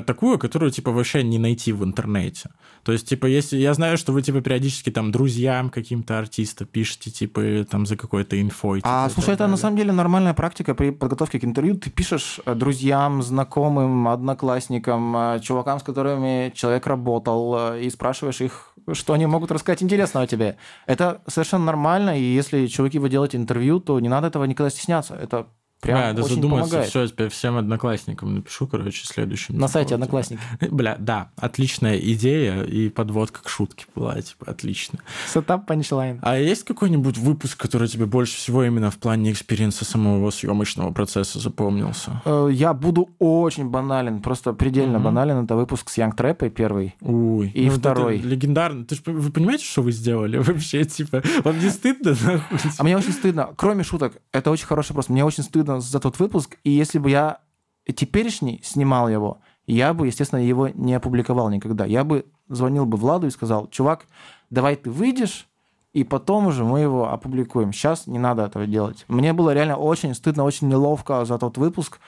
такую, 0.05 0.37
которую, 0.37 0.71
типа, 0.71 0.91
вообще 0.91 1.23
не 1.23 1.39
найти 1.39 1.71
в 1.71 1.83
интернете. 1.83 2.49
То 2.83 2.91
есть, 2.91 3.07
типа, 3.07 3.25
если... 3.25 3.57
Я 3.57 3.73
знаю, 3.73 3.97
что 3.97 4.13
вы, 4.13 4.21
типа, 4.21 4.41
периодически 4.41 4.91
там 4.91 5.11
друзьям 5.11 5.69
каким-то 5.69 6.17
артиста 6.17 6.65
пишете, 6.65 7.11
типа, 7.11 7.65
там, 7.69 7.85
за 7.85 7.97
какой-то 7.97 8.41
инфой. 8.41 8.81
А, 8.83 9.07
типа, 9.07 9.11
и 9.11 9.13
слушай, 9.13 9.33
это 9.33 9.43
на 9.43 9.49
далее. 9.49 9.61
самом 9.61 9.77
деле 9.77 9.91
нормальная 9.91 10.33
практика 10.33 10.75
при 10.75 10.91
подготовке 10.91 11.39
к 11.39 11.43
интервью. 11.43 11.75
Ты 11.75 11.89
пишешь 11.89 12.39
э, 12.45 12.55
друзьям, 12.55 13.21
знакомым, 13.21 14.07
одноклассникам, 14.07 15.15
э, 15.17 15.39
чувакам, 15.41 15.79
с 15.79 15.83
которыми 15.83 16.51
человек 16.55 16.87
работал, 16.87 17.73
э, 17.73 17.83
и 17.83 17.89
спрашиваешь 17.89 18.41
их, 18.41 18.73
что 18.93 19.13
они 19.13 19.25
могут 19.25 19.51
рассказать 19.51 19.83
интересного 19.83 20.27
тебе. 20.27 20.57
Это 20.85 21.21
совершенно 21.27 21.65
нормально, 21.65 22.17
и 22.17 22.23
если, 22.23 22.67
чуваки, 22.67 22.99
вы 22.99 23.09
делаете 23.09 23.37
интервью, 23.37 23.79
то 23.79 23.99
не 23.99 24.09
надо 24.09 24.27
этого 24.27 24.45
никогда 24.45 24.69
стесняться. 24.69 25.15
Это 25.15 25.47
прям 25.81 25.97
Бля, 25.99 26.13
да 26.13 26.23
очень 26.23 26.35
задуматься, 26.35 26.69
помогает. 26.69 26.89
все, 26.89 27.07
теперь 27.07 27.29
всем 27.29 27.57
одноклассникам 27.57 28.35
напишу, 28.35 28.67
короче, 28.67 29.05
следующим. 29.05 29.55
На 29.55 29.67
типа, 29.67 29.67
сайте 29.67 29.95
вот, 29.95 30.01
Одноклассники. 30.03 30.41
Бля, 30.71 30.95
да, 30.99 31.29
отличная 31.37 31.97
идея 31.97 32.63
и 32.63 32.89
подводка 32.89 33.43
к 33.43 33.49
шутке 33.49 33.85
была, 33.95 34.21
типа, 34.21 34.45
отлично. 34.49 34.99
Setup, 35.31 35.65
punchline. 35.67 36.19
А 36.21 36.37
есть 36.37 36.63
какой-нибудь 36.63 37.17
выпуск, 37.17 37.57
который 37.59 37.87
тебе 37.87 38.05
больше 38.05 38.35
всего 38.37 38.63
именно 38.63 38.91
в 38.91 38.97
плане 38.97 39.31
experience 39.31 39.80
а 39.80 39.85
самого 39.85 40.29
съемочного 40.31 40.91
процесса 40.91 41.39
запомнился? 41.39 42.21
Э, 42.25 42.49
Я 42.51 42.73
буду 42.73 43.09
очень 43.19 43.69
банален, 43.69 44.21
просто 44.21 44.53
предельно 44.53 44.97
Мгм. 44.99 45.03
банален. 45.05 45.43
Это 45.45 45.55
выпуск 45.55 45.89
с 45.89 45.97
Young 45.97 46.15
Trapp 46.15 46.39
ой 46.39 46.49
первый. 46.49 46.95
Ой. 47.01 47.49
И 47.53 47.65
ну 47.65 47.71
вот 47.71 47.79
это 47.79 47.91
второй. 47.91 48.17
легендарно. 48.17 48.85
Ты 48.85 48.95
ж, 48.95 49.01
вы 49.05 49.31
понимаете, 49.31 49.65
что 49.65 49.81
вы 49.81 49.91
сделали? 49.91 50.37
Вообще, 50.47 50.83
типа, 50.85 51.21
вам 51.43 51.59
не 51.59 51.69
стыдно? 51.69 52.11
нахуй? 52.11 52.59
А 52.77 52.83
мне 52.83 52.97
очень 52.97 53.11
стыдно, 53.11 53.49
кроме 53.55 53.83
шуток, 53.83 54.13
это 54.31 54.51
очень 54.51 54.65
хороший 54.65 54.89
вопрос, 54.91 55.09
мне 55.09 55.23
очень 55.25 55.43
стыдно 55.43 55.66
за 55.67 55.99
тот 55.99 56.19
выпуск, 56.19 56.57
и 56.63 56.71
если 56.71 56.99
бы 56.99 57.09
я 57.09 57.39
теперешний 57.85 58.61
снимал 58.63 59.09
его, 59.09 59.39
я 59.65 59.93
бы, 59.93 60.07
естественно, 60.07 60.39
его 60.39 60.69
не 60.69 60.93
опубликовал 60.93 61.49
никогда. 61.49 61.85
Я 61.85 62.03
бы 62.03 62.25
звонил 62.47 62.85
бы 62.85 62.97
Владу 62.97 63.27
и 63.27 63.31
сказал, 63.31 63.67
чувак, 63.67 64.05
давай 64.49 64.75
ты 64.75 64.89
выйдешь, 64.89 65.47
и 65.93 66.03
потом 66.03 66.47
уже 66.47 66.63
мы 66.63 66.79
его 66.79 67.11
опубликуем. 67.11 67.73
Сейчас 67.73 68.07
не 68.07 68.19
надо 68.19 68.43
этого 68.43 68.65
делать. 68.65 69.05
Мне 69.07 69.33
было 69.33 69.53
реально 69.53 69.77
очень 69.77 70.13
стыдно, 70.13 70.43
очень 70.43 70.67
неловко 70.67 71.25
за 71.25 71.37
тот 71.37 71.57
выпуск, 71.57 71.99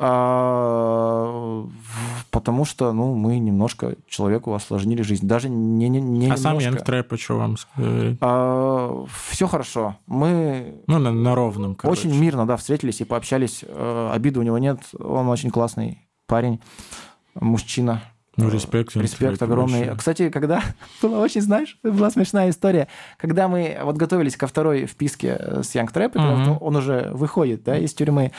а, 0.00 1.66
потому 2.30 2.64
что, 2.64 2.92
ну, 2.92 3.14
мы 3.14 3.38
немножко 3.38 3.96
человеку 4.08 4.54
осложнили 4.54 5.02
жизнь. 5.02 5.26
Даже 5.26 5.48
не, 5.48 5.88
не, 5.88 6.00
не 6.00 6.30
А 6.30 6.36
сам. 6.36 6.58
Янг 6.58 6.82
Трэп, 6.82 7.18
что 7.18 7.36
вам 7.38 7.56
говорит? 7.76 8.18
все 9.30 9.46
хорошо. 9.46 9.96
Мы 10.06 10.82
Ну, 10.86 10.98
на, 10.98 11.10
на 11.12 11.34
ровном, 11.34 11.74
короче. 11.74 12.08
очень 12.08 12.18
мирно, 12.18 12.46
да, 12.46 12.56
встретились 12.56 13.00
и 13.00 13.04
пообщались. 13.04 13.64
Э, 13.66 14.10
Обиды 14.14 14.40
у 14.40 14.42
него 14.42 14.58
нет. 14.58 14.80
Он 14.98 15.28
очень 15.28 15.50
классный 15.50 15.98
парень, 16.26 16.60
мужчина. 17.34 18.02
Ну, 18.40 18.48
Э, 18.48 18.52
респект. 18.52 18.96
Респект 18.96 19.42
огромный. 19.42 19.80
вообще. 19.84 19.96
Кстати, 19.96 20.30
когда 20.30 20.62
была 21.02 21.18
очень, 21.20 21.40
знаешь, 21.42 21.78
была 21.82 22.10
смешная 22.10 22.50
история, 22.50 22.88
когда 23.18 23.48
мы 23.48 23.78
вот 23.82 23.96
готовились 23.96 24.36
ко 24.36 24.46
второй 24.46 24.86
вписке 24.86 25.36
э, 25.38 25.62
с 25.62 25.68
потому 26.08 26.36
Мгм. 26.36 26.44
что 26.44 26.52
он 26.54 26.76
уже 26.76 27.10
выходит, 27.12 27.62
да, 27.64 27.76
из 27.78 27.92
тюрьмы, 27.94 28.32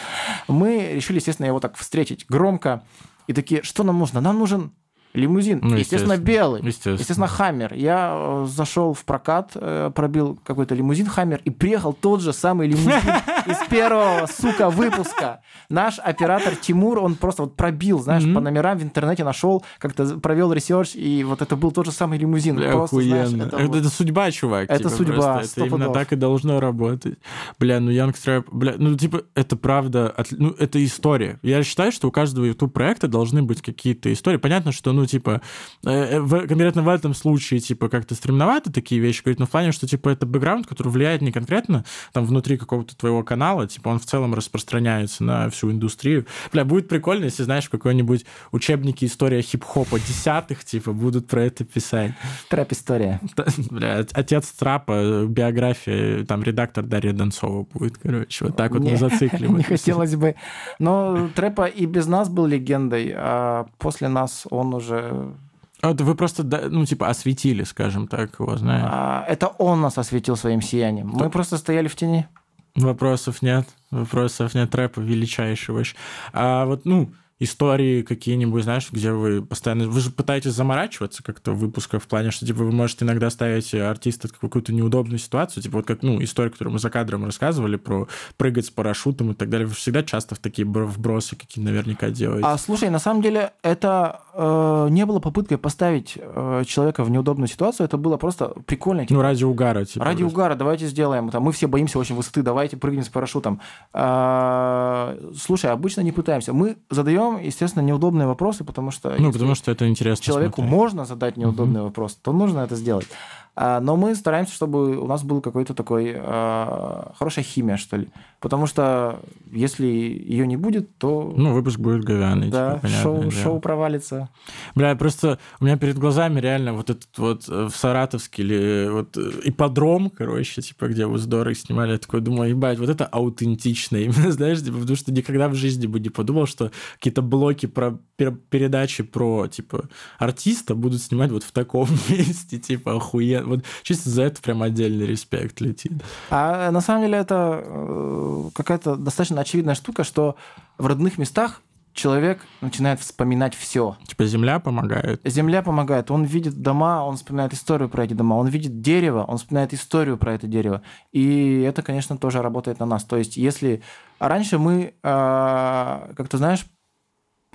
мы 0.47 0.91
решили, 0.93 1.18
естественно, 1.18 1.47
его 1.47 1.60
так 1.60 1.76
встретить 1.76 2.26
громко 2.28 2.84
и 3.28 3.34
такие, 3.34 3.64
что 3.64 3.84
нам 3.84 3.99
нужно? 3.99 4.22
Нам 4.22 4.39
нужен 4.39 4.72
лимузин, 5.14 5.59
Ну, 5.62 5.76
естественно, 5.76 6.14
естественно. 6.14 6.18
белый. 6.18 6.62
Естественно. 6.62 6.93
Естественно, 6.93 7.28
Хаммер. 7.28 7.74
Я 7.74 8.12
э, 8.16 8.45
зашел 8.49 8.93
в 8.93 9.03
прокат, 9.05 9.51
э, 9.55 9.91
пробил 9.93 10.39
какой-то 10.43 10.76
лимузин 10.76 11.05
Хаммер 11.07 11.41
и 11.43 11.49
приехал 11.49 11.93
тот 11.93 12.22
же 12.22 12.34
самый 12.34 12.68
лимузин 12.68 12.91
из 13.45 13.57
первого, 13.70 14.28
сука, 14.28 14.70
выпуска. 14.70 15.41
Наш 15.70 15.99
оператор 15.99 16.55
Тимур, 16.55 16.99
он 16.99 17.16
просто 17.16 17.43
вот 17.43 17.55
пробил, 17.55 17.99
знаешь, 17.99 18.24
по 18.34 18.39
номерам 18.41 18.78
в 18.78 18.84
интернете 18.84 19.24
нашел, 19.24 19.64
как-то 19.80 20.05
провел 20.20 20.51
research, 20.53 20.95
и 20.95 21.24
вот 21.24 21.41
это 21.41 21.55
был 21.55 21.72
тот 21.72 21.86
же 21.86 21.91
самый 21.91 22.18
лимузин. 22.18 22.57
Просто, 22.72 23.01
знаешь, 23.01 23.30
это 23.34 23.45
это, 23.47 23.57
вот- 23.68 23.76
это 23.78 23.89
судьба, 23.89 24.32
чувак. 24.32 24.66
Это 24.70 24.78
типа, 24.78 24.89
судьба, 24.89 25.34
просто. 25.38 25.62
Это 25.62 25.70
именно 25.70 25.86
пудов. 25.88 25.93
так 25.93 26.14
и 26.14 26.16
должно 26.16 26.59
работать. 26.59 27.18
Бля, 27.59 27.80
ну 27.80 27.91
Трэп, 28.24 28.47
бля, 28.51 28.74
ну 28.78 28.95
типа 28.97 29.24
это 29.36 29.55
правда, 29.55 30.09
от- 30.09 30.32
ну 30.32 30.49
это 30.57 30.84
история. 30.84 31.39
Я 31.41 31.64
считаю, 31.64 31.91
что 31.91 32.07
у 32.07 32.12
каждого 32.12 32.45
YouTube 32.45 32.74
проекта 32.74 33.07
должны 33.07 33.41
быть 33.41 33.62
какие-то 33.62 34.12
истории. 34.12 34.38
Понятно, 34.38 34.72
что 34.72 34.91
ну 34.91 35.01
типа 35.06 35.41
э, 35.86 35.89
э, 35.89 36.20
в- 36.20 36.47
конкретно 36.47 36.82
в 36.84 36.89
этом 36.89 37.14
случае 37.14 37.60
типа 37.60 37.89
как-то 37.89 38.16
стремновато 38.16 38.72
такие 38.72 39.02
вещи 39.02 39.22
говорить, 39.24 39.39
но 39.39 39.45
в 39.45 39.49
плане, 39.49 39.72
что 39.72 39.88
типа 39.88 40.10
это 40.10 40.26
бэкграунд, 40.26 40.68
который 40.68 40.89
влияет 40.89 41.22
не 41.22 41.32
конкретно 41.32 41.84
там 42.14 42.26
внутри 42.26 42.58
какого-то 42.58 42.95
твоего 42.95 43.24
канала, 43.24 43.68
типа 43.68 43.89
он 43.89 43.99
в 43.99 44.06
целом 44.06 44.34
распространяется 44.34 45.24
на 45.24 45.49
всю 45.49 45.72
индустрию. 45.72 46.26
Бля, 46.52 46.66
будет 46.66 46.88
прикольно, 46.88 47.26
если 47.26 47.43
знаешь, 47.43 47.70
какой-нибудь 47.70 48.26
учебнике 48.52 49.06
история 49.06 49.41
хип-хопа 49.41 49.99
десятых, 49.99 50.64
типа, 50.66 50.91
будут 50.93 51.28
про 51.28 51.43
это 51.43 51.64
писать. 51.64 52.14
Трэп-история. 52.49 53.20
Бля, 53.70 53.99
от- 53.99 54.12
отец 54.18 54.52
Трапа, 54.52 55.26
биография, 55.28 56.26
там 56.26 56.43
редактор 56.43 56.84
Дарья 56.86 57.14
Донцова 57.14 57.66
будет, 57.74 57.97
короче, 57.97 58.45
вот 58.45 58.56
так 58.56 58.72
вот 58.72 58.82
Не- 58.82 58.91
мы 58.91 58.97
зацикливаемся. 58.97 59.58
Не 59.58 59.64
хотелось 59.64 60.16
бы. 60.16 60.36
Но 60.80 61.30
Трэпа 61.36 61.66
и 61.66 61.86
без 61.86 62.08
нас 62.08 62.30
был 62.30 62.45
легендой, 62.45 63.14
а 63.16 63.66
после 63.78 64.08
нас 64.10 64.45
он 64.49 64.74
уже... 64.74 64.91
А 64.94 65.88
Вот 65.88 66.02
вы 66.02 66.16
просто, 66.16 66.44
ну, 66.70 66.86
типа, 66.86 67.10
осветили, 67.10 67.64
скажем 67.64 68.08
так, 68.08 68.39
его, 68.39 68.56
знаешь. 68.56 68.86
а, 68.88 69.26
Это 69.28 69.48
он 69.48 69.82
нас 69.82 69.98
осветил 69.98 70.36
своим 70.36 70.62
сиянием. 70.62 71.08
Мы 71.08 71.30
просто 71.30 71.58
стояли 71.58 71.88
в 71.88 71.96
тени. 71.96 72.28
Вопросов 72.76 73.42
нет, 73.42 73.68
вопросов 73.89 74.54
нет, 74.54 74.74
рэпа 74.76 75.00
величайший 75.02 75.74
вообще. 75.76 75.96
А 76.34 76.66
вот, 76.66 76.86
ну, 76.86 77.12
истории 77.44 78.04
какие-нибудь, 78.04 78.64
знаешь, 78.64 78.88
где 78.92 79.12
вы 79.12 79.44
постоянно... 79.44 79.88
Вы 79.89 80.00
же 80.00 80.12
пытаетесь 80.12 80.52
заморачиваться 80.52 81.24
как-то 81.24 81.52
в 81.54 81.58
выпусках 81.58 82.04
в 82.04 82.08
плане, 82.08 82.32
что, 82.32 82.46
типа, 82.46 82.60
вы 82.64 82.72
можете 82.72 83.04
иногда 83.04 83.30
ставить 83.30 83.74
артиста 83.74 84.28
в 84.28 84.39
какую-то 84.39 84.72
неудобную 84.74 85.18
ситуацию, 85.18 85.64
типа, 85.64 85.78
вот 85.78 85.88
как, 85.88 86.04
ну, 86.04 86.22
история, 86.24 86.52
которую 86.52 86.74
мы 86.74 86.80
за 86.80 86.89
кадром 86.89 87.26
рассказывали, 87.26 87.78
про 87.78 88.08
прыгать 88.38 88.68
с 88.68 88.70
парашютом 88.70 89.32
и 89.32 89.34
так 89.34 89.50
далее. 89.50 89.68
Вы 89.68 89.74
всегда 89.74 90.04
часто 90.04 90.36
в 90.36 90.39
такие 90.39 90.66
бр- 90.68 90.86
вбросы 90.86 91.36
какие 91.36 91.64
наверняка 91.64 92.10
делаете. 92.12 92.46
А 92.48 92.58
слушай, 92.58 92.89
на 92.89 93.00
самом 93.00 93.22
деле 93.24 93.54
это 93.64 94.22
э, 94.34 94.88
не 94.92 95.06
было 95.06 95.20
попыткой 95.20 95.58
поставить 95.58 96.18
э, 96.18 96.64
человека 96.68 97.04
в 97.04 97.10
неудобную 97.10 97.48
ситуацию, 97.48 97.86
это 97.86 97.98
было 97.98 98.18
просто 98.18 98.50
прикольно. 98.66 99.04
типа, 99.06 99.14
Ну, 99.16 99.22
ради 99.22 99.44
угара, 99.44 99.86
типа. 99.86 100.06
Ради 100.06 100.20
просто. 100.20 100.36
угара, 100.38 100.56
давайте 100.56 100.88
сделаем. 100.88 101.30
Там, 101.30 101.44
мы 101.44 101.52
все 101.52 101.68
боимся 101.68 101.98
очень 101.98 102.16
высоты, 102.16 102.44
давайте 102.44 102.78
прыгнем 102.78 103.04
с 103.04 103.10
парашютом. 103.10 103.60
А, 103.94 105.18
слушай, 105.38 105.72
обычно 105.72 106.02
не 106.02 106.12
пытаемся. 106.12 106.54
Мы 106.54 106.78
задаем, 106.89 107.30
естественно, 107.39 107.84
неудобные 107.84 108.27
вопросы, 108.27 108.63
потому 108.63 108.91
что 108.91 109.15
Ну, 109.17 109.32
потому 109.32 109.55
что 109.55 109.71
это 109.71 109.88
интересно 109.88 110.23
человеку 110.25 110.55
смотреть. 110.61 110.71
можно 110.75 111.05
задать 111.05 111.38
неудобный 111.38 111.82
вопрос, 111.82 112.15
то 112.21 112.34
нужно 112.34 112.59
это 112.59 112.75
сделать. 112.75 113.07
А, 113.56 113.80
но 113.82 113.97
мы 113.97 114.16
стараемся, 114.16 114.54
чтобы 114.54 114.97
у 114.97 115.08
нас 115.08 115.24
был 115.24 115.41
какой-то 115.41 115.74
такой 115.74 116.16
а, 116.18 117.12
хорошая 117.18 117.43
химия, 117.43 117.78
что 117.78 117.97
ли. 117.97 118.08
Потому 118.39 118.66
что 118.66 119.20
если 119.52 119.86
ее 119.86 120.47
не 120.47 120.56
будет, 120.58 120.97
то 120.97 121.34
Ну, 121.36 121.54
выпуск 121.54 121.78
будет 121.78 122.04
говяный, 122.04 122.49
да, 122.49 122.76
типа, 122.76 122.88
шоу, 122.88 123.20
дело. 123.20 123.32
шоу 123.32 123.60
провалится. 123.60 124.30
Бля, 124.74 124.95
просто 124.95 125.38
у 125.60 125.66
меня 125.66 125.78
перед 125.78 125.97
глазами 125.99 126.39
реально 126.39 126.74
вот 126.74 126.89
этот 126.89 127.16
вот 127.18 127.47
э, 127.49 127.68
в 127.70 127.76
Саратовске 127.76 128.41
или 128.41 128.89
вот 128.89 129.16
э, 129.18 129.32
ипподром, 129.43 130.10
короче, 130.10 130.62
типа, 130.62 130.88
где 130.88 131.06
вы 131.06 131.20
здорово 131.20 131.54
снимали, 131.54 131.91
я 131.91 131.97
такой 131.97 132.22
думаю, 132.22 132.49
ебать, 132.52 132.80
вот 132.80 132.89
это 132.89 133.06
аутентично, 133.06 133.97
именно, 133.97 134.32
знаешь, 134.32 134.64
типа, 134.64 134.78
потому 134.78 134.95
что 134.95 135.12
никогда 135.12 135.49
в 135.49 135.56
жизни 135.56 135.88
бы 135.88 135.99
не 135.99 136.10
подумал, 136.10 136.45
что 136.47 136.72
какие-то 136.95 137.22
блоки 137.22 137.66
про 137.66 137.99
пер- 138.18 138.38
передачи 138.49 139.04
про, 139.04 139.47
типа, 139.47 139.89
артиста 140.18 140.74
будут 140.74 141.02
снимать 141.02 141.32
вот 141.32 141.43
в 141.43 141.52
таком 141.52 141.88
месте, 142.10 142.58
типа, 142.58 142.95
охуенно. 142.95 143.41
Вот 143.46 143.64
чисто 143.84 144.10
за 144.10 144.24
это 144.24 144.42
прям 144.42 144.62
отдельный 144.64 145.06
респект 145.06 145.62
летит. 145.62 145.94
А 146.30 146.72
на 146.72 146.82
самом 146.82 147.04
деле 147.04 147.18
это 147.18 147.64
э, 147.64 148.50
какая-то 148.54 148.96
достаточно 148.96 149.42
очевидная 149.42 149.76
штука, 149.76 150.04
что 150.04 150.36
в 150.78 150.86
родных 150.86 151.18
местах 151.18 151.62
человек 151.94 152.46
начинает 152.62 153.00
вспоминать 153.00 153.56
все. 153.56 153.98
Типа, 154.08 154.26
земля 154.26 154.60
помогает. 154.60 155.22
Земля 155.26 155.62
помогает. 155.62 156.10
Он 156.12 156.24
видит 156.24 156.62
дома, 156.62 157.04
он 157.04 157.18
вспоминает 157.18 157.54
историю 157.54 157.89
про 157.89 158.06
эти 158.06 158.14
дома. 158.14 158.36
Он 158.36 158.48
видит 158.48 158.82
дерево, 158.82 159.24
он 159.24 159.38
вспоминает 159.38 159.74
историю 159.74 160.18
про 160.18 160.34
это 160.34 160.48
дерево. 160.48 160.82
И 161.12 161.62
это, 161.62 161.82
конечно, 161.82 162.18
тоже 162.18 162.42
работает 162.42 162.80
на 162.80 162.86
нас. 162.86 163.04
То 163.04 163.18
есть, 163.18 163.38
если 163.38 163.82
а 164.20 164.30
раньше 164.30 164.60
мы, 164.60 164.94
э, 165.02 166.14
как 166.16 166.28
ты 166.30 166.38
знаешь, 166.38 166.66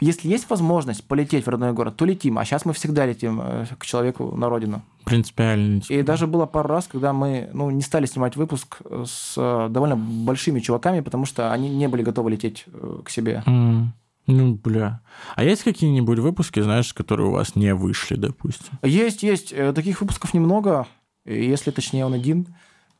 если 0.00 0.28
есть 0.28 0.48
возможность 0.50 1.04
полететь 1.04 1.46
в 1.46 1.48
родной 1.48 1.72
город, 1.72 1.96
то 1.96 2.04
летим. 2.04 2.38
А 2.38 2.44
сейчас 2.44 2.64
мы 2.66 2.74
всегда 2.74 3.06
летим 3.06 3.40
э, 3.42 3.66
к 3.78 3.86
человеку 3.86 4.36
на 4.36 4.48
родину. 4.48 4.82
Принципиально. 5.04 5.80
И 5.88 6.02
даже 6.02 6.26
было 6.26 6.44
пару 6.44 6.68
раз, 6.68 6.86
когда 6.86 7.12
мы 7.14 7.48
ну, 7.54 7.70
не 7.70 7.80
стали 7.80 8.04
снимать 8.06 8.36
выпуск 8.36 8.82
с 9.04 9.34
э, 9.36 9.68
довольно 9.70 9.96
большими 9.96 10.60
чуваками, 10.60 11.00
потому 11.00 11.24
что 11.24 11.50
они 11.52 11.70
не 11.70 11.88
были 11.88 12.02
готовы 12.02 12.30
лететь 12.32 12.64
э, 12.66 13.00
к 13.04 13.08
себе. 13.10 13.42
М, 13.46 13.94
Ну, 14.26 14.54
бля. 14.54 15.00
А 15.34 15.44
есть 15.44 15.62
какие-нибудь 15.62 16.18
выпуски, 16.18 16.60
знаешь, 16.60 16.92
которые 16.92 17.28
у 17.28 17.32
вас 17.32 17.54
не 17.56 17.74
вышли, 17.74 18.16
допустим? 18.16 18.78
Есть, 18.82 19.22
есть. 19.22 19.54
Таких 19.74 20.00
выпусков 20.02 20.34
немного, 20.34 20.86
если 21.24 21.70
точнее 21.70 22.04
он 22.04 22.12
один, 22.12 22.48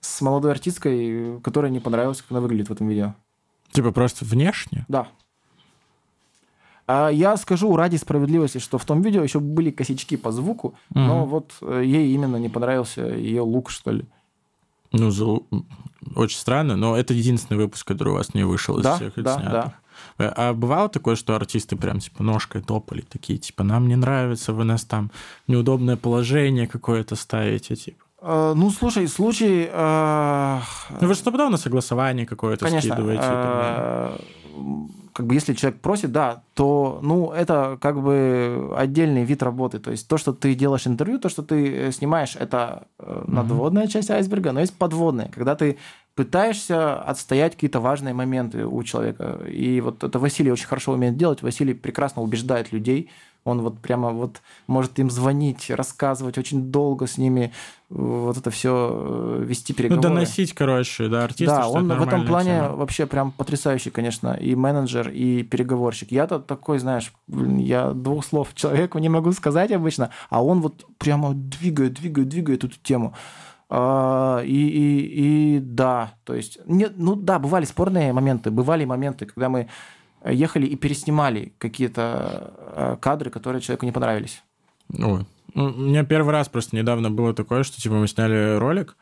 с 0.01 0.21
молодой 0.23 0.53
артисткой, 0.53 1.41
которая 1.43 1.71
не 1.71 1.81
понравилась, 1.81 2.23
как 2.23 2.31
она 2.31 2.41
выглядит 2.41 2.69
в 2.69 2.73
этом 2.73 2.89
видео. 2.89 3.15
Типа 3.73 3.91
просто 3.91 4.25
внешне? 4.25 4.87
Да. 4.89 5.09
А 6.87 7.09
Я 7.11 7.37
скажу 7.37 7.75
ради 7.77 7.97
справедливости, 7.97 8.59
что 8.59 8.79
в 8.79 8.85
том 8.85 9.03
видео 9.03 9.23
еще 9.23 9.41
были 9.41 9.71
косячки 9.71 10.17
по 10.17 10.31
звуку, 10.33 10.75
но 10.95 11.21
Мгм. 11.21 11.27
вот 11.29 11.53
э, 11.63 11.83
ей 11.85 12.15
именно 12.15 12.37
не 12.37 12.49
понравился 12.49 13.01
ее 13.03 13.41
лук, 13.43 13.71
что 13.71 13.91
ли. 13.91 14.05
Ну, 14.93 15.11
за- 15.11 15.41
очень 16.15 16.39
странно, 16.39 16.77
но 16.77 16.97
это 16.97 17.13
единственный 17.13 17.57
выпуск, 17.59 17.87
который 17.89 18.11
у 18.11 18.15
вас 18.15 18.35
не 18.35 18.45
вышел 18.45 18.79
из 18.79 18.85
Да, 18.85 18.95
всех 18.97 19.15
да, 19.17 19.35
снятых. 19.39 19.73
Э, 20.19 20.33
А 20.37 20.53
бывало 20.53 20.89
такое, 20.89 21.17
что 21.17 21.35
артисты 21.35 21.75
прям 21.77 21.99
типа 21.99 22.23
ножкой 22.23 22.63
топали, 22.63 23.01
такие, 23.01 23.39
типа, 23.39 23.65
нам 23.65 23.89
не 23.89 23.97
нравится, 23.97 24.53
вы 24.53 24.65
нас 24.65 24.85
там 24.85 25.11
неудобное 25.49 25.97
положение 25.97 26.67
какое-то 26.69 27.17
ставите, 27.17 27.75
типа. 27.75 28.05
Э, 28.23 28.53
Ну, 28.57 28.71
слушай, 28.71 29.09
случай... 29.09 29.69
э, 29.73 30.61
Ну, 31.01 31.09
вы 31.09 31.15
же 31.15 31.21
стопудово 31.21 31.49
на 31.51 31.57
согласование 31.57 32.27
какое-то 32.27 32.65
Конечно. 32.65 32.91
скидываете. 32.95 33.25
э, 33.27 34.19
Как 35.13 35.27
бы 35.27 35.35
если 35.35 35.55
человек 35.55 35.81
просит, 35.81 36.13
да, 36.13 36.43
то, 36.55 37.01
ну, 37.03 37.31
это 37.31 37.79
как 37.81 38.03
бы 38.03 38.73
отдельный 38.77 39.25
вид 39.25 39.43
работы. 39.43 39.79
То 39.79 39.91
есть 39.91 40.09
то, 40.09 40.19
что 40.19 40.33
ты 40.33 40.55
делаешь 40.55 40.87
интервью, 40.87 41.19
то, 41.19 41.29
что 41.29 41.43
ты 41.43 41.89
э, 41.89 41.93
снимаешь, 41.93 42.37
это 42.37 42.87
э, 42.99 43.25
надводная 43.27 43.87
часть 43.87 44.11
айсберга, 44.11 44.53
но 44.53 44.61
есть 44.61 44.77
подводная, 44.77 45.29
когда 45.29 45.55
ты 45.55 45.79
пытаешься 46.15 46.99
отстоять 47.01 47.55
какие-то 47.55 47.81
важные 47.81 48.15
моменты 48.15 48.67
у 48.67 48.83
человека. 48.83 49.41
И 49.47 49.81
вот 49.81 50.03
это 50.03 50.19
Василий 50.19 50.51
очень 50.51 50.67
хорошо 50.67 50.93
умеет 50.93 51.17
делать. 51.17 51.43
Василий 51.43 51.75
прекрасно 51.75 52.23
убеждает 52.23 52.73
людей. 52.73 53.11
Он 53.47 53.61
вот 53.63 53.79
прямо 53.81 54.11
вот 54.11 54.43
может 54.67 54.99
им 54.99 55.09
звонить, 55.11 55.71
рассказывать 55.71 56.37
очень 56.37 56.71
долго 56.73 57.07
с 57.07 57.17
ними, 57.17 57.53
э, 57.91 57.95
вот 57.95 58.37
это 58.37 58.51
все 58.51 59.39
вести 59.41 59.73
Ну, 59.73 59.77
переговоры. 59.77 60.03
доносить, 60.09 60.53
короче, 60.53 61.09
да, 61.09 61.25
артиста, 61.25 61.57
Да, 61.63 61.69
он 61.69 61.89
в 61.89 62.03
этом 62.03 62.27
плане 62.27 62.57
тема. 62.63 62.77
вообще 62.77 63.07
прям 63.07 63.31
потрясающий, 63.31 63.91
конечно, 63.91 64.35
и 64.35 64.55
менеджер, 64.55 65.09
и 65.09 65.43
переговорщик. 65.45 66.11
Я-то 66.11 66.39
такой, 66.41 66.79
знаешь, 66.81 67.13
я 67.29 67.93
двух 67.93 68.25
слов 68.25 68.49
человеку 68.55 68.99
не 68.99 69.09
могу 69.09 69.33
сказать 69.33 69.71
обычно, 69.73 70.11
а 70.29 70.43
он 70.45 70.61
вот 70.61 70.85
прямо 70.99 71.33
двигает, 71.35 71.95
двигает, 71.95 72.29
двигает 72.29 72.65
эту 72.65 72.75
тему. 72.83 73.15
А, 73.69 74.43
И, 74.45 74.55
и, 74.55 75.57
и 75.57 75.61
да, 75.61 76.13
то 76.25 76.35
есть, 76.35 76.59
нет, 76.67 76.93
ну 76.97 77.17
да, 77.17 77.39
бывали 77.39 77.65
спорные 77.65 78.13
моменты, 78.13 78.51
бывали 78.51 78.85
моменты, 78.85 79.27
когда 79.27 79.49
мы 79.49 79.67
ехали 80.33 80.67
и 80.67 80.77
переснимали 80.77 81.53
какие-то 81.59 82.55
э, 82.59 82.97
кадры, 83.01 83.31
которые 83.31 83.61
человеку 83.63 83.87
не 83.87 83.93
понравились. 83.93 84.43
Ой. 84.99 85.27
Ну, 85.55 85.65
у 85.65 85.81
меня 85.81 86.05
первый 86.05 86.33
раз 86.33 86.49
просто 86.49 86.77
недавно 86.77 87.11
было 87.11 87.33
такое, 87.33 87.63
что 87.63 87.81
типа 87.81 87.95
мы 87.95 88.09
сняли 88.09 88.57
ролик, 88.59 88.97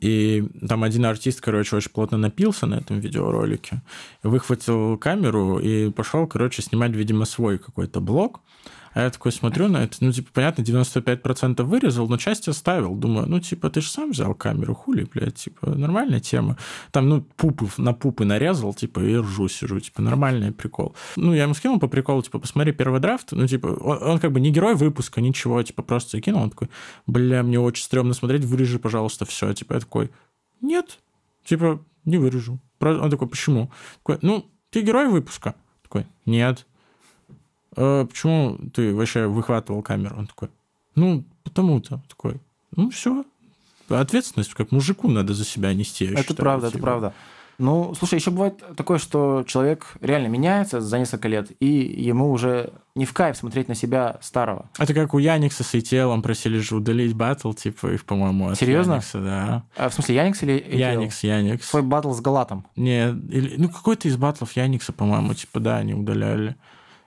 и 0.00 0.44
там 0.68 0.84
один 0.84 1.06
артист, 1.06 1.40
короче, 1.40 1.76
очень 1.76 1.90
плотно 1.90 2.18
напился 2.18 2.66
на 2.66 2.76
этом 2.76 3.00
видеоролике, 3.00 3.82
выхватил 4.22 4.98
камеру 4.98 5.58
и 5.58 5.90
пошел, 5.90 6.26
короче, 6.26 6.62
снимать, 6.62 6.92
видимо, 6.92 7.24
свой 7.24 7.58
какой-то 7.58 8.00
блог. 8.00 8.40
А 8.96 9.02
я 9.02 9.10
такой 9.10 9.30
смотрю 9.30 9.68
на 9.68 9.84
это, 9.84 9.98
ну, 10.00 10.10
типа, 10.10 10.30
понятно, 10.32 10.62
95% 10.62 11.62
вырезал, 11.64 12.08
но 12.08 12.16
часть 12.16 12.48
оставил. 12.48 12.94
Думаю, 12.94 13.28
ну, 13.28 13.40
типа, 13.40 13.68
ты 13.68 13.82
же 13.82 13.90
сам 13.90 14.12
взял 14.12 14.34
камеру, 14.34 14.74
хули, 14.74 15.04
блядь, 15.04 15.34
типа, 15.34 15.68
нормальная 15.68 16.18
тема. 16.18 16.56
Там, 16.92 17.10
ну, 17.10 17.20
пупы 17.20 17.68
на 17.76 17.92
пупы 17.92 18.24
нарезал, 18.24 18.72
типа, 18.72 19.00
и 19.00 19.16
ржу 19.16 19.48
сижу, 19.48 19.80
типа, 19.80 20.00
нормальный 20.00 20.50
прикол. 20.50 20.96
Ну, 21.16 21.34
я 21.34 21.42
ему 21.42 21.52
скинул 21.52 21.78
по 21.78 21.88
приколу, 21.88 22.22
типа, 22.22 22.38
посмотри 22.38 22.72
первый 22.72 22.98
драфт, 23.00 23.32
ну, 23.32 23.46
типа, 23.46 23.66
он, 23.66 24.02
он 24.02 24.18
как 24.18 24.32
бы 24.32 24.40
не 24.40 24.50
герой 24.50 24.74
выпуска, 24.74 25.20
ничего, 25.20 25.62
типа, 25.62 25.82
просто 25.82 26.16
закинул, 26.16 26.44
он 26.44 26.48
такой, 26.48 26.70
бля, 27.06 27.42
мне 27.42 27.60
очень 27.60 27.84
стрёмно 27.84 28.14
смотреть, 28.14 28.46
вырежи, 28.46 28.78
пожалуйста, 28.78 29.26
все. 29.26 29.52
Типа, 29.52 29.74
я 29.74 29.80
такой, 29.80 30.10
нет, 30.62 31.00
типа, 31.44 31.84
не 32.06 32.16
вырежу. 32.16 32.60
Он 32.80 33.10
такой, 33.10 33.28
почему? 33.28 33.70
Такой, 33.98 34.20
ну, 34.22 34.46
ты 34.70 34.80
герой 34.80 35.08
выпуска? 35.08 35.54
Такой, 35.82 36.06
нет. 36.24 36.64
«Э, 37.76 38.06
почему 38.08 38.58
ты 38.74 38.94
вообще 38.94 39.26
выхватывал 39.26 39.82
камеру? 39.82 40.16
Он 40.18 40.26
такой, 40.26 40.48
ну, 40.94 41.24
потому-то. 41.44 42.02
Такой, 42.08 42.40
ну, 42.74 42.90
все. 42.90 43.24
Ответственность 43.88 44.54
как 44.54 44.72
мужику 44.72 45.08
надо 45.08 45.34
за 45.34 45.44
себя 45.44 45.72
нести. 45.72 46.06
Это 46.06 46.22
считаю, 46.22 46.36
правда, 46.36 46.66
это 46.66 46.76
типа. 46.76 46.84
правда. 46.84 47.14
Ну, 47.58 47.94
слушай, 47.94 48.16
еще 48.16 48.30
бывает 48.30 48.62
такое, 48.76 48.98
что 48.98 49.42
человек 49.46 49.94
реально 50.02 50.26
меняется 50.26 50.80
за 50.80 50.98
несколько 50.98 51.26
лет, 51.28 51.50
и 51.58 51.66
ему 51.66 52.30
уже 52.30 52.72
не 52.94 53.06
в 53.06 53.14
кайф 53.14 53.36
смотреть 53.36 53.68
на 53.68 53.74
себя 53.74 54.18
старого. 54.20 54.68
Это 54.78 54.92
как 54.92 55.14
у 55.14 55.18
Яникса 55.18 55.64
с 55.64 55.72
Ителом 55.74 56.20
просили 56.20 56.58
же 56.58 56.76
удалить 56.76 57.14
батл, 57.14 57.52
типа, 57.52 57.94
их, 57.94 58.04
по-моему, 58.04 58.50
от 58.50 58.58
Серьезно? 58.58 58.92
Яникса, 58.94 59.20
да. 59.20 59.62
А, 59.76 59.88
в 59.88 59.94
смысле, 59.94 60.16
Яникс 60.16 60.42
или 60.42 60.54
ATL? 60.54 60.76
Яникс, 60.76 61.22
Яникс. 61.22 61.68
Свой 61.68 61.82
батл 61.82 62.12
с 62.12 62.20
Галатом. 62.20 62.66
Не, 62.76 63.08
или, 63.08 63.54
ну 63.56 63.70
какой-то 63.70 64.08
из 64.08 64.18
батлов 64.18 64.52
Яникса, 64.54 64.92
по-моему, 64.92 65.32
типа, 65.32 65.60
да, 65.60 65.78
они 65.78 65.94
удаляли. 65.94 66.56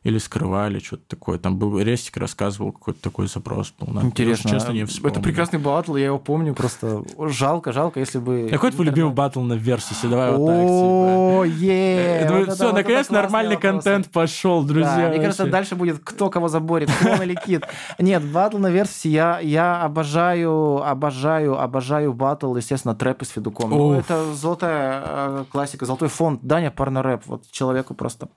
Или 0.03 0.17
скрывали, 0.17 0.79
что-то 0.79 1.03
такое. 1.07 1.37
Там 1.39 1.57
был 1.57 1.77
Рестик 1.79 2.17
рассказывал, 2.17 2.71
какой-то 2.71 3.01
такой 3.01 3.27
запрос 3.27 3.73
был. 3.79 3.87
Надо- 3.87 4.05
я 4.05 4.09
Интересно. 4.09 4.49
честно, 4.49 4.71
не 4.71 4.79
это 4.81 4.91
вспомню. 4.91 5.21
прекрасный 5.21 5.59
батл, 5.59 5.95
я 5.97 6.05
его 6.05 6.19
помню 6.19 6.53
просто. 6.53 7.03
Жалко, 7.27 7.73
жалко, 7.73 7.99
если 7.99 8.19
бы... 8.19 8.47
Какой 8.49 8.71
твой 8.71 8.85
любимый 8.85 9.13
батл 9.13 9.41
на 9.41 9.53
Версусе? 9.53 10.07
Давай 10.07 10.31
вот 10.31 10.45
так. 10.47 10.55
О, 10.55 11.43
е! 11.43 11.95
Я 12.21 12.21
это- 12.21 12.51
все, 12.55 12.65
это 12.67 12.75
наконец 12.75 13.09
нормальный 13.09 13.57
контент 13.57 14.09
пошел, 14.09 14.63
друзья. 14.63 15.09
Мне 15.09 15.19
кажется, 15.19 15.45
дальше 15.47 15.75
будет 15.75 15.99
кто 16.03 16.29
кого 16.29 16.47
заборет, 16.47 16.89
клон 17.01 17.21
или 17.21 17.35
кит. 17.35 17.65
Нет, 17.99 18.23
батл 18.23 18.57
на 18.57 18.67
версии 18.69 19.09
я, 19.09 19.39
я 19.39 19.81
обожаю, 19.81 20.81
обожаю, 20.83 21.59
обожаю 21.59 22.13
батл, 22.13 22.55
естественно, 22.55 22.95
трэп 22.95 23.23
с 23.23 23.29
Федуком. 23.29 23.69
Ну, 23.69 23.93
это 23.93 24.33
золотая 24.33 25.03
э, 25.05 25.45
классика, 25.51 25.85
золотой 25.85 26.07
фонд. 26.07 26.39
Даня 26.43 26.71
Порнорэп, 26.71 27.23
вот 27.25 27.51
человеку 27.51 27.93
просто 27.93 28.29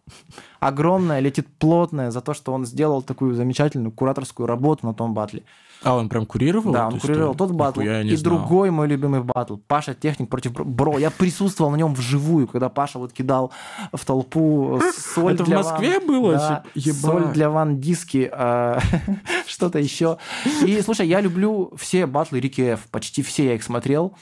огромное, 0.61 1.21
летит 1.21 1.49
плотное 1.63 2.11
за 2.11 2.21
то, 2.21 2.35
что 2.35 2.53
он 2.53 2.67
сделал 2.67 3.03
такую 3.03 3.37
замечательную 3.37 3.93
кураторскую 3.93 4.49
работу 4.49 4.85
на 4.85 4.95
том 4.95 5.15
батле. 5.15 5.45
А 5.85 5.95
он 5.97 6.09
прям 6.09 6.27
курировал? 6.27 6.73
Да, 6.73 6.89
он 6.89 6.99
курировал 6.99 7.35
историю? 7.35 7.49
тот 7.49 7.57
батл. 7.57 7.81
И 7.81 8.17
знал. 8.17 8.39
другой 8.39 8.73
мой 8.73 8.89
любимый 8.89 9.23
батл. 9.23 9.59
Паша 9.69 9.95
Техник 9.95 10.29
против 10.29 10.53
Бро. 10.53 10.99
Я 10.99 11.13
присутствовал 11.13 11.71
на 11.71 11.77
нем 11.77 11.95
вживую, 11.95 12.49
когда 12.49 12.69
Паша 12.69 12.99
вот 12.99 13.13
кидал 13.13 13.53
в 13.93 14.05
толпу 14.05 14.81
соль 15.15 15.35
Это 15.35 15.45
в 15.45 15.47
для 15.47 15.59
Москве 15.59 15.99
ван. 16.01 16.07
было? 16.09 16.33
Да, 16.35 16.65
Ебать. 16.75 17.01
соль 17.01 17.33
для 17.33 17.49
ван 17.49 17.81
диски, 17.81 18.29
а, 18.33 18.81
что-то 19.47 19.79
еще. 19.79 20.19
И, 20.67 20.81
слушай, 20.83 21.07
я 21.07 21.21
люблю 21.21 21.73
все 21.77 22.07
батлы 22.07 22.41
Рики 22.41 22.73
Ф. 22.73 22.89
Почти 22.91 23.23
все 23.23 23.47
я 23.47 23.55
их 23.55 23.63
смотрел. 23.63 24.15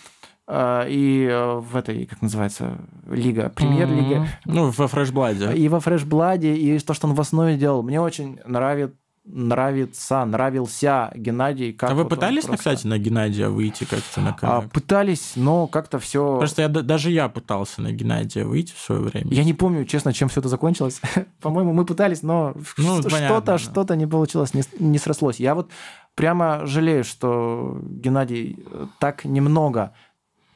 А, 0.53 0.85
И 0.89 1.27
э, 1.31 1.55
в 1.61 1.77
этой, 1.77 2.07
как 2.07 2.23
называется, 2.23 2.79
лига, 3.09 3.51
премьер-лига. 3.51 4.21
Мгм. 4.21 4.29
Ну, 4.47 4.71
во 4.71 4.89
фрешбладе. 4.89 5.55
И 5.55 5.69
во 5.69 5.79
фрешбладе, 5.79 6.57
и 6.57 6.77
то, 6.81 6.93
что 6.93 7.07
он 7.07 7.15
в 7.15 7.21
основе 7.21 7.57
делал. 7.57 7.83
Мне 7.85 8.01
очень 8.01 8.41
нравится, 8.45 8.97
нравится, 9.25 10.25
нравился 10.25 11.13
Геннадий. 11.15 11.73
Как 11.73 11.91
А 11.91 11.95
вы 11.95 12.03
вот 12.03 12.11
пытались, 12.11 12.45
просто- 12.47 12.59
кстати, 12.73 12.87
на 12.89 12.99
Геннадия 12.99 13.49
выйти 13.49 13.85
как-то 13.85 14.21
на 14.21 14.31
А, 14.31 14.33
канал? 14.33 14.65
пытались, 14.73 15.33
но 15.37 15.67
как-то 15.69 15.99
все. 16.01 16.39
Просто 16.39 16.63
я, 16.63 16.69
даже 16.69 17.11
я 17.13 17.29
пытался 17.29 17.81
на 17.83 17.93
Геннадия 17.93 18.45
выйти 18.45 18.73
в 18.73 18.79
свое 18.79 19.03
время. 19.03 19.31
Я 19.33 19.45
не 19.45 19.55
помню, 19.55 19.85
честно, 19.85 20.13
чем 20.13 20.29
все 20.29 20.41
это 20.41 20.49
закончилось. 20.49 21.01
По-моему, 21.41 21.73
мы 21.73 21.85
пытались, 21.85 22.23
но 22.25 22.55
Ну, 22.77 23.03
что-то, 23.09 23.41
да. 23.53 23.59
что-то 23.59 23.95
не 23.95 24.07
получилось, 24.07 24.53
не, 24.55 24.63
не 24.81 24.99
срослось. 24.99 25.39
Я 25.39 25.55
вот 25.55 25.71
прямо 26.17 26.67
жалею, 26.67 27.05
что 27.05 27.79
Геннадий 27.83 28.59
э, 28.73 28.87
так 28.99 29.25
немного 29.25 29.93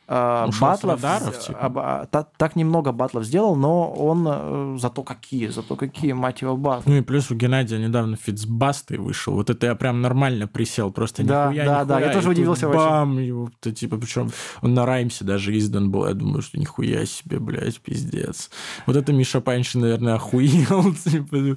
э, 0.09 0.45
Ушел 0.49 0.53
с 0.53 0.61
батлов, 0.61 1.03
радаров, 1.03 1.39
типа? 1.39 1.59
об- 1.59 1.79
а, 1.79 2.07
та- 2.11 2.27
так 2.37 2.57
немного 2.57 2.93
батлов 2.93 3.25
сделал, 3.25 3.57
но 3.57 3.91
он 3.93 4.27
э, 4.29 4.77
зато 4.79 5.03
какие, 5.03 5.49
зато 5.49 5.77
какие, 5.77 6.13
мать 6.13 6.43
его, 6.43 6.57
батлы. 6.57 6.83
Ну 6.93 6.97
и 6.99 7.01
плюс 7.03 7.31
у 7.31 7.35
Геннадия 7.35 7.79
недавно 7.79 8.17
фитцбасты 8.17 8.99
вышел. 9.01 9.35
Вот 9.35 9.51
это 9.51 9.67
я 9.67 9.75
прям 9.75 10.01
нормально 10.03 10.47
присел. 10.47 10.91
Просто 10.93 11.23
Да, 11.25 11.47
нихуя, 11.49 11.65
да, 11.65 11.85
да, 11.85 11.95
нихуя. 11.97 12.07
я 12.09 12.13
тоже 12.15 12.31
удивился 12.31 12.69
очень. 12.69 12.79
Бам! 12.79 13.19
Его, 13.19 13.51
то, 13.61 13.73
типа, 13.73 13.97
причем 13.97 14.31
он 14.63 14.75
на 14.75 14.87
Раймсе 14.87 15.25
даже 15.25 15.57
издан 15.57 15.91
был. 15.91 16.07
Я 16.07 16.15
думаю, 16.15 16.43
что 16.43 16.59
нихуя 16.59 17.05
себе, 17.07 17.39
блядь, 17.39 17.81
пиздец. 17.81 18.51
Вот 18.87 18.97
это 18.97 19.13
Миша 19.13 19.41
Панчин, 19.41 19.81
наверное, 19.81 20.15
охуел. 20.15 20.95
типа. 21.05 21.57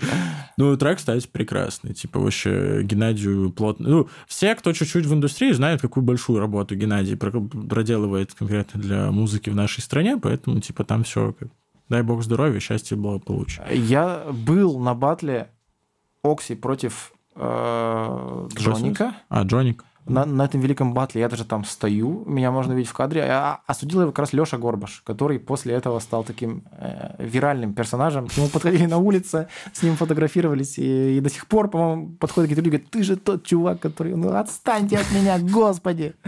Ну, 0.57 0.77
трек, 0.77 0.97
кстати, 0.97 1.27
прекрасный. 1.31 1.93
Типа, 1.93 2.19
вообще, 2.19 2.81
Геннадию 2.83 3.51
плотно... 3.51 3.89
Ну, 3.89 4.09
все, 4.27 4.55
кто 4.55 4.73
чуть-чуть 4.73 5.05
в 5.05 5.13
индустрии, 5.13 5.51
знают, 5.51 5.81
какую 5.81 6.03
большую 6.03 6.39
работу 6.39 6.75
Геннадий 6.75 7.15
про- 7.17 7.31
проделывает 7.41 8.33
конкретно 8.37 8.81
для 8.81 9.11
музыки 9.11 9.49
в 9.49 9.55
нашей 9.55 9.81
стране, 9.81 10.17
поэтому, 10.17 10.59
типа, 10.59 10.83
там 10.83 11.03
все 11.03 11.33
Дай 11.89 12.01
бог 12.01 12.21
здоровья, 12.21 12.59
счастья, 12.59 12.97
благополучия. 12.97 13.65
Я 13.71 14.25
был 14.31 14.77
на 14.77 14.93
батле 14.93 15.49
Окси 16.21 16.55
против 16.55 17.13
э, 17.35 18.47
Джоника. 18.53 19.15
А, 19.29 19.43
Джоник? 19.43 19.85
На, 20.05 20.25
на 20.25 20.45
этом 20.45 20.61
великом 20.61 20.93
батле 20.93 21.21
я 21.21 21.29
даже 21.29 21.43
там 21.43 21.65
стою, 21.65 22.23
меня 22.25 22.51
можно 22.51 22.73
видеть 22.73 22.89
в 22.89 22.93
кадре. 22.93 23.23
А 23.23 23.61
осудил 23.67 24.01
его 24.01 24.11
как 24.11 24.19
раз 24.19 24.33
Леша 24.33 24.57
Горбаш, 24.57 25.01
который 25.05 25.39
после 25.39 25.73
этого 25.73 25.99
стал 25.99 26.23
таким 26.23 26.63
э, 26.71 27.15
виральным 27.19 27.73
персонажем. 27.73 28.27
К 28.27 28.37
нему 28.37 28.47
подходили 28.49 28.85
на 28.85 28.97
улице, 28.97 29.47
с 29.73 29.81
ним 29.81 29.95
фотографировались, 29.95 30.77
и, 30.77 31.17
и 31.17 31.19
до 31.21 31.29
сих 31.29 31.47
пор, 31.47 31.69
по-моему, 31.69 32.15
подходят 32.17 32.49
какие-то 32.49 32.61
люди, 32.61 32.75
говорят, 32.75 32.89
ты 32.89 33.03
же 33.03 33.15
тот 33.15 33.45
чувак, 33.45 33.79
который... 33.79 34.15
Ну, 34.15 34.33
отстаньте 34.35 34.97
от 34.97 35.11
меня, 35.11 35.39
господи! 35.39 36.15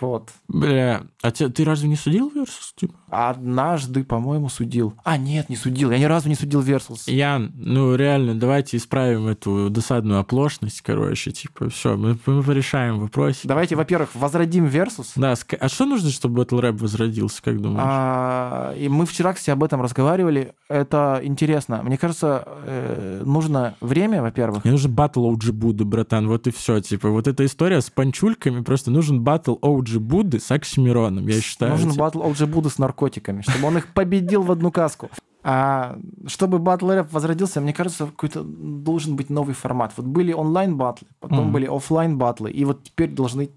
Вот. 0.00 0.30
Бля, 0.48 1.02
а 1.22 1.30
те- 1.30 1.48
ты 1.48 1.64
разве 1.64 1.88
не 1.88 1.96
судил 1.96 2.30
Versus? 2.34 2.74
Типа? 2.76 2.94
Однажды, 3.10 4.04
по-моему, 4.04 4.48
судил. 4.48 4.94
А, 5.04 5.16
нет, 5.16 5.48
не 5.48 5.56
судил. 5.56 5.90
Я 5.90 5.98
ни 5.98 6.04
разу 6.04 6.28
не 6.28 6.34
судил 6.34 6.60
Versus. 6.60 7.08
Ян, 7.08 7.52
ну 7.56 7.94
реально, 7.94 8.34
давайте 8.38 8.76
исправим 8.76 9.26
эту 9.26 9.70
досадную 9.70 10.20
оплошность, 10.20 10.82
короче, 10.82 11.30
типа, 11.30 11.68
все, 11.70 11.96
мы, 11.96 12.18
мы 12.26 12.42
порешаем 12.42 12.98
вопросик. 13.00 13.46
Давайте, 13.46 13.76
во-первых, 13.76 14.10
возродим 14.14 14.66
Versus. 14.66 15.12
Да, 15.16 15.34
а 15.60 15.68
что 15.68 15.86
нужно, 15.86 16.10
чтобы 16.10 16.42
battle 16.42 16.60
rap 16.60 16.80
возродился, 16.80 17.42
как 17.42 17.60
думаешь? 17.60 17.82
А, 17.84 18.74
и 18.76 18.88
мы 18.88 19.06
вчера, 19.06 19.32
кстати, 19.32 19.50
об 19.50 19.64
этом 19.64 19.80
разговаривали. 19.82 20.52
Это 20.68 21.20
интересно. 21.22 21.82
Мне 21.82 21.96
кажется, 21.96 22.44
э, 22.64 23.22
нужно 23.24 23.74
время, 23.80 24.22
во-первых. 24.22 24.64
Мне 24.64 24.72
нужен 24.72 24.92
батл 24.92 25.30
OG 25.32 25.52
Будды, 25.52 25.84
братан, 25.84 26.28
вот 26.28 26.46
и 26.46 26.50
все. 26.50 26.80
Типа, 26.80 27.08
вот 27.08 27.26
эта 27.26 27.44
история 27.44 27.80
с 27.80 27.90
панчульками, 27.90 28.62
просто 28.62 28.90
нужен 28.90 29.22
батл 29.22 29.54
OG 29.62 29.77
Будды 29.98 30.40
с 30.40 30.50
Оксимироном, 30.50 31.26
я 31.28 31.40
считаю. 31.40 31.72
Нужен 31.72 31.92
батл 31.94 32.22
OG 32.22 32.46
Будда 32.46 32.68
с 32.68 32.78
наркотиками, 32.78 33.42
чтобы 33.42 33.66
он 33.68 33.78
их 33.78 33.92
победил 33.94 34.42
в 34.42 34.50
одну 34.50 34.70
каску. 34.70 35.10
А 35.44 35.98
чтобы 36.26 36.58
батл 36.58 36.90
рэп 36.90 37.12
возродился, 37.12 37.60
мне 37.60 37.72
кажется, 37.72 38.06
какой-то 38.06 38.42
должен 38.42 39.16
быть 39.16 39.30
новый 39.30 39.54
формат. 39.54 39.92
Вот 39.96 40.06
были 40.06 40.32
онлайн 40.32 40.76
батлы, 40.76 41.08
потом 41.20 41.44
Мгм. 41.44 41.52
были 41.52 41.66
офлайн 41.66 42.18
батлы, 42.18 42.50
и 42.50 42.64
вот 42.64 42.82
теперь 42.82 43.10
должны 43.10 43.50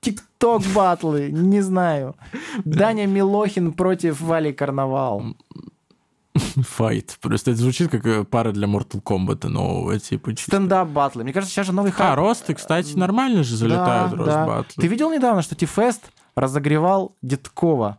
ТикТок 0.00 0.62
батлы, 0.74 1.30
не 1.32 1.60
знаю. 1.60 2.14
Даня 2.64 3.06
Милохин 3.06 3.72
против 3.72 4.20
Вали 4.20 4.52
Карнавал. 4.52 5.22
Файт. 6.62 7.18
Просто 7.20 7.50
это 7.50 7.60
звучит 7.60 7.90
как 7.90 8.06
э, 8.06 8.24
пара 8.24 8.52
для 8.52 8.66
Mortal 8.66 9.02
Kombat 9.02 9.48
нового, 9.48 9.98
типа. 9.98 10.32
Стендап 10.36 10.88
батлы. 10.88 11.24
Мне 11.24 11.32
кажется, 11.32 11.54
сейчас 11.54 11.66
же 11.66 11.72
новый 11.72 11.90
А, 11.90 11.94
хайп. 11.94 12.16
росты, 12.16 12.54
кстати, 12.54 12.94
нормально 12.96 13.42
же 13.42 13.56
залетают 13.56 14.12
Да, 14.12 14.16
рост 14.16 14.30
да. 14.30 14.46
батлы. 14.46 14.80
Ты 14.82 14.86
видел 14.86 15.10
недавно, 15.10 15.42
что 15.42 15.54
Тифест 15.54 16.10
разогревал 16.34 17.16
Деткова? 17.22 17.98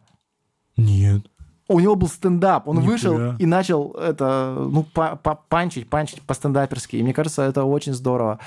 Нет. 0.77 1.26
У 1.69 1.80
него 1.80 1.95
был 1.95 2.07
стендап, 2.07 2.68
он 2.68 2.77
Нихуя. 2.77 2.91
вышел 2.91 3.35
и 3.38 3.45
начал 3.45 3.91
это, 3.91 4.55
ну, 4.69 4.84
па- 4.84 5.15
па- 5.15 5.35
панчить, 5.47 5.89
панчить 5.89 6.22
по-стендаперски. 6.22 6.97
И 6.97 7.03
мне 7.03 7.14
кажется, 7.14 7.41
это 7.43 7.64
очень 7.64 7.93
здорово. 7.93 8.39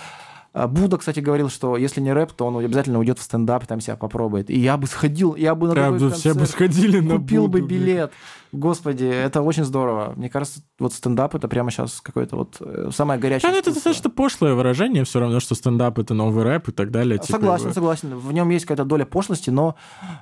А 0.52 0.68
Буда, 0.68 0.96
кстати, 0.96 1.20
говорил, 1.20 1.50
что 1.50 1.76
если 1.76 2.00
не 2.00 2.12
рэп, 2.12 2.32
то 2.32 2.46
он 2.46 2.56
обязательно 2.58 2.98
уйдет 2.98 3.18
в 3.18 3.22
стендап 3.22 3.64
и 3.64 3.66
там 3.66 3.80
себя 3.80 3.96
попробует. 3.96 4.48
И 4.50 4.58
я 4.58 4.76
бы 4.76 4.86
сходил, 4.86 5.34
я 5.34 5.54
бы 5.54 5.68
на 5.68 5.74
такой 5.74 5.98
тут 5.98 6.14
все 6.14 6.30
бы 6.32 6.40
концерт 6.40 6.50
сходили 6.50 7.00
на 7.00 7.16
купил 7.18 7.46
бы 7.48 7.60
Будду, 7.60 7.74
блин. 7.74 8.08
Господи, 8.52 9.04
это 9.04 9.42
очень 9.42 9.64
здорово. 9.64 10.14
Мне 10.16 10.28
кажется, 10.30 10.60
вот 10.78 10.92
стендап 10.92 11.34
это 11.34 11.48
прямо 11.48 11.70
сейчас 11.70 12.00
какое-то 12.00 12.36
вот 12.36 12.56
э, 12.60 12.90
самое 12.92 13.18
горячее. 13.20 13.48
Да, 13.48 13.52
ну, 13.52 13.58
это 13.58 13.72
достаточно 13.72 14.10
пошлое 14.10 14.54
выражение, 14.54 15.04
все 15.04 15.20
равно, 15.20 15.40
что 15.40 15.54
стендап 15.54 15.98
это 15.98 16.14
новый 16.14 16.44
рэп 16.44 16.68
и 16.68 16.72
так 16.72 16.90
далее. 16.90 17.18
типа, 17.18 17.38
Согласен, 17.38 17.64
его- 17.66 17.74
согласен. 17.74 18.14
В 18.16 18.32
нем 18.32 18.48
есть 18.50 18.64
какая-то 18.64 18.84
доля 18.84 19.04
пошлости, 19.04 19.50
но 19.50 19.74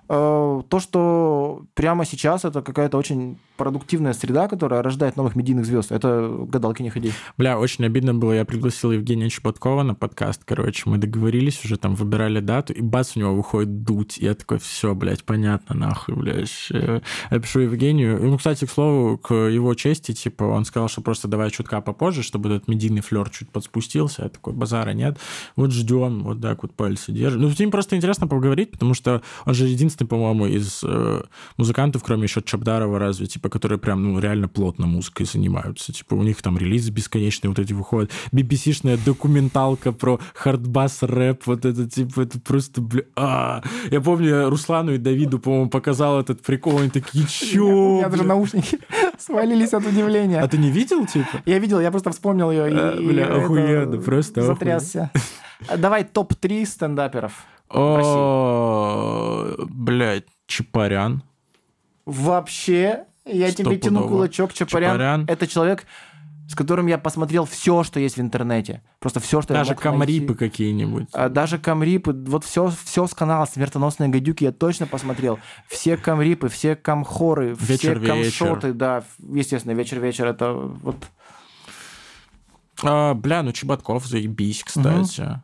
э, 0.09 0.62
то, 0.68 0.80
что 0.80 1.64
прямо 1.74 2.05
сейчас 2.05 2.44
это 2.44 2.62
какая-то 2.62 2.96
очень 2.98 3.38
продуктивная 3.56 4.12
среда, 4.14 4.48
которая 4.48 4.82
рождает 4.82 5.16
новых 5.16 5.36
медийных 5.36 5.64
звезд, 5.64 5.92
это 5.92 6.28
гадалки 6.48 6.82
не 6.82 6.90
ходи. 6.90 7.12
Бля, 7.38 7.59
очень 7.59 7.84
обидно 7.84 8.14
было, 8.14 8.32
я 8.32 8.44
пригласил 8.44 8.90
Евгения 8.90 9.28
Чеботкова 9.30 9.82
на 9.84 9.94
подкаст, 9.94 10.42
короче, 10.44 10.82
мы 10.86 10.98
договорились 10.98 11.64
уже, 11.64 11.76
там, 11.76 11.94
выбирали 11.94 12.40
дату, 12.40 12.72
и 12.72 12.80
бац, 12.80 13.16
у 13.16 13.20
него 13.20 13.34
выходит 13.34 13.84
дуть, 13.84 14.18
я 14.18 14.34
такой, 14.34 14.59
все, 14.59 14.94
блядь, 14.94 15.24
понятно, 15.24 15.76
нахуй, 15.76 16.14
блядь. 16.16 16.68
Я 16.70 17.01
пишу 17.38 17.60
Евгению, 17.60 18.14
ну, 18.20 18.39
кстати, 18.39 18.65
к 18.65 18.70
слову, 18.70 19.19
к 19.19 19.35
его 19.35 19.74
чести, 19.74 20.12
типа, 20.12 20.45
он 20.45 20.65
сказал, 20.65 20.89
что 20.89 21.01
просто 21.01 21.28
давай 21.28 21.51
чутка 21.51 21.81
попозже, 21.81 22.23
чтобы 22.23 22.51
этот 22.51 22.69
медийный 22.69 23.01
флер 23.01 23.31
чуть 23.31 23.49
подспустился, 23.51 24.23
я 24.23 24.28
такой, 24.28 24.53
базара 24.53 24.91
нет, 24.91 25.19
вот 25.57 25.73
ждем, 25.73 26.23
вот 26.24 26.41
так 26.41 26.62
вот 26.62 26.73
пальцы 26.74 27.12
держим. 27.12 27.43
Ну, 27.43 27.51
с 27.51 27.59
ним 27.59 27.70
просто 27.70 27.97
интересно 27.97 28.27
поговорить, 28.27 28.70
потому 28.70 28.95
что 28.95 29.23
он 29.45 29.55
же 29.55 29.66
единственный, 29.66 30.09
по-моему, 30.09 30.47
из 30.47 30.82
э, 30.85 31.23
музыкантов, 31.57 32.03
кроме 32.03 32.24
еще 32.24 32.43
Чабдарова 32.43 32.99
разве, 32.99 33.27
типа, 33.27 33.49
которые 33.49 33.78
прям, 33.78 34.03
ну, 34.03 34.19
реально 34.19 34.49
плотно 34.49 34.86
музыкой 34.86 35.27
занимаются. 35.27 35.93
Типа, 35.93 36.15
у 36.15 36.23
них 36.23 36.43
там 36.43 36.59
релизы 36.59 36.91
бесконечные 36.91 37.49
вот 37.49 37.59
эти 37.59 37.73
выходят. 37.73 38.11
BBC-шная 38.32 38.99
документалка 39.05 39.93
про 39.93 40.20
хардбас 40.35 41.03
рэп, 41.03 41.47
вот 41.47 41.65
это, 41.65 41.89
типа, 41.89 42.23
это 42.23 42.41
просто, 42.41 42.81
бля... 42.81 43.03
а. 43.16 43.62
Я 43.91 44.01
помню, 44.01 44.28
я 44.28 44.51
Руслану 44.51 44.95
и 44.95 44.99
Давиду, 44.99 45.39
по-моему, 45.39 45.70
показал 45.70 46.20
этот 46.20 46.43
прикол, 46.43 46.78
они 46.78 46.91
такие, 46.91 47.27
чё, 47.27 48.03
меня 48.05 48.10
даже 48.10 48.22
бля?» 48.22 48.35
наушники 48.35 48.78
свалились 49.18 49.72
от 49.72 49.86
удивления. 49.86 50.40
А 50.40 50.48
ты 50.48 50.59
не 50.59 50.70
видел, 50.70 51.06
типа? 51.06 51.43
Я 51.44 51.59
видел, 51.59 51.81
я 51.81 51.90
просто 51.90 52.10
вспомнил 52.10 52.51
ее 52.51 52.68
и, 52.70 53.02
и 53.02 53.06
бля, 53.09 53.26
охуенно, 53.26 54.01
просто 54.01 54.43
затрясся. 54.43 55.10
А 55.68 55.76
Давай 55.76 56.05
топ-3 56.05 56.66
стендаперов. 56.66 57.44
О, 57.70 59.55
блядь, 59.68 60.26
Чапарян. 60.47 61.22
Вообще, 62.05 63.05
я 63.24 63.51
тебе 63.51 63.78
тяну 63.78 64.06
кулачок. 64.09 64.52
Чапарян. 64.52 65.24
Это 65.28 65.47
человек, 65.47 65.86
с 66.49 66.55
которым 66.55 66.87
я 66.87 66.99
посмотрел 66.99 67.47
все, 67.47 67.83
что 67.85 67.99
есть 68.01 68.16
в 68.16 68.21
интернете. 68.21 68.83
Просто 69.01 69.21
все, 69.21 69.41
что 69.41 69.55
Даже 69.55 69.71
я 69.71 69.75
мог 69.75 69.83
камрипы 69.83 70.27
найти. 70.27 70.35
какие-нибудь. 70.35 71.09
А 71.12 71.29
даже 71.29 71.59
камрипы, 71.59 72.12
вот 72.12 72.45
все, 72.45 72.73
все 72.85 73.07
с 73.07 73.15
канала 73.15 73.47
«Смертоносные 73.47 74.09
гадюки» 74.11 74.45
я 74.45 74.53
точно 74.53 74.87
посмотрел. 74.87 75.39
Все 75.69 75.97
камрипы, 75.97 76.49
все 76.49 76.77
камхоры, 76.77 77.55
все 77.55 77.73
Вечер-вечер. 77.75 78.47
камшоты, 78.47 78.73
да, 78.73 79.05
естественно, 79.19 79.73
вечер-вечер, 79.73 80.27
это 80.27 80.53
вот... 80.53 80.97
А, 82.83 83.15
бля, 83.15 83.43
ну 83.43 83.53
Чеботков, 83.53 84.07
заебись, 84.07 84.62
кстати. 84.65 85.41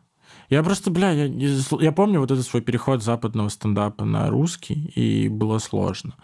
Я 0.50 0.64
просто, 0.64 0.90
бля, 0.90 1.12
я, 1.12 1.26
я 1.26 1.92
помню 1.92 2.18
вот 2.18 2.30
этот 2.32 2.44
свой 2.44 2.60
переход 2.60 3.04
западного 3.04 3.48
стендапа 3.48 4.04
на 4.04 4.28
русский, 4.30 4.92
и 4.96 5.28
было 5.28 5.58
сложно. 5.58 6.16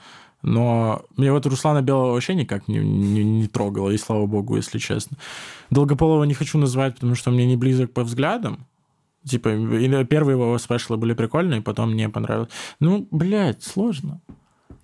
Но 0.47 1.03
мне 1.17 1.33
вот 1.33 1.45
Руслана 1.45 1.83
Белого 1.83 2.13
вообще 2.13 2.37
никак 2.37 2.69
не, 2.69 2.79
не, 2.79 3.25
не 3.25 3.49
трогало, 3.49 3.91
и 3.91 3.99
слава 3.99 4.27
богу, 4.27 4.55
если 4.55 4.79
честно. 4.79 5.17
Долгополова 5.71 6.23
не 6.23 6.35
хочу 6.35 6.57
называть, 6.57 6.95
потому 6.95 7.17
что 7.17 7.33
мне 7.33 7.47
не 7.47 7.57
близок 7.57 7.93
по 7.93 8.05
взглядам. 8.05 8.65
Типа, 9.25 9.51
первые 10.05 10.37
его 10.37 10.57
спешлы 10.59 10.99
были 10.99 11.15
прикольные, 11.15 11.63
потом 11.63 11.91
мне 11.91 12.09
понравилось. 12.09 12.51
Ну, 12.79 13.09
блядь, 13.11 13.65
сложно. 13.65 14.21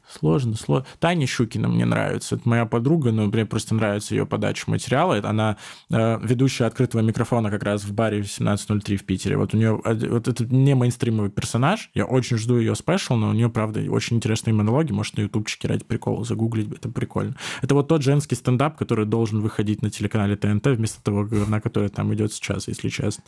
Сложно, 0.09 0.57
сложно. 0.57 0.87
Таня 0.99 1.27
Щукина 1.27 1.69
мне 1.69 1.85
нравится. 1.85 2.37
Это 2.37 2.49
моя 2.49 2.67
подруга, 2.67 3.13
но 3.13 3.27
мне 3.27 3.47
просто 3.47 3.75
нравится 3.75 4.15
ее 4.15 4.27
подача 4.27 4.71
материала. 4.71 5.21
Она 5.23 5.57
э, 5.91 6.19
ведущая 6.23 6.67
открытого 6.67 7.01
микрофона 7.01 7.51
как 7.51 7.63
раз 7.63 7.85
в 7.85 7.93
баре 7.93 8.19
1703 8.19 8.97
в 8.97 9.05
Питере. 9.05 9.37
Вот 9.37 9.55
у 9.55 9.57
нее 9.57 9.81
вот 9.83 10.29
это 10.29 10.45
не 10.45 10.75
мейнстримовый 10.75 11.31
персонаж. 11.31 11.91
Я 11.95 12.05
очень 12.05 12.37
жду 12.37 12.59
ее 12.59 12.75
спешл, 12.75 13.15
но 13.15 13.31
у 13.31 13.33
нее, 13.33 13.49
правда, 13.49 13.81
очень 13.91 14.17
интересные 14.17 14.55
монологи. 14.55 14.93
Может, 14.93 15.17
на 15.17 15.23
ютубчике 15.23 15.69
ради 15.69 15.85
прикола 15.85 16.25
загуглить. 16.25 16.71
Это 16.73 16.89
прикольно. 16.89 17.37
Это 17.63 17.75
вот 17.75 17.89
тот 17.89 18.03
женский 18.03 18.35
стендап, 18.35 18.77
который 18.77 19.07
должен 19.07 19.41
выходить 19.41 19.83
на 19.83 19.91
телеканале 19.91 20.37
ТНТ 20.37 20.67
вместо 20.67 21.03
того 21.03 21.25
говна, 21.25 21.61
который 21.61 21.89
там 21.89 22.13
идет 22.15 22.33
сейчас, 22.33 22.69
если 22.69 22.89
честно. 22.89 23.25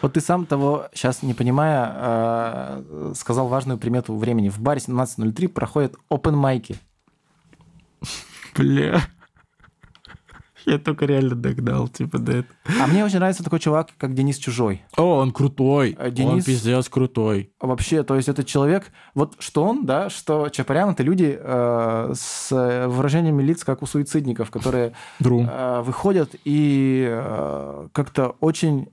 Вот 0.00 0.14
ты 0.14 0.20
сам 0.20 0.46
того, 0.46 0.86
сейчас 0.94 1.22
не 1.22 1.34
понимая, 1.34 1.92
э, 1.94 3.12
сказал 3.16 3.48
важную 3.48 3.78
примету 3.78 4.16
времени. 4.16 4.48
В 4.48 4.60
баре 4.60 4.80
1703 4.80 5.48
проходит 5.48 5.96
open 6.22 6.36
майки. 6.36 6.76
Бля. 8.56 9.00
Я 10.64 10.78
только 10.78 11.06
реально 11.06 11.34
догнал, 11.34 11.88
типа, 11.88 12.18
до 12.18 12.32
этого. 12.32 12.54
А 12.80 12.86
мне 12.86 13.04
очень 13.04 13.18
нравится 13.18 13.42
такой 13.42 13.58
чувак, 13.58 13.88
как 13.98 14.14
Денис 14.14 14.38
Чужой. 14.38 14.84
О, 14.96 15.16
он 15.18 15.32
крутой. 15.32 15.96
Он 15.98 16.10
Денис- 16.10 16.44
пиздец 16.44 16.88
крутой. 16.88 17.52
Вообще, 17.60 18.04
то 18.04 18.14
есть 18.14 18.28
это 18.28 18.44
человек, 18.44 18.92
вот 19.14 19.34
что 19.40 19.64
он, 19.64 19.84
да, 19.86 20.08
что 20.08 20.48
Чапарян, 20.50 20.90
это 20.90 21.02
люди 21.02 21.36
э, 21.36 22.12
с 22.14 22.86
выражениями 22.86 23.42
лиц, 23.42 23.64
как 23.64 23.82
у 23.82 23.86
суицидников, 23.86 24.52
которые 24.52 24.92
э, 25.18 25.82
выходят 25.84 26.36
и 26.44 27.08
э, 27.10 27.88
как-то 27.92 28.36
очень 28.38 28.88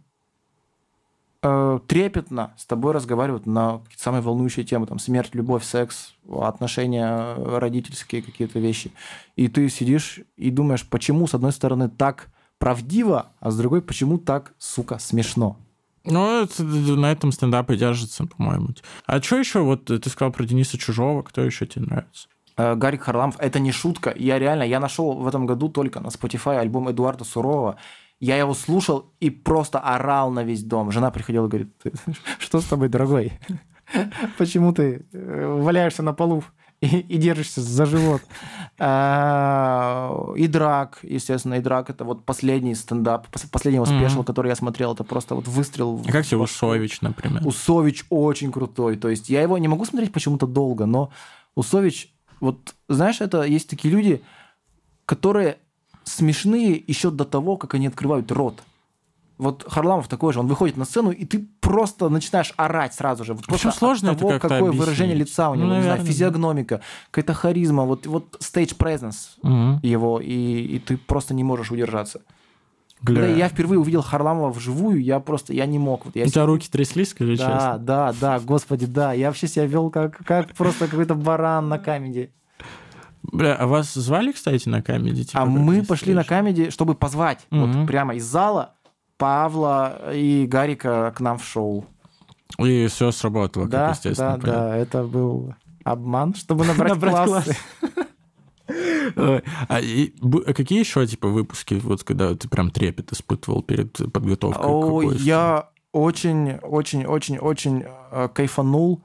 э, 1.41 1.79
трепетно 1.87 2.53
с 2.57 2.65
тобой 2.65 2.93
разговаривают 2.93 3.45
на 3.45 3.79
какие-то 3.79 4.03
самые 4.03 4.21
волнующие 4.21 4.65
темы, 4.65 4.87
там, 4.87 4.99
смерть, 4.99 5.33
любовь, 5.33 5.63
секс, 5.63 6.13
отношения 6.29 7.07
э, 7.35 7.57
родительские 7.59 8.21
какие-то 8.21 8.59
вещи. 8.59 8.91
И 9.35 9.47
ты 9.47 9.69
сидишь 9.69 10.19
и 10.37 10.49
думаешь, 10.51 10.85
почему, 10.87 11.27
с 11.27 11.33
одной 11.33 11.51
стороны, 11.51 11.89
так 11.89 12.27
правдиво, 12.57 13.27
а 13.39 13.51
с 13.51 13.57
другой, 13.57 13.81
почему 13.81 14.17
так, 14.17 14.53
сука, 14.57 14.99
смешно. 14.99 15.57
Ну, 16.05 16.43
это- 16.43 16.63
на 16.63 17.11
этом 17.11 17.31
стендап 17.31 17.69
и 17.71 17.77
держится, 17.77 18.25
по-моему. 18.25 18.69
А 19.05 19.21
что 19.21 19.37
еще? 19.37 19.59
Вот 19.59 19.85
ты 19.85 20.09
сказал 20.09 20.31
про 20.31 20.45
Дениса 20.45 20.77
Чужого. 20.77 21.21
Кто 21.23 21.41
еще 21.41 21.65
тебе 21.65 21.85
нравится? 21.85 22.27
Э, 22.57 22.75
Гарик 22.75 23.03
Харламов, 23.03 23.35
это 23.39 23.59
не 23.59 23.71
шутка. 23.71 24.13
Я 24.17 24.39
реально, 24.39 24.63
я 24.63 24.79
нашел 24.79 25.13
в 25.13 25.27
этом 25.27 25.45
году 25.45 25.69
только 25.69 25.99
на 26.01 26.07
Spotify 26.07 26.57
альбом 26.57 26.89
Эдуарда 26.89 27.23
Сурового. 27.23 27.77
Я 28.19 28.37
его 28.37 28.53
слушал 28.53 29.13
и 29.21 29.29
просто 29.29 29.79
орал 29.79 30.31
на 30.31 30.43
весь 30.43 30.63
дом. 30.63 30.91
Жена 30.91 31.09
приходила 31.11 31.45
и 31.45 31.49
говорит, 31.49 31.77
«Ты- 31.81 31.93
что 32.39 32.59
с 32.61 32.65
тобой, 32.65 32.89
дорогой? 32.89 33.33
Почему 34.37 34.73
ты 34.73 35.05
э, 35.13 35.45
валяешься 35.61 36.03
на 36.03 36.13
полу 36.13 36.43
и, 36.81 36.87
и 36.99 37.17
держишься 37.17 37.61
за 37.61 37.85
живот? 37.85 38.21
А, 38.79 40.33
И 40.35 40.47
драк, 40.47 40.99
естественно, 41.03 41.55
и 41.55 41.61
драк 41.61 41.89
это 41.89 42.03
вот 42.05 42.25
последний 42.25 42.75
стендап, 42.75 43.27
пос- 43.31 43.47
последний 43.51 43.77
его 43.77 43.85
Мгм. 43.85 43.99
спешл, 43.99 44.23
который 44.23 44.49
я 44.49 44.55
смотрел, 44.55 44.93
это 44.93 45.03
просто 45.03 45.35
вот 45.35 45.47
выстрел. 45.47 46.01
А 46.07 46.11
как 46.11 46.25
тебе. 46.25 46.37
Усович, 46.37 47.01
например? 47.01 47.45
Усович 47.47 48.05
очень 48.09 48.51
крутой. 48.51 48.97
То 48.97 49.09
есть 49.09 49.29
я 49.29 49.41
его 49.41 49.57
не 49.57 49.67
могу 49.67 49.85
смотреть 49.85 50.11
почему-то 50.13 50.45
долго, 50.47 50.85
но 50.85 51.09
Усович, 51.55 52.13
вот 52.39 52.75
знаешь, 52.87 53.21
это 53.21 53.43
есть 53.43 53.69
такие 53.69 53.93
люди, 53.93 54.21
которые 55.05 55.57
смешные 56.09 56.83
еще 56.87 57.11
до 57.11 57.25
того, 57.25 57.57
как 57.57 57.73
они 57.75 57.87
открывают 57.87 58.31
рот. 58.31 58.61
Вот 59.37 59.63
Харламов 59.65 60.09
такой 60.09 60.33
же, 60.33 60.41
он 60.41 60.47
выходит 60.47 60.75
на 60.75 60.83
сцену, 60.83 61.11
и 61.11 61.23
ты 61.23 61.47
просто 61.61 62.09
начинаешь 62.09 62.53
орать 62.57 62.93
сразу 62.93 63.23
же. 63.23 63.33
Вот 63.33 63.45
Причем 63.47 63.71
сложно 63.71 64.09
это 64.09 64.19
того, 64.19 64.31
как-то 64.31 64.49
какое 64.49 64.59
объяснить. 64.69 64.79
выражение 64.81 65.15
лица 65.15 65.49
у 65.49 65.53
Ну, 65.55 65.61
него, 65.61 65.65
не 65.67 65.71
знаю, 65.75 65.83
наверное, 65.91 66.05
да. 66.05 66.11
физиогномика, 66.11 66.81
какая-то 67.11 67.33
харизма, 67.33 67.83
вот, 67.85 68.05
вот 68.05 68.35
stage 68.41 68.75
presence 68.75 69.29
Мгм. 69.41 69.79
его, 69.81 70.19
и, 70.19 70.33
и 70.75 70.79
ты 70.79 70.97
просто 70.97 71.33
не 71.33 71.45
можешь 71.45 71.71
удержаться. 71.71 72.21
Гля. 73.01 73.21
Когда 73.21 73.27
я 73.33 73.47
впервые 73.47 73.79
увидел 73.79 74.01
Харламова 74.01 74.49
вживую, 74.51 75.01
я 75.01 75.21
просто, 75.21 75.53
я 75.53 75.65
не 75.65 75.79
мог. 75.79 76.03
Вот 76.03 76.17
я 76.17 76.25
У 76.25 76.27
тебя 76.27 76.45
руки 76.45 76.67
тряслись, 76.69 77.11
скажи 77.11 77.37
да, 77.37 77.45
честно? 77.45 77.77
да, 77.79 78.13
да, 78.19 78.39
господи, 78.41 78.87
да. 78.87 79.13
Я 79.13 79.27
вообще 79.27 79.47
себя 79.47 79.65
вел 79.65 79.89
как, 79.89 80.17
как 80.25 80.53
просто 80.53 80.87
какой-то 80.89 81.15
баран 81.15 81.69
на 81.69 81.79
камеди. 81.79 82.29
Бля, 83.23 83.55
а 83.55 83.67
вас 83.67 83.93
звали, 83.93 84.31
кстати, 84.31 84.67
на 84.69 84.81
камеди? 84.81 85.25
типа, 85.25 85.41
а 85.41 85.45
мы 85.45 85.77
на 85.77 85.83
пошли 85.85 86.13
на 86.13 86.21
встречу? 86.21 86.29
камеди, 86.41 86.69
чтобы 86.69 86.95
позвать 86.95 87.45
Мгм. 87.51 87.79
вот 87.79 87.87
прямо 87.87 88.15
из 88.15 88.23
зала 88.25 88.73
Павла 89.17 90.13
и 90.13 90.45
Гарика 90.47 91.13
к 91.15 91.19
нам 91.19 91.37
в 91.37 91.43
шоу. 91.45 91.85
И 92.57 92.87
все 92.87 93.11
сработало, 93.11 93.67
да, 93.67 93.87
как 93.87 93.95
естественно. 93.97 94.31
да, 94.37 94.39
понятно. 94.41 94.61
да, 94.69 94.75
это 94.77 95.03
был 95.03 95.53
обман, 95.83 96.33
чтобы 96.35 96.65
набрать, 96.65 96.91
Набрать 96.93 97.25
классы. 97.25 97.57
Ой, 99.15 99.43
А, 99.67 99.79
и 99.81 100.13
а 100.45 100.53
какие 100.53 100.79
еще 100.79 101.05
типа 101.07 101.27
выпуски, 101.27 101.73
вот 101.75 102.03
когда 102.03 102.35
ты 102.35 102.47
прям 102.47 102.69
трепет 102.69 103.11
испытывал 103.11 103.63
перед 103.63 103.93
подготовкой? 104.13 104.61
какой-то? 104.63 105.23
я 105.23 105.69
очень, 105.91 106.53
очень, 106.61 107.05
очень, 107.05 107.37
очень 107.39 107.83
э, 108.11 108.29
кайфанул, 108.33 109.03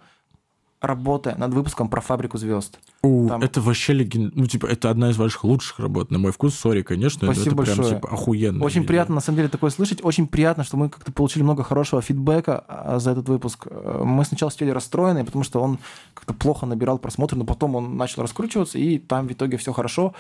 работая 0.87 1.37
над 1.37 1.53
выпуском 1.53 1.89
про 1.89 2.01
фабрику 2.01 2.39
звезд. 2.39 2.79
У, 3.03 3.29
там- 3.29 3.43
Это 3.43 3.61
вообще 3.61 3.93
леген... 3.93 4.33
Ну, 4.35 4.47
типа, 4.47 4.67
это 4.67 4.91
одна 4.91 5.11
из 5.11 5.17
ваших 5.17 5.45
лучших 5.45 5.79
работ, 5.79 6.11
на 6.11 6.19
мой 6.19 6.33
вкус. 6.33 6.55
Сори, 6.55 6.83
конечно, 6.83 7.27
но 7.27 7.33
Спасибо 7.35 7.63
это 7.63 7.65
прям, 7.65 7.77
большое. 7.79 7.97
типа, 8.01 8.09
охуенно. 8.13 8.65
Очень 8.65 8.85
приятно, 8.85 9.17
на 9.17 9.21
самом 9.21 9.37
деле, 9.37 9.49
такое 9.49 9.71
слышать. 9.71 10.01
Очень 10.03 10.27
приятно, 10.27 10.65
что 10.65 10.77
мы 10.77 10.89
как-то 10.89 11.13
получили 11.13 11.43
много 11.43 11.63
хорошего 11.63 12.01
фидбэка 12.03 12.65
а, 12.69 12.99
за 12.99 13.13
этот 13.13 13.29
выпуск. 13.29 13.67
Э, 13.71 14.03
Мы 14.05 14.25
сначала 14.25 14.51
сидели 14.51 14.71
расстроенные, 14.71 15.25
потому 15.25 15.45
что 15.45 15.61
он 15.61 15.79
как-то 16.15 16.35
плохо 16.35 16.67
набирал 16.67 16.99
просмотры, 16.99 17.39
но 17.39 17.45
потом 17.45 17.77
он 17.77 17.97
начал 17.97 18.23
раскручиваться, 18.23 18.79
и 18.79 18.99
там 18.99 19.27
в 19.29 19.33
итоге 19.33 19.57
все 19.57 19.73
хорошо. 19.73 20.15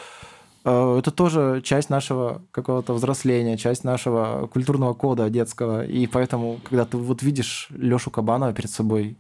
Э, 0.65 0.99
Это 0.99 1.11
тоже 1.11 1.61
часть 1.62 1.91
нашего 1.91 2.43
какого-то 2.51 2.95
взросления, 2.95 3.57
часть 3.57 3.85
нашего 3.85 4.47
культурного 4.53 4.95
кода 4.95 5.31
детского. 5.31 5.85
И 5.85 6.07
поэтому, 6.07 6.59
когда 6.65 6.85
ты 6.85 6.97
вот 6.97 7.23
видишь 7.23 7.69
Лешу 7.70 8.11
Кабанова 8.11 8.53
перед 8.53 8.70
собой, 8.70 9.16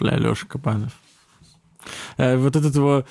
Бля, 0.00 0.16
Леша 0.16 0.46
Капанов. 0.46 0.92
Э, 2.16 2.36
Вот 2.36 2.56
этот 2.56 2.74
его 2.76 3.04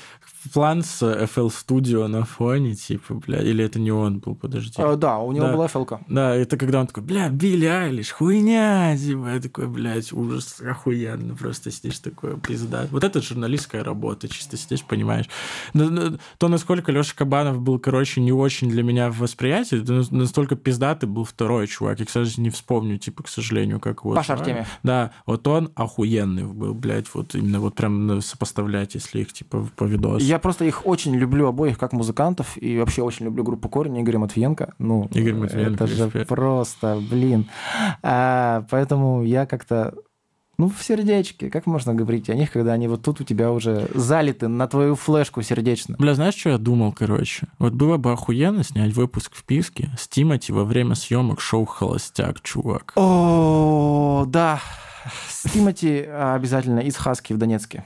план 0.54 0.84
с 0.84 1.02
FL 1.04 1.48
Studio 1.52 2.08
на 2.08 2.24
фоне, 2.26 2.76
типа, 2.76 3.16
бля, 3.16 3.42
или 3.42 3.64
это 3.64 3.80
не 3.80 3.92
он 3.92 4.20
был, 4.20 4.36
подожди. 4.36 4.74
э, 4.78 4.96
да, 4.96 5.18
у 5.20 5.32
него 5.32 5.48
Да. 5.48 5.54
была 5.54 5.68
фелка. 5.68 6.02
Да, 6.08 6.34
это 6.36 6.58
когда 6.58 6.80
он 6.82 6.88
такой, 6.88 7.04
бля, 7.04 7.30
Билли 7.30 7.66
Айлиш, 7.66 8.12
хуйня, 8.12 8.98
типа, 8.98 9.28
я 9.36 9.40
такой, 9.42 9.68
блядь, 9.68 10.12
ужас, 10.14 10.62
охуенно, 10.62 11.36
просто 11.36 11.72
сидишь 11.72 12.00
такой, 12.00 12.38
пизда. 12.40 12.88
Вот 12.92 13.04
это 13.04 13.22
журналистская 13.22 13.84
работа, 13.84 14.28
чисто 14.28 14.58
сидишь, 14.58 14.84
понимаешь. 14.84 15.26
Но- 15.74 15.90
но 15.90 16.18
То, 16.38 16.48
насколько 16.50 16.92
Леша 16.92 17.14
Кабанов 17.16 17.60
был, 17.62 17.80
короче, 17.80 18.22
не 18.22 18.32
очень 18.32 18.70
для 18.70 18.84
меня 18.84 19.10
в 19.12 19.18
восприятии, 19.20 19.78
то 19.78 19.94
нас- 19.94 20.12
настолько 20.12 20.56
пиздатый 20.56 21.10
был 21.10 21.24
второй 21.24 21.68
чувак. 21.68 22.00
Я, 22.00 22.06
кстати, 22.06 22.40
не 22.40 22.50
вспомню, 22.50 22.98
типа, 22.98 23.24
к 23.24 23.28
сожалению, 23.28 23.80
как 23.80 24.02
его 24.04 24.14
Паша. 24.16 24.34
Артемьев. 24.34 24.68
Да, 24.84 25.12
вот 25.26 25.48
он 25.48 25.72
охуенный 25.76 26.44
был, 26.46 26.74
блядь, 26.74 27.08
вот 27.14 27.36
именно 27.36 27.60
вот 27.60 27.76
прям 27.76 28.22
сопоставлять, 28.22 28.96
если 28.96 29.22
их, 29.22 29.34
типа, 29.34 29.68
по 29.76 29.84
видосу. 29.86 30.26
Я 30.28 30.40
просто 30.40 30.66
их 30.66 30.86
очень 30.86 31.16
люблю 31.16 31.48
обоих 31.48 31.78
как 31.78 31.94
музыкантов, 31.94 32.58
и 32.58 32.78
вообще 32.78 33.02
очень 33.02 33.26
люблю 33.26 33.44
группу 33.44 33.70
Корень 33.70 34.02
Игоря 34.02 34.20
Матвиенко. 34.20 34.74
Ну, 34.78 35.10
Игорь 35.14 35.36
Матвиенко, 35.36 35.84
это 35.84 35.88
же 35.88 36.10
просто, 36.26 37.02
блин. 37.10 37.50
А, 38.04 38.66
поэтому 38.70 39.24
я 39.24 39.46
как-то 39.46 39.94
ну, 40.58 40.70
в 40.70 40.84
сердечке. 40.84 41.50
Как 41.50 41.68
можно 41.68 41.94
говорить 41.94 42.30
о 42.30 42.36
них, 42.36 42.52
когда 42.52 42.74
они 42.74 42.88
вот 42.88 43.04
тут 43.04 43.22
у 43.22 43.24
тебя 43.24 43.52
уже 43.52 43.88
залиты 43.94 44.48
на 44.48 44.68
твою 44.68 44.96
флешку 44.96 45.42
сердечно? 45.44 45.96
Бля, 46.00 46.16
знаешь, 46.16 46.36
что 46.36 46.50
я 46.50 46.58
думал, 46.58 46.94
короче? 46.94 47.48
Вот 47.60 47.74
было 47.74 47.98
бы 47.98 48.12
охуенно 48.12 48.64
снять 48.64 48.94
выпуск 48.94 49.36
в 49.36 49.44
Писке 49.44 49.92
с 49.98 50.08
Тимати 50.08 50.52
во 50.52 50.66
время 50.66 50.96
съемок 50.96 51.40
шоу 51.42 51.66
«Холостяк», 51.66 52.42
чувак. 52.42 52.94
О, 52.96 54.26
да. 54.28 54.60
С 55.30 55.50
Тимати 55.52 56.04
а, 56.08 56.34
обязательно 56.34 56.80
из 56.80 56.96
Хаски 56.96 57.34
в 57.34 57.38
Донецке. 57.38 57.86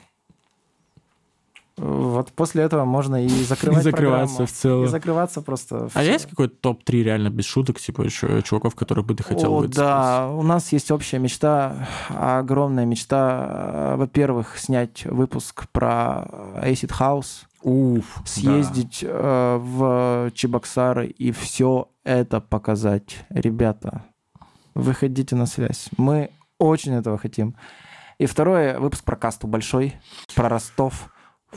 Вот 1.77 2.31
после 2.33 2.63
этого 2.63 2.85
можно 2.85 3.23
и 3.23 3.27
закрывать 3.43 3.81
И 3.81 3.83
закрываться 3.83 4.45
в 4.45 4.51
целом. 4.51 4.85
И 4.85 4.87
закрываться 4.87 5.41
просто. 5.41 5.85
А 5.85 6.01
всё. 6.01 6.11
есть 6.11 6.27
какой-то 6.27 6.55
топ-3 6.55 7.03
реально 7.03 7.29
без 7.29 7.45
шуток, 7.45 7.79
типа 7.79 8.03
еще 8.03 8.41
чуваков, 8.41 8.75
которых 8.75 9.05
бы 9.05 9.15
ты 9.15 9.23
хотел 9.23 9.53
О, 9.53 9.67
да, 9.67 10.29
у 10.29 10.43
нас 10.43 10.71
есть 10.71 10.91
общая 10.91 11.19
мечта, 11.19 11.87
огромная 12.09 12.85
мечта. 12.85 13.95
Во-первых, 13.97 14.57
снять 14.57 15.05
выпуск 15.05 15.67
про 15.71 16.27
Acid 16.55 16.91
House, 16.99 17.45
Уф, 17.63 18.21
съездить 18.25 19.03
э, 19.07 19.57
в 19.61 20.31
Чебоксары 20.33 21.07
и 21.07 21.31
все 21.31 21.89
это 22.03 22.41
показать. 22.41 23.25
Ребята, 23.29 24.05
выходите 24.73 25.35
на 25.35 25.45
связь. 25.45 25.89
Мы 25.97 26.31
очень 26.57 26.93
этого 26.93 27.17
хотим. 27.17 27.55
И 28.17 28.27
второе, 28.27 28.79
выпуск 28.79 29.03
про 29.03 29.15
касту 29.15 29.47
большой, 29.47 29.95
про 30.35 30.47
Ростов. 30.47 31.10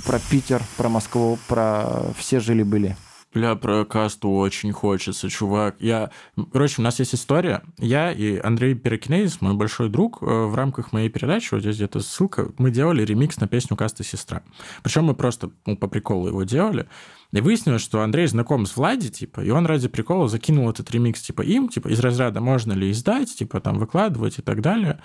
Про 0.04 0.18
Питер, 0.30 0.62
про 0.76 0.88
Москву, 0.88 1.38
про 1.48 2.12
все 2.16 2.40
жили-были. 2.40 2.96
Бля, 3.34 3.56
про 3.56 3.84
касту 3.84 4.30
очень 4.30 4.70
хочется, 4.70 5.28
чувак. 5.28 5.74
Я... 5.80 6.10
Короче, 6.52 6.76
у 6.78 6.84
нас 6.84 7.00
есть 7.00 7.16
история. 7.16 7.62
Я 7.78 8.12
и 8.12 8.38
Андрей 8.38 8.76
Перекинезис, 8.76 9.40
мой 9.40 9.54
большой 9.54 9.88
друг, 9.88 10.22
э, 10.22 10.24
в 10.24 10.54
рамках 10.54 10.92
моей 10.92 11.08
передачи, 11.08 11.48
вот 11.52 11.60
здесь 11.60 11.74
где-то 11.74 11.98
ссылка, 11.98 12.52
мы 12.58 12.70
делали 12.70 13.04
ремикс 13.04 13.40
на 13.40 13.48
песню 13.48 13.76
«Каста 13.76 14.04
сестра». 14.04 14.42
Причем 14.84 15.06
мы 15.06 15.14
просто 15.14 15.50
ну, 15.66 15.76
по 15.76 15.88
приколу 15.88 16.28
его 16.28 16.44
делали. 16.44 16.86
И 17.32 17.40
выяснилось, 17.40 17.82
что 17.82 18.02
Андрей 18.02 18.28
знаком 18.28 18.66
с 18.66 18.76
Влади, 18.76 19.08
типа, 19.08 19.40
и 19.40 19.50
он 19.50 19.66
ради 19.66 19.88
прикола 19.88 20.28
закинул 20.28 20.70
этот 20.70 20.88
ремикс, 20.92 21.20
типа, 21.20 21.42
им, 21.42 21.68
типа, 21.68 21.88
из 21.88 21.98
разряда 21.98 22.40
можно 22.40 22.72
ли 22.72 22.92
издать, 22.92 23.34
типа, 23.34 23.60
там, 23.60 23.80
выкладывать 23.80 24.38
и 24.38 24.42
так 24.42 24.60
далее. 24.60 25.00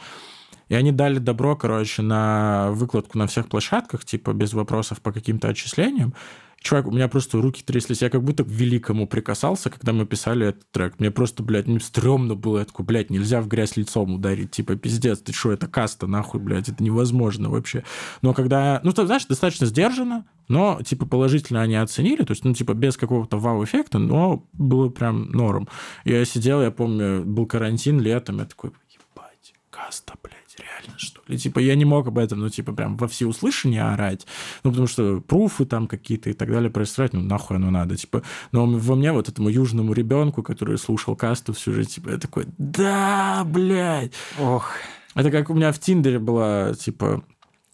И 0.70 0.76
они 0.76 0.91
дали 0.91 1.18
добро, 1.18 1.56
короче, 1.56 2.02
на 2.02 2.72
выкладку 2.72 3.18
на 3.18 3.28
всех 3.28 3.50
площадках, 3.50 4.06
типа, 4.06 4.34
без 4.34 4.54
вопросов 4.54 5.02
по 5.02 5.12
каким-то 5.12 5.50
отчислениям. 5.50 6.14
Чувак, 6.62 6.88
у 6.88 6.91
меня 6.91 7.08
просто 7.08 7.41
руки 7.41 7.64
тряслись. 7.64 8.02
Я 8.02 8.10
как 8.10 8.22
будто 8.22 8.44
к 8.44 8.48
великому 8.48 9.08
прикасался, 9.08 9.70
когда 9.70 9.94
мы 9.94 10.06
писали 10.06 10.48
этот 10.48 10.70
трек. 10.72 11.00
Мне 11.00 11.10
просто, 11.10 11.41
блядь, 11.41 11.68
мне 11.68 11.80
стрёмно 11.80 12.36
было. 12.36 12.60
Я 12.60 12.66
такой, 12.66 12.86
блядь, 12.86 13.10
нельзя 13.10 13.41
в 13.41 13.48
грязь 13.48 13.78
лицом 13.78 14.16
ударить. 14.16 14.52
Типа, 14.52 14.76
пиздец, 14.76 15.20
ты 15.20 15.32
что, 15.32 15.54
это 15.54 15.68
каста, 15.68 16.06
нахуй, 16.06 16.41
блядь, 16.41 16.68
это 16.68 16.84
невозможно 16.84 17.50
вообще. 17.50 17.84
Но 18.22 18.34
когда... 18.34 18.82
Ну, 18.84 18.91
ты 18.91 19.06
знаешь, 19.06 19.26
достаточно 19.26 19.68
сдержанно, 19.68 20.26
но, 20.50 20.82
типа, 20.84 21.06
положительно 21.06 21.62
они 21.62 21.76
оценили. 21.76 22.24
То 22.24 22.32
есть, 22.32 22.44
ну, 22.44 22.54
типа, 22.54 22.74
без 22.74 22.98
какого-то 22.98 23.38
вау-эффекта, 23.38 23.98
но 23.98 24.46
было 24.52 24.90
прям 24.90 25.30
норм. 25.32 25.70
Я 26.04 26.26
сидел, 26.26 26.62
я 26.62 26.72
помню, 26.72 27.24
был 27.24 27.46
карантин 27.46 28.02
летом, 28.02 28.40
я 28.40 28.46
такой, 28.46 28.72
ебать, 28.90 29.54
каста, 29.70 30.14
блядь 30.22 30.39
реально, 30.60 30.98
что 30.98 31.22
ли? 31.27 31.38
Типа, 31.38 31.60
я 31.60 31.76
не 31.76 31.86
мог 31.86 32.07
об 32.07 32.18
этом, 32.18 32.40
ну, 32.40 32.49
типа, 32.49 32.73
прям 32.73 32.98
во 32.98 33.07
всеуслышание 33.07 33.84
орать, 33.84 34.27
ну, 34.64 34.72
потому 34.72 34.88
что 34.88 35.22
пруфы 35.22 35.65
там 35.65 35.88
какие-то 35.88 36.30
и 36.30 36.34
так 36.34 36.52
далее 36.52 36.69
происходят, 36.69 37.14
ну, 37.14 37.22
нахуй 37.22 37.57
оно 37.57 37.72
надо, 37.72 37.95
типа. 37.95 38.23
Но 38.52 38.65
во 38.65 38.95
мне, 38.95 39.11
вот 39.11 39.30
этому 39.30 39.49
южному 39.49 39.94
ребенку, 39.94 40.44
который 40.44 40.77
слушал 40.77 41.15
касту 41.15 41.53
всю 41.53 41.73
жизнь, 41.73 41.91
типа, 41.91 42.10
я 42.10 42.18
такой, 42.18 42.45
да, 42.57 43.44
блядь. 43.45 44.14
Ох. 44.40 44.72
Это 45.15 45.31
как 45.31 45.49
у 45.49 45.53
меня 45.53 45.72
в 45.72 45.80
Тиндере 45.80 46.19
была, 46.19 46.73
типа, 46.73 47.23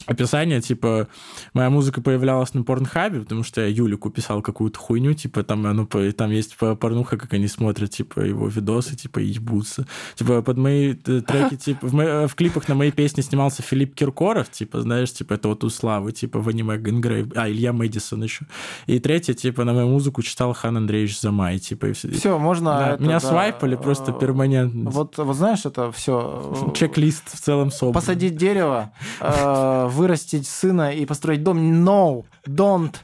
описание, 0.06 0.62
типа, 0.62 1.08
моя 1.54 1.70
музыка 1.70 2.02
появлялась 2.02 2.54
на 2.54 2.64
порнхабе, 2.64 3.22
потому 3.22 3.44
что 3.44 3.62
я 3.62 3.68
Юлику 3.68 4.10
писал 4.10 4.42
какую-то 4.42 4.80
хуйню, 4.80 5.14
типа, 5.14 5.44
там, 5.44 5.64
ну, 5.64 5.86
там 5.86 6.32
есть 6.32 6.56
порнуха, 6.58 7.18
как 7.18 7.34
они 7.34 7.48
смотрят, 7.48 7.92
типа, 7.92 8.22
его 8.22 8.48
видосы, 8.48 8.96
типа, 8.96 9.20
ебутся. 9.20 9.88
Типа, 10.16 10.42
под 10.42 10.58
мои 10.58 10.94
треки, 10.94 11.56
типа, 11.58 11.88
в, 11.88 11.94
мои, 11.94 12.28
в 12.28 12.36
клипах 12.36 12.68
на 12.68 12.76
мои 12.76 12.92
песни 12.92 13.22
снимался 13.22 13.62
Филипп 13.62 13.96
Киркоров, 13.96 14.50
типа, 14.50 14.82
знаешь, 14.82 15.12
типа, 15.12 15.34
это 15.34 15.48
вот 15.48 15.64
у 15.64 15.70
Славы, 15.70 16.12
типа, 16.12 16.40
в 16.40 16.48
аниме 16.48 16.78
Генгрейв, 16.78 17.28
а, 17.36 17.50
Илья 17.50 17.74
Мэдисон 17.74 18.24
еще. 18.24 18.46
И 18.86 19.00
третье, 19.00 19.34
типа, 19.34 19.64
на 19.64 19.74
мою 19.74 19.88
музыку 19.88 20.22
читал 20.22 20.54
Хан 20.54 20.78
Андреевич 20.78 21.20
Замай, 21.20 21.60
типа, 21.60 21.88
и 21.88 21.94
все. 21.94 22.12
Все, 22.12 22.38
можно... 22.38 22.72
Да, 22.72 22.94
это, 22.94 23.04
меня 23.04 23.20
да, 23.20 23.28
свайпали 23.28 23.76
просто 23.76 24.12
перманентно. 24.12 24.90
Вот, 24.90 25.18
вот 25.18 25.36
знаешь, 25.36 25.66
это 25.66 25.92
все... 25.92 26.74
Чек-лист 26.76 27.24
в 27.34 27.40
целом 27.40 27.72
собран. 27.72 27.94
Посадить 27.94 28.36
дерево, 28.36 28.92
э, 29.20 29.88
вырастить 29.96 30.48
сына 30.48 30.94
и 30.94 31.06
построить 31.06 31.44
дом. 31.44 31.58
No, 31.86 32.26
don't. 32.46 32.96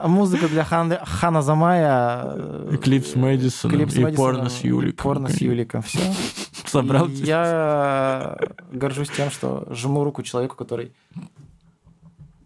Музыка 0.00 0.48
для 0.48 0.64
Хан, 0.64 0.94
Хана 1.02 1.42
Замая. 1.42 2.22
э, 2.24 2.76
Клип 2.82 3.04
с 3.04 3.16
Мэдисоном 3.16 3.76
клип 3.76 3.90
с 3.90 3.96
и 3.96 4.00
Мэдисоном, 4.04 4.34
порно 4.34 4.48
с 4.48 4.60
Юликом. 4.64 5.02
Порно 5.02 5.28
с 5.28 5.40
Юликом. 5.40 5.82
Все. 5.82 5.98
Собрал. 6.66 7.08
Я 7.08 8.38
горжусь 8.72 9.10
тем, 9.10 9.30
что 9.30 9.66
жму 9.70 10.04
руку 10.04 10.22
человеку, 10.22 10.56
который 10.56 10.92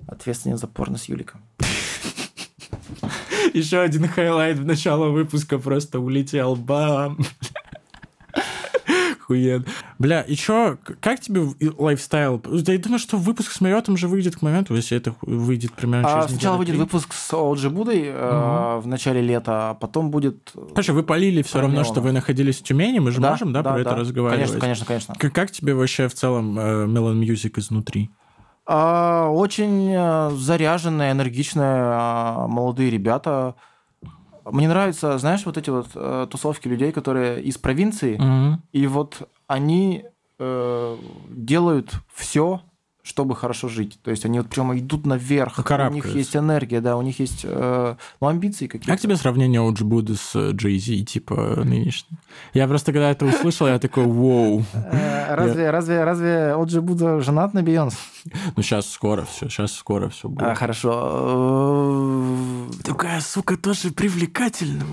ответственен 0.09 0.57
за 0.57 0.67
порно 0.67 0.97
с 0.97 1.05
Юликом. 1.05 1.43
Еще 3.55 3.81
один 3.81 4.09
highlight 4.09 4.59
в 4.59 4.65
начало 4.65 5.09
выпуска 5.11 5.59
просто 5.59 6.01
улетел. 6.01 6.57
Бам! 6.57 7.19
Хуен. 9.27 9.67
Бля, 9.99 10.21
и 10.21 10.37
чё, 10.37 10.79
как 11.01 11.19
тебе 11.19 11.43
lifestyle? 11.79 12.41
Я 12.47 12.79
думаю, 12.79 13.01
что 13.01 13.17
выпуск 13.17 13.51
с 13.51 13.61
Мариотом 13.61 13.97
же 13.97 14.07
выйдет 14.07 14.37
к 14.37 14.43
моменту, 14.43 14.75
если 14.77 14.97
это 14.97 15.17
выйдет 15.21 15.73
примерно 15.73 16.09
А 16.09 16.23
через 16.23 16.31
сначала 16.37 16.57
выйдет 16.57 16.77
выпуск 16.77 17.13
с 17.13 17.33
OG 17.33 17.71
Будой 17.71 18.05
э, 18.07 18.79
в 18.79 18.87
начале 18.87 19.21
лета, 19.21 19.71
а 19.71 19.75
потом 19.75 20.13
будет... 20.13 20.53
Короче, 20.71 20.93
вы 20.93 21.03
полили 21.03 21.43
все 21.43 21.61
равно, 21.61 21.83
что 21.83 22.01
вы 22.01 22.13
находились 22.13 22.61
в 22.61 22.63
Тюмени, 22.63 23.01
мы 23.01 23.11
же 23.11 23.21
можем, 23.21 23.53
да, 23.53 23.63
про 23.63 23.81
это 23.81 23.97
разговаривать? 23.97 24.51
Конечно, 24.51 24.61
конечно, 24.61 24.87
конечно. 24.87 25.15
Как, 25.19 25.33
как 25.33 25.51
тебе 25.51 25.75
вообще 25.75 26.07
в 26.09 26.15
целом 26.15 26.57
э, 26.59 26.87
Melon 26.87 27.19
Music 27.19 27.59
изнутри? 27.59 28.11
А, 28.65 29.29
очень 29.29 29.93
э, 29.93 30.31
заряженные, 30.37 31.13
энергичные 31.13 31.67
а, 31.67 32.47
молодые 32.47 32.91
ребята. 32.91 33.57
Мне 34.51 34.69
нравятся, 34.69 35.19
знаешь, 35.19 35.45
вот 35.45 35.57
эти 35.59 35.71
вот 35.71 35.89
э, 35.95 36.27
тусовки 36.31 36.69
людей, 36.69 36.93
которые 36.93 37.43
из 37.43 37.59
провинции, 37.59 38.17
и 38.73 38.87
вот 38.87 39.29
они 39.47 40.05
э, 40.39 40.97
делают 41.31 41.93
все, 42.15 42.61
чтобы 43.07 43.37
хорошо 43.37 43.69
жить. 43.69 43.99
То 44.03 44.11
есть 44.11 44.25
они 44.25 44.41
вот 44.41 44.49
прямо 44.49 44.77
идут 44.77 45.07
наверх. 45.07 45.57
Ну, 45.57 45.87
у 45.87 45.91
них 45.91 46.15
есть 46.15 46.35
энергия, 46.35 46.81
да, 46.81 46.97
у 46.97 47.03
них 47.03 47.21
есть 47.21 47.43
э, 47.45 47.95
ну, 48.21 48.27
амбиции 48.27 48.67
какие-то. 48.67 48.91
Как 48.91 49.01
тебе 49.01 49.17
сравнение 49.17 49.67
OG 49.67 49.85
Буды 49.85 50.17
с 50.17 50.51
Джей 50.51 50.79
Зи, 50.79 51.05
типа, 51.05 51.63
нынешним? 51.65 52.19
Я 52.53 52.67
просто, 52.67 52.93
когда 52.93 53.13
это 53.13 53.27
услышал, 53.27 53.69
я 53.69 53.79
такой, 53.79 54.05
воу. 54.05 54.65
Э, 54.75 55.35
Разве, 55.37 55.71
разве, 55.71 56.05
разве 56.05 56.55
Оджи 56.55 56.81
Буда 56.81 57.21
женат 57.21 57.55
на 57.55 57.63
Бейонс? 57.63 57.95
Ну, 58.57 58.63
сейчас 58.63 58.91
скоро 58.91 59.25
все, 59.25 59.49
сейчас 59.49 59.73
скоро 59.73 60.09
все 60.09 60.29
будет. 60.29 60.49
А, 60.49 60.55
хорошо. 60.55 60.91
Э, 62.71 62.83
Такая, 62.83 63.21
сука, 63.21 63.57
тоже 63.57 63.93
привлекательная. 63.93 64.85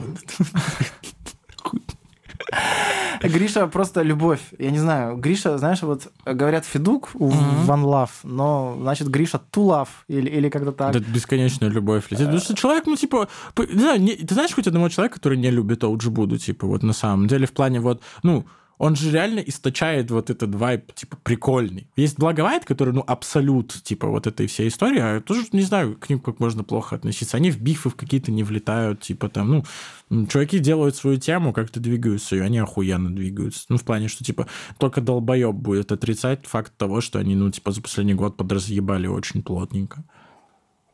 Гриша 3.22 3.68
просто 3.68 4.02
любовь. 4.02 4.40
Я 4.60 4.72
не 4.72 4.80
знаю. 4.80 5.16
Гриша, 5.18 5.58
знаешь, 5.58 5.82
вот 5.82 6.12
говорят 6.26 6.66
Федук 6.66 7.12
у 7.14 7.30
One 7.32 7.84
Love, 7.84 8.10
но 8.24 8.78
значит 8.82 9.08
Гриша 9.10 9.40
Two 9.52 9.68
Love 9.68 9.88
или, 10.10 10.30
или 10.30 10.50
как-то 10.50 10.72
так. 10.72 10.94
Да, 10.94 11.00
бесконечная 11.00 11.70
любовь 11.70 12.04
летит. 12.10 12.26
Потому 12.26 12.42
что 12.42 12.56
человек, 12.56 12.86
ну, 12.86 12.96
типа, 12.96 13.28
не 13.58 13.80
знаю, 13.80 14.02
не- 14.02 14.16
ты 14.16 14.34
знаешь 14.34 14.54
хоть 14.54 14.68
одного 14.68 14.90
человека, 14.90 15.16
который 15.16 15.38
не 15.38 15.52
любит 15.52 15.84
Оуджи 15.84 16.10
Буду, 16.10 16.38
типа, 16.38 16.68
вот 16.68 16.84
на 16.84 16.94
самом 16.94 17.28
деле, 17.28 17.46
в 17.48 17.52
плане 17.54 17.80
вот, 17.80 18.02
ну, 18.24 18.46
он 18.84 18.98
же 18.98 19.12
реально 19.12 19.40
источает 19.40 20.12
вот 20.12 20.30
этот 20.30 20.54
вайб, 20.56 20.94
типа, 20.94 21.16
прикольный. 21.24 21.88
Есть 21.96 22.20
Благовайт, 22.20 22.66
который, 22.66 22.94
ну, 22.94 23.02
абсолют, 23.08 23.72
типа, 23.82 24.10
вот 24.10 24.28
этой 24.28 24.48
всей 24.48 24.68
истории, 24.68 25.00
а 25.00 25.14
я 25.14 25.22
тоже 25.22 25.46
не 25.54 25.62
знаю, 25.62 25.96
к 25.96 26.10
ним 26.10 26.20
как 26.20 26.42
можно 26.42 26.66
плохо 26.66 26.98
относиться. 26.98 27.38
Они 27.38 27.50
в 27.50 27.62
бифы 27.62 27.90
в 27.90 27.96
какие-то 27.96 28.34
не 28.34 28.44
влетают, 28.44 29.00
типа, 29.00 29.30
там, 29.30 29.64
ну, 30.10 30.28
чуваки 30.28 30.60
делают 30.60 30.98
свою 30.98 31.16
тему, 31.16 31.54
как-то 31.54 31.80
двигаются, 31.80 32.36
и 32.36 32.40
они 32.40 32.58
охуенно 32.58 33.10
двигаются. 33.16 33.68
Ну, 33.70 33.78
в 33.78 33.84
плане, 33.86 34.10
что, 34.10 34.26
типа, 34.26 34.48
только 34.80 35.00
долбоеб 35.00 35.56
будет 35.56 35.94
отрицать 35.94 36.46
факт 36.46 36.74
того, 36.76 37.00
что 37.00 37.20
они, 37.20 37.36
ну, 37.36 37.50
типа, 37.52 37.72
за 37.72 37.82
последний 37.82 38.16
год 38.16 38.36
подразъебали 38.36 39.08
очень 39.08 39.44
плотненько. 39.44 40.04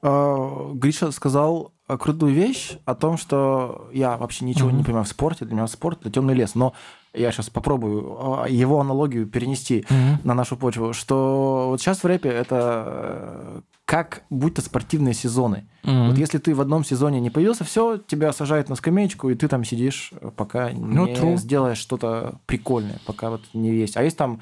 Э, 0.03 0.73
Гриша 0.75 1.09
сказал 1.09 1.73
крутую 1.87 2.33
вещь 2.33 2.77
о 2.85 2.93
том, 2.93 3.17
что 3.17 3.89
я 3.91 4.15
вообще 4.17 4.45
ничего 4.45 4.69
не 4.69 4.83
понимаю 4.83 5.05
в 5.05 5.09
спорте, 5.09 5.45
для 5.45 5.55
меня 5.55 5.67
спорт 5.67 6.01
это 6.01 6.11
темный 6.11 6.35
лес, 6.35 6.53
но 6.53 6.73
я 7.13 7.31
сейчас 7.31 7.49
попробую 7.49 8.45
э, 8.45 8.51
его 8.51 8.79
аналогию 8.79 9.25
перенести 9.27 9.85
на 10.23 10.33
нашу 10.33 10.57
почву, 10.57 10.93
что 10.93 11.67
вот 11.69 11.81
сейчас 11.81 12.03
в 12.03 12.07
рэпе 12.07 12.29
это 12.29 12.83
э, 12.87 13.61
как 13.85 14.23
будто 14.29 14.61
спортивные 14.61 15.13
сезоны. 15.13 15.67
Вот 15.83 16.17
если 16.17 16.37
ты 16.37 16.53
в 16.53 16.61
одном 16.61 16.83
сезоне 16.83 17.19
не 17.19 17.29
появился, 17.31 17.63
все, 17.63 17.97
тебя 17.97 18.31
сажают 18.33 18.69
на 18.69 18.75
скамеечку, 18.75 19.29
и 19.29 19.35
ты 19.35 19.47
там 19.47 19.63
сидишь, 19.63 20.11
пока 20.35 20.69
Ну, 20.71 21.07
не 21.07 21.13
true. 21.13 21.37
сделаешь 21.37 21.79
что-то 21.79 22.39
прикольное, 22.45 22.99
пока 23.07 23.29
вот 23.31 23.41
не 23.53 23.71
есть. 23.73 23.97
А 23.97 24.03
есть 24.03 24.17
там 24.17 24.41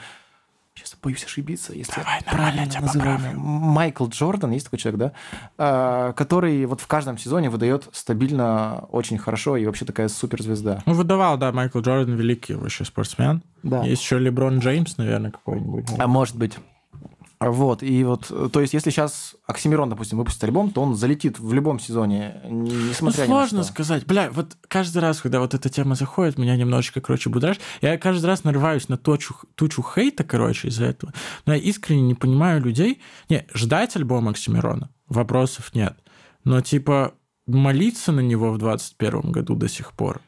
Сейчас 0.77 0.95
боюсь 1.01 1.23
ошибиться, 1.25 1.73
если 1.73 1.95
Давай, 1.95 2.21
правильно 2.23 2.67
тебя 2.67 2.81
называю. 2.81 3.17
поправлю. 3.17 3.39
Майкл 3.39 4.07
Джордан, 4.07 4.51
есть 4.51 4.65
такой 4.67 4.77
человек, 4.77 4.99
да, 4.99 5.11
А, 5.57 6.13
который 6.13 6.63
вот 6.65 6.81
в 6.81 6.87
каждом 6.87 7.17
сезоне 7.17 7.49
выдает 7.49 7.89
стабильно 7.93 8.85
очень 8.91 9.17
хорошо 9.17 9.57
и 9.57 9.65
вообще 9.65 9.85
такая 9.85 10.07
суперзвезда. 10.07 10.83
Ну, 10.85 10.93
выдавал, 10.93 11.37
да, 11.37 11.51
Майкл 11.51 11.79
Джордан 11.79 12.15
великий 12.15 12.53
вообще 12.53 12.85
спортсмен. 12.85 13.41
Да. 13.63 13.83
Есть 13.83 14.03
еще 14.03 14.19
Леброн 14.19 14.59
Джеймс, 14.59 14.97
наверное, 14.97 15.31
какой-нибудь. 15.31 15.87
А 15.97 16.07
может 16.07 16.35
быть. 16.35 16.57
Вот, 17.39 17.83
и 17.83 18.03
вот, 18.03 18.31
то 18.51 18.61
есть, 18.61 18.73
если 18.73 18.89
сейчас 18.89 19.35
Оксимирон, 19.45 19.89
допустим, 19.91 20.17
выпустит 20.17 20.43
альбом, 20.43 20.71
то 20.71 20.81
он 20.81 20.95
залетит 20.95 21.37
в 21.39 21.53
любом 21.53 21.79
сезоне, 21.79 22.41
не- 22.45 22.71
Ну, 22.71 22.89
несмотря 22.89 23.23
ни 23.25 23.27
на 23.27 23.27
сложно 23.27 23.63
сказать. 23.63 24.05
Бля, 24.07 24.31
вот 24.31 24.57
каждый 24.67 24.99
раз, 24.99 25.21
когда 25.21 25.39
вот 25.39 25.53
эта 25.53 25.69
тема 25.69 25.93
заходит, 25.93 26.39
меня 26.39 26.55
немножечко, 26.55 26.99
короче, 26.99 27.29
будоражит. 27.29 27.61
Я 27.81 27.97
каждый 27.99 28.25
раз 28.25 28.43
нарываюсь 28.43 28.89
на 28.89 28.97
тучу, 28.97 29.35
тучу 29.53 29.83
хейта, 29.83 30.23
короче, 30.23 30.69
из-за 30.69 30.85
этого. 30.85 31.13
Но 31.45 31.53
я 31.53 31.59
искренне 31.59 32.01
не 32.01 32.15
понимаю 32.15 32.59
людей. 32.61 33.01
Не, 33.29 33.45
ждать 33.53 33.95
альбом 33.95 34.27
Оксимирона 34.29 34.89
вопросов 35.07 35.75
нет. 35.75 35.95
Но, 36.43 36.61
типа, 36.61 37.13
молиться 37.45 38.11
на 38.11 38.21
него 38.21 38.51
в 38.51 38.57
21 38.57 39.31
году 39.31 39.55
до 39.55 39.69
сих 39.69 39.93
пор 39.93 40.21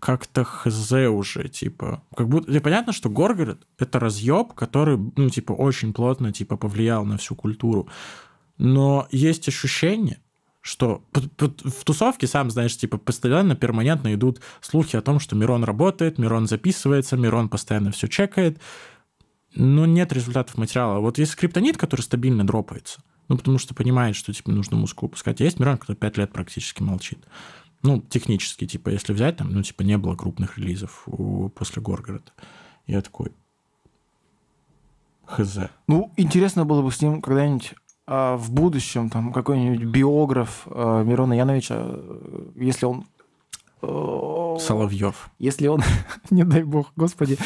как-то 0.00 0.44
хз 0.44 0.92
уже, 0.92 1.48
типа. 1.48 2.02
Как 2.16 2.28
будто... 2.28 2.52
и 2.52 2.58
понятно, 2.60 2.92
что 2.92 3.08
Горгород— 3.08 3.66
это 3.78 3.98
разъеб, 3.98 4.52
который, 4.52 4.98
ну, 5.16 5.30
типа, 5.30 5.52
очень 5.52 5.92
плотно, 5.92 6.32
типа, 6.32 6.56
повлиял 6.56 7.04
на 7.04 7.16
всю 7.16 7.34
культуру. 7.34 7.88
но 8.58 9.06
есть 9.10 9.48
ощущение, 9.48 10.20
что 10.66 11.04
в 11.12 11.84
тусовке, 11.84 12.26
сам 12.26 12.50
знаешь, 12.50 12.76
типа 12.76 12.98
постоянно, 12.98 13.54
перманентно 13.54 14.12
идут 14.14 14.40
слухи 14.60 14.96
о 14.96 15.02
том, 15.02 15.20
что 15.20 15.36
Мирон 15.36 15.62
работает, 15.62 16.18
Мирон 16.18 16.48
записывается, 16.48 17.16
Мирон 17.16 17.48
постоянно 17.48 17.92
все 17.92 18.08
чекает, 18.08 18.58
но 19.54 19.86
нет 19.86 20.12
результатов 20.12 20.58
материала. 20.58 20.98
Вот 20.98 21.18
есть 21.18 21.32
скриптонит, 21.32 21.76
который 21.76 22.00
стабильно 22.00 22.44
дропается, 22.44 23.00
ну, 23.28 23.38
потому 23.38 23.58
что 23.58 23.74
понимает, 23.74 24.16
что, 24.16 24.32
типа, 24.32 24.50
нужно 24.50 24.76
музыку 24.76 25.06
выпускать. 25.06 25.40
А 25.40 25.44
есть 25.44 25.60
Мирон, 25.60 25.78
который 25.78 25.96
пять 25.96 26.16
лет 26.16 26.32
практически 26.32 26.82
молчит. 26.82 27.20
Ну, 27.86 28.00
технически, 28.00 28.66
типа, 28.66 28.88
если 28.90 29.12
взять, 29.12 29.36
там, 29.36 29.50
ну, 29.52 29.62
типа, 29.62 29.82
не 29.82 29.96
было 29.96 30.16
крупных 30.16 30.58
релизов 30.58 31.04
у- 31.06 31.48
после 31.50 31.80
Горгорода. 31.80 32.32
Я 32.86 33.00
такой, 33.00 33.32
хз. 35.24 35.58
Ну, 35.86 36.10
интересно 36.16 36.64
было 36.64 36.82
бы 36.82 36.90
с 36.90 37.00
ним 37.00 37.22
когда-нибудь 37.22 37.74
а, 38.06 38.36
в 38.36 38.50
будущем, 38.50 39.08
там, 39.10 39.32
какой-нибудь 39.32 39.84
биограф 39.84 40.62
а, 40.66 41.02
Мирона 41.02 41.34
Яновича, 41.34 41.74
э, 41.78 42.50
если 42.56 42.86
он... 42.86 43.04
э, 43.82 44.56
Соловьев. 44.60 45.30
Если 45.38 45.66
он, 45.68 45.82
не 46.30 46.44
дай 46.44 46.62
бог, 46.64 46.92
господи, 46.96 47.38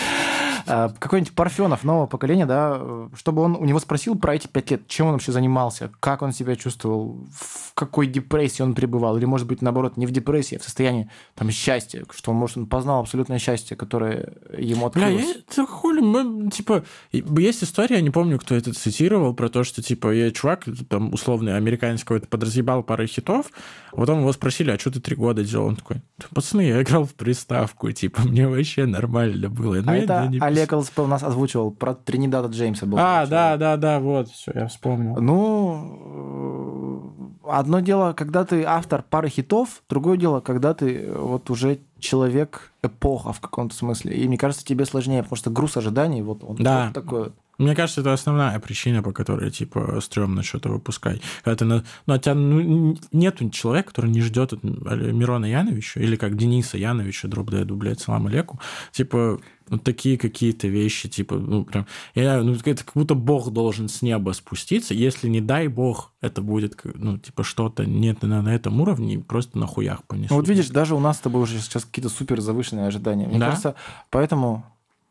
какой-нибудь 0.67 1.35
Парфенов 1.35 1.85
нового 1.85 2.07
поколения, 2.07 2.47
да, 2.47 2.79
э, 2.81 3.09
чтобы 3.17 3.43
он 3.43 3.57
у 3.57 3.65
него 3.65 3.79
спросил 3.81 4.17
про 4.19 4.35
эти 4.35 4.47
пять 4.47 4.71
лет, 4.71 4.87
чем 4.89 5.07
он 5.07 5.13
вообще 5.15 5.33
занимался, 5.33 5.91
как 6.01 6.23
он 6.23 6.33
себя 6.33 6.57
чувствовал, 6.57 7.27
в 7.33 7.75
какой 7.75 8.07
депрессии 8.07 8.63
он 8.63 8.75
пребывал, 8.75 9.17
или, 9.17 9.25
может 9.25 9.47
быть, 9.47 9.63
наоборот, 9.63 9.97
не 9.97 10.07
в 10.07 10.11
депрессии, 10.11 10.57
а 10.57 10.59
в 10.59 10.65
состоянии 10.65 11.11
там 11.35 11.51
счастья, 11.51 12.05
что 12.15 12.33
может, 12.33 12.57
он 12.59 12.67
познал 12.67 13.01
абсолютное 13.01 13.39
счастье, 13.39 13.77
которое 13.77 14.35
ему 14.57 14.89
Бля, 14.91 15.07
открылось. 15.07 15.27
я, 15.27 15.35
это 15.35 15.67
хули, 15.67 16.01
мы, 16.01 16.51
типа, 16.51 16.85
есть 17.13 17.65
история, 17.65 17.97
я 17.97 18.03
не 18.03 18.11
помню, 18.11 18.39
кто 18.39 18.55
это 18.55 18.73
цитировал, 18.73 19.35
про 19.35 19.49
то, 19.49 19.65
что, 19.65 19.83
типа, 19.83 20.13
я 20.13 20.31
чувак, 20.31 20.65
там, 20.89 21.13
условный, 21.13 21.57
американец 21.57 22.01
какой-то, 22.01 22.27
подразъебал 22.27 22.83
пару 22.83 23.07
хитов, 23.07 23.47
а 23.93 23.97
потом 23.97 24.21
его 24.21 24.33
спросили, 24.33 24.71
а 24.71 24.79
что 24.79 24.91
ты 24.91 25.01
три 25.01 25.17
года 25.17 25.45
делал? 25.45 25.67
Он 25.67 25.77
такой, 25.77 25.97
«Да, 26.19 26.27
пацаны, 26.35 26.63
я 26.63 26.83
играл 26.83 27.05
в 27.05 27.15
приставку, 27.15 27.91
типа, 27.93 28.23
мне 28.23 28.47
вообще 28.49 28.87
нормально 28.87 29.49
было. 29.49 29.77
Ну, 29.77 29.91
а 29.93 29.97
я 29.97 30.03
это 30.05 30.29
не 30.31 30.39
пис- 30.39 30.43
Олег 30.51 30.73
ЛСП 30.73 31.01
у 31.01 31.07
нас 31.07 31.23
озвучивал 31.23 31.71
про 31.71 31.95
Тринидада 31.95 32.49
Джеймса. 32.49 32.87
Был 32.87 32.99
А, 33.01 33.27
да, 33.27 33.57
да, 33.57 33.77
да, 33.77 34.01
вот, 34.01 34.29
все, 34.29 34.53
я 34.55 34.67
вспомнил. 34.69 35.17
Ну, 35.21 37.13
э, 37.45 37.51
одно 37.51 37.81
дело, 37.81 38.13
когда 38.13 38.45
ты 38.45 38.65
автор 38.65 39.05
пары 39.09 39.29
хитов, 39.29 39.83
другое 39.89 40.17
дело, 40.17 40.41
когда 40.41 40.75
ты 40.75 41.03
э, 41.05 41.19
вот 41.19 41.51
уже 41.51 41.79
человек 41.99 42.73
эпоха 42.83 43.33
в 43.33 43.41
каком-то 43.41 43.75
смысле. 43.75 44.17
И 44.17 44.27
мне 44.27 44.39
кажется, 44.39 44.65
тебе 44.65 44.87
сложнее, 44.87 45.23
потому 45.23 45.37
что 45.37 45.51
груз 45.51 45.77
ожиданий, 45.77 46.23
вот 46.23 46.43
он 46.45 46.57
Да. 46.57 46.87
вот 46.87 46.95
такой. 46.95 47.33
Мне 47.61 47.75
кажется, 47.75 48.01
это 48.01 48.15
основная 48.15 48.59
причина, 48.59 49.03
по 49.03 49.13
которой, 49.13 49.51
типа, 49.51 50.01
стрёмно 50.01 50.43
что-то 50.43 50.71
выпускать. 50.71 51.21
Когда 51.45 51.57
ты 51.57 51.65
на... 51.67 51.85
Ну, 52.07 52.15
от 52.15 52.23
тебя 52.23 52.35
ну, 52.35 52.97
нету 53.13 53.51
человека, 53.51 53.89
который 53.91 54.11
не 54.11 54.23
ждет 54.23 54.55
от 54.55 54.65
Мирона 54.65 55.45
Яновича, 55.45 56.01
или 56.01 56.17
как 56.17 56.39
Дениса 56.39 56.79
Яновича, 56.79 57.29
дроп 57.29 57.51
деду, 57.51 57.77
блядь, 57.77 58.01
салам 58.01 58.29
алейкум. 58.29 58.61
Типа, 58.93 59.39
вот 59.69 59.85
такие 59.85 60.17
какие-то 60.17 60.69
вещи, 60.69 61.11
типа, 61.11 61.37
ну, 61.37 61.65
прям... 61.65 61.87
Я, 62.15 62.43
ну, 62.43 62.55
это 62.55 62.83
как 62.83 62.95
будто 62.95 63.15
Бог 63.15 63.51
должен 63.51 63.91
с 63.91 64.01
неба 64.01 64.33
спуститься. 64.33 64.95
Если, 64.95 65.29
не 65.29 65.43
дай 65.43 65.69
Бог, 65.69 66.13
это 66.23 66.41
будет, 66.41 66.81
ну, 66.95 67.19
типа, 67.19 67.45
что-то 67.45 67.85
нет 67.85 68.23
на, 68.23 68.41
на 68.41 68.55
этом 68.55 68.81
уровне, 68.81 69.19
просто 69.19 69.59
на 69.59 69.67
хуях 69.67 70.03
понесут. 70.05 70.31
Ну, 70.31 70.37
вот 70.37 70.49
видишь, 70.49 70.71
даже 70.71 70.95
у 70.95 71.01
нас 71.01 71.19
с 71.19 71.21
тобой 71.21 71.43
уже 71.43 71.59
сейчас 71.59 71.85
какие-то 71.85 72.09
супер 72.09 72.41
завышенные 72.41 72.87
ожидания. 72.87 73.27
Мне 73.27 73.39
Да? 73.39 73.49
кажется, 73.49 73.75
поэтому 74.09 74.65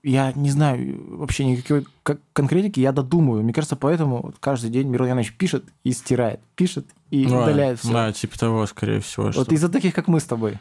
я 0.03 0.31
не 0.33 0.49
знаю 0.51 1.17
вообще 1.17 1.45
никакой 1.45 1.85
кон- 2.03 2.19
конкретики, 2.33 2.79
я 2.79 2.91
додумаю. 2.91 3.43
Мне 3.43 3.53
кажется, 3.53 3.75
поэтому 3.75 4.33
каждый 4.39 4.69
день 4.69 4.87
Мирон 4.87 5.07
Янович 5.09 5.33
пишет 5.33 5.65
и 5.83 5.91
стирает, 5.91 6.39
пишет 6.55 6.85
и 7.11 7.25
Да, 7.25 7.43
удаляет 7.43 7.79
все. 7.79 7.91
Да, 7.91 8.11
типа 8.13 8.37
того, 8.39 8.65
скорее 8.65 8.99
всего. 9.01 9.25
Вот 9.25 9.33
что- 9.45 9.55
из-за 9.55 9.69
таких, 9.69 9.93
как 9.93 10.07
мы 10.07 10.19
с 10.19 10.23
тобой. 10.25 10.57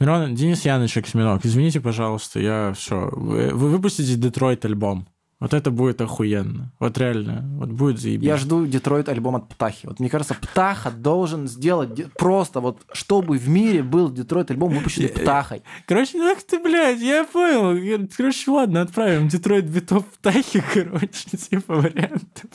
Мирон, 0.00 0.34
Денис 0.34 0.64
Яныч 0.64 0.96
Оксиминок, 0.96 1.44
извините, 1.46 1.80
пожалуйста, 1.80 2.40
я 2.40 2.72
все. 2.76 3.08
Вы 3.12 3.50
выпустите 3.50 4.14
Детройт 4.16 4.64
альбом. 4.64 5.06
Вот 5.42 5.54
это 5.54 5.70
будет 5.70 6.00
охуенно. 6.00 6.70
Вот 6.78 6.96
реально. 6.98 7.44
Вот 7.58 7.68
будет 7.70 7.98
заебись. 8.00 8.24
Я 8.26 8.36
жду 8.36 8.64
Детройт 8.66 9.08
альбом 9.08 9.36
от 9.36 9.48
Птахи. 9.48 9.86
Вот 9.86 9.98
мне 10.00 10.08
кажется, 10.08 10.34
Птаха 10.34 10.90
должен 10.90 11.48
сделать 11.48 11.94
де- 11.94 12.06
просто 12.16 12.60
вот, 12.60 12.80
чтобы 12.92 13.38
в 13.38 13.48
мире 13.48 13.82
был 13.82 14.08
Детройт 14.10 14.50
альбом, 14.52 14.72
выпущенный 14.72 15.08
Птахой. 15.08 15.62
Короче, 15.86 16.18
ну 16.18 16.30
ах 16.30 16.42
ты, 16.42 16.58
блядь, 16.60 17.00
я 17.00 17.24
понял. 17.24 18.08
Короче, 18.16 18.50
ладно, 18.50 18.82
отправим 18.82 19.28
Детройт 19.28 19.64
битов 19.66 20.04
Птахи, 20.06 20.62
короче, 20.74 21.36
типа 21.36 21.74
вариантов. 21.74 22.50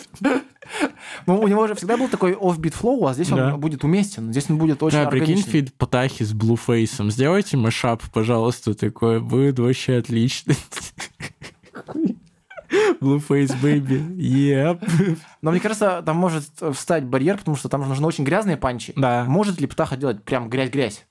Ну, 1.25 1.39
у 1.39 1.47
него 1.47 1.65
же 1.67 1.75
всегда 1.75 1.95
был 1.97 2.09
такой 2.09 2.33
off-beat 2.33 2.73
flow, 2.81 3.09
а 3.09 3.13
здесь 3.13 3.29
Да. 3.29 3.53
он 3.53 3.59
будет 3.59 3.83
уместен. 3.83 4.31
Здесь 4.31 4.49
он 4.49 4.57
будет 4.57 4.81
очень 4.83 4.97
Да, 4.97 5.05
прикинь, 5.09 5.33
органичный. 5.35 5.51
фид 5.51 5.73
Птахи 5.73 6.23
с 6.23 6.33
Блуфейсом. 6.33 7.11
Сделайте 7.11 7.55
машап, 7.57 8.03
пожалуйста, 8.13 8.73
такое. 8.73 9.19
Будет 9.19 9.59
вообще 9.59 9.97
отлично. 9.97 10.53
Blueface, 13.01 13.55
baby. 13.61 14.15
Yep. 14.17 15.19
Но 15.41 15.51
мне 15.51 15.59
кажется, 15.59 16.01
там 16.05 16.17
может 16.17 16.45
встать 16.73 17.05
барьер, 17.05 17.37
потому 17.37 17.57
что 17.57 17.69
там 17.69 17.87
нужны 17.87 18.05
очень 18.05 18.23
грязные 18.23 18.57
панчи. 18.57 18.93
Да. 18.95 19.25
Может 19.25 19.59
ли 19.59 19.67
Птаха 19.67 19.97
делать 19.97 20.23
прям 20.23 20.49
грязь-грязь? 20.49 21.05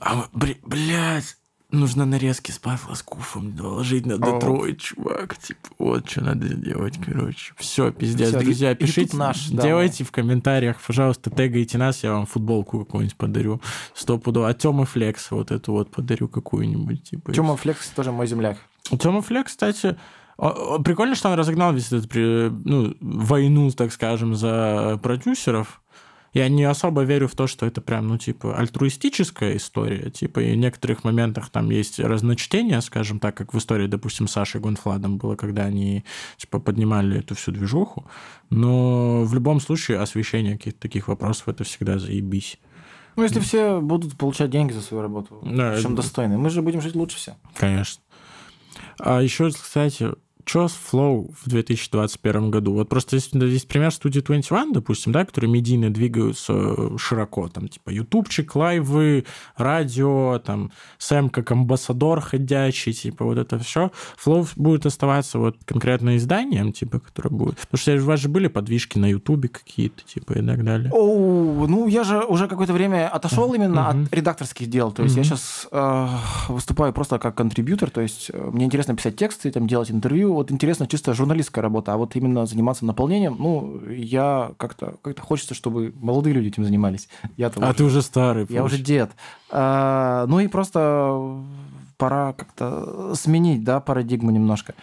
А, 0.00 0.26
блядь, 0.32 1.36
нужно 1.72 2.04
нарезки 2.04 2.50
с 2.50 2.58
Павла 2.58 2.94
с 2.94 3.02
Куфом 3.02 3.54
доложить 3.54 4.06
на 4.06 4.18
Детройт, 4.18 4.80
чувак. 4.80 5.36
Типа, 5.38 5.68
вот 5.78 6.08
что 6.10 6.22
надо 6.24 6.48
сделать, 6.48 6.98
короче. 7.04 7.52
Все, 7.56 7.90
пиздец, 7.92 8.28
Всё, 8.28 8.40
друзья, 8.40 8.70
и- 8.72 8.74
и 8.74 8.76
пишите, 8.76 9.16
наш, 9.16 9.48
да, 9.48 9.62
делайте 9.62 10.04
в 10.04 10.10
комментариях, 10.12 10.80
пожалуйста, 10.80 11.30
тегайте 11.30 11.78
нас, 11.78 12.02
я 12.02 12.12
вам 12.12 12.26
футболку 12.26 12.80
какую-нибудь 12.84 13.16
подарю. 13.16 13.60
Стопудово. 13.94 14.48
А 14.48 14.54
Тёмы 14.54 14.86
Флекс 14.86 15.30
вот 15.30 15.50
эту 15.50 15.72
вот 15.72 15.90
подарю 15.90 16.28
какую-нибудь. 16.28 17.02
Типа, 17.10 17.32
Тёма 17.32 17.56
Флекс 17.56 17.88
тоже 17.90 18.12
мой 18.12 18.26
земляк. 18.26 18.58
Тёма 18.98 19.22
Флекс, 19.22 19.52
кстати, 19.52 19.96
прикольно, 20.36 21.14
что 21.14 21.28
он 21.28 21.34
разогнал 21.38 21.72
весь 21.72 21.92
этот 21.92 22.10
ну, 22.14 22.94
войну, 23.00 23.70
так 23.70 23.92
скажем, 23.92 24.34
за 24.34 24.98
продюсеров. 25.02 25.80
Я 26.32 26.48
не 26.48 26.62
особо 26.64 27.02
верю 27.02 27.26
в 27.26 27.34
то, 27.34 27.46
что 27.48 27.66
это 27.66 27.80
прям, 27.80 28.06
ну, 28.06 28.16
типа, 28.16 28.56
альтруистическая 28.56 29.56
история. 29.56 30.10
Типа, 30.10 30.38
и 30.40 30.52
в 30.52 30.56
некоторых 30.56 31.02
моментах 31.02 31.50
там 31.50 31.70
есть 31.70 31.98
разночтение, 31.98 32.80
скажем 32.82 33.18
так, 33.18 33.36
как 33.36 33.52
в 33.52 33.58
истории, 33.58 33.88
допустим, 33.88 34.28
с 34.28 34.32
Сашей 34.32 34.60
Гонфладом 34.60 35.18
было, 35.18 35.34
когда 35.34 35.64
они, 35.64 36.04
типа, 36.36 36.60
поднимали 36.60 37.18
эту 37.18 37.34
всю 37.34 37.50
движуху. 37.50 38.06
Но 38.48 39.24
в 39.24 39.34
любом 39.34 39.60
случае 39.60 39.98
освещение 39.98 40.56
каких-то 40.56 40.80
таких 40.80 41.08
вопросов 41.08 41.48
это 41.48 41.64
всегда 41.64 41.98
заебись. 41.98 42.58
Ну, 43.16 43.24
если 43.24 43.40
все 43.40 43.80
будут 43.80 44.16
получать 44.16 44.50
деньги 44.50 44.72
за 44.72 44.82
свою 44.82 45.02
работу, 45.02 45.40
Да, 45.42 45.72
причем 45.74 45.94
это- 45.94 46.02
достойные, 46.02 46.38
мы 46.38 46.48
же 46.48 46.62
будем 46.62 46.80
жить 46.80 46.94
лучше 46.94 47.16
все. 47.16 47.36
Конечно. 47.56 48.02
А 49.00 49.20
еще, 49.20 49.50
кстати, 49.50 50.10
что 50.50 50.66
с 50.66 50.76
Flow 50.92 51.32
в 51.44 51.48
2021 51.48 52.50
году? 52.50 52.72
Вот 52.74 52.88
просто 52.88 53.14
есть, 53.16 53.32
есть 53.34 53.68
пример 53.68 53.92
студии 53.92 54.18
21, 54.20 54.72
допустим, 54.72 55.12
да, 55.12 55.24
которые 55.24 55.48
медийно 55.48 55.90
двигаются 55.90 56.52
э, 56.52 56.96
широко, 56.98 57.48
там, 57.48 57.68
типа, 57.68 57.90
ютубчик, 57.90 58.56
лайвы, 58.56 59.24
радио, 59.56 60.40
там, 60.44 60.72
Сэм 60.98 61.30
как 61.30 61.52
амбассадор 61.52 62.20
ходячий, 62.20 62.92
типа, 62.92 63.24
вот 63.24 63.38
это 63.38 63.58
все. 63.60 63.92
Flow 64.24 64.48
будет 64.56 64.86
оставаться 64.86 65.38
вот 65.38 65.56
конкретно 65.64 66.16
изданием, 66.16 66.72
типа, 66.72 66.98
которое 66.98 67.30
будет... 67.30 67.56
Потому 67.58 67.78
что 67.78 67.94
у 67.94 68.04
вас 68.06 68.18
же 68.18 68.28
были 68.28 68.48
подвижки 68.48 68.98
на 68.98 69.06
ютубе 69.08 69.48
какие-то, 69.48 70.02
типа, 70.02 70.32
и 70.32 70.44
так 70.44 70.64
далее. 70.64 70.90
Оу, 70.92 71.68
ну 71.68 71.86
я 71.86 72.02
же 72.02 72.24
уже 72.24 72.48
какое-то 72.48 72.72
время 72.72 73.08
отошел 73.08 73.54
именно 73.54 73.92
Мгм. 73.92 74.04
от 74.06 74.12
редакторских 74.14 74.68
дел. 74.68 74.90
То 74.90 75.04
есть 75.04 75.14
я 75.14 75.22
Мгм. 75.22 75.28
сейчас 75.28 75.68
выступаю 76.48 76.92
просто 76.92 77.18
как 77.18 77.36
контрибьютор. 77.36 77.90
То 77.90 78.00
есть 78.00 78.30
э, 78.32 78.50
мне 78.52 78.64
интересно 78.64 78.96
писать 78.96 79.16
тексты, 79.16 79.50
там 79.52 79.66
делать 79.66 79.90
интервью. 79.90 80.39
Вот 80.40 80.50
интересно 80.50 80.86
чисто 80.86 81.12
журналистская 81.12 81.60
работа. 81.62 81.92
А 81.92 81.96
вот 81.98 82.16
именно 82.16 82.46
заниматься 82.46 82.86
наполнением, 82.86 83.36
ну 83.38 83.78
я 83.90 84.52
как-то 84.56 84.94
как 85.02 85.20
хочется, 85.20 85.54
чтобы 85.54 85.92
молодые 86.00 86.32
люди 86.32 86.48
этим 86.48 86.64
занимались. 86.64 87.08
Я-то 87.36 87.60
А 87.60 87.68
уже- 87.68 87.74
ты 87.76 87.84
уже 87.84 88.00
старый. 88.02 88.46
Я 88.48 88.64
уже 88.64 88.76
получается. 88.76 88.86
дед. 88.86 89.10
А, 89.50 90.24
ну 90.28 90.40
и 90.40 90.48
просто 90.48 91.36
пора 91.98 92.32
как-то 92.32 93.12
сменить, 93.14 93.64
да, 93.64 93.80
парадигму 93.80 94.30
немножко. 94.30 94.74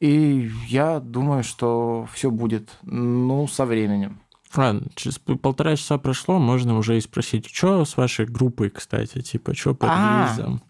И 0.00 0.50
я 0.68 0.98
думаю, 0.98 1.44
что 1.44 2.08
все 2.12 2.32
будет, 2.32 2.68
ну, 2.82 3.46
со 3.46 3.64
временем. 3.64 4.18
Ладно, 4.56 4.82
через 4.96 5.18
полтора 5.18 5.76
часа 5.76 5.98
прошло, 5.98 6.38
можно 6.40 6.76
уже 6.76 6.98
и 6.98 7.00
спросить, 7.00 7.46
что 7.46 7.84
с 7.84 7.96
вашей 7.96 8.26
группой, 8.26 8.70
кстати, 8.70 9.20
типа, 9.20 9.54
что 9.54 9.74
по 9.74 9.86
А. 9.88 10.26
релизам? 10.36 10.60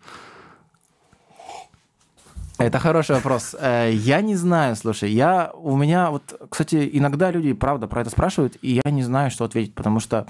Это 2.58 2.78
хороший 2.78 3.16
вопрос. 3.16 3.54
Э, 3.58 3.90
Я 3.92 4.20
не 4.22 4.36
знаю, 4.36 4.76
слушай, 4.76 5.10
я 5.10 5.50
у 5.54 5.76
меня 5.76 6.10
вот, 6.10 6.40
кстати, 6.50 6.88
иногда 6.92 7.30
люди, 7.32 7.52
правда, 7.52 7.86
про 7.88 8.00
это 8.02 8.10
спрашивают, 8.10 8.56
и 8.62 8.80
я 8.84 8.90
не 8.92 9.02
знаю, 9.02 9.30
что 9.30 9.44
ответить, 9.44 9.74
потому 9.74 9.98
что 10.00 10.26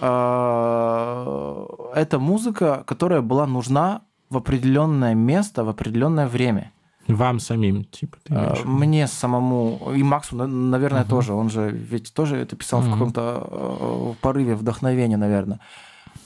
э, 0.00 1.66
это 1.94 2.18
музыка, 2.18 2.84
которая 2.86 3.20
была 3.20 3.46
нужна 3.46 4.02
в 4.30 4.36
определенное 4.36 5.14
место, 5.14 5.64
в 5.64 5.68
определенное 5.68 6.26
время. 6.28 6.70
Вам 7.08 7.38
самим, 7.40 7.84
типа, 7.84 8.16
ты 8.24 8.34
в 8.34 8.36
виду? 8.40 8.68
Мне 8.68 9.06
самому, 9.06 9.92
и 9.94 10.02
Максу, 10.02 10.36
на- 10.36 10.46
наверное, 10.48 11.02
Мгм. 11.02 11.10
тоже. 11.10 11.32
Он 11.34 11.50
же 11.50 11.70
ведь 11.70 12.12
тоже 12.12 12.36
это 12.36 12.56
писал 12.56 12.80
в 12.80 12.84
Мгм. 12.88 12.92
каком-то 12.92 14.16
порыве 14.20 14.54
вдохновения, 14.56 15.16
наверное. 15.16 15.60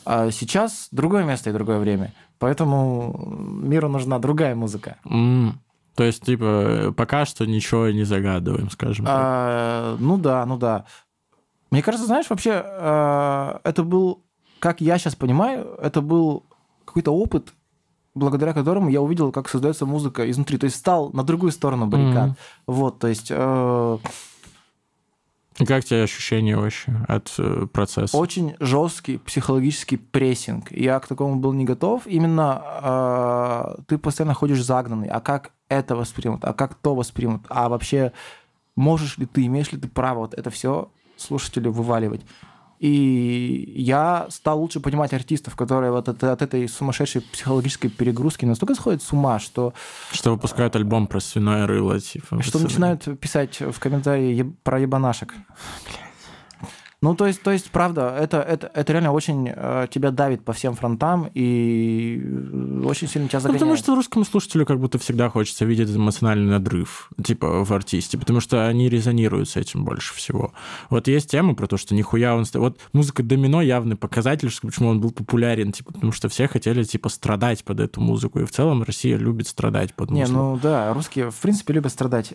А 0.07 0.31
сейчас 0.31 0.89
другое 0.91 1.25
место 1.25 1.51
и 1.51 1.53
другое 1.53 1.79
время. 1.79 2.12
Поэтому 2.41 3.61
миру 3.62 3.89
нужна 3.89 4.19
другая 4.19 4.55
музыка. 4.55 4.97
М, 5.05 5.61
То 5.95 6.05
есть, 6.05 6.25
типа, 6.25 6.95
пока 6.97 7.27
что 7.27 7.47
ничего 7.47 7.91
не 7.91 8.05
загадываем, 8.05 8.71
скажем 8.71 9.05
так. 9.05 9.15
А, 9.17 9.97
ну 10.01 10.17
да, 10.17 10.47
ну 10.47 10.57
да. 10.57 10.87
Мне 11.71 11.83
кажется, 11.83 12.07
знаешь, 12.07 12.31
вообще, 12.31 12.65
э, 12.65 13.59
это 13.62 13.83
был, 13.85 14.25
как 14.59 14.81
я 14.81 14.97
сейчас 14.99 15.15
понимаю, 15.15 15.77
это 15.83 16.01
был 16.01 16.45
какой-то 16.87 17.12
опыт, 17.12 17.53
благодаря 18.15 18.55
которому 18.55 18.89
я 18.89 19.03
увидел, 19.03 19.31
как 19.33 19.49
создается 19.49 19.85
музыка 19.85 20.29
изнутри. 20.31 20.57
То 20.57 20.65
есть 20.65 20.77
стал 20.77 21.11
на 21.12 21.23
другую 21.23 21.53
сторону 21.53 21.87
баррикад. 21.87 22.29
Мгм. 22.29 22.37
Вот, 22.67 22.99
то 22.99 23.07
есть 23.07 23.29
э, 23.31 23.99
Как 25.66 25.85
тебе 25.85 26.03
ощущения 26.03 26.57
вообще 26.57 26.93
от 27.09 27.32
э, 27.39 27.66
процесса? 27.73 28.16
очень 28.16 28.55
жесткий 28.61 29.19
психологический 29.19 29.97
прессинг. 29.97 30.70
Я 30.73 30.99
к 31.01 31.07
такому 31.07 31.37
был 31.37 31.53
не 31.53 31.65
готов. 31.65 32.07
Именно 32.07 33.77
э, 33.78 33.82
ты 33.87 33.99
постоянно 33.99 34.35
ходишь 34.35 34.62
загнанный. 34.62 35.09
А 35.09 35.20
как 35.20 35.53
это 35.69 35.97
воспримут? 35.97 36.45
А 36.45 36.53
как 36.53 36.74
то 36.74 36.95
воспримут? 36.95 37.43
А 37.49 37.69
вообще 37.69 38.12
можешь 38.77 39.19
ли 39.19 39.27
ты, 39.27 39.47
имеешь 39.47 39.73
ли 39.73 39.78
ты 39.78 39.89
право 39.89 40.20
вот 40.20 40.35
это 40.35 40.51
все 40.51 40.91
слушателю 41.16 41.73
вываливать? 41.73 42.23
И 42.81 43.74
я 43.77 44.27
стал 44.31 44.59
лучше 44.59 44.81
понимать 44.81 45.12
артистов, 45.12 45.55
которые 45.55 45.93
вот 45.93 46.09
от, 46.09 46.24
от 46.24 46.40
этой 46.40 46.66
сумасшедшей 46.66 47.20
психологической 47.20 47.90
перегрузки 47.90 48.47
настолько 48.47 48.74
сходят 48.74 49.02
с 49.02 49.12
ума, 49.12 49.39
что, 49.39 49.74
Что 50.12 50.31
выпускают 50.31 50.74
альбом 50.77 51.07
про 51.07 51.20
свиное 51.20 51.66
рыло, 51.66 52.01
типа. 52.01 52.43
что 52.43 52.59
начинают 52.59 53.07
писать 53.20 53.61
в 53.61 53.78
комментарии 53.78 54.32
еб- 54.32 54.57
про 54.62 54.81
ебанашек. 54.81 55.35
Ну, 57.03 57.15
то 57.15 57.27
есть, 57.27 57.41
то 57.43 57.51
есть, 57.51 57.71
правда, 57.71 58.15
это, 58.21 58.43
это, 58.43 58.71
это 58.75 58.93
реально 58.93 59.13
очень 59.13 59.51
э, 59.51 59.87
тебя 59.91 60.11
давит 60.11 60.45
по 60.45 60.53
всем 60.53 60.75
фронтам 60.75 61.31
и 61.33 62.21
э, 62.23 62.83
очень 62.85 63.09
сильно 63.09 63.27
тебя 63.27 63.39
Ну, 63.39 63.43
загоняет. 63.45 63.61
потому 63.61 63.77
что 63.79 63.95
русскому 63.95 64.25
слушателю 64.27 64.67
как 64.67 64.79
будто 64.79 64.99
всегда 64.99 65.31
хочется 65.31 65.65
видеть 65.65 65.89
эмоциональный 65.97 66.51
надрыв, 66.51 67.09
типа, 67.25 67.65
в 67.65 67.73
артисте, 67.73 68.19
потому 68.19 68.41
что 68.41 68.67
они 68.69 68.91
резонируют 68.91 69.49
с 69.49 69.57
этим 69.57 69.83
больше 69.87 70.13
всего. 70.15 70.53
Вот 70.91 71.09
есть 71.09 71.31
тема 71.31 71.55
про 71.55 71.67
то, 71.67 71.79
что 71.79 71.95
нихуя 71.95 72.37
он... 72.37 72.45
Вот 72.53 72.79
музыка 72.93 73.23
«Домино» 73.23 73.63
явный 73.63 73.97
показатель, 73.97 74.51
что 74.51 74.67
почему 74.67 74.91
он 74.91 75.01
был 75.01 75.11
популярен, 75.11 75.73
типа, 75.73 75.95
потому 75.95 76.13
что 76.13 76.29
все 76.29 76.49
хотели, 76.49 76.85
типа, 76.85 77.09
страдать 77.09 77.65
под 77.65 77.81
эту 77.81 78.03
музыку, 78.03 78.41
и 78.41 78.45
в 78.45 78.51
целом 78.51 78.83
Россия 78.83 79.17
любит 79.17 79.47
страдать 79.49 79.95
под 79.95 80.11
Не, 80.11 80.21
музыку. 80.21 80.39
ну 80.39 80.59
да, 80.63 80.93
русские, 80.93 81.31
в 81.31 81.37
принципе, 81.37 81.73
любят 81.73 81.93
страдать. 81.93 82.35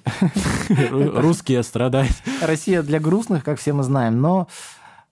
Ру- 0.69 1.19
Русские 1.21 1.61
страдать. 1.61 2.09
Россия 2.41 2.81
для 2.81 2.99
грустных, 2.99 3.43
как 3.43 3.59
все 3.59 3.71
мы 3.71 3.83
знаем, 3.83 4.19
но 4.21 4.47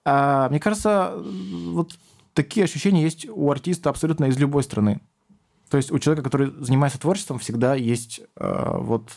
а, 0.04 0.48
мне 0.48 0.60
кажется, 0.60 1.14
вот 1.16 1.98
такие 2.34 2.64
ощущения 2.64 3.02
есть 3.02 3.26
у 3.28 3.50
артиста 3.50 3.90
абсолютно 3.90 4.26
из 4.26 4.38
любой 4.38 4.62
страны. 4.62 5.00
То 5.70 5.76
есть 5.76 5.90
у 5.90 5.98
человека, 5.98 6.24
который 6.24 6.52
занимается 6.60 7.00
творчеством, 7.00 7.38
всегда 7.38 7.74
есть 7.74 8.20
а, 8.36 8.78
вот 8.78 9.10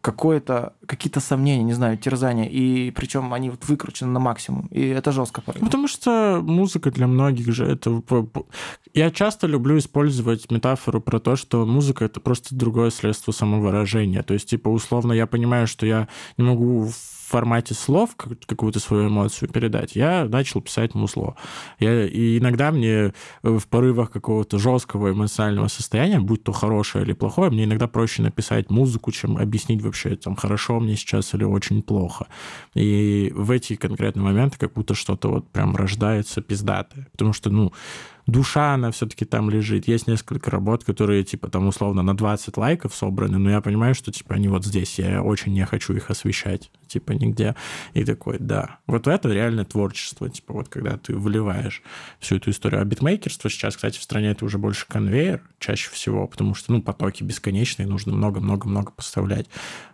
какое-то, 0.00 0.74
какие-то 0.86 1.20
сомнения, 1.20 1.62
не 1.62 1.72
знаю, 1.72 1.96
терзания, 1.96 2.44
и 2.44 2.90
причем 2.90 3.32
они 3.32 3.50
вот 3.50 3.64
выкручены 3.66 4.10
на 4.10 4.20
максимум, 4.20 4.66
и 4.66 4.86
это 4.88 5.12
жестко 5.12 5.40
порой. 5.40 5.60
Ну, 5.60 5.66
Потому 5.66 5.88
что 5.88 6.40
музыка 6.42 6.90
для 6.90 7.06
многих 7.06 7.52
же 7.52 7.64
это... 7.64 8.02
Я 8.92 9.10
часто 9.10 9.46
люблю 9.46 9.78
использовать 9.78 10.50
метафору 10.50 11.00
про 11.00 11.20
то, 11.20 11.36
что 11.36 11.64
музыка— 11.64 12.04
это 12.06 12.20
просто 12.20 12.54
другое 12.54 12.90
средство 12.90 13.32
самовыражения. 13.32 14.22
То 14.22 14.34
есть, 14.34 14.48
типа, 14.50 14.68
условно, 14.68 15.12
я 15.12 15.26
понимаю, 15.26 15.66
что 15.66 15.86
я 15.86 16.08
не 16.36 16.44
могу 16.44 16.90
формате 17.26 17.74
слов 17.74 18.16
как- 18.16 18.46
какую-то 18.46 18.80
свою 18.80 19.08
эмоцию 19.08 19.48
передать. 19.48 19.96
Я 19.96 20.24
начал 20.24 20.60
писать 20.60 20.94
музло. 20.94 21.36
Я, 21.78 22.06
и 22.06 22.38
иногда 22.38 22.70
мне 22.70 22.92
э, 22.92 23.12
в 23.42 23.66
порывах 23.66 24.10
какого-то 24.10 24.58
жесткого 24.58 25.12
эмоционального 25.12 25.68
состояния, 25.68 26.20
будь 26.20 26.44
то 26.44 26.52
хорошее 26.52 27.04
или 27.04 27.12
плохое, 27.12 27.50
мне 27.50 27.64
иногда 27.64 27.88
проще 27.88 28.22
написать 28.22 28.70
музыку, 28.70 29.12
чем 29.12 29.36
объяснить 29.36 29.82
вообще, 29.82 30.16
там, 30.16 30.36
хорошо 30.36 30.80
мне 30.80 30.96
сейчас 30.96 31.34
или 31.34 31.44
очень 31.44 31.82
плохо. 31.82 32.26
И 32.74 33.32
в 33.34 33.50
эти 33.50 33.76
конкретные 33.76 34.24
моменты 34.24 34.58
как 34.58 34.72
будто 34.72 34.94
что-то 34.94 35.28
вот 35.30 35.50
прям 35.50 35.76
рождается 35.76 36.40
пиздатое. 36.42 37.08
Потому 37.12 37.32
что, 37.32 37.50
ну, 37.50 37.72
душа, 38.26 38.74
она 38.74 38.90
все-таки 38.90 39.24
там 39.24 39.50
лежит. 39.50 39.88
Есть 39.88 40.06
несколько 40.06 40.50
работ, 40.50 40.84
которые, 40.84 41.24
типа, 41.24 41.48
там, 41.48 41.66
условно, 41.66 42.02
на 42.02 42.16
20 42.16 42.56
лайков 42.56 42.94
собраны, 42.94 43.38
но 43.38 43.50
я 43.50 43.60
понимаю, 43.60 43.94
что, 43.94 44.12
типа, 44.12 44.34
они 44.34 44.48
вот 44.48 44.64
здесь, 44.64 44.98
я 44.98 45.22
очень 45.22 45.52
не 45.52 45.64
хочу 45.66 45.92
их 45.94 46.10
освещать, 46.10 46.70
типа, 46.86 47.12
нигде. 47.12 47.54
И 47.92 48.04
такой, 48.04 48.38
да. 48.38 48.78
Вот 48.86 49.06
это 49.06 49.28
реально 49.28 49.64
творчество, 49.64 50.28
типа, 50.28 50.54
вот 50.54 50.68
когда 50.68 50.96
ты 50.96 51.16
вливаешь 51.16 51.82
всю 52.18 52.36
эту 52.36 52.50
историю. 52.50 52.80
А 52.80 52.84
битмейкерство 52.84 53.50
сейчас, 53.50 53.76
кстати, 53.76 53.98
в 53.98 54.02
стране 54.02 54.30
это 54.30 54.44
уже 54.44 54.58
больше 54.58 54.86
конвейер 54.88 55.42
чаще 55.58 55.90
всего, 55.90 56.26
потому 56.26 56.54
что, 56.54 56.72
ну, 56.72 56.82
потоки 56.82 57.22
бесконечные, 57.22 57.86
нужно 57.86 58.12
много-много-много 58.12 58.92
поставлять. 58.92 59.46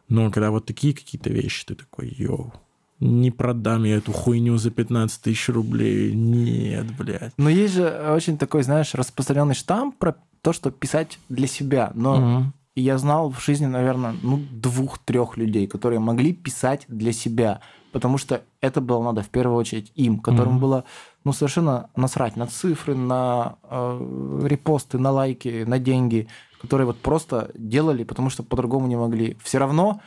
Но 0.09 0.31
когда 0.31 0.51
вот 0.51 0.66
такие 0.66 0.94
какие-то 0.94 1.31
вещи, 1.31 1.65
ты 1.66 1.74
такой, 1.74 2.09
йоу, 2.09 2.52
не 3.01 3.31
продам 3.31 3.85
я 3.85 3.97
эту 3.97 4.12
хуйню 4.12 4.56
за 4.59 4.70
15 4.70 5.22
тысяч 5.22 5.48
рублей. 5.48 6.14
Нет, 6.14 6.86
блядь. 6.97 7.32
Но 7.39 7.48
есть 7.48 7.74
же 7.74 8.12
очень 8.14 8.36
такой, 8.39 8.62
знаешь, 8.62 8.94
распространенный 8.94 9.55
штамп 9.55 9.97
про 9.97 10.16
то, 10.43 10.52
что 10.52 10.70
писать 10.70 11.18
для 11.28 11.47
себя. 11.47 11.93
Но. 11.94 12.52
И 12.77 12.82
я 12.82 12.98
знал 12.98 13.31
в 13.31 13.43
жизни, 13.44 13.66
наверное, 13.66 14.14
ну, 14.22 14.40
двух-трех 14.52 15.36
людей, 15.36 15.66
которые 15.66 15.98
могли 15.98 16.32
писать 16.32 16.85
для 16.86 17.10
себя, 17.12 17.60
потому 17.90 18.16
что 18.16 18.43
это 18.60 18.81
было 18.81 19.02
надо 19.02 19.22
в 19.22 19.28
первую 19.28 19.56
очередь 19.56 19.90
им, 19.97 20.20
которым 20.20 20.52
Мгм. 20.52 20.60
было 20.60 20.85
ну, 21.24 21.32
совершенно 21.32 21.90
насрать 21.97 22.36
на 22.36 22.47
цифры, 22.47 22.94
на 22.94 23.56
э, 23.64 24.40
репосты, 24.44 24.98
на 24.98 25.10
лайки, 25.10 25.64
на 25.66 25.81
деньги, 25.81 26.28
которые 26.60 26.86
вот 26.86 26.98
просто 27.01 27.51
делали, 27.56 28.05
потому 28.05 28.31
что 28.31 28.44
по-другому 28.44 28.86
не 28.86 28.97
могли. 28.97 29.36
Все 29.43 29.59
равно, 29.59 30.01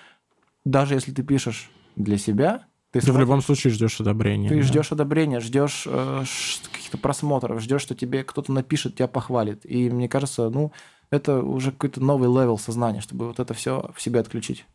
даже 0.64 0.94
если 0.94 1.12
ты 1.12 1.22
пишешь 1.22 1.70
для 1.98 2.18
себя, 2.18 2.62
ты, 3.00 3.12
в 3.12 3.18
любом 3.18 3.42
случае 3.42 3.74
ждешь 3.74 4.00
одобрения. 4.00 4.50
ты 4.50 4.58
да. 4.58 4.62
ждешь 4.62 4.92
одобрения, 4.92 5.40
ждешь 5.40 5.84
э, 5.88 6.24
каких-то 6.72 6.98
просмотров, 6.98 7.62
ждешь, 7.62 7.82
что 7.82 7.96
тебе 7.96 8.24
кто-то 8.24 8.52
напишет, 8.52 8.96
тебя 8.96 9.08
похвалит. 9.08 9.66
И 9.66 9.90
мне 9.90 10.08
кажется, 10.08 10.50
ну, 10.50 10.72
это 11.10 11.42
уже 11.42 11.72
какой-то 11.72 12.02
новый 12.02 12.30
level 12.30 12.58
сознания, 12.58 13.02
чтобы 13.02 13.28
вот 13.28 13.40
это 13.40 13.54
все 13.54 13.92
в 13.96 14.02
себе 14.02 14.20
отключить. 14.20 14.66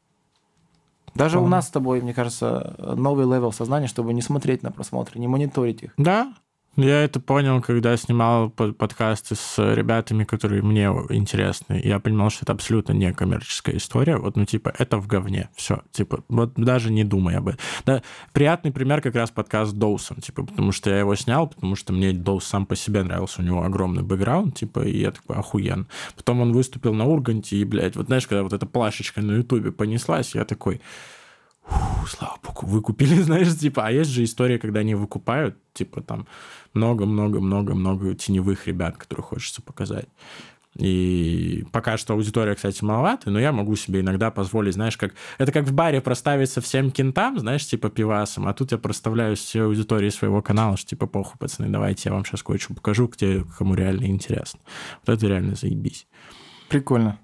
Даже 1.14 1.40
у 1.40 1.46
нас 1.46 1.66
с 1.68 1.70
тобой, 1.70 2.00
мне 2.00 2.14
кажется, 2.14 2.76
новый 2.96 3.24
level 3.24 3.50
сознания, 3.50 3.88
чтобы 3.88 4.12
не 4.12 4.22
смотреть 4.22 4.62
на 4.62 4.70
просмотры, 4.70 5.18
не 5.18 5.26
мониторить 5.26 5.82
их. 5.82 5.94
Да, 5.96 6.32
я 6.76 7.02
это 7.02 7.18
понял, 7.20 7.60
когда 7.60 7.96
снимал 7.96 8.50
под- 8.50 8.76
подкасты 8.76 9.34
с 9.34 9.58
ребятами, 9.74 10.24
которые 10.24 10.62
мне 10.62 10.86
интересны. 11.10 11.80
Я 11.82 11.98
понимал, 11.98 12.30
что 12.30 12.44
это 12.44 12.52
абсолютно 12.52 12.92
не 12.92 13.12
коммерческая 13.12 13.76
история. 13.76 14.16
Вот, 14.16 14.36
ну, 14.36 14.44
типа, 14.44 14.72
это 14.78 14.98
в 14.98 15.06
говне. 15.06 15.48
Все. 15.56 15.82
Типа, 15.90 16.24
вот 16.28 16.54
даже 16.54 16.92
не 16.92 17.04
думай 17.04 17.36
об 17.36 17.48
этом. 17.48 17.60
Да, 17.84 18.02
приятный 18.32 18.70
пример 18.70 19.00
как 19.00 19.16
раз 19.16 19.30
подкаст 19.30 19.72
с 19.72 19.74
Доусом, 19.74 20.20
типа, 20.20 20.44
потому 20.44 20.72
что 20.72 20.90
я 20.90 21.00
его 21.00 21.14
снял, 21.16 21.48
потому 21.48 21.74
что 21.74 21.92
мне 21.92 22.12
Доус 22.12 22.44
сам 22.44 22.64
по 22.64 22.76
себе 22.76 23.02
нравился, 23.02 23.42
у 23.42 23.44
него 23.44 23.62
огромный 23.62 24.02
бэкграунд, 24.02 24.56
типа, 24.56 24.80
и 24.80 24.98
я 24.98 25.10
такой, 25.10 25.36
охуен. 25.36 25.88
Потом 26.16 26.40
он 26.40 26.52
выступил 26.52 26.94
на 26.94 27.06
Урганте, 27.06 27.56
и, 27.56 27.64
блядь, 27.64 27.96
вот 27.96 28.06
знаешь, 28.06 28.26
когда 28.26 28.42
вот 28.42 28.52
эта 28.52 28.66
плашечка 28.66 29.20
на 29.20 29.32
Ютубе 29.32 29.72
понеслась, 29.72 30.34
я 30.34 30.44
такой, 30.44 30.80
«Фу, 31.68 32.06
слава 32.06 32.38
богу, 32.42 32.66
выкупили, 32.66 33.14
знаешь, 33.22 33.56
типа, 33.56 33.86
а 33.86 33.90
есть 33.90 34.10
же 34.10 34.24
история, 34.24 34.58
когда 34.58 34.80
они 34.80 34.94
выкупают, 34.94 35.56
типа, 35.72 36.02
там, 36.02 36.26
много-много-много-много 36.74 38.14
теневых 38.14 38.66
ребят, 38.66 38.96
которых 38.96 39.26
хочется 39.26 39.62
показать. 39.62 40.08
И 40.78 41.64
пока 41.72 41.96
что 41.96 42.14
аудитория, 42.14 42.54
кстати, 42.54 42.84
маловато, 42.84 43.30
но 43.30 43.40
я 43.40 43.50
могу 43.50 43.74
себе 43.74 44.00
иногда 44.00 44.30
позволить, 44.30 44.74
знаешь, 44.74 44.96
как... 44.96 45.12
Это 45.38 45.50
как 45.50 45.64
в 45.64 45.72
баре 45.72 46.00
проставиться 46.00 46.60
всем 46.60 46.92
кентам, 46.92 47.38
знаешь, 47.38 47.66
типа 47.66 47.90
пивасом, 47.90 48.46
а 48.46 48.54
тут 48.54 48.70
я 48.70 48.78
проставляю 48.78 49.34
всей 49.34 49.62
аудитории 49.62 50.08
своего 50.10 50.40
канала, 50.40 50.76
что 50.76 50.90
типа, 50.90 51.06
похуй, 51.06 51.36
пацаны, 51.38 51.68
давайте 51.68 52.10
я 52.10 52.14
вам 52.14 52.24
сейчас 52.24 52.44
кое-что 52.44 52.74
покажу, 52.74 53.08
где 53.08 53.44
кому 53.56 53.74
реально 53.74 54.06
интересно. 54.06 54.60
Вот 55.04 55.16
это 55.16 55.26
реально 55.26 55.56
заебись. 55.56 56.06
Прикольно. 56.68 57.18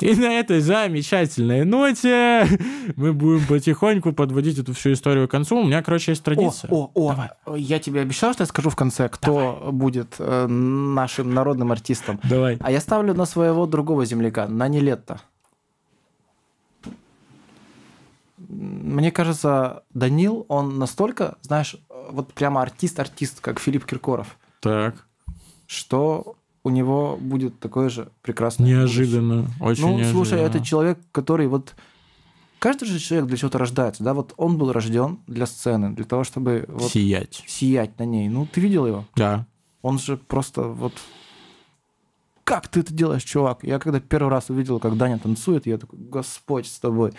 И 0.00 0.14
на 0.14 0.38
этой 0.38 0.60
замечательной 0.60 1.64
ноте 1.64 2.46
мы 2.96 3.12
будем 3.12 3.46
потихоньку 3.46 4.12
подводить 4.12 4.58
эту 4.58 4.72
всю 4.72 4.92
историю 4.92 5.28
к 5.28 5.30
концу. 5.30 5.58
У 5.60 5.64
меня, 5.64 5.82
короче, 5.82 6.12
есть 6.12 6.22
традиция. 6.24 6.70
О, 6.70 6.90
о, 6.94 7.10
Давай. 7.10 7.30
о, 7.44 7.56
я 7.56 7.78
тебе 7.78 8.00
обещал, 8.00 8.32
что 8.32 8.42
я 8.42 8.46
скажу 8.46 8.70
в 8.70 8.76
конце, 8.76 9.08
кто 9.08 9.68
будет 9.72 10.16
э, 10.18 10.46
нашим 10.46 11.34
народным 11.34 11.70
артистом. 11.70 12.18
Давай. 12.24 12.56
А 12.60 12.70
я 12.70 12.80
ставлю 12.80 13.14
на 13.14 13.26
своего 13.26 13.66
другого 13.66 14.04
земляка, 14.06 14.48
на 14.48 14.68
Нелетто. 14.68 15.20
Мне 18.38 19.12
кажется, 19.12 19.84
Данил, 19.92 20.46
он 20.48 20.78
настолько, 20.78 21.36
знаешь, 21.42 21.76
вот 22.10 22.32
прямо 22.32 22.62
артист-артист, 22.62 23.40
как 23.40 23.60
Филипп 23.60 23.84
Киркоров, 23.84 24.38
Так. 24.60 25.06
что 25.66 26.36
у 26.62 26.70
него 26.70 27.16
будет 27.20 27.58
такое 27.58 27.88
же 27.88 28.10
прекрасное 28.22 28.66
будущее. 28.80 29.06
Неожиданно. 29.06 29.50
Очень 29.60 29.82
Ну, 29.82 29.88
неожиданно. 29.90 30.12
слушай, 30.12 30.40
это 30.40 30.60
человек, 30.64 30.98
который 31.12 31.46
вот... 31.46 31.74
Каждый 32.58 32.84
же 32.84 32.98
человек 32.98 33.26
для 33.26 33.38
чего-то 33.38 33.56
рождается, 33.56 34.04
да? 34.04 34.12
Вот 34.12 34.34
он 34.36 34.58
был 34.58 34.70
рожден 34.70 35.20
для 35.26 35.46
сцены, 35.46 35.94
для 35.94 36.04
того, 36.04 36.24
чтобы 36.24 36.66
вот 36.68 36.90
Сиять. 36.90 37.42
сиять 37.46 37.98
на 37.98 38.04
ней. 38.04 38.28
Ну, 38.28 38.46
ты 38.46 38.60
видел 38.60 38.86
его? 38.86 39.06
Да. 39.16 39.46
Он 39.80 39.98
же 39.98 40.18
просто 40.18 40.64
вот... 40.64 40.92
Как 42.44 42.68
ты 42.68 42.80
это 42.80 42.92
делаешь, 42.92 43.22
чувак? 43.22 43.60
Я 43.62 43.78
когда 43.78 44.00
первый 44.00 44.28
раз 44.28 44.50
увидел, 44.50 44.78
как 44.80 44.96
Даня 44.98 45.18
танцует, 45.18 45.66
я 45.66 45.78
такой, 45.78 45.98
Господь 46.00 46.66
с 46.66 46.78
тобой. 46.78 47.12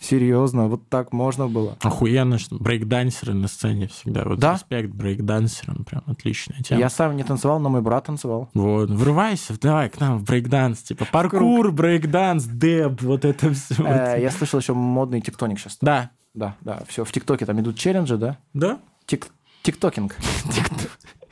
Серьезно, 0.00 0.68
вот 0.68 0.88
так 0.88 1.12
можно 1.12 1.48
было. 1.48 1.76
Охуенно, 1.80 2.38
что 2.38 2.56
брейкдансеры 2.56 3.34
на 3.34 3.48
сцене 3.48 3.88
всегда. 3.88 4.24
Вот 4.24 4.38
Да? 4.38 4.54
респект 4.54 4.90
брейкдансерам, 4.90 5.84
прям 5.84 6.02
отличная 6.06 6.62
тема. 6.62 6.80
Я 6.80 6.90
сам 6.90 7.16
не 7.16 7.24
танцевал, 7.24 7.58
но 7.58 7.70
мой 7.70 7.80
брат 7.82 8.04
танцевал. 8.04 8.48
Вот, 8.54 8.90
врывайся, 8.90 9.58
давай 9.60 9.88
к 9.88 9.98
нам 9.98 10.18
в 10.18 10.24
брейкданс, 10.24 10.82
типа 10.82 11.06
паркур, 11.10 11.72
брейкданс, 11.72 12.44
dab, 12.44 13.02
вот 13.02 13.24
это 13.24 13.52
все. 13.52 13.74
Э, 13.84 14.20
Я 14.20 14.30
слышал 14.30 14.60
еще 14.60 14.74
модный 14.74 15.20
тиктоник 15.20 15.58
сейчас. 15.58 15.78
Да. 15.80 16.10
Да, 16.34 16.54
да, 16.60 16.82
все, 16.86 17.04
в 17.04 17.10
ТикТоке 17.10 17.46
там 17.46 17.58
идут 17.60 17.76
челленджи, 17.78 18.16
да? 18.18 18.36
Да? 18.52 18.78
Тик- 19.06 19.30
Тиктокинг. 19.62 20.14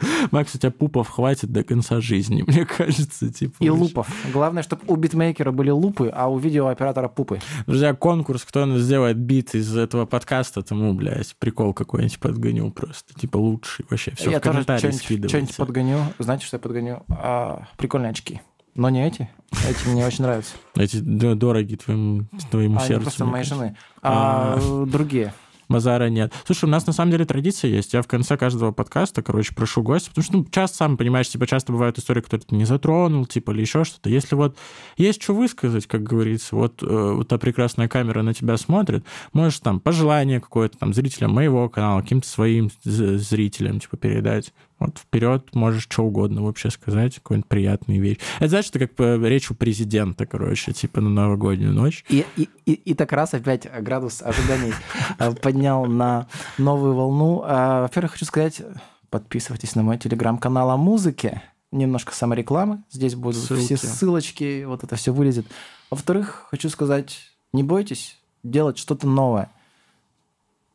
Макс, 0.30 0.54
у 0.54 0.58
тебя 0.58 0.70
пупов 0.70 1.08
хватит 1.08 1.50
до 1.50 1.64
конца 1.64 2.00
жизни, 2.00 2.42
мне 2.46 2.64
кажется, 2.64 3.32
типа. 3.32 3.54
И 3.60 3.70
лупов. 3.70 4.08
Главное, 4.32 4.62
чтобы 4.62 4.82
у 4.86 4.96
битмейкера 4.96 5.52
были 5.52 5.70
лупы, 5.70 6.10
а 6.14 6.28
у 6.28 6.38
видеооператора 6.38 7.08
пупы. 7.08 7.40
Друзья, 7.66 7.94
конкурс, 7.94 8.44
кто 8.44 8.78
сделает 8.78 9.16
бит 9.16 9.54
из 9.54 9.76
этого 9.76 10.06
подкаста, 10.06 10.62
тому, 10.62 10.92
блядь, 10.94 11.34
прикол 11.38 11.72
какой-нибудь 11.74 12.18
подгоню 12.18 12.70
просто. 12.70 13.14
Типа 13.18 13.36
лучший 13.36 13.84
вообще. 13.88 14.12
Все 14.16 14.30
я 14.30 14.38
в 14.38 14.42
тоже 14.42 14.52
комментарии 14.52 14.78
что-нибудь, 14.78 15.02
скидывайте. 15.02 15.28
что-нибудь 15.28 15.56
подгоню. 15.56 15.98
Знаете, 16.18 16.46
что 16.46 16.56
я 16.56 16.60
подгоню? 16.60 17.02
А, 17.08 17.66
прикольные 17.76 18.10
очки. 18.10 18.40
Но 18.74 18.90
не 18.90 19.06
эти. 19.06 19.30
Эти 19.66 19.88
мне 19.88 20.06
очень 20.06 20.24
нравятся. 20.24 20.54
Эти 20.74 20.98
дороги 20.98 21.76
твоему, 21.76 22.24
твоему 22.50 22.76
А, 22.76 22.80
сердцу. 22.80 23.02
просто 23.04 23.24
моей 23.24 23.44
кажется. 23.44 23.54
жены. 23.54 23.76
А, 24.02 24.58
другие. 24.86 25.32
Базара 25.68 26.08
нет. 26.08 26.32
Слушай, 26.44 26.66
у 26.66 26.68
нас 26.68 26.86
на 26.86 26.92
самом 26.92 27.10
деле 27.10 27.24
традиция 27.24 27.70
есть. 27.70 27.92
Я 27.92 28.02
в 28.02 28.06
конце 28.06 28.36
каждого 28.36 28.72
подкаста, 28.72 29.22
короче, 29.22 29.54
прошу 29.54 29.82
гостя, 29.82 30.10
потому 30.10 30.24
что, 30.24 30.36
ну, 30.36 30.46
часто, 30.50 30.76
сам 30.76 30.96
понимаешь, 30.96 31.28
типа, 31.28 31.46
часто 31.46 31.72
бывают 31.72 31.98
истории, 31.98 32.20
которые 32.20 32.46
ты 32.46 32.54
не 32.54 32.64
затронул, 32.64 33.26
типа, 33.26 33.50
или 33.50 33.62
еще 33.62 33.84
что-то. 33.84 34.08
Если 34.08 34.34
вот 34.34 34.56
есть 34.96 35.22
что 35.22 35.34
высказать, 35.34 35.86
как 35.86 36.02
говорится, 36.02 36.54
вот, 36.54 36.82
э, 36.82 36.86
вот 36.86 37.28
та 37.28 37.38
прекрасная 37.38 37.88
камера 37.88 38.22
на 38.22 38.34
тебя 38.34 38.56
смотрит, 38.56 39.04
можешь 39.32 39.58
там 39.60 39.80
пожелание 39.80 40.40
какое-то 40.40 40.78
там 40.78 40.94
зрителям 40.94 41.32
моего 41.32 41.68
канала, 41.68 42.00
каким-то 42.00 42.28
своим 42.28 42.70
зрителям, 42.84 43.80
типа, 43.80 43.96
передать. 43.96 44.52
Вот 44.78 44.98
вперед 44.98 45.54
можешь 45.54 45.84
что 45.84 46.04
угодно 46.04 46.42
вообще 46.42 46.70
сказать, 46.70 47.14
какую-нибудь 47.16 47.48
приятную 47.48 48.00
вещь. 48.02 48.18
Это 48.38 48.48
знаешь, 48.48 48.68
это 48.68 48.80
как 48.80 48.90
э, 48.98 49.18
речь 49.28 49.50
у 49.50 49.54
президента, 49.54 50.26
короче, 50.26 50.72
типа 50.72 51.00
на 51.00 51.08
новогоднюю 51.08 51.72
ночь. 51.72 52.04
И, 52.08 52.26
и, 52.36 52.48
и, 52.66 52.72
и 52.72 52.94
так 52.94 53.12
раз 53.12 53.32
опять 53.32 53.66
градус 53.82 54.22
ожиданий 54.22 54.74
э, 55.18 55.32
поднял 55.32 55.86
на 55.86 56.28
новую 56.58 56.94
волну. 56.94 57.42
А, 57.44 57.82
Во-первых, 57.82 58.12
хочу 58.12 58.26
сказать, 58.26 58.60
подписывайтесь 59.08 59.74
на 59.74 59.82
мой 59.82 59.98
телеграм-канал 59.98 60.70
о 60.70 60.76
музыке. 60.76 61.42
Немножко 61.72 62.14
саморекламы. 62.14 62.84
Здесь 62.90 63.14
будут 63.14 63.42
Ссылки. 63.42 63.64
все 63.64 63.76
ссылочки, 63.76 64.64
вот 64.64 64.84
это 64.84 64.94
все 64.96 65.12
вылезет. 65.12 65.46
Во-вторых, 65.90 66.46
хочу 66.50 66.68
сказать, 66.68 67.18
не 67.52 67.62
бойтесь 67.62 68.18
делать 68.42 68.78
что-то 68.78 69.06
новое. 69.08 69.50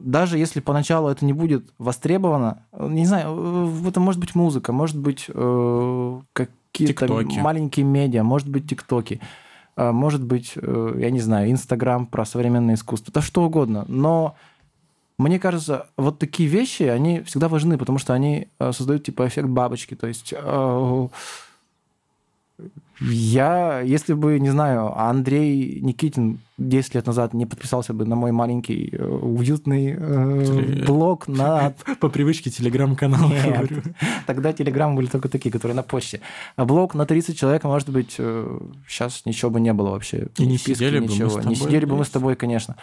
Даже 0.03 0.37
если 0.37 0.59
поначалу 0.59 1.09
это 1.09 1.25
не 1.25 1.33
будет 1.33 1.71
востребовано, 1.77 2.63
э, 2.71 2.87
не 2.89 3.05
знаю, 3.05 3.71
это 3.87 3.99
может 3.99 4.19
быть 4.19 4.35
музыка, 4.35 4.73
может 4.73 4.97
быть 4.97 5.25
э, 5.27 6.21
какие-то 6.33 7.23
маленькие 7.41 7.85
медиа, 7.85 8.23
может 8.23 8.49
быть 8.49 8.69
тиктоки, 8.69 9.21
э, 9.77 9.91
может 9.91 10.23
быть, 10.23 10.53
э, 10.55 10.95
я 10.97 11.11
не 11.11 11.19
знаю, 11.19 11.51
Инстаграм 11.51 12.05
про 12.05 12.25
современное 12.25 12.75
искусство, 12.75 13.13
да 13.13 13.21
что 13.21 13.43
угодно. 13.43 13.85
Но 13.87 14.35
мне 15.17 15.39
кажется, 15.39 15.87
вот 15.97 16.17
такие 16.17 16.49
вещи, 16.49 16.83
они 16.83 17.21
всегда 17.21 17.47
важны, 17.47 17.77
потому 17.77 17.99
что 17.99 18.13
они 18.13 18.47
э, 18.59 18.71
создают 18.71 19.03
типа 19.03 19.27
эффект 19.27 19.47
бабочки. 19.47 19.95
То 19.95 20.07
есть 20.07 20.33
э, 20.35 21.07
я, 23.01 23.81
если 23.81 24.13
бы, 24.13 24.39
не 24.39 24.51
знаю, 24.51 24.95
Андрей 24.95 25.79
Никитин 25.81 26.39
10 26.59 26.95
лет 26.95 27.07
назад 27.07 27.33
не 27.33 27.47
подписался 27.47 27.93
бы 27.93 28.05
на 28.05 28.15
мой 28.15 28.31
маленький 28.31 28.89
э, 28.91 29.03
уютный 29.03 29.95
э, 29.97 30.85
блог 30.85 31.27
на 31.27 31.73
По 31.99 32.09
привычке 32.09 32.51
телеграм-канал 32.51 33.27
Нет. 33.27 33.45
говорю. 33.45 33.81
Тогда 34.27 34.53
телеграммы 34.53 34.97
были 34.97 35.07
только 35.07 35.29
такие, 35.29 35.51
которые 35.51 35.75
на 35.75 35.81
почте. 35.81 36.21
А 36.55 36.65
блог 36.65 36.93
на 36.93 37.07
30 37.07 37.37
человек, 37.37 37.63
может 37.63 37.89
быть, 37.89 38.19
сейчас 38.87 39.25
ничего 39.25 39.49
бы 39.49 39.59
не 39.59 39.73
было 39.73 39.89
вообще. 39.89 40.27
И 40.37 40.45
не 40.45 40.53
Ни 40.53 40.57
списка, 40.57 40.85
сидели 40.85 40.99
бы 40.99 41.05
мы 41.07 41.11
ничего. 41.11 41.41
Не 41.41 41.55
сидели 41.55 41.85
бы 41.85 41.95
мы 41.95 42.05
с 42.05 42.09
тобой, 42.09 42.35
конечно. 42.35 42.75